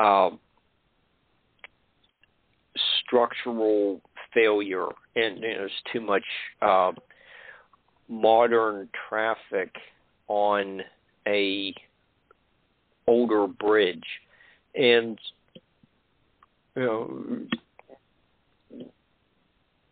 uh, 0.00 0.30
structural 3.04 4.00
failure, 4.34 4.88
and 5.16 5.38
you 5.38 5.42
know, 5.42 5.54
there's 5.58 5.72
too 5.92 6.00
much 6.00 6.24
uh, 6.62 6.92
modern 8.08 8.88
traffic 9.08 9.74
on 10.28 10.82
a 11.26 11.74
older 13.06 13.46
bridge, 13.46 14.04
and 14.74 15.18
you 16.76 16.82
know 16.82 17.38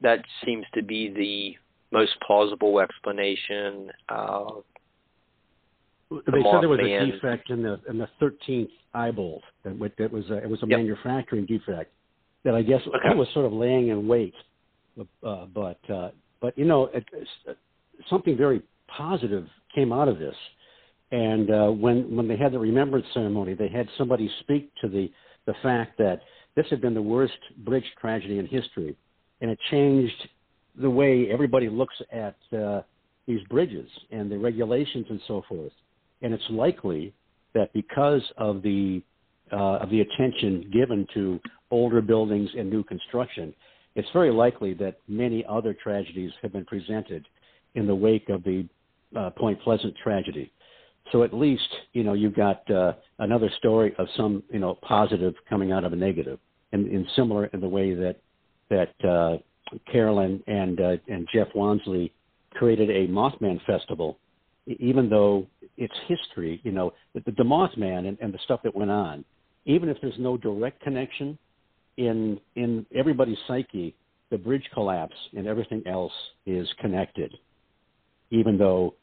that 0.02 0.20
seems 0.44 0.64
to 0.74 0.82
be 0.82 1.08
the 1.08 1.96
most 1.96 2.12
plausible 2.26 2.80
explanation. 2.80 3.90
Uh, 4.08 4.50
they 6.10 6.42
said 6.42 6.60
there 6.60 6.68
was 6.68 6.80
a 6.80 7.10
defect 7.10 7.50
in 7.50 7.62
the 7.62 7.80
in 7.88 7.98
the 7.98 8.08
13th 8.20 8.68
eyebolt. 8.94 9.40
That, 9.64 9.92
that 9.98 10.12
was 10.12 10.24
a, 10.30 10.36
it 10.36 10.48
was 10.48 10.62
a 10.62 10.66
yep. 10.68 10.78
manufacturing 10.78 11.46
defect 11.46 11.92
that 12.44 12.54
I 12.54 12.62
guess 12.62 12.80
okay. 12.86 13.16
was 13.16 13.28
sort 13.34 13.46
of 13.46 13.52
laying 13.52 13.88
in 13.88 14.06
wait. 14.06 14.34
Uh, 14.98 15.46
but 15.46 15.78
uh, 15.90 16.10
but 16.40 16.56
you 16.56 16.64
know 16.64 16.88
it, 16.94 17.04
something 18.08 18.36
very 18.36 18.62
positive 18.88 19.46
came 19.74 19.92
out 19.92 20.08
of 20.08 20.18
this. 20.18 20.34
And 21.12 21.50
uh, 21.50 21.66
when 21.68 22.14
when 22.16 22.28
they 22.28 22.36
had 22.36 22.52
the 22.52 22.58
remembrance 22.58 23.06
ceremony, 23.12 23.54
they 23.54 23.68
had 23.68 23.88
somebody 23.98 24.30
speak 24.40 24.70
to 24.80 24.88
the 24.88 25.10
the 25.46 25.54
fact 25.62 25.98
that 25.98 26.20
this 26.54 26.66
had 26.70 26.80
been 26.80 26.94
the 26.94 27.02
worst 27.02 27.38
bridge 27.58 27.84
tragedy 28.00 28.38
in 28.38 28.46
history, 28.46 28.96
and 29.40 29.50
it 29.50 29.58
changed 29.70 30.28
the 30.80 30.90
way 30.90 31.28
everybody 31.30 31.68
looks 31.68 31.94
at 32.12 32.36
uh, 32.56 32.82
these 33.26 33.40
bridges 33.48 33.88
and 34.10 34.30
the 34.30 34.38
regulations 34.38 35.06
and 35.10 35.20
so 35.26 35.42
forth 35.48 35.72
and 36.22 36.32
it's 36.32 36.48
likely 36.50 37.12
that 37.54 37.72
because 37.72 38.22
of 38.36 38.62
the 38.62 39.02
uh, 39.52 39.78
of 39.78 39.90
the 39.90 40.00
attention 40.00 40.68
given 40.72 41.06
to 41.14 41.40
older 41.70 42.00
buildings 42.00 42.50
and 42.58 42.68
new 42.68 42.82
construction, 42.82 43.54
it's 43.94 44.08
very 44.12 44.32
likely 44.32 44.74
that 44.74 44.98
many 45.06 45.44
other 45.48 45.72
tragedies 45.72 46.32
have 46.42 46.52
been 46.52 46.64
presented 46.64 47.26
in 47.76 47.86
the 47.86 47.94
wake 47.94 48.28
of 48.28 48.42
the 48.42 48.66
uh, 49.16 49.30
Point 49.30 49.60
Pleasant 49.62 49.94
tragedy. 50.02 50.50
So 51.12 51.22
at 51.22 51.32
least 51.32 51.68
you 51.92 52.02
know 52.02 52.14
you've 52.14 52.34
got 52.34 52.68
uh, 52.70 52.94
another 53.18 53.50
story 53.58 53.94
of 53.98 54.08
some 54.16 54.42
you 54.50 54.58
know 54.58 54.76
positive 54.82 55.34
coming 55.48 55.72
out 55.72 55.84
of 55.84 55.92
a 55.92 55.96
negative, 55.96 56.38
and, 56.72 56.86
and 56.86 57.06
similar 57.14 57.46
in 57.46 57.60
the 57.60 57.68
way 57.68 57.94
that 57.94 58.16
that 58.68 59.08
uh, 59.08 59.38
Carolyn 59.90 60.42
and 60.46 60.80
uh, 60.80 60.96
and 61.08 61.28
Jeff 61.32 61.48
Wamsley 61.54 62.10
created 62.54 62.90
a 62.90 63.06
Mothman 63.06 63.64
festival 63.66 64.18
even 64.66 65.08
though 65.08 65.46
it's 65.76 65.94
history, 66.06 66.60
you 66.64 66.72
know, 66.72 66.92
the, 67.14 67.20
the 67.26 67.42
Mothman 67.42 68.08
and, 68.08 68.18
and 68.20 68.32
the 68.32 68.38
stuff 68.44 68.60
that 68.64 68.74
went 68.74 68.90
on, 68.90 69.24
even 69.64 69.88
if 69.88 69.98
there's 70.00 70.18
no 70.18 70.36
direct 70.36 70.80
connection 70.82 71.38
in 71.96 72.40
in 72.54 72.86
everybody's 72.94 73.38
psyche, 73.46 73.94
the 74.30 74.38
bridge 74.38 74.64
collapse 74.72 75.16
and 75.36 75.46
everything 75.46 75.82
else 75.86 76.12
is 76.46 76.68
connected. 76.80 77.32
Even 78.30 78.58
though 78.58 78.94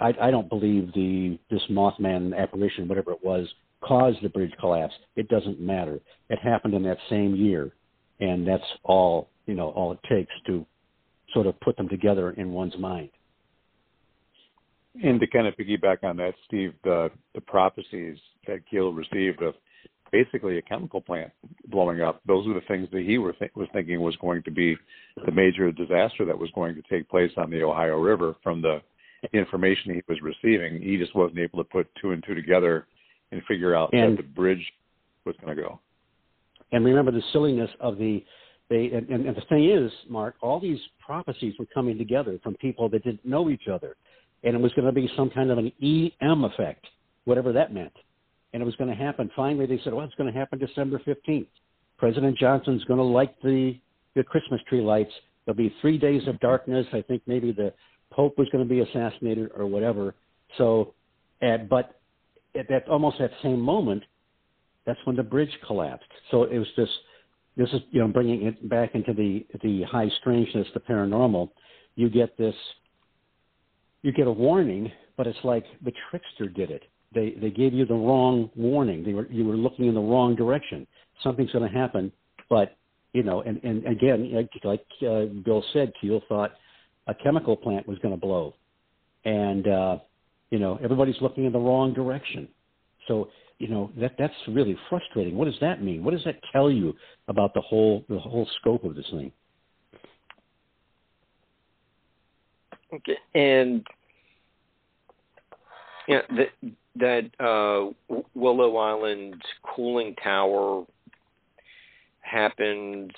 I, 0.00 0.12
I 0.20 0.30
don't 0.30 0.48
believe 0.48 0.92
the 0.94 1.38
this 1.50 1.62
Mothman 1.70 2.36
apparition, 2.36 2.88
whatever 2.88 3.12
it 3.12 3.24
was, 3.24 3.46
caused 3.80 4.18
the 4.22 4.28
bridge 4.28 4.52
collapse. 4.58 4.94
It 5.16 5.28
doesn't 5.28 5.60
matter. 5.60 6.00
It 6.28 6.38
happened 6.38 6.74
in 6.74 6.82
that 6.84 6.98
same 7.08 7.34
year, 7.34 7.72
and 8.20 8.46
that's 8.46 8.64
all 8.84 9.28
you 9.46 9.54
know. 9.54 9.70
All 9.70 9.92
it 9.92 10.00
takes 10.08 10.32
to 10.46 10.66
sort 11.32 11.46
of 11.46 11.58
put 11.60 11.76
them 11.76 11.88
together 11.88 12.30
in 12.32 12.52
one's 12.52 12.76
mind. 12.78 13.10
And 15.02 15.20
to 15.20 15.26
kind 15.26 15.46
of 15.46 15.54
piggyback 15.56 16.04
on 16.04 16.16
that, 16.18 16.34
Steve, 16.46 16.72
the 16.84 17.10
the 17.34 17.40
prophecies 17.40 18.18
that 18.46 18.60
Keel 18.70 18.92
received 18.92 19.42
of 19.42 19.54
basically 20.12 20.58
a 20.58 20.62
chemical 20.62 21.00
plant 21.00 21.30
blowing 21.68 22.00
up, 22.00 22.20
those 22.26 22.46
were 22.46 22.54
the 22.54 22.60
things 22.62 22.88
that 22.92 23.00
he 23.00 23.16
th- 23.16 23.50
was 23.54 23.68
thinking 23.72 24.00
was 24.00 24.16
going 24.16 24.42
to 24.44 24.50
be 24.50 24.76
the 25.24 25.32
major 25.32 25.70
disaster 25.72 26.24
that 26.24 26.38
was 26.38 26.50
going 26.54 26.74
to 26.74 26.82
take 26.88 27.08
place 27.08 27.30
on 27.36 27.50
the 27.50 27.62
Ohio 27.62 27.98
River 27.98 28.34
from 28.42 28.62
the 28.62 28.80
information 29.32 29.94
he 29.94 30.02
was 30.08 30.18
receiving. 30.22 30.80
He 30.80 30.96
just 30.96 31.14
wasn't 31.14 31.40
able 31.40 31.58
to 31.58 31.64
put 31.64 31.88
two 32.00 32.12
and 32.12 32.22
two 32.26 32.34
together 32.34 32.86
and 33.32 33.42
figure 33.48 33.74
out 33.74 33.90
and, 33.92 34.16
that 34.16 34.22
the 34.22 34.28
bridge 34.28 34.64
was 35.24 35.34
going 35.42 35.56
to 35.56 35.62
go. 35.62 35.80
And 36.72 36.84
remember 36.84 37.10
the 37.10 37.22
silliness 37.32 37.70
of 37.80 37.98
the 37.98 38.24
they 38.68 38.90
and, 38.92 39.08
and 39.08 39.36
the 39.36 39.42
thing 39.48 39.70
is, 39.70 39.92
Mark, 40.08 40.34
all 40.40 40.58
these 40.58 40.80
prophecies 41.04 41.54
were 41.58 41.66
coming 41.72 41.96
together 41.98 42.38
from 42.42 42.54
people 42.54 42.88
that 42.88 43.04
didn't 43.04 43.24
know 43.24 43.48
each 43.48 43.68
other, 43.72 43.96
and 44.44 44.54
it 44.54 44.60
was 44.60 44.72
going 44.74 44.86
to 44.86 44.92
be 44.92 45.10
some 45.16 45.30
kind 45.30 45.50
of 45.50 45.58
an 45.58 45.72
EM 45.82 46.44
effect, 46.44 46.86
whatever 47.24 47.52
that 47.52 47.72
meant, 47.72 47.92
and 48.52 48.62
it 48.62 48.66
was 48.66 48.76
going 48.76 48.90
to 48.90 48.96
happen. 48.96 49.30
Finally, 49.34 49.66
they 49.66 49.80
said, 49.82 49.92
"Well, 49.92 50.04
it's 50.04 50.14
going 50.14 50.32
to 50.32 50.38
happen 50.38 50.58
December 50.58 51.00
fifteenth. 51.04 51.48
President 51.98 52.36
Johnson's 52.38 52.84
going 52.84 52.98
to 52.98 53.04
light 53.04 53.34
the 53.42 53.78
the 54.14 54.22
Christmas 54.22 54.60
tree 54.68 54.80
lights. 54.80 55.12
There'll 55.44 55.56
be 55.56 55.74
three 55.80 55.98
days 55.98 56.22
of 56.26 56.40
darkness. 56.40 56.86
I 56.92 57.02
think 57.02 57.22
maybe 57.26 57.52
the 57.52 57.72
Pope 58.10 58.38
was 58.38 58.48
going 58.50 58.66
to 58.66 58.68
be 58.68 58.80
assassinated 58.80 59.50
or 59.54 59.66
whatever. 59.66 60.14
So, 60.58 60.94
uh, 61.42 61.58
but 61.68 62.00
at 62.58 62.68
that 62.68 62.88
almost 62.88 63.18
that 63.18 63.30
same 63.42 63.60
moment, 63.60 64.02
that's 64.86 64.98
when 65.04 65.16
the 65.16 65.22
bridge 65.22 65.50
collapsed. 65.66 66.10
So 66.30 66.44
it 66.44 66.58
was 66.58 66.68
just 66.76 66.92
this 67.56 67.68
is 67.72 67.80
you 67.90 68.00
know 68.00 68.08
bringing 68.08 68.46
it 68.46 68.68
back 68.68 68.94
into 68.94 69.12
the 69.12 69.46
the 69.62 69.82
high 69.84 70.08
strangeness, 70.20 70.66
the 70.74 70.80
paranormal. 70.80 71.50
You 71.94 72.10
get 72.10 72.36
this, 72.36 72.54
you 74.06 74.12
get 74.12 74.28
a 74.28 74.32
warning, 74.32 74.92
but 75.16 75.26
it's 75.26 75.38
like 75.42 75.64
the 75.84 75.92
trickster 76.08 76.48
did 76.48 76.70
it. 76.70 76.84
They 77.12 77.34
they 77.40 77.50
gave 77.50 77.74
you 77.74 77.84
the 77.84 77.94
wrong 77.94 78.48
warning. 78.54 79.02
They 79.02 79.12
were 79.12 79.26
you 79.28 79.44
were 79.44 79.56
looking 79.56 79.86
in 79.86 79.94
the 79.94 80.00
wrong 80.00 80.36
direction. 80.36 80.86
Something's 81.24 81.50
going 81.50 81.68
to 81.70 81.76
happen, 81.76 82.12
but 82.48 82.76
you 83.12 83.24
know, 83.24 83.40
and 83.42 83.60
and 83.64 83.84
again, 83.86 84.30
like, 84.62 84.80
uh, 85.02 85.24
Bill 85.44 85.64
said, 85.72 85.92
Keel 86.00 86.20
thought 86.28 86.52
a 87.08 87.14
chemical 87.14 87.56
plant 87.56 87.88
was 87.88 87.98
going 87.98 88.14
to 88.14 88.20
blow, 88.20 88.54
and 89.24 89.66
uh, 89.66 89.98
you 90.50 90.60
know 90.60 90.78
everybody's 90.84 91.20
looking 91.20 91.44
in 91.44 91.52
the 91.52 91.58
wrong 91.58 91.92
direction. 91.92 92.46
So 93.08 93.28
you 93.58 93.66
know 93.66 93.90
that 93.98 94.12
that's 94.20 94.34
really 94.46 94.78
frustrating. 94.88 95.36
What 95.36 95.46
does 95.46 95.58
that 95.60 95.82
mean? 95.82 96.04
What 96.04 96.12
does 96.12 96.24
that 96.24 96.36
tell 96.52 96.70
you 96.70 96.94
about 97.26 97.54
the 97.54 97.60
whole 97.60 98.04
the 98.08 98.20
whole 98.20 98.48
scope 98.60 98.84
of 98.84 98.94
this 98.94 99.06
thing? 99.10 99.32
Okay, 102.94 103.16
and 103.34 103.84
yeah, 106.08 106.20
that 106.30 106.72
that 106.96 107.44
uh, 107.44 107.90
Willow 108.34 108.76
Island 108.76 109.42
cooling 109.62 110.14
tower 110.22 110.84
happened 112.20 113.12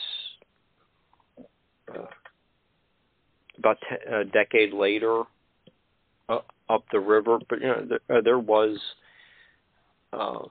uh, 1.95 2.07
about 3.59 3.79
te- 3.81 4.11
a 4.13 4.25
decade 4.25 4.73
later 4.73 5.23
uh, 6.29 6.41
up 6.69 6.85
the 6.93 7.01
river, 7.01 7.39
but 7.49 7.61
you 7.61 7.67
know 7.67 7.87
there, 7.89 8.19
uh, 8.19 8.21
there 8.23 8.39
was 8.39 8.79
uh, 10.13 10.45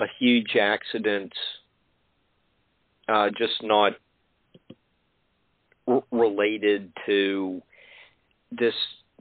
a 0.00 0.06
huge 0.18 0.56
accident, 0.60 1.32
uh, 3.08 3.28
just 3.36 3.62
not 3.62 3.92
r- 5.86 6.04
related 6.10 6.92
to 7.06 7.62
this 8.50 8.74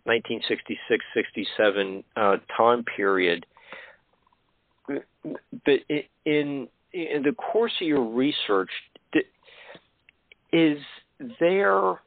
1966-67 0.08 2.04
uh, 2.16 2.38
time 2.56 2.84
period. 2.84 3.46
But 4.88 5.80
in 6.26 6.68
in 6.92 7.24
the 7.24 7.32
course 7.32 7.72
of 7.82 7.88
your 7.88 8.04
research, 8.04 8.70
is 10.52 10.78
there 11.40 12.00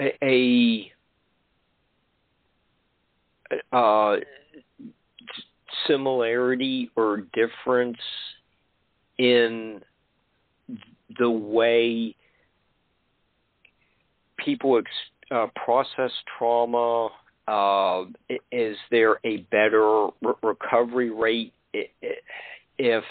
a, 0.00 0.92
a 3.70 3.76
uh, 3.76 4.16
similarity 5.86 6.90
or 6.96 7.26
difference 7.34 7.98
in 9.18 9.80
the 11.18 11.30
way 11.30 12.16
people 14.44 14.78
ex- 14.78 15.30
uh, 15.30 15.46
process 15.56 16.10
trauma? 16.38 17.10
Uh, 17.46 18.04
is 18.50 18.76
there 18.90 19.18
a 19.24 19.38
better 19.50 20.06
re- 20.22 20.34
recovery 20.42 21.10
rate 21.10 21.52
if 22.78 23.04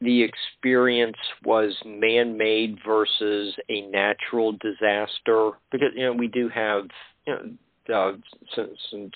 the 0.00 0.22
experience 0.22 1.16
was 1.44 1.74
man-made 1.84 2.78
versus 2.86 3.54
a 3.68 3.82
natural 3.82 4.52
disaster? 4.52 5.50
Because 5.70 5.90
you 5.94 6.04
know 6.04 6.12
we 6.12 6.28
do 6.28 6.48
have 6.48 6.88
you 7.26 7.34
know 7.34 7.56
uh, 7.94 8.12
since, 8.54 8.78
since 8.90 9.12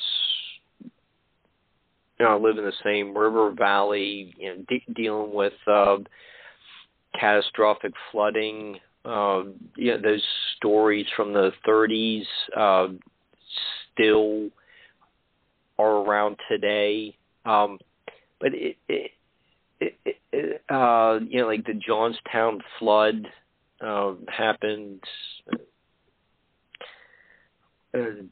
you 2.21 2.27
know, 2.27 2.37
I 2.37 2.39
live 2.39 2.59
in 2.59 2.65
the 2.65 2.73
same 2.85 3.17
river 3.17 3.51
valley, 3.51 4.35
you 4.37 4.49
know, 4.49 4.65
de- 4.69 4.93
dealing 4.95 5.33
with 5.33 5.55
uh, 5.67 5.97
catastrophic 7.19 7.93
flooding. 8.13 8.79
Uh, 9.05 9.45
you 9.77 9.93
know, 9.93 10.01
those 10.03 10.23
stories 10.57 11.07
from 11.17 11.33
the 11.33 11.53
30s 11.67 12.25
uh, 12.57 12.89
still 13.93 14.51
are 15.79 15.97
around 16.03 16.37
today. 16.49 17.17
Um, 17.45 17.79
but 18.41 18.55
it, 18.55 18.77
it, 18.89 19.11
it, 19.81 20.19
it 20.33 20.63
uh, 20.71 21.19
you 21.27 21.41
know, 21.41 21.47
like 21.47 21.65
the 21.65 21.75
Johnstown 21.75 22.61
flood 22.79 23.27
uh, 23.81 24.15
happened. 24.29 25.03
Uh, 27.95 28.23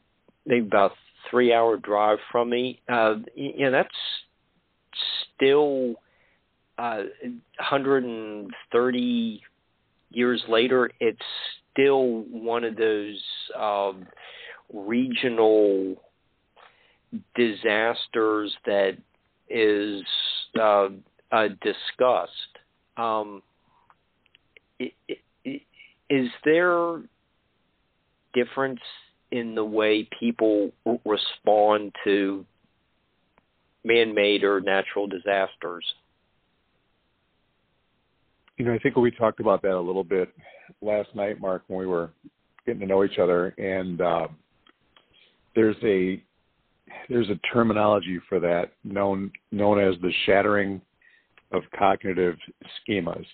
maybe 0.45 0.65
about 0.65 0.91
three 1.29 1.53
hour 1.53 1.77
drive 1.77 2.19
from 2.31 2.49
me. 2.49 2.79
Uh, 2.87 3.15
you 3.35 3.65
know, 3.65 3.71
that's 3.71 3.89
still 5.35 5.95
uh, 6.77 7.03
130 7.57 9.41
years 10.09 10.43
later. 10.47 10.91
It's 10.99 11.19
still 11.71 12.23
one 12.31 12.63
of 12.63 12.75
those 12.75 13.21
um, 13.57 14.07
regional 14.73 15.95
disasters 17.35 18.55
that 18.65 18.97
is 19.49 20.03
uh, 20.59 20.89
uh, 21.31 21.47
discussed. 21.61 22.33
Um, 22.97 23.41
is 26.09 26.29
there 26.45 27.01
difference 28.33 28.79
in 29.31 29.55
the 29.55 29.63
way 29.63 30.07
people 30.19 30.71
respond 31.05 31.93
to 32.03 32.45
man-made 33.83 34.43
or 34.43 34.59
natural 34.61 35.07
disasters. 35.07 35.85
You 38.59 38.65
know, 38.65 38.73
I 38.73 38.79
think 38.79 38.97
we 38.97 39.09
talked 39.09 39.39
about 39.39 39.61
that 39.61 39.71
a 39.71 39.79
little 39.79 40.03
bit 40.03 40.33
last 40.81 41.15
night, 41.15 41.39
Mark, 41.39 41.63
when 41.67 41.79
we 41.79 41.85
were 41.85 42.11
getting 42.65 42.81
to 42.81 42.85
know 42.85 43.05
each 43.05 43.17
other, 43.17 43.55
and 43.57 44.01
uh, 44.01 44.27
there's 45.55 45.77
a 45.81 46.21
there's 47.07 47.29
a 47.29 47.39
terminology 47.53 48.19
for 48.27 48.41
that 48.41 48.73
known 48.83 49.31
known 49.53 49.79
as 49.79 49.95
the 50.01 50.11
shattering 50.25 50.81
of 51.53 51.63
cognitive 51.77 52.35
schemas. 52.85 53.25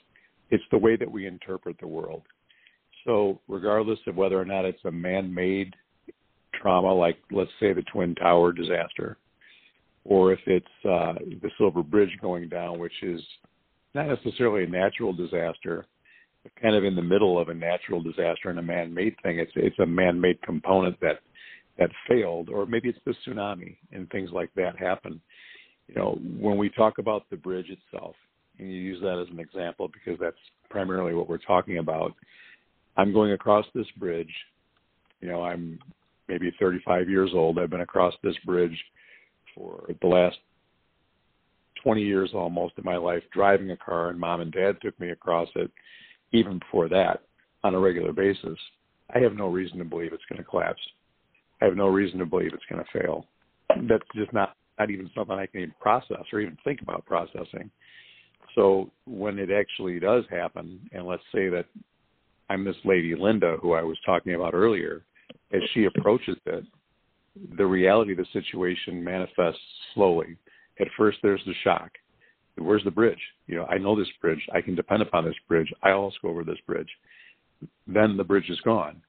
It's 0.52 0.64
the 0.70 0.78
way 0.78 0.96
that 0.96 1.10
we 1.10 1.26
interpret 1.26 1.78
the 1.80 1.88
world. 1.88 2.22
So, 3.04 3.42
regardless 3.48 4.00
of 4.06 4.16
whether 4.16 4.40
or 4.40 4.46
not 4.46 4.64
it's 4.64 4.86
a 4.86 4.92
man-made 4.92 5.76
trauma, 6.54 6.94
like 6.94 7.18
let's 7.32 7.50
say 7.60 7.74
the 7.74 7.82
Twin 7.92 8.14
Tower 8.14 8.54
disaster, 8.54 9.18
or 10.04 10.34
if 10.34 10.40
it's 10.46 10.68
uh, 10.88 11.14
the 11.42 11.50
Silver 11.58 11.82
Bridge 11.82 12.16
going 12.22 12.48
down, 12.48 12.78
which 12.78 13.02
is 13.02 13.22
not 13.96 14.08
necessarily 14.08 14.66
a 14.66 14.68
natural 14.68 15.14
disaster, 15.14 15.88
but 16.44 16.52
kind 16.62 16.76
of 16.76 16.84
in 16.84 16.96
the 16.96 17.02
middle 17.02 17.40
of 17.40 17.50
a 17.50 17.54
natural 17.54 18.02
disaster 18.02 18.50
and 18.50 18.60
a 18.60 18.64
man-made 18.64 19.16
thing. 19.24 19.40
It's 19.40 19.52
it's 19.56 19.80
a 19.80 19.86
man-made 19.86 20.42
component 20.44 21.00
that 21.00 21.20
that 21.80 21.90
failed, 22.08 22.50
or 22.50 22.66
maybe 22.66 22.90
it's 22.90 23.00
the 23.06 23.16
tsunami 23.26 23.78
and 23.92 24.10
things 24.10 24.30
like 24.32 24.54
that 24.56 24.78
happen. 24.78 25.20
You 25.88 25.96
know, 25.96 26.20
when 26.40 26.58
we 26.58 26.70
talk 26.70 27.00
about 27.00 27.30
the 27.30 27.38
bridge 27.38 27.70
itself, 27.70 28.16
and 28.60 28.72
you 28.72 28.78
use 28.78 29.02
that 29.02 29.20
as 29.20 29.28
an 29.32 29.40
example 29.40 29.90
because 29.90 30.20
that's 30.20 30.38
primarily 30.70 31.14
what 31.14 31.28
we're 31.28 31.38
talking 31.38 31.78
about. 31.78 32.14
I'm 32.98 33.12
going 33.14 33.32
across 33.32 33.66
this 33.74 33.88
bridge. 33.98 34.32
You 35.22 35.30
know, 35.30 35.44
I'm 35.44 35.80
maybe 36.28 36.52
35 36.60 37.10
years 37.10 37.32
old. 37.34 37.60
I've 37.60 37.70
been 37.70 37.82
across 37.82 38.14
this 38.24 38.36
bridge 38.46 38.78
for 39.54 39.86
the 40.02 40.08
last 40.08 40.38
20 41.86 42.02
years 42.02 42.32
almost 42.34 42.78
of 42.78 42.84
my 42.84 42.98
life 42.98 43.22
driving 43.32 43.70
a 43.70 43.78
car, 43.78 44.10
and 44.10 44.20
mom 44.20 44.42
and 44.42 44.52
dad 44.52 44.76
took 44.82 45.00
me 45.00 45.12
across 45.12 45.48
it 45.56 45.70
even 46.34 46.58
before 46.58 46.90
that 46.90 47.22
on 47.64 47.76
a 47.76 47.80
regular 47.80 48.12
basis. 48.12 48.58
I 49.14 49.20
have 49.20 49.36
no 49.36 49.48
reason 49.48 49.78
to 49.78 49.86
believe 49.86 50.12
it's 50.12 50.24
going 50.28 50.44
to 50.44 50.50
collapse. 50.50 50.82
I 51.62 51.66
have 51.66 51.78
no 51.78 51.88
reason 51.88 52.18
to 52.20 52.26
believe 52.26 52.52
it's 52.54 52.64
going 52.68 52.84
to 52.84 53.00
fail. 53.00 53.28
That's 53.88 54.04
just 54.16 54.34
not 54.34 54.56
not 54.80 54.90
even 54.90 55.10
something 55.16 55.36
I 55.38 55.46
can 55.46 55.62
even 55.62 55.76
process 55.80 56.24
or 56.34 56.42
even 56.42 56.58
think 56.64 56.82
about 56.82 57.06
processing. 57.06 57.70
So 58.56 58.92
when 59.06 59.40
it 59.40 59.50
actually 59.50 60.00
does 60.00 60.26
happen, 60.30 60.80
and 60.92 61.06
let's 61.06 61.24
say 61.34 61.48
that 61.50 61.66
I'm 62.50 62.66
this 62.66 62.76
lady 62.84 63.16
Linda 63.16 63.58
who 63.62 63.74
I 63.74 63.84
was 63.84 63.98
talking 64.06 64.34
about 64.34 64.54
earlier, 64.54 65.04
as 65.54 65.62
she 65.74 65.86
approaches 65.86 66.36
it, 66.46 66.66
the 67.58 67.66
reality 67.66 68.14
of 68.14 68.18
the 68.18 68.26
situation 68.34 69.04
manifests 69.04 69.60
slowly. 69.94 70.36
At 70.80 70.88
first, 70.98 71.18
there's 71.22 71.44
the 71.46 71.54
shock. 71.64 71.92
Where's 72.58 72.84
the 72.84 72.92
bridge? 72.92 73.20
You 73.48 73.56
know, 73.56 73.66
I 73.66 73.78
know 73.78 73.98
this 73.98 74.12
bridge. 74.22 74.42
I 74.54 74.62
can 74.62 74.76
depend 74.76 75.02
upon 75.02 75.26
this 75.26 75.36
bridge. 75.48 75.72
I 75.84 75.92
always 75.92 76.16
go 76.22 76.30
over 76.30 76.44
this 76.44 76.60
bridge. 76.66 76.90
Then 77.88 78.18
the 78.18 78.24
bridge 78.24 78.50
is 78.50 78.60
gone. 78.62 79.02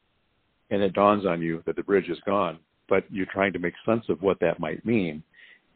And 0.70 0.82
it 0.82 0.94
dawns 0.94 1.26
on 1.26 1.40
you 1.40 1.62
that 1.66 1.76
the 1.76 1.82
bridge 1.82 2.08
is 2.08 2.18
gone, 2.26 2.58
but 2.88 3.04
you're 3.10 3.26
trying 3.32 3.52
to 3.52 3.60
make 3.60 3.74
sense 3.84 4.04
of 4.08 4.20
what 4.20 4.40
that 4.40 4.58
might 4.58 4.84
mean. 4.84 5.22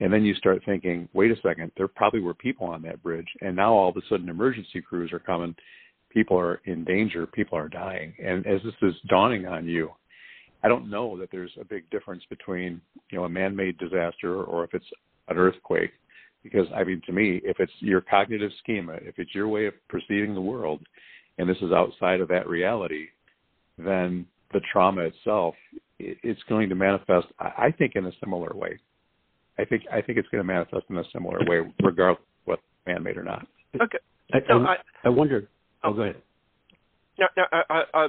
And 0.01 0.13
then 0.13 0.25
you 0.25 0.35
start 0.35 0.63
thinking, 0.65 1.09
wait 1.13 1.31
a 1.31 1.41
second, 1.43 1.71
there 1.77 1.87
probably 1.87 2.21
were 2.21 2.35
people 2.35 2.67
on 2.67 2.83
that 2.83 3.03
bridge. 3.03 3.29
And 3.41 3.55
now 3.55 3.73
all 3.73 3.91
of 3.91 3.97
a 3.97 4.01
sudden 4.09 4.29
emergency 4.29 4.81
crews 4.81 5.13
are 5.13 5.21
coming. 5.21 5.55
People 6.11 6.39
are 6.39 6.61
in 6.65 6.85
danger. 6.85 7.27
People 7.27 7.57
are 7.57 7.69
dying. 7.69 8.15
And 8.23 8.47
as 8.47 8.61
this 8.65 8.75
is 8.83 8.95
dawning 9.09 9.47
on 9.47 9.67
you, 9.67 9.91
I 10.65 10.69
don't 10.69 10.91
know 10.91 11.17
that 11.19 11.31
there's 11.31 11.53
a 11.61 11.65
big 11.65 11.89
difference 11.91 12.25
between, 12.29 12.81
you 13.11 13.19
know, 13.19 13.25
a 13.25 13.29
man-made 13.29 13.79
disaster 13.79 14.43
or 14.43 14.65
if 14.65 14.75
it's 14.75 14.91
an 15.31 15.39
earthquake. 15.39 15.93
Because 16.43 16.67
I 16.75 16.85
mean, 16.85 17.03
to 17.07 17.13
me, 17.13 17.41
if 17.45 17.61
it's 17.61 17.73
your 17.81 18.01
cognitive 18.01 18.51
schema, 18.61 18.95
if 18.95 19.19
it's 19.19 19.35
your 19.35 19.49
way 19.49 19.67
of 19.67 19.75
perceiving 19.89 20.35
the 20.35 20.41
world, 20.41 20.81
and 21.39 21.49
this 21.49 21.59
is 21.59 21.73
outside 21.73 22.21
of 22.21 22.29
that 22.29 22.49
reality, 22.49 23.07
then 23.79 24.27
the 24.53 24.61
trauma 24.73 25.03
itself, 25.03 25.55
it's 25.99 26.43
going 26.49 26.69
to 26.71 26.75
manifest, 26.75 27.27
I 27.39 27.73
think, 27.77 27.93
in 27.95 28.07
a 28.07 28.13
similar 28.21 28.53
way. 28.55 28.79
I 29.59 29.65
think 29.67 29.83
I 29.93 30.01
think 30.01 30.17
it's 30.19 30.29
going 30.29 30.41
to 30.43 30.47
manifest 30.47 30.85
in 30.89 30.97
a 30.97 31.05
similar 31.13 31.39
way, 31.47 31.71
regardless 31.83 32.21
of 32.23 32.47
what 32.47 32.61
man-made 32.87 33.19
or 33.19 33.23
not. 33.23 33.47
Okay. 33.81 33.99
I, 34.33 34.39
I, 34.53 34.77
I 35.05 35.09
wonder. 35.11 35.49
Oh, 35.85 35.93
go 35.93 36.03
ahead. 36.03 36.17
No, 37.19 37.27
no, 37.37 37.45
I, 37.53 37.63
I, 37.69 37.83
I, 37.93 38.07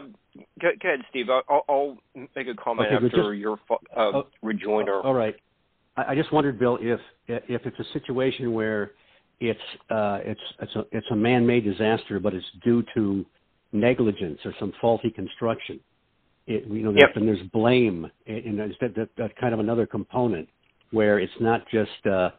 go, 0.61 0.69
go 0.81 0.87
ahead, 0.87 0.99
Steve. 1.09 1.25
I'll, 1.29 1.65
I'll 1.67 1.97
make 2.15 2.47
a 2.47 2.53
comment 2.55 2.87
Okay, 2.87 2.95
after 2.95 3.09
just- 3.09 3.35
your 3.37 3.59
uh, 3.69 3.75
Oh, 3.97 4.27
rejoinder. 4.41 5.01
All 5.01 5.13
right. 5.13 5.35
I 5.97 6.15
just 6.15 6.31
wondered, 6.31 6.57
Bill, 6.57 6.77
if 6.81 6.99
if 7.27 7.65
it's 7.65 7.79
a 7.79 7.85
situation 7.93 8.53
where 8.53 8.91
it's 9.39 9.59
uh, 9.89 10.19
it's 10.23 10.41
it's 10.59 10.75
a 10.75 10.85
it's 10.91 11.07
a 11.11 11.15
man-made 11.15 11.65
disaster, 11.65 12.19
but 12.19 12.33
it's 12.33 12.45
due 12.63 12.83
to 12.95 13.25
negligence 13.71 14.39
or 14.45 14.53
some 14.59 14.73
faulty 14.79 15.09
construction. 15.09 15.79
It, 16.47 16.65
you 16.67 16.83
know, 16.83 16.91
Yep. 16.91 17.15
and 17.15 17.27
there's 17.27 17.41
blame, 17.53 18.09
and 18.25 18.37
and 18.45 18.59
there's 18.59 18.75
that, 18.81 18.95
that, 18.95 19.09
that 19.17 19.35
kind 19.37 19.53
of 19.53 19.59
another 19.59 19.85
component 19.85 20.47
where 20.91 21.19
it's 21.19 21.33
not 21.39 21.67
just 21.69 22.05
uh, 22.05 22.31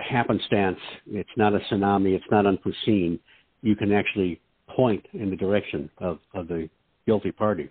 happenstance. 0.00 0.78
It's 1.06 1.30
not 1.36 1.54
a 1.54 1.58
tsunami. 1.60 2.14
It's 2.14 2.24
not 2.30 2.46
unforeseen. 2.46 3.18
You 3.62 3.76
can 3.76 3.92
actually 3.92 4.40
point 4.68 5.04
in 5.12 5.30
the 5.30 5.36
direction 5.36 5.90
of, 5.98 6.18
of 6.34 6.48
the 6.48 6.68
guilty 7.06 7.32
party. 7.32 7.68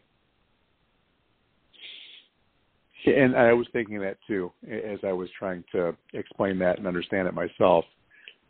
And 3.05 3.35
I 3.35 3.53
was 3.53 3.67
thinking 3.73 3.99
that 4.01 4.17
too, 4.27 4.51
as 4.69 4.99
I 5.03 5.11
was 5.11 5.29
trying 5.37 5.63
to 5.71 5.95
explain 6.13 6.59
that 6.59 6.77
and 6.77 6.87
understand 6.87 7.27
it 7.27 7.33
myself. 7.33 7.85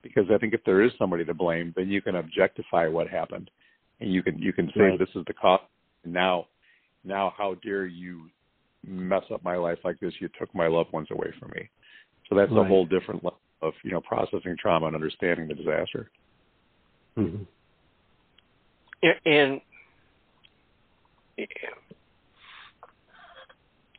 Because 0.04 0.26
I 0.34 0.38
think 0.40 0.54
if 0.54 0.64
there 0.66 0.82
is 0.82 0.92
somebody 0.98 1.24
to 1.26 1.34
blame, 1.34 1.74
then 1.76 1.90
you 1.90 2.02
can 2.02 2.16
objectify 2.16 2.88
what 2.88 3.08
happened, 3.08 3.52
and 4.00 4.12
you 4.12 4.24
can 4.24 4.40
you 4.40 4.52
can 4.52 4.72
say 4.76 4.82
Right. 4.82 5.00
this 5.00 5.10
is 5.16 5.24
the 5.28 5.34
cost. 5.34 5.64
Now, 6.04 6.48
now, 7.04 7.34
how 7.38 7.56
dare 7.64 7.86
you 7.86 8.30
mess 8.84 9.24
up 9.32 9.44
my 9.44 9.56
life 9.58 9.78
like 9.84 10.00
this? 10.00 10.14
You 10.20 10.28
took 10.40 10.54
my 10.56 10.68
loved 10.68 10.92
ones 10.92 11.08
away 11.12 11.32
from 11.40 11.52
me. 11.52 11.70
So 12.28 12.36
that's 12.36 12.52
a 12.52 12.64
whole 12.64 12.86
different 12.86 13.24
level 13.24 13.40
of 13.62 13.74
you 13.84 13.92
know 13.92 14.02
processing 14.02 14.56
trauma 14.60 14.88
and 14.88 14.96
understanding 14.96 15.48
the 15.48 15.54
disaster. 15.54 16.10
hmm 17.16 17.44
Yeah, 19.04 19.14
and 19.26 19.62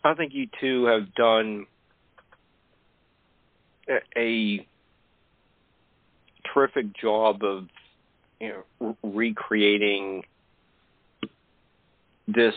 I 0.05 0.15
think 0.15 0.33
you 0.35 0.49
two 0.61 0.85
have 0.87 1.15
done 1.15 1.67
a, 4.17 4.67
terrific 6.53 6.95
job 6.95 7.43
of 7.45 7.67
you 8.41 8.49
know 8.81 8.97
re- 9.03 9.31
recreating 9.31 10.23
this 12.29 12.55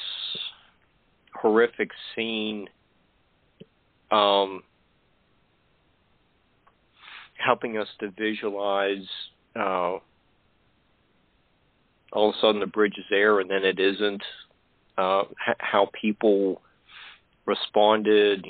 horrific 1.34 1.92
scene 2.14 2.68
um 4.12 4.64
helping 7.38 7.78
us 7.78 7.88
to 8.00 8.10
visualize 8.10 9.08
uh 9.56 9.98
all 12.16 12.30
of 12.30 12.36
a 12.36 12.40
sudden 12.42 12.60
the 12.60 12.68
bridge 12.68 12.98
is 12.98 13.06
there 13.10 13.40
and 13.40 13.50
then 13.50 13.64
it 13.64 13.80
isn't. 13.80 14.24
Uh, 14.98 15.24
how 15.60 15.90
people 16.00 16.62
responded, 17.46 18.46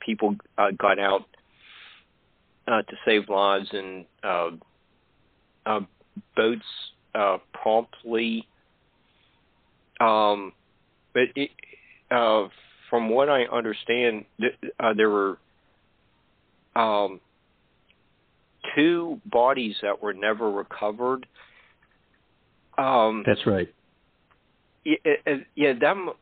people 0.00 0.36
uh, 0.58 0.70
got 0.78 0.98
out 0.98 1.24
uh, 2.68 2.82
to 2.82 2.96
save 3.04 3.28
lives 3.28 3.68
and 3.72 4.04
uh, 4.22 4.50
uh, 5.66 5.80
boats 6.36 6.64
uh, 7.14 7.38
promptly. 7.52 8.46
Um, 10.00 10.52
but 11.14 11.28
it, 11.34 11.50
uh, 12.10 12.48
from 12.90 13.08
what 13.08 13.28
I 13.28 13.44
understand, 13.44 14.24
th- 14.40 14.54
uh, 14.78 14.92
there 14.94 15.10
were 15.10 15.38
um, 16.74 17.20
two 18.74 19.20
bodies 19.26 19.76
that 19.82 20.02
were 20.02 20.12
never 20.12 20.50
recovered. 20.50 21.26
Um, 22.78 23.22
That's 23.26 23.46
right. 23.46 23.72
yeah, 24.84 24.96
it- 25.04 25.22
it- 25.24 25.46
yeah, 25.54 25.72
that. 25.80 26.12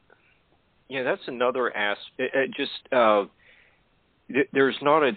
Yeah, 0.88 1.02
that's 1.02 1.22
another 1.26 1.74
aspect. 1.74 2.34
Just 2.56 2.92
uh, 2.92 3.24
th- 4.32 4.48
there's 4.52 4.76
not 4.82 5.02
a 5.02 5.12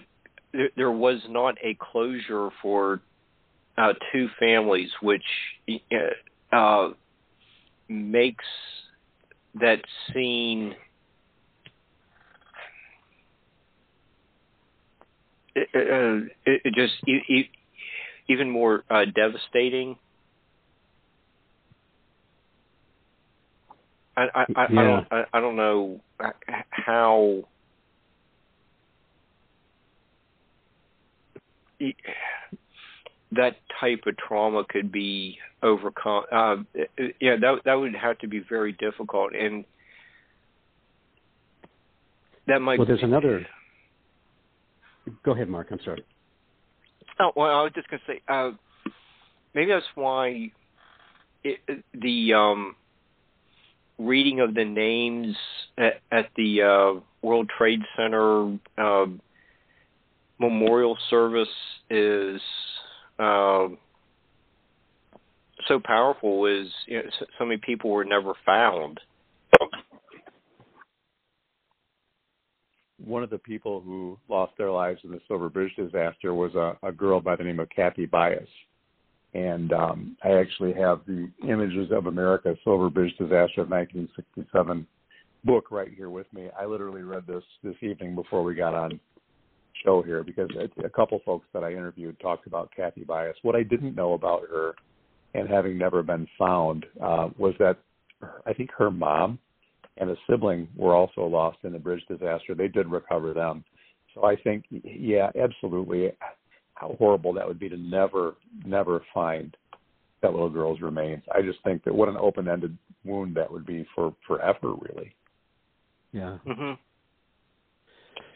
there, 0.76 0.90
was 0.90 1.20
not 1.28 1.56
a 1.62 1.76
closure 1.80 2.48
for 2.62 3.00
uh, 3.78 3.92
two 4.12 4.28
families, 4.38 4.90
which 5.02 5.24
uh, 6.52 6.56
uh, 6.56 6.90
makes 7.88 8.44
that 9.60 9.80
scene. 10.12 10.74
It, 15.54 15.68
uh, 15.74 16.28
it, 16.46 16.74
just 16.74 16.94
even 18.28 18.50
more 18.50 18.84
uh, 18.90 19.04
devastating. 19.14 19.96
I 24.18 24.28
I, 24.34 24.46
I, 24.56 24.64
I 24.64 24.66
don't 24.68 25.06
I, 25.12 25.24
I 25.32 25.40
don't 25.40 25.56
know 25.56 26.00
how 26.70 27.44
that 33.32 33.56
type 33.80 34.00
of 34.06 34.16
trauma 34.16 34.64
could 34.68 34.90
be 34.90 35.38
overcome. 35.62 36.24
Uh, 36.32 36.56
yeah, 37.20 37.36
that 37.40 37.60
that 37.64 37.74
would 37.74 37.94
have 37.94 38.18
to 38.18 38.28
be 38.28 38.40
very 38.48 38.72
difficult, 38.72 39.34
and 39.34 39.64
that 42.46 42.60
might. 42.60 42.78
Well, 42.78 42.88
there's 42.88 43.02
another. 43.02 43.46
Go 45.24 45.32
ahead, 45.32 45.48
Mark. 45.48 45.68
I'm 45.70 45.80
sorry. 45.84 46.04
Oh 47.20 47.32
well, 47.36 47.60
I 47.60 47.62
was 47.62 47.72
just 47.74 47.88
gonna 47.88 48.02
say, 48.06 48.20
uh, 48.28 48.50
maybe 49.54 49.70
that's 49.70 49.86
why 49.94 50.50
it, 51.44 51.58
the 51.94 52.34
um, 52.34 52.76
reading 53.98 54.40
of 54.40 54.54
the 54.54 54.64
names 54.64 55.36
at, 55.76 56.00
at 56.10 56.30
the 56.36 56.62
uh, 56.62 57.00
World 57.22 57.50
Trade 57.56 57.80
Center 57.96 58.58
uh, 58.76 59.06
memorial 60.38 60.96
service 61.10 61.48
is 61.90 62.40
uh, 63.18 63.68
so 65.66 65.80
powerful. 65.84 66.46
Is 66.46 66.68
you 66.86 67.02
know, 67.02 67.10
so, 67.38 67.44
many 67.44 67.60
people 67.64 67.90
were 67.90 68.04
never 68.04 68.34
found. 68.46 69.00
one 73.08 73.22
of 73.22 73.30
the 73.30 73.38
people 73.38 73.80
who 73.80 74.18
lost 74.28 74.52
their 74.58 74.70
lives 74.70 75.00
in 75.02 75.10
the 75.10 75.20
Silver 75.26 75.48
Bridge 75.48 75.74
disaster 75.76 76.34
was 76.34 76.54
a, 76.54 76.76
a 76.82 76.92
girl 76.92 77.20
by 77.20 77.36
the 77.36 77.44
name 77.44 77.58
of 77.58 77.68
Kathy 77.70 78.06
Byus. 78.06 78.46
And 79.34 79.72
um, 79.72 80.16
I 80.24 80.32
actually 80.32 80.72
have 80.74 81.00
the 81.06 81.30
Images 81.46 81.90
of 81.92 82.06
America 82.06 82.54
Silver 82.64 82.88
Bridge 82.88 83.12
Disaster 83.18 83.60
of 83.60 83.70
1967 83.70 84.86
book 85.44 85.70
right 85.70 85.90
here 85.94 86.10
with 86.10 86.26
me. 86.32 86.48
I 86.58 86.64
literally 86.64 87.02
read 87.02 87.26
this 87.26 87.44
this 87.62 87.76
evening 87.82 88.14
before 88.14 88.42
we 88.42 88.54
got 88.54 88.74
on 88.74 88.98
show 89.84 90.02
here 90.02 90.24
because 90.24 90.50
a, 90.84 90.88
couple 90.88 91.20
folks 91.24 91.46
that 91.52 91.62
I 91.62 91.70
interviewed 91.70 92.18
talked 92.20 92.46
about 92.46 92.72
Kathy 92.74 93.04
Byus. 93.04 93.34
What 93.42 93.54
I 93.54 93.62
didn't 93.62 93.94
know 93.94 94.14
about 94.14 94.42
her, 94.50 94.74
and 95.34 95.48
having 95.48 95.78
never 95.78 96.02
been 96.02 96.26
found, 96.38 96.86
uh, 97.02 97.28
was 97.38 97.54
that 97.58 97.76
I 98.46 98.52
think 98.52 98.70
her 98.76 98.90
mom 98.90 99.38
and 99.98 100.10
a 100.10 100.16
sibling 100.28 100.68
were 100.76 100.94
also 100.94 101.24
lost 101.24 101.58
in 101.64 101.72
the 101.72 101.78
bridge 101.78 102.04
disaster. 102.08 102.54
They 102.54 102.68
did 102.68 102.88
recover 102.88 103.34
them. 103.34 103.64
So 104.14 104.24
I 104.24 104.36
think, 104.36 104.64
yeah, 104.70 105.30
absolutely. 105.40 106.12
How 106.78 106.94
horrible 106.98 107.32
that 107.32 107.46
would 107.46 107.58
be 107.58 107.68
to 107.68 107.76
never, 107.76 108.36
never 108.64 109.02
find 109.12 109.56
that 110.22 110.32
little 110.32 110.50
girl's 110.50 110.80
remains. 110.80 111.22
I 111.34 111.42
just 111.42 111.58
think 111.64 111.82
that 111.84 111.94
what 111.94 112.08
an 112.08 112.16
open-ended 112.16 112.76
wound 113.04 113.34
that 113.36 113.50
would 113.50 113.66
be 113.66 113.84
for 113.94 114.14
forever, 114.26 114.74
really. 114.74 115.14
Yeah. 116.12 116.38
Mm-hmm. 116.46 116.74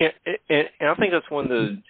and, 0.01 0.13
and, 0.49 0.69
and 0.81 0.91
I 0.91 0.95
think 0.97 1.13
that's 1.13 1.31
one 1.31 1.45
of 1.45 1.51
the 1.51 1.83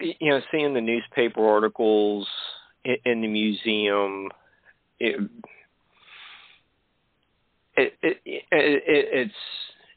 you 0.00 0.30
know 0.30 0.40
seeing 0.50 0.74
the 0.74 0.80
newspaper 0.80 1.46
articles 1.46 2.26
in, 2.84 2.96
in 3.04 3.20
the 3.20 3.28
museum. 3.28 4.28
It, 4.98 5.20
it, 7.76 7.92
it, 8.02 8.18
it, 8.24 8.42
it's 8.50 9.34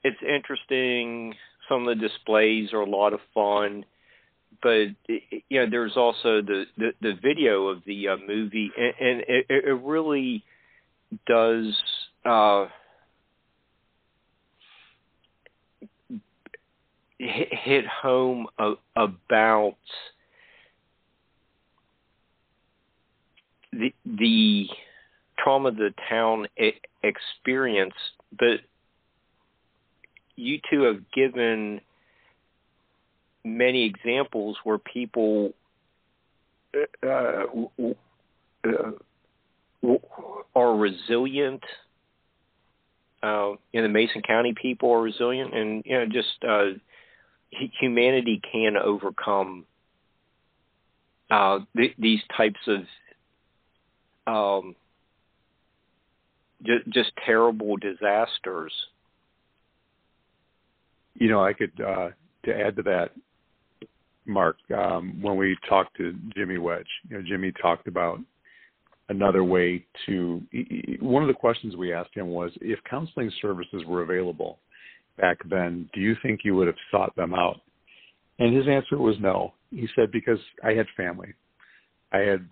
it's 0.03 0.21
interesting. 0.21 1.33
Some 1.67 1.87
of 1.87 1.97
the 1.97 2.07
displays 2.07 2.73
are 2.73 2.81
a 2.81 2.89
lot 2.89 3.13
of 3.13 3.19
fun, 3.33 3.85
but 4.63 4.87
you 5.07 5.59
know, 5.59 5.69
there's 5.69 5.97
also 5.97 6.41
the 6.41 6.63
the, 6.77 6.93
the 7.01 7.13
video 7.21 7.67
of 7.67 7.83
the 7.85 8.07
uh, 8.07 8.17
movie, 8.25 8.71
and, 8.77 8.93
and 8.99 9.19
it, 9.27 9.45
it 9.49 9.81
really 9.83 10.43
does. 11.27 11.75
Uh, 12.25 12.67
hit 17.19 17.85
home 17.87 18.47
about 18.95 19.75
the 23.71 23.93
the 24.05 24.67
trauma 25.37 25.71
the 25.71 25.93
town 26.09 26.47
experienced, 27.03 27.95
but 28.37 28.59
you 30.35 30.59
two 30.69 30.81
have 30.83 30.99
given 31.11 31.79
many 33.43 33.85
examples 33.85 34.57
where 34.63 34.77
people 34.77 35.53
uh, 37.05 37.43
uh, 38.65 38.91
are 40.55 40.75
resilient. 40.75 41.63
Uh, 43.21 43.55
know, 43.73 43.83
the 43.83 43.89
Mason 43.89 44.21
County, 44.21 44.53
people 44.59 44.91
are 44.91 45.01
resilient, 45.01 45.53
and 45.53 45.83
you 45.85 45.97
know, 45.97 46.05
just 46.05 46.43
uh, 46.47 46.71
humanity 47.79 48.41
can 48.51 48.75
overcome 48.77 49.65
uh, 51.31 51.59
th- 51.75 51.95
these 51.97 52.19
types 52.35 52.59
of 52.67 52.81
um, 54.27 54.75
j- 56.63 56.83
just 56.89 57.11
terrible 57.25 57.77
disasters. 57.77 58.73
You 61.15 61.29
know, 61.29 61.43
I 61.43 61.53
could 61.53 61.71
uh, 61.79 62.09
to 62.45 62.59
add 62.59 62.75
to 62.77 62.83
that, 62.83 63.11
Mark. 64.25 64.57
Um, 64.75 65.21
when 65.21 65.37
we 65.37 65.57
talked 65.67 65.97
to 65.97 66.13
Jimmy 66.35 66.57
Wedge, 66.57 66.87
you 67.09 67.17
know, 67.17 67.23
Jimmy 67.25 67.51
talked 67.61 67.87
about 67.87 68.19
another 69.09 69.43
way 69.43 69.85
to. 70.05 70.41
One 70.99 71.23
of 71.23 71.27
the 71.27 71.33
questions 71.33 71.75
we 71.75 71.93
asked 71.93 72.15
him 72.15 72.29
was, 72.29 72.51
if 72.61 72.79
counseling 72.89 73.31
services 73.41 73.83
were 73.87 74.01
available 74.01 74.59
back 75.17 75.37
then, 75.49 75.89
do 75.93 76.01
you 76.01 76.15
think 76.23 76.41
you 76.43 76.55
would 76.55 76.67
have 76.67 76.75
sought 76.91 77.15
them 77.15 77.33
out? 77.33 77.61
And 78.39 78.55
his 78.55 78.67
answer 78.67 78.97
was 78.97 79.15
no. 79.19 79.53
He 79.69 79.87
said 79.95 80.11
because 80.11 80.39
I 80.63 80.71
had 80.73 80.87
family, 80.97 81.33
I 82.11 82.19
had 82.19 82.47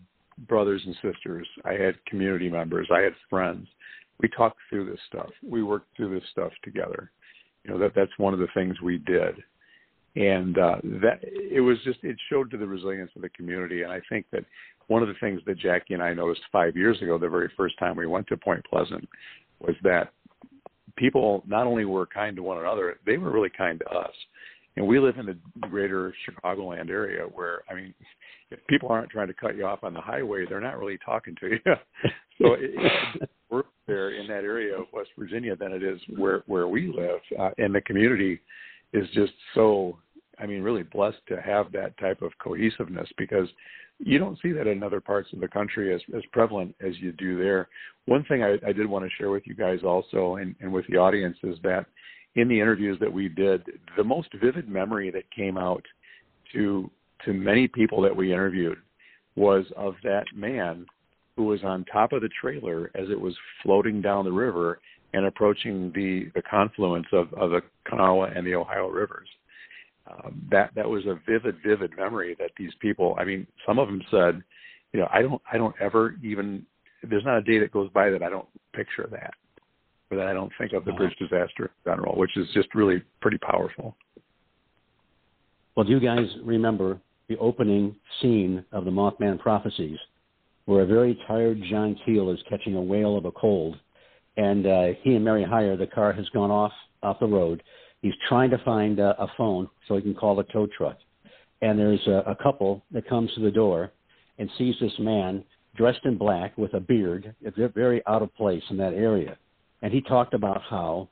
brothers 0.47 0.81
and 0.85 0.95
sisters, 0.95 1.47
I 1.65 1.73
had 1.73 2.03
community 2.05 2.49
members, 2.49 2.87
I 2.93 2.99
had 2.99 3.13
friends. 3.29 3.67
We 4.19 4.29
talked 4.29 4.59
through 4.69 4.85
this 4.85 4.99
stuff. 5.07 5.29
We 5.41 5.63
worked 5.63 5.95
through 5.97 6.13
this 6.13 6.29
stuff 6.31 6.51
together 6.63 7.11
you 7.63 7.71
know 7.71 7.79
that 7.79 7.93
that's 7.95 8.11
one 8.17 8.33
of 8.33 8.39
the 8.39 8.47
things 8.53 8.81
we 8.81 8.97
did 8.97 9.35
and 10.15 10.57
uh, 10.57 10.75
that 10.83 11.19
it 11.23 11.61
was 11.61 11.77
just 11.83 11.99
it 12.03 12.17
showed 12.29 12.51
to 12.51 12.57
the 12.57 12.67
resilience 12.67 13.11
of 13.15 13.21
the 13.21 13.29
community. 13.29 13.83
And 13.83 13.91
i 13.91 14.01
think 14.09 14.25
that 14.31 14.43
one 14.87 15.01
of 15.01 15.07
the 15.07 15.15
things 15.21 15.41
that 15.45 15.57
jackie 15.57 15.93
and 15.93 16.03
i 16.03 16.13
noticed 16.13 16.41
five 16.51 16.75
years 16.75 17.01
ago 17.01 17.17
the 17.17 17.29
very 17.29 17.49
first 17.55 17.77
time 17.79 17.95
we 17.95 18.07
went 18.07 18.27
to 18.27 18.37
point 18.37 18.63
pleasant 18.69 19.07
was 19.59 19.75
that 19.83 20.11
people 20.97 21.43
not 21.47 21.65
only 21.65 21.85
were 21.85 22.05
kind 22.05 22.35
to 22.35 22.43
one 22.43 22.57
another 22.57 22.97
they 23.05 23.17
were 23.17 23.31
really 23.31 23.51
kind 23.55 23.79
to 23.79 23.85
us. 23.97 24.13
And 24.77 24.87
we 24.87 24.99
live 24.99 25.17
in 25.17 25.25
the 25.25 25.37
greater 25.67 26.13
chicagoland 26.27 26.89
area 26.89 27.23
where 27.23 27.61
i 27.69 27.73
mean 27.73 27.93
if 28.49 28.59
people 28.67 28.89
aren't 28.89 29.09
trying 29.09 29.27
to 29.27 29.33
cut 29.33 29.55
you 29.55 29.65
off 29.65 29.83
on 29.83 29.93
the 29.93 30.01
highway 30.01 30.45
they're 30.47 30.59
not 30.59 30.77
really 30.77 30.99
talking 31.05 31.35
to 31.39 31.47
you. 31.47 31.59
So 32.41 32.53
it, 32.53 32.71
it, 33.21 33.29
worse 33.51 33.65
there 33.85 34.11
in 34.13 34.25
that 34.27 34.43
area 34.43 34.75
of 34.75 34.87
West 34.93 35.09
Virginia 35.17 35.55
than 35.55 35.73
it 35.73 35.83
is 35.83 35.99
where 36.17 36.43
where 36.47 36.67
we 36.67 36.87
live, 36.87 37.19
uh, 37.39 37.51
and 37.57 37.75
the 37.75 37.81
community 37.81 38.39
is 38.93 39.07
just 39.13 39.33
so. 39.55 39.97
I 40.39 40.47
mean, 40.47 40.63
really 40.63 40.83
blessed 40.83 41.21
to 41.27 41.39
have 41.39 41.71
that 41.73 41.95
type 41.99 42.23
of 42.23 42.31
cohesiveness 42.39 43.07
because 43.15 43.47
you 43.99 44.17
don't 44.17 44.39
see 44.41 44.51
that 44.51 44.65
in 44.65 44.81
other 44.81 44.99
parts 44.99 45.29
of 45.33 45.39
the 45.39 45.47
country 45.47 45.93
as, 45.93 46.01
as 46.15 46.23
prevalent 46.31 46.75
as 46.81 46.97
you 46.99 47.11
do 47.11 47.37
there. 47.37 47.69
One 48.05 48.23
thing 48.25 48.43
I, 48.43 48.57
I 48.67 48.73
did 48.73 48.87
want 48.87 49.05
to 49.05 49.11
share 49.17 49.29
with 49.29 49.43
you 49.45 49.53
guys 49.53 49.79
also 49.83 50.37
and, 50.37 50.55
and 50.59 50.73
with 50.73 50.85
the 50.87 50.97
audience 50.97 51.37
is 51.43 51.57
that 51.63 51.85
in 52.35 52.47
the 52.47 52.59
interviews 52.59 52.97
that 53.01 53.11
we 53.11 53.27
did, 53.29 53.63
the 53.97 54.03
most 54.03 54.29
vivid 54.41 54.67
memory 54.67 55.11
that 55.11 55.29
came 55.31 55.57
out 55.57 55.85
to 56.53 56.89
to 57.25 57.33
many 57.33 57.67
people 57.67 58.01
that 58.01 58.15
we 58.15 58.33
interviewed 58.33 58.79
was 59.35 59.65
of 59.77 59.93
that 60.03 60.25
man 60.35 60.85
who 61.35 61.43
was 61.43 61.63
on 61.63 61.85
top 61.85 62.13
of 62.13 62.21
the 62.21 62.29
trailer 62.41 62.89
as 62.95 63.09
it 63.09 63.19
was 63.19 63.35
floating 63.61 64.01
down 64.01 64.25
the 64.25 64.31
river 64.31 64.79
and 65.13 65.25
approaching 65.25 65.91
the, 65.93 66.31
the 66.35 66.41
confluence 66.41 67.07
of, 67.11 67.33
of 67.33 67.51
the 67.51 67.61
Kanawha 67.85 68.31
and 68.35 68.45
the 68.45 68.55
Ohio 68.55 68.87
rivers. 68.87 69.27
Um, 70.09 70.41
that 70.51 70.71
that 70.75 70.89
was 70.89 71.05
a 71.05 71.19
vivid, 71.29 71.57
vivid 71.65 71.91
memory 71.97 72.35
that 72.39 72.51
these 72.57 72.71
people. 72.79 73.15
I 73.19 73.23
mean, 73.23 73.45
some 73.65 73.79
of 73.79 73.87
them 73.87 74.01
said, 74.09 74.41
you 74.93 74.99
know, 74.99 75.07
I 75.13 75.21
don't, 75.21 75.41
I 75.51 75.57
don't 75.57 75.75
ever 75.79 76.15
even. 76.23 76.65
There's 77.03 77.23
not 77.23 77.37
a 77.37 77.41
day 77.41 77.59
that 77.59 77.71
goes 77.71 77.89
by 77.91 78.09
that 78.09 78.21
I 78.21 78.29
don't 78.29 78.47
picture 78.73 79.07
that, 79.11 79.33
or 80.09 80.17
that 80.17 80.27
I 80.27 80.33
don't 80.33 80.51
think 80.59 80.73
of 80.73 80.85
the 80.85 80.91
bridge 80.93 81.15
disaster 81.17 81.65
in 81.65 81.91
general, 81.91 82.17
which 82.17 82.35
is 82.35 82.47
just 82.53 82.73
really 82.75 83.01
pretty 83.21 83.37
powerful. 83.37 83.95
Well, 85.75 85.85
do 85.85 85.91
you 85.91 85.99
guys 85.99 86.25
remember 86.43 86.99
the 87.29 87.37
opening 87.37 87.95
scene 88.21 88.65
of 88.71 88.85
the 88.85 88.91
Mothman 88.91 89.39
Prophecies? 89.39 89.97
where 90.65 90.83
a 90.83 90.85
very 90.85 91.19
tired 91.27 91.61
John 91.69 91.97
Keel 92.05 92.29
is 92.31 92.39
catching 92.49 92.75
a 92.75 92.81
whale 92.81 93.17
of 93.17 93.25
a 93.25 93.31
cold, 93.31 93.77
and 94.41 94.65
uh, 94.65 94.87
he 95.01 95.15
and 95.15 95.23
Mary 95.23 95.43
Hyre, 95.43 95.77
the 95.77 95.87
car 95.87 96.13
has 96.13 96.27
gone 96.29 96.51
off 96.51 96.71
off 97.03 97.19
the 97.19 97.27
road. 97.27 97.63
He's 98.01 98.13
trying 98.27 98.49
to 98.51 98.57
find 98.59 98.99
uh, 98.99 99.13
a 99.19 99.27
phone 99.37 99.69
so 99.87 99.95
he 99.95 100.01
can 100.01 100.15
call 100.15 100.39
a 100.39 100.43
tow 100.45 100.67
truck, 100.77 100.97
and 101.61 101.77
there's 101.77 102.05
a, 102.07 102.23
a 102.27 102.35
couple 102.35 102.83
that 102.91 103.07
comes 103.07 103.33
to 103.35 103.41
the 103.41 103.51
door 103.51 103.91
and 104.39 104.49
sees 104.57 104.75
this 104.81 104.97
man 104.99 105.43
dressed 105.75 106.05
in 106.05 106.17
black 106.17 106.57
with 106.57 106.73
a 106.73 106.79
beard. 106.79 107.35
Very 107.75 108.01
out 108.07 108.21
of 108.21 108.33
place 108.35 108.63
in 108.69 108.77
that 108.77 108.93
area, 108.93 109.37
and 109.81 109.93
he 109.93 110.01
talked 110.01 110.33
about 110.33 110.61
how 110.69 111.09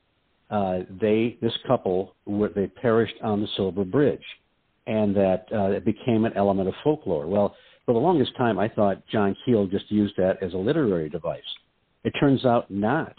uh, 0.49 0.79
they, 0.99 1.37
this 1.41 1.53
couple, 1.67 2.15
were, 2.25 2.49
they 2.49 2.67
perished 2.67 3.15
on 3.21 3.41
the 3.41 3.47
Silver 3.55 3.85
Bridge, 3.85 4.25
and 4.87 5.15
that 5.15 5.45
uh, 5.53 5.69
it 5.71 5.85
became 5.85 6.25
an 6.25 6.33
element 6.35 6.67
of 6.67 6.73
folklore. 6.83 7.27
Well, 7.27 7.55
for 7.85 7.93
the 7.93 7.99
longest 7.99 8.35
time, 8.37 8.57
I 8.57 8.67
thought 8.69 9.05
John 9.07 9.35
Keel 9.45 9.67
just 9.67 9.91
used 9.91 10.15
that 10.17 10.41
as 10.41 10.53
a 10.53 10.57
literary 10.57 11.09
device. 11.09 11.41
It 12.03 12.13
turns 12.19 12.45
out 12.45 12.69
not. 12.71 13.15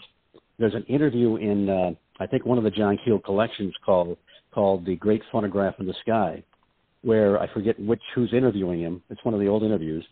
There's 0.57 0.73
an 0.73 0.83
interview 0.83 1.35
in, 1.35 1.69
uh, 1.69 1.91
I 2.19 2.27
think, 2.27 2.45
one 2.45 2.57
of 2.57 2.63
the 2.63 2.71
John 2.71 2.97
Keel 3.03 3.19
collections 3.19 3.73
called 3.85 4.17
called 4.51 4.85
"The 4.85 4.95
Great 4.95 5.21
Phonograph 5.31 5.75
in 5.79 5.85
the 5.85 5.93
Sky," 6.01 6.43
where 7.03 7.39
I 7.39 7.47
forget 7.47 7.79
which 7.79 8.01
who's 8.13 8.33
interviewing 8.33 8.81
him. 8.81 9.01
It's 9.09 9.23
one 9.23 9.33
of 9.33 9.39
the 9.39 9.47
old 9.47 9.63
interviews 9.63 10.05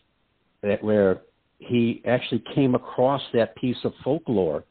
that, 0.62 0.82
where 0.82 1.20
he 1.58 2.02
actually 2.06 2.42
came 2.54 2.74
across 2.74 3.22
that 3.32 3.54
piece 3.56 3.76
of 3.84 3.92
folklore 4.02 4.64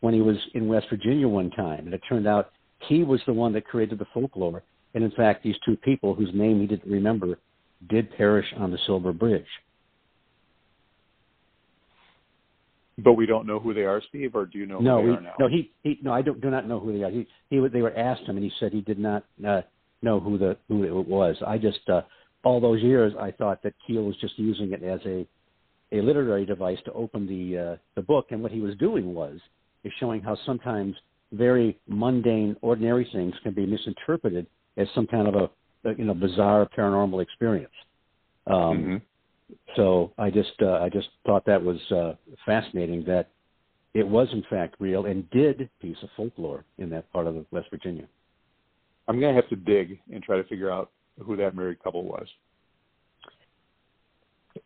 when 0.00 0.14
he 0.14 0.20
was 0.20 0.36
in 0.54 0.68
West 0.68 0.86
Virginia 0.90 1.26
one 1.26 1.50
time, 1.50 1.86
and 1.86 1.94
it 1.94 2.02
turned 2.08 2.26
out 2.26 2.52
he 2.80 3.02
was 3.02 3.20
the 3.26 3.32
one 3.32 3.52
that 3.54 3.64
created 3.64 3.98
the 3.98 4.06
folklore. 4.12 4.62
And 4.94 5.02
in 5.02 5.10
fact, 5.12 5.42
these 5.42 5.56
two 5.64 5.76
people, 5.76 6.14
whose 6.14 6.30
name 6.34 6.60
he 6.60 6.66
didn't 6.66 6.90
remember, 6.90 7.38
did 7.88 8.14
perish 8.16 8.46
on 8.58 8.70
the 8.70 8.78
Silver 8.86 9.12
Bridge. 9.12 9.46
But 12.96 13.14
we 13.14 13.26
don't 13.26 13.46
know 13.46 13.58
who 13.58 13.74
they 13.74 13.82
are, 13.82 14.00
Steve, 14.08 14.36
or 14.36 14.46
do 14.46 14.56
you 14.58 14.66
know 14.66 14.78
no, 14.78 15.02
who 15.02 15.06
they 15.06 15.12
he, 15.12 15.16
are 15.16 15.20
now? 15.20 15.34
No, 15.40 15.48
he, 15.48 15.72
he 15.82 15.98
no, 16.02 16.12
I 16.12 16.22
don't, 16.22 16.40
do 16.40 16.48
not 16.48 16.68
know 16.68 16.78
who 16.78 16.96
they 16.96 17.02
are. 17.02 17.10
He, 17.10 17.26
he, 17.50 17.66
they 17.72 17.82
were 17.82 17.96
asked 17.96 18.22
him, 18.22 18.36
and 18.36 18.44
he 18.44 18.52
said 18.60 18.72
he 18.72 18.82
did 18.82 18.98
not 18.98 19.24
uh, 19.46 19.62
know 20.02 20.20
who 20.20 20.38
the 20.38 20.56
who 20.68 20.84
it 20.84 21.08
was. 21.08 21.36
I 21.44 21.58
just 21.58 21.80
uh, 21.88 22.02
all 22.44 22.60
those 22.60 22.82
years 22.82 23.12
I 23.20 23.32
thought 23.32 23.62
that 23.64 23.74
Keel 23.86 24.04
was 24.04 24.16
just 24.20 24.38
using 24.38 24.72
it 24.72 24.82
as 24.84 25.00
a 25.06 25.26
a 25.92 26.00
literary 26.00 26.46
device 26.46 26.78
to 26.84 26.92
open 26.92 27.26
the 27.26 27.58
uh, 27.58 27.76
the 27.96 28.02
book, 28.02 28.26
and 28.30 28.42
what 28.42 28.52
he 28.52 28.60
was 28.60 28.76
doing 28.76 29.12
was 29.12 29.38
is 29.82 29.92
showing 29.98 30.20
how 30.20 30.36
sometimes 30.46 30.94
very 31.32 31.78
mundane, 31.88 32.56
ordinary 32.62 33.08
things 33.12 33.34
can 33.42 33.54
be 33.54 33.66
misinterpreted 33.66 34.46
as 34.76 34.86
some 34.94 35.06
kind 35.06 35.28
of 35.28 35.34
a 35.34 35.50
you 35.96 36.04
know 36.04 36.14
bizarre 36.14 36.68
paranormal 36.76 37.22
experience. 37.22 37.72
Um, 38.46 38.54
mm-hmm. 38.54 38.96
So 39.76 40.12
I 40.18 40.30
just 40.30 40.52
uh, 40.62 40.78
I 40.80 40.88
just 40.88 41.08
thought 41.26 41.44
that 41.46 41.62
was 41.62 41.78
uh, 41.90 42.14
fascinating 42.46 43.04
that 43.06 43.30
it 43.92 44.06
was 44.06 44.28
in 44.32 44.44
fact 44.50 44.76
real 44.78 45.06
and 45.06 45.28
did 45.30 45.68
piece 45.80 45.96
of 46.02 46.08
folklore 46.16 46.64
in 46.78 46.90
that 46.90 47.12
part 47.12 47.26
of 47.26 47.44
West 47.50 47.68
Virginia. 47.70 48.06
I'm 49.06 49.20
going 49.20 49.34
to 49.34 49.40
have 49.40 49.50
to 49.50 49.56
dig 49.56 49.98
and 50.12 50.22
try 50.22 50.36
to 50.36 50.44
figure 50.44 50.70
out 50.70 50.90
who 51.22 51.36
that 51.36 51.54
married 51.54 51.82
couple 51.82 52.04
was. 52.04 52.26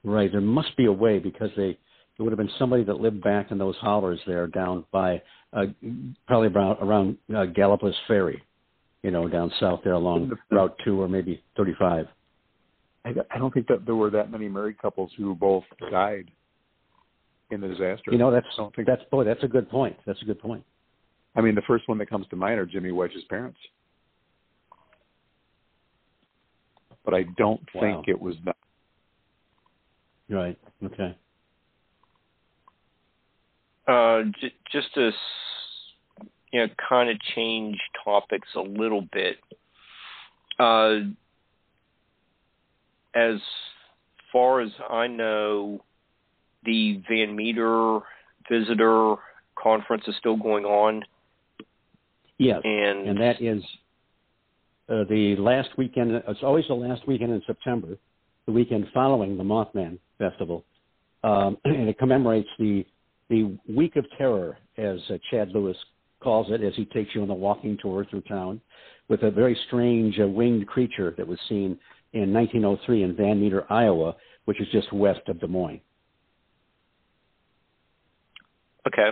Right, 0.05 0.31
there 0.31 0.41
must 0.41 0.77
be 0.77 0.85
a 0.85 0.93
way 0.93 1.19
because 1.19 1.51
they 1.57 1.79
it 2.19 2.23
would 2.23 2.33
have 2.33 2.39
been 2.39 2.51
somebody 2.59 2.83
that 2.85 3.01
lived 3.01 3.23
back 3.23 3.53
in 3.53 3.59
those 3.59 3.77
hollers 3.77 4.21
there 4.27 4.49
down 4.49 4.85
by 4.91 5.23
uh, 5.53 5.67
probably 6.27 6.49
around 6.49 6.79
around 6.81 7.17
uh, 7.35 7.45
Ferry 8.07 8.43
you 9.03 9.11
know, 9.11 9.29
down 9.29 9.53
south 9.61 9.81
there 9.85 9.93
along 9.93 10.33
Route 10.51 10.77
Two 10.85 11.01
or 11.01 11.09
maybe 11.09 11.43
35. 11.57 12.07
I, 13.09 13.35
I 13.35 13.39
don't 13.39 13.53
think 13.53 13.67
that 13.69 13.87
there 13.87 13.95
were 13.95 14.11
that 14.11 14.31
many 14.31 14.49
married 14.49 14.79
couples 14.79 15.11
who 15.17 15.35
both 15.35 15.65
died 15.91 16.31
in 17.51 17.61
the 17.61 17.69
disaster. 17.69 18.11
You 18.11 18.19
know, 18.19 18.31
that's 18.31 18.47
that's 18.87 19.03
boy, 19.11 19.25
that's 19.25 19.43
a 19.43 19.49
good 19.49 19.71
point. 19.71 19.97
That's 20.07 20.21
a 20.23 20.25
good 20.25 20.41
point. 20.41 20.65
I 21.37 21.41
mean, 21.41 21.55
the 21.55 21.63
first 21.63 21.89
one 21.89 21.99
that 21.99 22.11
comes 22.11 22.27
to 22.29 22.37
mind 22.37 22.59
are 22.59 22.67
Jimmy 22.67 22.93
Wedge's 22.93 23.25
parents, 23.29 23.59
but 27.05 27.15
I 27.15 27.25
don't 27.37 27.63
wow. 27.75 27.81
think 27.81 28.09
it 28.09 28.21
was 28.21 28.35
that. 28.45 28.57
Right. 30.29 30.59
Okay. 30.85 31.17
Uh, 33.87 34.25
j- 34.41 34.55
just 34.71 34.93
to 34.95 35.11
you 36.53 36.61
know, 36.61 36.67
kind 36.89 37.11
of 37.11 37.17
change 37.35 37.79
topics 38.05 38.49
a 38.57 38.61
little 38.61 39.07
bit. 39.13 39.37
Uh, 40.59 41.11
as 43.19 43.41
far 44.33 44.61
as 44.61 44.71
I 44.89 45.07
know, 45.07 45.83
the 46.65 47.03
Van 47.09 47.35
Meter 47.35 48.01
visitor 48.51 49.17
conference 49.61 50.05
is 50.07 50.15
still 50.19 50.37
going 50.37 50.65
on. 50.65 51.05
Yes, 52.39 52.61
and, 52.63 53.09
and 53.09 53.21
that 53.21 53.43
is 53.43 53.63
uh, 54.89 55.05
the 55.09 55.35
last 55.39 55.71
weekend. 55.77 56.13
It's 56.13 56.43
always 56.43 56.67
the 56.69 56.75
last 56.75 57.07
weekend 57.09 57.33
in 57.33 57.43
September, 57.47 57.97
the 58.47 58.53
weekend 58.53 58.87
following 58.95 59.37
the 59.37 59.43
Mothman 59.43 59.99
Festival, 60.19 60.65
um, 61.25 61.59
and 61.65 61.89
it 61.89 61.99
commemorates 61.99 62.49
the 62.59 62.85
the 63.29 63.59
Week 63.69 63.97
of 63.97 64.07
Terror, 64.17 64.57
as 64.79 64.99
uh, 65.11 65.19
Chad 65.31 65.51
Lewis 65.53 65.77
calls 66.21 66.47
it, 66.51 66.63
as 66.63 66.75
he 66.77 66.87
takes 66.87 67.15
you 67.15 67.23
on 67.23 67.31
a 67.31 67.35
walking 67.35 67.77
tour 67.83 68.07
through 68.09 68.23
town 68.23 68.61
with 69.09 69.23
a 69.23 69.31
very 69.31 69.59
strange 69.67 70.19
uh, 70.21 70.27
winged 70.27 70.67
creature 70.67 71.15
that 71.17 71.27
was 71.27 71.39
seen 71.49 71.79
in 72.13 72.33
1903 72.33 73.03
in 73.03 73.17
Van 73.17 73.41
Meter, 73.41 73.71
Iowa, 73.71 74.17
which 74.47 74.61
is 74.61 74.69
just 74.73 74.93
west 74.93 75.21
of 75.29 75.41
Des 75.41 75.47
Moines. 75.47 75.81
Okay. 78.87 79.11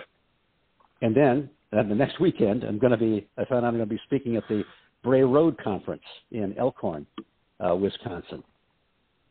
And 1.02 1.14
then 1.14 1.50
uh, 1.72 1.82
the 1.82 1.94
next 1.94 2.20
weekend, 2.20 2.64
I'm 2.64 2.78
going 2.78 2.92
to 2.92 2.96
be. 2.96 3.28
I 3.36 3.44
found 3.44 3.64
out 3.64 3.68
I'm 3.68 3.76
going 3.76 3.88
to 3.88 3.94
be 3.94 4.00
speaking 4.06 4.36
at 4.36 4.44
the 4.48 4.62
Bray 5.02 5.22
Road 5.22 5.56
Conference 5.62 6.02
in 6.30 6.56
Elkhorn, 6.58 7.06
uh, 7.60 7.74
Wisconsin. 7.74 8.42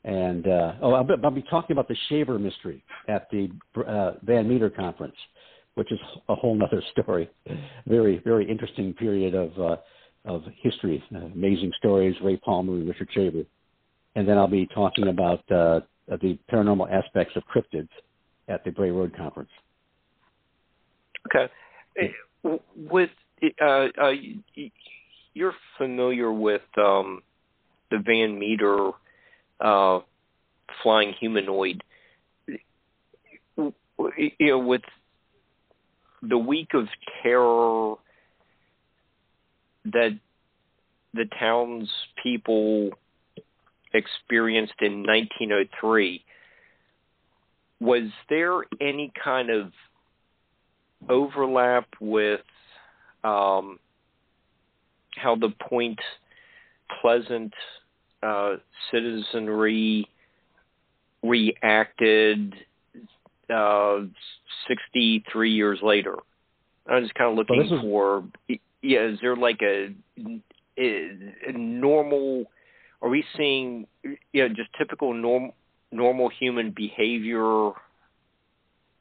And 0.04 0.48
uh, 0.48 0.74
oh, 0.84 0.94
I'll 0.94 1.04
be, 1.04 1.14
I'll 1.24 1.32
be, 1.32 1.42
talking 1.50 1.74
about 1.74 1.88
the 1.88 1.96
Shaver 2.10 2.38
mystery 2.38 2.84
at 3.08 3.28
the 3.32 3.50
uh, 3.88 4.12
Van 4.22 4.48
Meter 4.48 4.70
conference, 4.70 5.16
which 5.74 5.92
is 5.92 6.00
a 6.30 6.36
whole 6.36 6.62
other 6.62 6.84
story. 6.92 7.28
Very, 7.88 8.22
very 8.24 8.48
interesting 8.48 8.94
period 8.94 9.34
of 9.34 9.60
uh, 9.60 9.78
of 10.26 10.44
history. 10.62 11.04
Uh, 11.14 11.26
amazing 11.34 11.72
stories, 11.80 12.16
Ray 12.24 12.38
Palmer 12.38 12.74
and 12.74 12.88
Richard 12.88 13.10
Shaver. 13.14 13.44
And 14.16 14.28
then 14.28 14.38
I'll 14.38 14.48
be 14.48 14.68
talking 14.68 15.10
about 15.10 15.40
uh, 15.52 15.82
the 16.08 16.38
paranormal 16.52 16.90
aspects 16.92 17.36
of 17.36 17.44
cryptids 17.44 17.90
at 18.48 18.64
the 18.64 18.72
Bray 18.72 18.92
Road 18.92 19.16
conference. 19.16 19.50
Okay. 21.28 21.52
With 22.76 23.10
uh, 23.62 23.88
uh, 24.02 24.12
you're 25.34 25.56
familiar 25.78 26.32
with 26.32 26.62
um, 26.78 27.22
the 27.92 27.98
Van 27.98 28.40
Meter 28.40 28.92
uh, 29.60 30.00
flying 30.82 31.14
humanoid. 31.20 31.84
You 33.58 33.74
know, 34.40 34.60
with 34.60 34.82
the 36.22 36.38
week 36.38 36.70
of 36.74 36.88
terror 37.24 37.96
that 39.86 40.20
the 41.14 41.26
townspeople 41.40 42.92
experienced 43.96 44.74
in 44.82 45.04
1903, 45.04 46.24
was 47.80 48.10
there 48.30 48.62
any 48.82 49.12
kind 49.22 49.50
of 49.50 49.72
overlap 51.10 51.88
with 52.00 52.42
um, 53.24 53.80
how 55.16 55.36
the 55.36 55.54
Point 55.70 56.00
Pleasant 57.02 57.54
uh, 58.22 58.56
citizenry 58.92 60.08
reacted 61.24 62.54
uh, 63.54 64.00
63 64.68 65.52
years 65.52 65.80
later. 65.82 66.16
I'm 66.88 67.04
just 67.04 67.16
kind 67.16 67.32
of 67.32 67.38
looking 67.38 67.68
well, 67.72 67.82
for, 67.82 68.58
yeah, 68.82 69.08
is 69.08 69.20
there 69.22 69.36
like 69.36 69.62
a, 69.62 69.94
a 70.78 71.52
normal, 71.54 72.46
are 73.06 73.10
we 73.10 73.24
seeing, 73.38 73.88
you 74.04 74.18
know, 74.34 74.50
just 74.50 74.70
typical 74.78 75.14
norm, 75.14 75.52
normal 75.92 76.30
human 76.40 76.74
behavior 76.76 77.70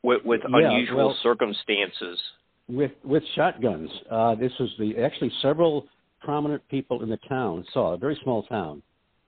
with, 0.02 0.24
with 0.24 0.42
yeah, 0.48 0.58
unusual 0.58 1.08
well, 1.08 1.16
circumstances? 1.22 2.20
With 2.68 2.92
with 3.02 3.22
shotguns, 3.34 3.90
uh, 4.10 4.36
this 4.36 4.52
was 4.60 4.70
the 4.78 5.02
actually 5.02 5.32
several 5.42 5.86
prominent 6.20 6.66
people 6.68 7.02
in 7.02 7.10
the 7.10 7.18
town 7.28 7.64
saw 7.74 7.92
a 7.92 7.98
very 7.98 8.18
small 8.22 8.44
town 8.44 8.82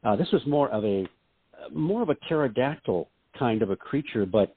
uh, 0.06 0.14
this 0.14 0.28
was 0.32 0.42
more 0.46 0.68
of 0.70 0.84
a 0.84 1.04
more 1.72 2.02
of 2.02 2.10
a 2.10 2.16
pterodactyl 2.28 3.08
kind 3.36 3.60
of 3.62 3.70
a 3.70 3.76
creature, 3.76 4.24
but 4.24 4.54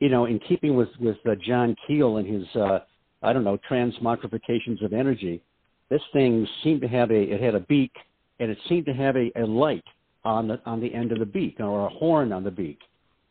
you 0.00 0.08
know, 0.08 0.24
in 0.24 0.40
keeping 0.40 0.76
with 0.76 0.88
with 0.98 1.16
uh, 1.24 1.34
John 1.46 1.76
Keel 1.86 2.16
and 2.16 2.26
his 2.26 2.44
uh, 2.56 2.80
I 3.22 3.32
don't 3.32 3.44
know 3.44 3.58
transmogrifications 3.70 4.84
of 4.84 4.92
energy, 4.92 5.40
this 5.88 6.02
thing 6.12 6.46
seemed 6.64 6.80
to 6.80 6.88
have 6.88 7.10
a 7.10 7.22
it 7.32 7.40
had 7.40 7.54
a 7.54 7.60
beak 7.60 7.92
and 8.40 8.50
it 8.50 8.58
seemed 8.68 8.86
to 8.86 8.92
have 8.92 9.16
a, 9.16 9.30
a 9.36 9.44
light 9.44 9.84
on 10.24 10.48
the 10.48 10.60
on 10.66 10.80
the 10.80 10.92
end 10.92 11.12
of 11.12 11.18
the 11.18 11.26
beak 11.26 11.56
or 11.60 11.86
a 11.86 11.90
horn 11.90 12.32
on 12.32 12.44
the 12.44 12.50
beak, 12.50 12.78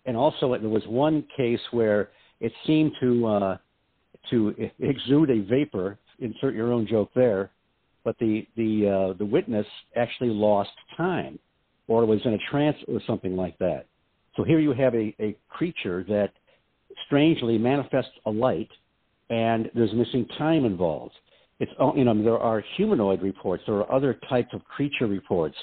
and 0.05 0.15
also 0.15 0.57
there 0.57 0.69
was 0.69 0.85
one 0.88 1.23
case 1.35 1.59
where 1.71 2.09
it 2.39 2.51
seemed 2.65 2.91
to 2.99 3.25
uh, 3.27 3.57
to 4.29 4.53
exude 4.79 5.29
a 5.29 5.41
vapor. 5.41 5.97
Insert 6.19 6.55
your 6.55 6.73
own 6.73 6.88
joke 6.88 7.11
there, 7.15 7.51
but 8.03 8.17
the 8.19 8.47
the 8.55 8.88
uh, 8.88 9.17
the 9.17 9.25
witness 9.25 9.67
actually 9.95 10.29
lost 10.29 10.71
time 10.95 11.38
or 11.88 12.05
was 12.05 12.19
in 12.25 12.34
a 12.34 12.38
trance 12.49 12.77
or 12.88 12.99
something 13.07 13.35
like 13.35 13.57
that. 13.59 13.85
So 14.35 14.43
here 14.43 14.59
you 14.59 14.73
have 14.73 14.93
a, 14.93 15.15
a 15.19 15.35
creature 15.49 16.05
that 16.09 16.31
strangely 17.05 17.57
manifests 17.57 18.11
a 18.25 18.29
light, 18.29 18.69
and 19.29 19.69
there's 19.73 19.93
missing 19.93 20.27
time 20.38 20.65
involved. 20.65 21.15
It's 21.59 21.71
you 21.95 22.03
know 22.03 22.23
there 22.23 22.38
are 22.38 22.63
humanoid 22.75 23.21
reports, 23.21 23.63
there 23.65 23.75
are 23.75 23.91
other 23.91 24.19
types 24.29 24.53
of 24.53 24.63
creature 24.65 25.07
reports 25.07 25.55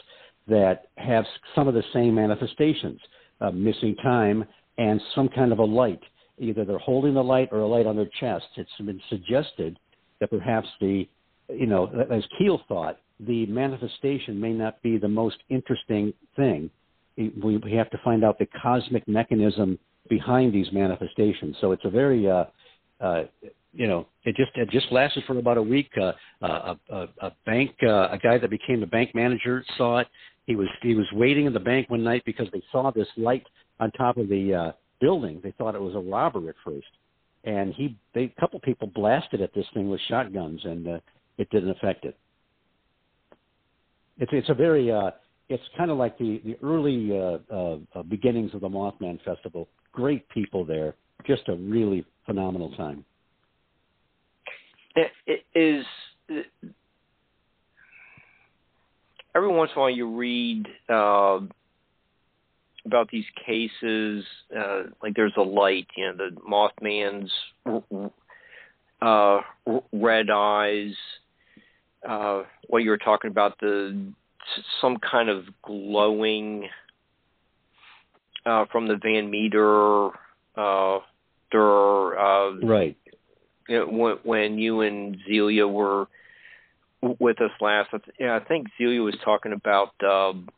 that 0.49 0.89
have 0.97 1.25
some 1.55 1.69
of 1.69 1.75
the 1.75 1.85
same 1.93 2.15
manifestations, 2.15 3.01
uh, 3.41 3.51
missing 3.51 3.95
time 3.97 4.45
and 4.79 5.01
some 5.15 5.29
kind 5.29 5.53
of 5.53 5.59
a 5.59 5.65
light. 5.65 6.01
Either 6.39 6.65
they're 6.65 6.79
holding 6.79 7.15
the 7.15 7.23
light 7.23 7.49
or 7.53 7.61
a 7.61 7.67
light 7.67 7.87
on 7.87 7.97
their 7.97 8.11
chest. 8.21 8.45
It's 8.57 8.71
been 8.79 9.01
suggested 9.09 9.79
that 10.21 10.31
perhaps 10.31 10.69
the, 10.81 11.09
you 11.49 11.67
know, 11.67 11.87
as 12.11 12.25
Keel 12.39 12.61
thought, 12.67 12.99
the 13.21 13.47
manifestation 13.47 14.41
may 14.41 14.53
not 14.53 14.83
be 14.83 14.99
the 14.99 15.09
most 15.09 15.37
interesting 15.49 16.13
thing. 16.35 16.71
We, 17.17 17.59
we 17.59 17.73
have 17.75 17.89
to 17.91 17.99
find 18.03 18.25
out 18.25 18.39
the 18.39 18.49
cosmic 18.61 19.07
mechanism 19.07 19.79
behind 20.09 20.53
these 20.53 20.67
manifestations. 20.73 21.57
So 21.61 21.71
it's 21.71 21.85
a 21.85 21.91
very, 21.91 22.29
uh, 22.29 22.45
uh, 23.01 23.25
you 23.75 23.87
know, 23.89 24.07
it 24.25 24.37
just 24.37 24.53
it 24.55 24.71
just 24.71 24.91
lasted 24.93 25.25
for 25.27 25.37
about 25.39 25.59
a 25.59 25.63
week. 25.63 25.91
Uh, 26.01 26.13
uh, 26.43 26.75
a, 26.91 27.09
a 27.21 27.33
bank, 27.45 27.73
uh, 27.83 28.09
a 28.11 28.19
guy 28.23 28.39
that 28.39 28.51
became 28.51 28.83
a 28.83 28.87
bank 28.87 29.15
manager 29.15 29.65
saw 29.77 29.99
it. 29.99 30.09
He 30.47 30.57
was 30.57 30.69
he 30.83 30.95
was 30.95 31.07
waiting 31.13 31.47
in 31.47 31.53
the 31.53 31.61
bank 31.61 31.91
one 31.91 32.05
night 32.05 32.23
because 32.25 32.47
they 32.53 32.63
saw 32.71 32.91
this 32.91 33.09
light 33.17 33.45
on 33.81 33.91
top 33.93 34.17
of 34.17 34.29
the 34.29 34.55
uh, 34.55 34.73
building. 35.01 35.41
They 35.43 35.53
thought 35.53 35.75
it 35.75 35.81
was 35.81 35.95
a 35.95 35.99
robber 35.99 36.49
at 36.49 36.55
first, 36.65 36.87
and 37.45 37.75
he 37.75 37.97
they 38.15 38.25
a 38.37 38.41
couple 38.41 38.61
people 38.61 38.89
blasted 38.95 39.41
at 39.41 39.53
this 39.55 39.67
thing 39.75 39.91
with 39.91 40.01
shotguns, 40.09 40.61
and 40.65 40.87
uh, 40.87 40.99
it 41.39 41.51
didn't 41.51 41.71
affect 41.71 42.05
it. 42.05 42.17
It's 44.19 44.31
it's 44.33 44.49
a 44.51 44.55
very 44.55 44.93
uh, 44.93 45.11
it's 45.49 45.65
kind 45.77 45.91
of 45.91 45.99
like 45.99 46.17
the 46.19 46.41
the 46.45 46.57
early 46.63 47.11
uh, 47.19 47.99
uh, 47.99 48.03
beginnings 48.03 48.55
of 48.55 48.61
the 48.61 48.69
Mothman 48.69 49.23
Festival. 49.25 49.69
Great 49.93 50.29
people 50.29 50.65
there, 50.65 50.95
just 51.27 51.49
a 51.49 51.55
really 51.55 52.05
phenomenal 52.27 52.71
time. 52.77 53.05
Is 55.55 55.85
every 59.35 59.49
once 59.49 59.71
in 59.75 59.79
a 59.79 59.81
while 59.81 59.91
you 59.91 60.17
read 60.17 60.67
uh, 60.89 61.41
about 62.87 63.11
these 63.11 63.25
cases, 63.45 64.25
uh, 64.57 64.85
like 65.03 65.15
there's 65.15 65.33
a 65.37 65.43
light, 65.43 65.87
you 65.97 66.07
know, 66.07 66.17
the 66.17 66.31
Mothman's 66.41 67.33
uh, 69.03 69.39
red 69.93 70.31
eyes 70.31 70.95
uh, 72.09 72.43
what 72.69 72.83
you 72.83 72.91
were 72.91 72.99
talking 72.99 73.31
about 73.31 73.59
the 73.61 74.13
some 74.81 74.99
kind 74.99 75.29
of 75.29 75.45
glowing 75.63 76.69
uh, 78.45 78.67
from 78.71 78.87
the 78.89 78.97
Van 78.97 79.31
Meter 79.31 80.09
uh, 80.57 80.99
der, 81.51 82.19
uh, 82.19 82.57
right. 82.63 82.97
When, 83.69 84.59
you 84.59 84.81
and 84.83 85.17
Zelia 85.27 85.67
were 85.67 86.07
with 87.19 87.41
us 87.41 87.51
last. 87.61 87.91
Yeah, 88.19 88.37
I 88.37 88.41
think 88.41 88.69
Zelia 88.79 89.03
was 89.03 89.17
talking 89.25 89.53
about 89.53 89.95
um, 90.03 90.49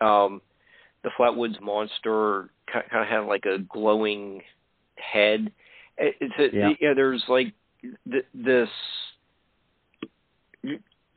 um, 0.00 0.40
the 1.02 1.10
Flatwoods 1.18 1.60
monster. 1.60 2.50
Kind 2.72 2.84
of 2.92 3.06
had 3.06 3.20
like 3.20 3.44
a 3.46 3.58
glowing 3.58 4.42
head. 4.96 5.52
It's 5.98 6.34
a, 6.38 6.56
yeah. 6.56 6.70
yeah. 6.80 6.94
There's 6.94 7.24
like 7.28 7.54
th- 8.10 8.26
this 8.34 8.68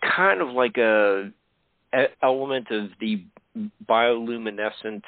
kind 0.01 0.41
of 0.41 0.49
like 0.49 0.77
a, 0.77 1.31
a 1.93 2.03
element 2.21 2.67
of 2.71 2.89
the 2.99 3.23
bioluminescent 3.87 5.03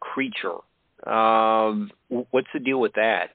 creature. 0.00 0.58
Um, 1.06 1.90
what's 2.08 2.48
the 2.52 2.60
deal 2.60 2.80
with 2.80 2.92
that? 2.94 3.30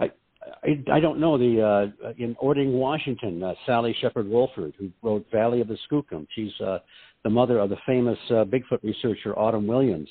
I 0.00 0.84
I, 0.92 1.00
don't 1.00 1.18
know. 1.20 1.36
The 1.36 1.92
uh, 2.04 2.12
in 2.16 2.36
Orting, 2.38 2.72
Washington, 2.72 3.42
uh, 3.42 3.54
Sally 3.66 3.94
Shepard 4.00 4.28
Wolford, 4.28 4.74
who 4.78 4.90
wrote 5.02 5.26
Valley 5.32 5.60
of 5.60 5.68
the 5.68 5.76
Skookum, 5.90 6.26
she's 6.34 6.52
uh, 6.60 6.78
the 7.24 7.30
mother 7.30 7.58
of 7.58 7.70
the 7.70 7.76
famous 7.86 8.18
uh, 8.30 8.44
Bigfoot 8.44 8.82
researcher 8.82 9.38
Autumn 9.38 9.66
Williams. 9.66 10.08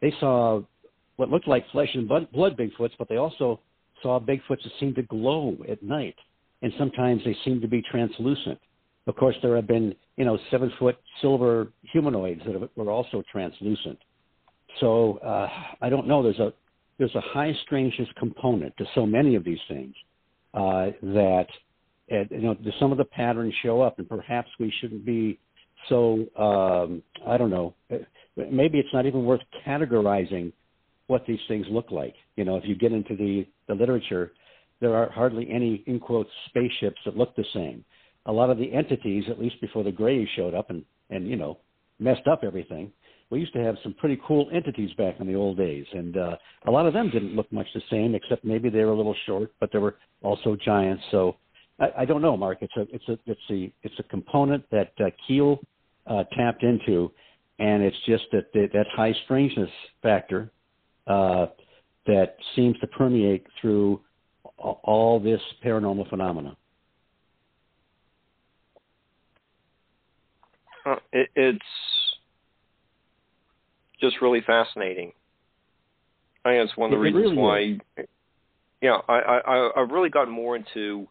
They 0.00 0.12
saw 0.20 0.60
what 1.16 1.30
looked 1.30 1.48
like 1.48 1.64
flesh 1.70 1.88
and 1.94 2.08
blood, 2.08 2.30
blood 2.32 2.56
Bigfoots, 2.56 2.92
but 2.98 3.08
they 3.08 3.16
also 3.16 3.60
saw 4.02 4.20
Bigfoots 4.20 4.62
that 4.62 4.72
seemed 4.78 4.96
to 4.96 5.02
glow 5.02 5.56
at 5.68 5.82
night, 5.82 6.16
and 6.62 6.72
sometimes 6.78 7.22
they 7.24 7.36
seemed 7.44 7.62
to 7.62 7.68
be 7.68 7.82
translucent. 7.90 8.58
Of 9.06 9.16
course, 9.16 9.36
there 9.42 9.56
have 9.56 9.66
been 9.66 9.94
you 10.16 10.24
know 10.24 10.38
seven 10.50 10.72
foot 10.78 10.96
silver 11.20 11.68
humanoids 11.92 12.42
that 12.46 12.70
were 12.76 12.90
also 12.90 13.22
translucent. 13.30 13.98
So 14.80 15.18
uh, 15.18 15.48
I 15.80 15.88
don't 15.88 16.06
know. 16.06 16.22
There's 16.22 16.38
a 16.38 16.52
there's 16.98 17.14
a 17.14 17.20
high 17.20 17.52
strangeness 17.64 18.08
component 18.18 18.76
to 18.76 18.84
so 18.94 19.06
many 19.06 19.34
of 19.36 19.44
these 19.44 19.58
things 19.68 19.94
uh, 20.54 20.90
that 21.02 21.46
uh, 22.12 22.24
you 22.30 22.42
know 22.42 22.56
some 22.80 22.92
of 22.92 22.98
the 22.98 23.04
patterns 23.04 23.54
show 23.62 23.80
up, 23.82 23.98
and 23.98 24.08
perhaps 24.08 24.48
we 24.58 24.72
shouldn't 24.80 25.04
be 25.04 25.38
so 25.88 26.26
um, 26.36 27.02
I 27.26 27.36
don't 27.36 27.50
know. 27.50 27.74
Maybe 28.36 28.78
it's 28.78 28.92
not 28.92 29.06
even 29.06 29.24
worth 29.24 29.40
categorizing 29.66 30.52
what 31.06 31.24
these 31.26 31.40
things 31.48 31.66
look 31.70 31.90
like. 31.90 32.14
You 32.36 32.44
know, 32.44 32.56
if 32.56 32.64
you 32.66 32.74
get 32.74 32.92
into 32.92 33.16
the 33.16 33.46
the 33.68 33.74
literature, 33.74 34.32
there 34.80 34.94
are 34.94 35.10
hardly 35.10 35.48
any 35.50 35.82
in 35.86 36.00
quotes 36.00 36.30
spaceships 36.48 36.98
that 37.04 37.16
look 37.16 37.34
the 37.36 37.44
same. 37.54 37.84
A 38.26 38.32
lot 38.32 38.50
of 38.50 38.58
the 38.58 38.72
entities, 38.72 39.24
at 39.30 39.40
least 39.40 39.60
before 39.60 39.84
the 39.84 39.92
Greys 39.92 40.28
showed 40.36 40.54
up 40.54 40.70
and 40.70 40.84
and 41.10 41.28
you 41.28 41.36
know 41.36 41.58
messed 41.98 42.26
up 42.30 42.40
everything, 42.44 42.92
we 43.30 43.40
used 43.40 43.52
to 43.52 43.62
have 43.62 43.76
some 43.82 43.94
pretty 43.94 44.18
cool 44.26 44.48
entities 44.52 44.92
back 44.94 45.20
in 45.20 45.26
the 45.26 45.34
old 45.34 45.58
days, 45.58 45.86
and 45.92 46.16
uh, 46.16 46.36
a 46.66 46.70
lot 46.70 46.86
of 46.86 46.94
them 46.94 47.10
didn't 47.10 47.36
look 47.36 47.50
much 47.52 47.66
the 47.74 47.82
same, 47.90 48.14
except 48.14 48.44
maybe 48.44 48.70
they 48.70 48.84
were 48.84 48.92
a 48.92 48.96
little 48.96 49.16
short, 49.26 49.52
but 49.60 49.70
they 49.72 49.78
were 49.78 49.96
also 50.22 50.56
giants. 50.56 51.02
So 51.10 51.36
I, 51.78 51.88
I 51.98 52.04
don't 52.04 52.22
know, 52.22 52.36
Mark. 52.36 52.58
It's 52.62 52.76
a 52.76 52.86
it's 52.90 53.08
a 53.08 53.18
it's 53.26 53.40
a 53.50 53.72
it's 53.82 53.98
a 53.98 54.02
component 54.04 54.64
that 54.70 54.92
uh, 55.00 55.10
Keel 55.26 55.60
uh, 56.06 56.24
tapped 56.36 56.62
into, 56.62 57.12
and 57.58 57.82
it's 57.82 57.96
just 58.06 58.24
that 58.32 58.52
that, 58.54 58.70
that 58.72 58.86
high 58.94 59.14
strangeness 59.24 59.70
factor 60.02 60.50
uh, 61.06 61.46
that 62.06 62.36
seems 62.56 62.78
to 62.78 62.86
permeate 62.86 63.46
through 63.60 64.00
all 64.56 65.20
this 65.20 65.40
paranormal 65.64 66.08
phenomena. 66.08 66.56
Uh, 70.86 70.96
it, 71.12 71.28
it's 71.36 71.58
just 74.00 74.20
really 74.20 74.40
fascinating. 74.40 75.12
I 76.44 76.50
think 76.50 76.68
it's 76.68 76.76
one 76.76 76.92
of 76.92 76.98
the 76.98 77.04
it 77.04 77.12
reasons 77.12 77.36
really 77.36 77.36
why. 77.36 77.78
Is. 77.96 78.06
Yeah, 78.80 78.98
I, 79.08 79.40
I 79.46 79.70
I've 79.76 79.90
really 79.90 80.08
gotten 80.08 80.32
more 80.32 80.56
into 80.56 81.08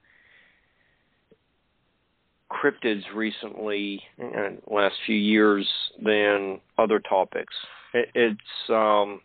cryptids 2.49 3.03
recently 3.13 4.01
in 4.17 4.59
the 4.65 4.73
last 4.73 4.95
few 5.05 5.15
years 5.15 5.67
than 6.03 6.59
other 6.77 6.99
topics. 6.99 7.53
It, 7.93 8.09
it's 8.15 8.69
um, 8.69 9.21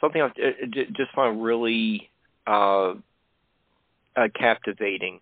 something 0.00 0.22
I 0.22 0.30
just 0.72 1.12
find 1.14 1.42
really 1.42 2.10
uh, 2.46 2.94
uh, 4.16 4.28
captivating. 4.34 5.20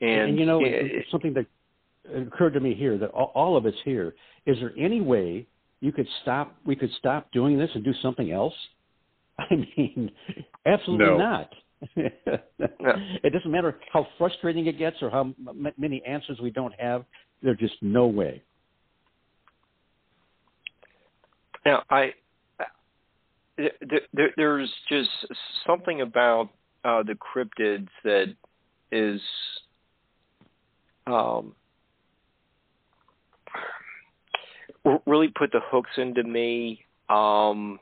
And, 0.00 0.30
and, 0.30 0.38
you 0.38 0.44
know, 0.44 0.60
it, 0.60 0.72
it's 0.74 1.10
something 1.10 1.32
that 1.34 1.46
occurred 2.14 2.52
to 2.54 2.60
me 2.60 2.74
here 2.74 2.98
that 2.98 3.10
all, 3.10 3.32
all 3.34 3.56
of 3.56 3.66
us 3.66 3.74
here 3.84 4.14
is 4.46 4.58
there 4.60 4.72
any 4.78 5.00
way 5.00 5.46
you 5.80 5.92
could 5.92 6.08
stop? 6.22 6.56
We 6.64 6.76
could 6.76 6.90
stop 6.98 7.30
doing 7.32 7.58
this 7.58 7.70
and 7.74 7.84
do 7.84 7.92
something 8.02 8.30
else? 8.30 8.54
I 9.38 9.54
mean, 9.54 10.10
absolutely 10.66 11.06
no. 11.06 11.18
not. 11.18 11.52
It 13.22 13.32
doesn't 13.32 13.50
matter 13.50 13.78
how 13.92 14.06
frustrating 14.16 14.66
it 14.66 14.78
gets 14.78 14.96
or 15.02 15.10
how 15.10 15.20
m- 15.20 15.72
many 15.76 16.02
answers 16.06 16.38
we 16.40 16.50
don't 16.50 16.72
have. 16.78 17.04
There's 17.42 17.58
just 17.58 17.74
no 17.82 18.06
way. 18.06 18.42
Now, 21.66 21.82
I 21.90 22.12
there, 23.56 24.30
there's 24.36 24.72
just 24.88 25.10
something 25.66 26.00
about 26.00 26.50
uh, 26.84 27.02
the 27.02 27.14
cryptids 27.14 27.88
that 28.02 28.34
is 28.90 29.20
um, 31.06 31.54
really 35.06 35.28
put 35.28 35.52
the 35.52 35.60
hooks 35.62 35.90
into 35.96 36.22
me. 36.22 36.84
Um, 37.08 37.78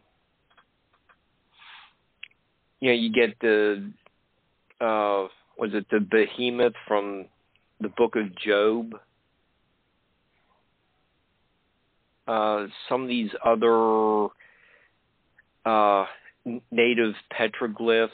you 2.81 2.89
know, 2.89 2.95
you 2.95 3.13
get 3.13 3.39
the 3.41 3.91
uh, 4.81 5.29
was 5.57 5.71
it 5.73 5.87
the 5.91 6.01
behemoth 6.01 6.75
from 6.87 7.27
the 7.81 7.89
book 7.89 8.17
of 8.17 8.35
Job? 8.37 8.95
Uh, 12.27 12.67
some 12.89 13.03
of 13.03 13.09
these 13.09 13.31
other 13.45 14.29
uh, 15.65 16.07
native 16.71 17.15
petroglyphs. 17.33 18.11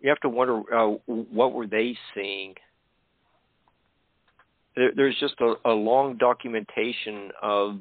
You 0.00 0.10
have 0.10 0.20
to 0.20 0.28
wonder 0.28 0.60
uh, 0.74 0.88
what 1.06 1.52
were 1.54 1.66
they 1.66 1.96
seeing 2.14 2.54
there, 4.76 4.92
there's 4.94 5.16
just 5.20 5.34
a, 5.40 5.54
a 5.64 5.72
long 5.72 6.16
documentation 6.16 7.30
of 7.42 7.80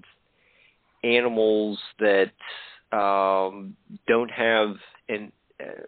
animals 1.04 1.80
that 2.00 2.32
um, 2.96 3.76
don't 4.08 4.32
have 4.32 4.76
an 5.10 5.32
uh, 5.60 5.84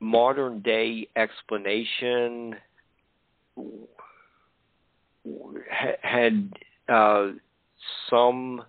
modern 0.00 0.60
day 0.60 1.08
explanation 1.16 2.54
had 6.00 6.52
uh, 6.88 7.28
some 8.08 8.62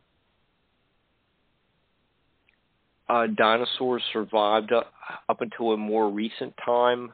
uh, 3.08 3.28
dinosaurs 3.38 4.02
survived 4.12 4.72
up, 4.72 4.92
up 5.30 5.42
until 5.42 5.72
a 5.72 5.78
more 5.78 6.10
recent 6.10 6.54
time. 6.66 7.14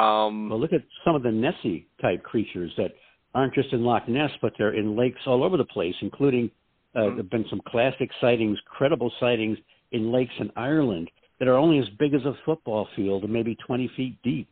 Um, 0.00 0.48
well, 0.48 0.60
look 0.60 0.72
at 0.72 0.82
some 1.04 1.14
of 1.14 1.22
the 1.22 1.30
Nessie 1.30 1.86
type 2.00 2.22
creatures 2.22 2.72
that 2.78 2.92
aren't 3.34 3.54
just 3.54 3.72
in 3.72 3.84
Loch 3.84 4.08
Ness, 4.08 4.30
but 4.40 4.52
they're 4.56 4.74
in 4.74 4.96
lakes 4.96 5.20
all 5.26 5.44
over 5.44 5.56
the 5.56 5.64
place, 5.64 5.94
including 6.00 6.50
uh, 6.94 7.00
mm-hmm. 7.00 7.08
there 7.08 7.16
have 7.18 7.30
been 7.30 7.44
some 7.50 7.60
classic 7.66 8.10
sightings, 8.20 8.58
credible 8.66 9.12
sightings 9.20 9.58
in 9.92 10.10
lakes 10.12 10.32
in 10.38 10.50
Ireland 10.56 11.10
that 11.38 11.48
are 11.48 11.56
only 11.56 11.78
as 11.78 11.86
big 11.98 12.14
as 12.14 12.22
a 12.24 12.34
football 12.44 12.88
field 12.96 13.24
and 13.24 13.32
maybe 13.32 13.56
20 13.66 13.90
feet 13.96 14.18
deep. 14.22 14.48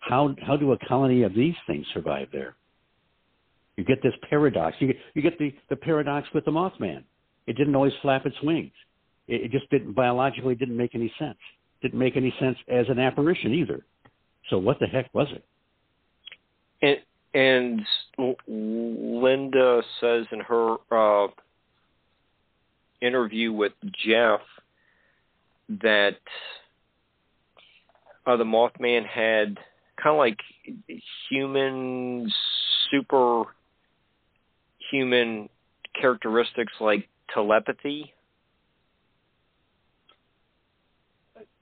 How 0.00 0.34
how 0.44 0.56
do 0.56 0.72
a 0.72 0.78
colony 0.88 1.22
of 1.22 1.34
these 1.34 1.54
things 1.66 1.86
survive 1.94 2.28
there? 2.32 2.56
You 3.76 3.84
get 3.84 4.02
this 4.02 4.14
paradox. 4.28 4.76
You 4.80 4.88
get 4.88 4.96
you 5.14 5.22
get 5.22 5.38
the 5.38 5.54
the 5.70 5.76
paradox 5.76 6.28
with 6.34 6.44
the 6.44 6.50
Mothman. 6.50 7.04
It 7.46 7.56
didn't 7.56 7.74
always 7.74 7.92
flap 8.02 8.26
its 8.26 8.36
wings. 8.42 8.72
It, 9.28 9.42
it 9.42 9.50
just 9.52 9.70
didn't 9.70 9.94
biologically 9.94 10.56
didn't 10.56 10.76
make 10.76 10.94
any 10.94 11.12
sense. 11.18 11.38
Didn't 11.82 11.98
make 11.98 12.16
any 12.16 12.34
sense 12.40 12.56
as 12.68 12.86
an 12.88 12.98
apparition 12.98 13.54
either. 13.54 13.84
So 14.52 14.58
what 14.58 14.78
the 14.78 14.86
heck 14.86 15.08
was 15.14 15.28
it? 15.32 15.42
And, 16.82 16.98
and 17.32 17.86
Linda 18.46 19.80
says 19.98 20.26
in 20.30 20.40
her 20.40 20.76
uh, 20.90 21.28
interview 23.00 23.50
with 23.50 23.72
Jeff 24.04 24.40
that 25.80 26.18
uh, 28.26 28.36
the 28.36 28.44
Mothman 28.44 29.06
had 29.06 29.56
kind 29.96 30.14
of 30.14 30.18
like 30.18 30.36
human, 31.30 32.30
super 32.90 33.44
human 34.90 35.48
characteristics 35.98 36.74
like 36.78 37.08
telepathy 37.32 38.12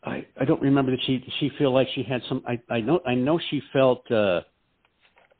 I, 0.02 0.27
I 0.40 0.44
don't 0.44 0.62
remember 0.62 0.93
that 0.93 1.01
she 1.06 1.18
did 1.18 1.32
she 1.39 1.51
feel 1.59 1.72
like 1.74 1.89
she 1.94 2.02
had 2.02 2.22
some 2.28 2.43
I, 2.47 2.60
I 2.72 2.81
know 2.81 3.01
I 3.06 3.14
know 3.14 3.39
she 3.51 3.62
felt 3.72 4.10
uh 4.10 4.40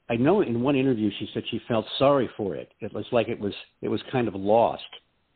I 0.09 0.17
know 0.17 0.43
in 0.43 0.61
one 0.61 0.77
interview 0.77 1.11
she 1.19 1.29
said 1.33 1.45
she 1.51 1.61
felt 1.69 1.87
sorry 1.99 2.29
for 2.37 2.57
it. 2.57 2.73
It 2.81 2.93
was 2.93 3.07
like 3.13 3.29
it 3.29 3.39
was 3.39 3.55
it 3.81 3.89
was 3.89 4.03
kind 4.13 4.29
of 4.29 4.35
lost 4.35 4.83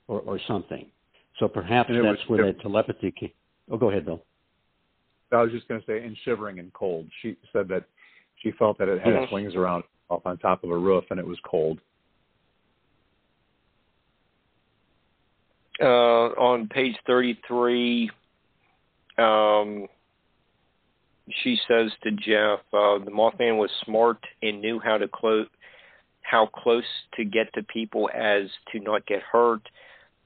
or, 0.08 0.20
or 0.20 0.38
something. 0.46 0.90
So 1.38 1.48
perhaps 1.48 1.90
that's 1.90 2.04
was, 2.04 2.18
where 2.28 2.52
the 2.52 2.58
telepathy 2.60 3.12
came. 3.12 3.30
Oh, 3.70 3.76
go 3.76 3.90
ahead, 3.90 4.04
Bill. 4.04 4.22
I 5.32 5.42
was 5.42 5.50
just 5.50 5.66
going 5.66 5.80
to 5.80 5.86
say, 5.86 6.04
and 6.04 6.16
shivering 6.24 6.60
and 6.60 6.72
cold. 6.74 7.08
She 7.20 7.36
said 7.52 7.66
that 7.68 7.84
she 8.40 8.52
felt 8.52 8.78
that 8.78 8.88
it 8.88 9.00
had 9.00 9.14
its 9.14 9.32
wings 9.32 9.54
around 9.56 9.82
up 10.10 10.26
on 10.26 10.38
top 10.38 10.62
of 10.62 10.70
a 10.70 10.78
roof 10.78 11.04
and 11.10 11.18
it 11.18 11.26
was 11.26 11.38
cold. 11.44 11.80
uh, 15.80 15.84
on 15.84 16.68
page 16.68 16.96
33, 17.06 18.10
um, 19.18 19.86
she 21.42 21.58
says 21.68 21.90
to 22.02 22.10
Jeff, 22.10 22.60
uh, 22.72 22.98
the 23.04 23.10
Mothman 23.10 23.56
was 23.58 23.70
smart 23.84 24.18
and 24.42 24.60
knew 24.60 24.78
how 24.78 24.98
to 24.98 25.08
close, 25.08 25.46
how 26.22 26.46
close 26.46 26.84
to 27.16 27.24
get 27.24 27.52
to 27.54 27.62
people 27.62 28.10
as 28.12 28.48
to 28.72 28.80
not 28.80 29.06
get 29.06 29.22
hurt. 29.22 29.62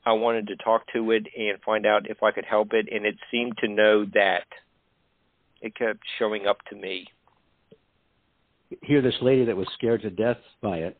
I 0.05 0.13
wanted 0.13 0.47
to 0.49 0.57
talk 0.57 0.83
to 0.95 1.11
it 1.11 1.27
and 1.37 1.61
find 1.65 1.87
out 1.87 2.09
if 2.09 2.23
I 2.23 2.31
could 2.31 2.47
help 2.47 2.73
it, 2.73 2.89
and 2.91 3.05
it 3.05 3.17
seemed 3.31 3.59
to 3.59 3.69
know 3.69 4.05
that. 4.15 4.47
It 5.61 5.75
kept 5.75 6.01
showing 6.19 6.47
up 6.47 6.59
to 6.71 6.77
me. 6.77 7.07
Here, 8.83 9.03
this 9.03 9.17
lady 9.21 9.45
that 9.45 9.57
was 9.57 9.67
scared 9.75 10.03
to 10.03 10.11
death 10.11 10.37
by 10.63 10.79
it 10.79 10.97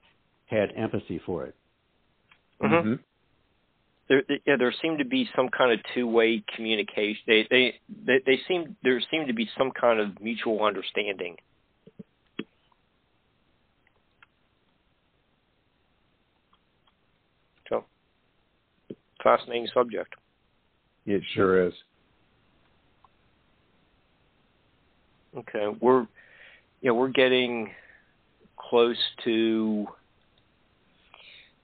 had 0.47 0.73
empathy 0.77 1.21
for 1.25 1.45
it. 1.45 1.55
Mm-hmm. 2.61 2.95
There 4.09 4.23
yeah 4.47 4.57
there 4.57 4.75
seemed 4.81 4.99
to 4.99 5.05
be 5.05 5.29
some 5.37 5.49
kind 5.49 5.73
of 5.73 5.81
two 5.95 6.07
way 6.07 6.43
communication. 6.55 7.23
They 7.27 7.47
they 7.51 7.81
they, 8.07 8.21
they 8.25 8.41
seem 8.49 8.77
there 8.83 9.01
seemed 9.11 9.27
to 9.29 9.35
be 9.35 9.49
some 9.57 9.71
kind 9.71 10.01
of 10.01 10.21
mutual 10.21 10.65
understanding. 10.65 11.37
So 17.69 17.85
fascinating 19.23 19.69
subject. 19.75 20.15
It 21.07 21.23
sure 21.35 21.67
is. 21.67 21.75
okay 25.37 25.67
we're 25.81 26.07
yeah 26.81 26.91
we're 26.91 27.09
getting 27.09 27.71
close 28.57 28.97
to 29.25 29.87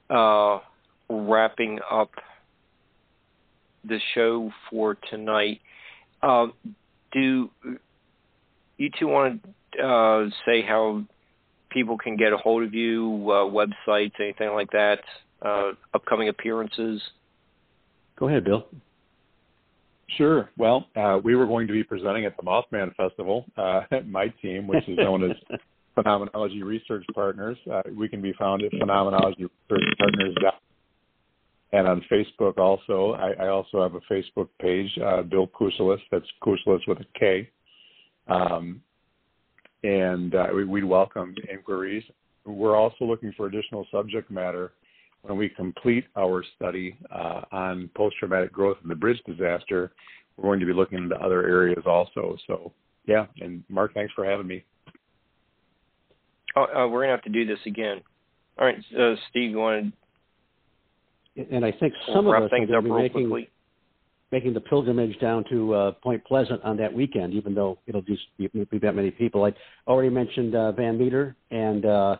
uh 0.09 0.59
wrapping 1.09 1.79
up 1.91 2.11
the 3.87 3.99
show 4.13 4.51
for 4.69 4.97
tonight. 5.09 5.61
Uh, 6.21 6.47
do 7.11 7.49
you 8.77 8.89
two 8.99 9.07
want 9.07 9.43
to 9.73 9.81
uh, 9.81 10.29
say 10.45 10.61
how 10.61 11.03
people 11.69 11.97
can 11.97 12.15
get 12.17 12.33
a 12.33 12.37
hold 12.37 12.63
of 12.63 12.73
you, 12.73 13.25
uh, 13.29 13.45
websites, 13.49 14.13
anything 14.19 14.51
like 14.53 14.71
that, 14.71 14.99
uh, 15.41 15.71
upcoming 15.93 16.29
appearances? 16.29 17.01
Go 18.17 18.27
ahead, 18.29 18.45
Bill. 18.45 18.65
Sure. 20.17 20.49
Well, 20.57 20.87
uh, 20.95 21.19
we 21.23 21.35
were 21.35 21.45
going 21.45 21.67
to 21.67 21.73
be 21.73 21.83
presenting 21.83 22.25
at 22.25 22.37
the 22.37 22.43
Mothman 22.43 22.95
Festival. 22.95 23.45
Uh, 23.57 23.81
my 24.05 24.27
team, 24.41 24.67
which 24.67 24.87
is 24.87 24.97
known 24.97 25.29
as 25.29 25.35
Phenomenology 25.95 26.63
Research 26.63 27.05
Partners, 27.13 27.57
uh, 27.71 27.81
we 27.97 28.07
can 28.07 28.21
be 28.21 28.33
found 28.33 28.61
at 28.63 28.71
phenomenologyresearchpartners.com. 28.73 30.53
And 31.75 31.89
on 31.89 32.01
Facebook 32.09 32.57
also, 32.57 33.17
I, 33.19 33.43
I 33.43 33.47
also 33.49 33.83
have 33.83 33.95
a 33.95 33.99
Facebook 34.09 34.47
page, 34.61 34.89
uh, 35.05 35.23
Bill 35.23 35.47
Kuselis. 35.47 35.99
That's 36.09 36.25
Kuselis 36.41 36.87
with 36.87 36.99
a 36.99 37.19
K. 37.19 37.49
Um, 38.29 38.81
and 39.83 40.33
uh, 40.35 40.47
we, 40.55 40.63
we'd 40.63 40.85
welcome 40.85 41.35
inquiries. 41.51 42.05
We're 42.45 42.77
also 42.77 43.03
looking 43.03 43.33
for 43.35 43.47
additional 43.47 43.85
subject 43.91 44.31
matter 44.31 44.71
when 45.23 45.37
we 45.37 45.49
complete 45.49 46.05
our 46.15 46.45
study 46.55 46.97
uh, 47.13 47.41
on 47.51 47.89
post-traumatic 47.93 48.53
growth 48.53 48.77
and 48.81 48.89
the 48.89 48.95
bridge 48.95 49.19
disaster. 49.25 49.91
We're 50.37 50.43
going 50.43 50.61
to 50.61 50.65
be 50.65 50.71
looking 50.71 50.99
into 50.99 51.17
other 51.17 51.45
areas 51.45 51.83
also. 51.85 52.37
So, 52.47 52.71
yeah. 53.05 53.25
And 53.41 53.65
Mark, 53.67 53.93
thanks 53.93 54.13
for 54.13 54.23
having 54.23 54.47
me. 54.47 54.63
Oh, 56.55 56.67
uh, 56.73 56.87
we're 56.87 57.01
gonna 57.01 57.11
have 57.11 57.23
to 57.23 57.29
do 57.29 57.45
this 57.45 57.59
again. 57.65 57.99
All 58.57 58.65
right, 58.65 58.77
Steve, 59.29 59.51
you 59.51 59.57
want 59.57 59.93
And 61.35 61.65
I 61.65 61.71
think 61.71 61.93
some 62.13 62.27
of 62.27 62.31
wrap 62.31 62.43
us 62.43 62.51
are 62.53 62.65
going 62.65 62.67
to 62.67 62.81
be 62.81 62.89
making 62.91 63.29
quickly? 63.29 63.49
making 64.31 64.53
the 64.53 64.61
pilgrimage 64.61 65.17
down 65.19 65.43
to 65.49 65.73
uh, 65.73 65.91
Point 66.03 66.23
Pleasant 66.25 66.61
on 66.63 66.77
that 66.77 66.93
weekend, 66.93 67.33
even 67.33 67.53
though 67.53 67.77
it'll 67.87 68.01
just 68.01 68.23
be, 68.37 68.47
be 68.47 68.77
that 68.79 68.95
many 68.95 69.11
people. 69.11 69.43
I 69.43 69.53
already 69.87 70.09
mentioned 70.09 70.55
uh, 70.55 70.71
Van 70.71 70.97
Meter 70.97 71.35
and 71.51 71.85
uh, 71.85 72.17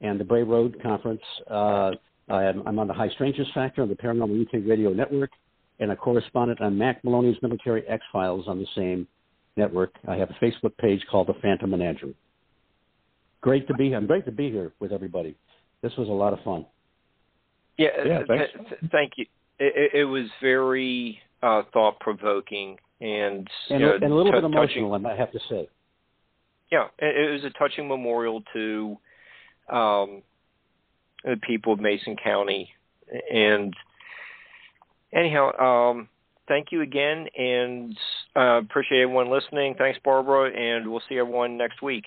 and 0.00 0.18
the 0.18 0.24
Bray 0.24 0.42
Road 0.42 0.76
Conference. 0.82 1.22
Uh, 1.50 1.92
I'm, 2.28 2.66
I'm 2.66 2.78
on 2.78 2.86
the 2.86 2.94
High 2.94 3.10
Strangeness 3.10 3.48
Factor 3.54 3.82
on 3.82 3.88
the 3.88 3.94
Paranormal 3.94 4.42
UK 4.42 4.66
Radio 4.66 4.90
Network, 4.90 5.30
and 5.80 5.90
a 5.90 5.96
correspondent 5.96 6.60
on 6.60 6.76
Mack 6.76 7.04
Maloney's 7.04 7.36
Military 7.42 7.86
X 7.88 8.02
Files 8.12 8.46
on 8.48 8.58
the 8.58 8.66
same 8.76 9.06
network. 9.56 9.92
I 10.08 10.16
have 10.16 10.30
a 10.30 10.44
Facebook 10.44 10.76
page 10.78 11.04
called 11.10 11.28
The 11.28 11.34
Phantom 11.42 11.70
Menagerie. 11.70 12.16
Great 13.40 13.66
to 13.68 13.74
be 13.74 13.88
here. 13.88 13.96
I'm 13.96 14.06
great 14.06 14.24
to 14.24 14.32
be 14.32 14.50
here 14.50 14.72
with 14.80 14.92
everybody. 14.92 15.36
This 15.82 15.92
was 15.98 16.08
a 16.08 16.12
lot 16.12 16.32
of 16.32 16.40
fun. 16.44 16.64
Yeah, 17.78 17.88
Yeah, 18.04 18.22
th- 18.24 18.50
th- 18.68 18.90
thank 18.90 19.12
you. 19.16 19.26
It, 19.58 19.72
it, 19.76 20.00
it 20.00 20.04
was 20.04 20.26
very 20.40 21.18
uh, 21.42 21.62
thought 21.72 21.98
provoking 22.00 22.78
and 23.00 23.48
And, 23.70 23.80
you 23.80 23.86
know, 23.86 23.94
and 23.94 24.04
a 24.04 24.14
little 24.14 24.32
tou- 24.32 24.40
bit 24.40 24.52
touching. 24.52 24.82
emotional, 24.84 24.94
I 24.94 24.98
might 24.98 25.18
have 25.18 25.32
to 25.32 25.40
say. 25.48 25.68
Yeah, 26.70 26.86
it, 26.98 27.28
it 27.28 27.32
was 27.32 27.44
a 27.44 27.50
touching 27.50 27.88
memorial 27.88 28.42
to 28.52 28.98
um, 29.70 30.22
the 31.24 31.36
people 31.42 31.72
of 31.72 31.80
Mason 31.80 32.16
County. 32.16 32.70
And 33.32 33.74
anyhow, 35.12 35.52
um, 35.58 36.08
thank 36.48 36.72
you 36.72 36.80
again, 36.82 37.26
and 37.36 37.96
uh, 38.36 38.58
appreciate 38.58 39.02
everyone 39.02 39.30
listening. 39.30 39.74
Thanks, 39.76 39.98
Barbara, 40.04 40.50
and 40.50 40.90
we'll 40.90 41.02
see 41.08 41.18
everyone 41.18 41.56
next 41.56 41.82
week. 41.82 42.04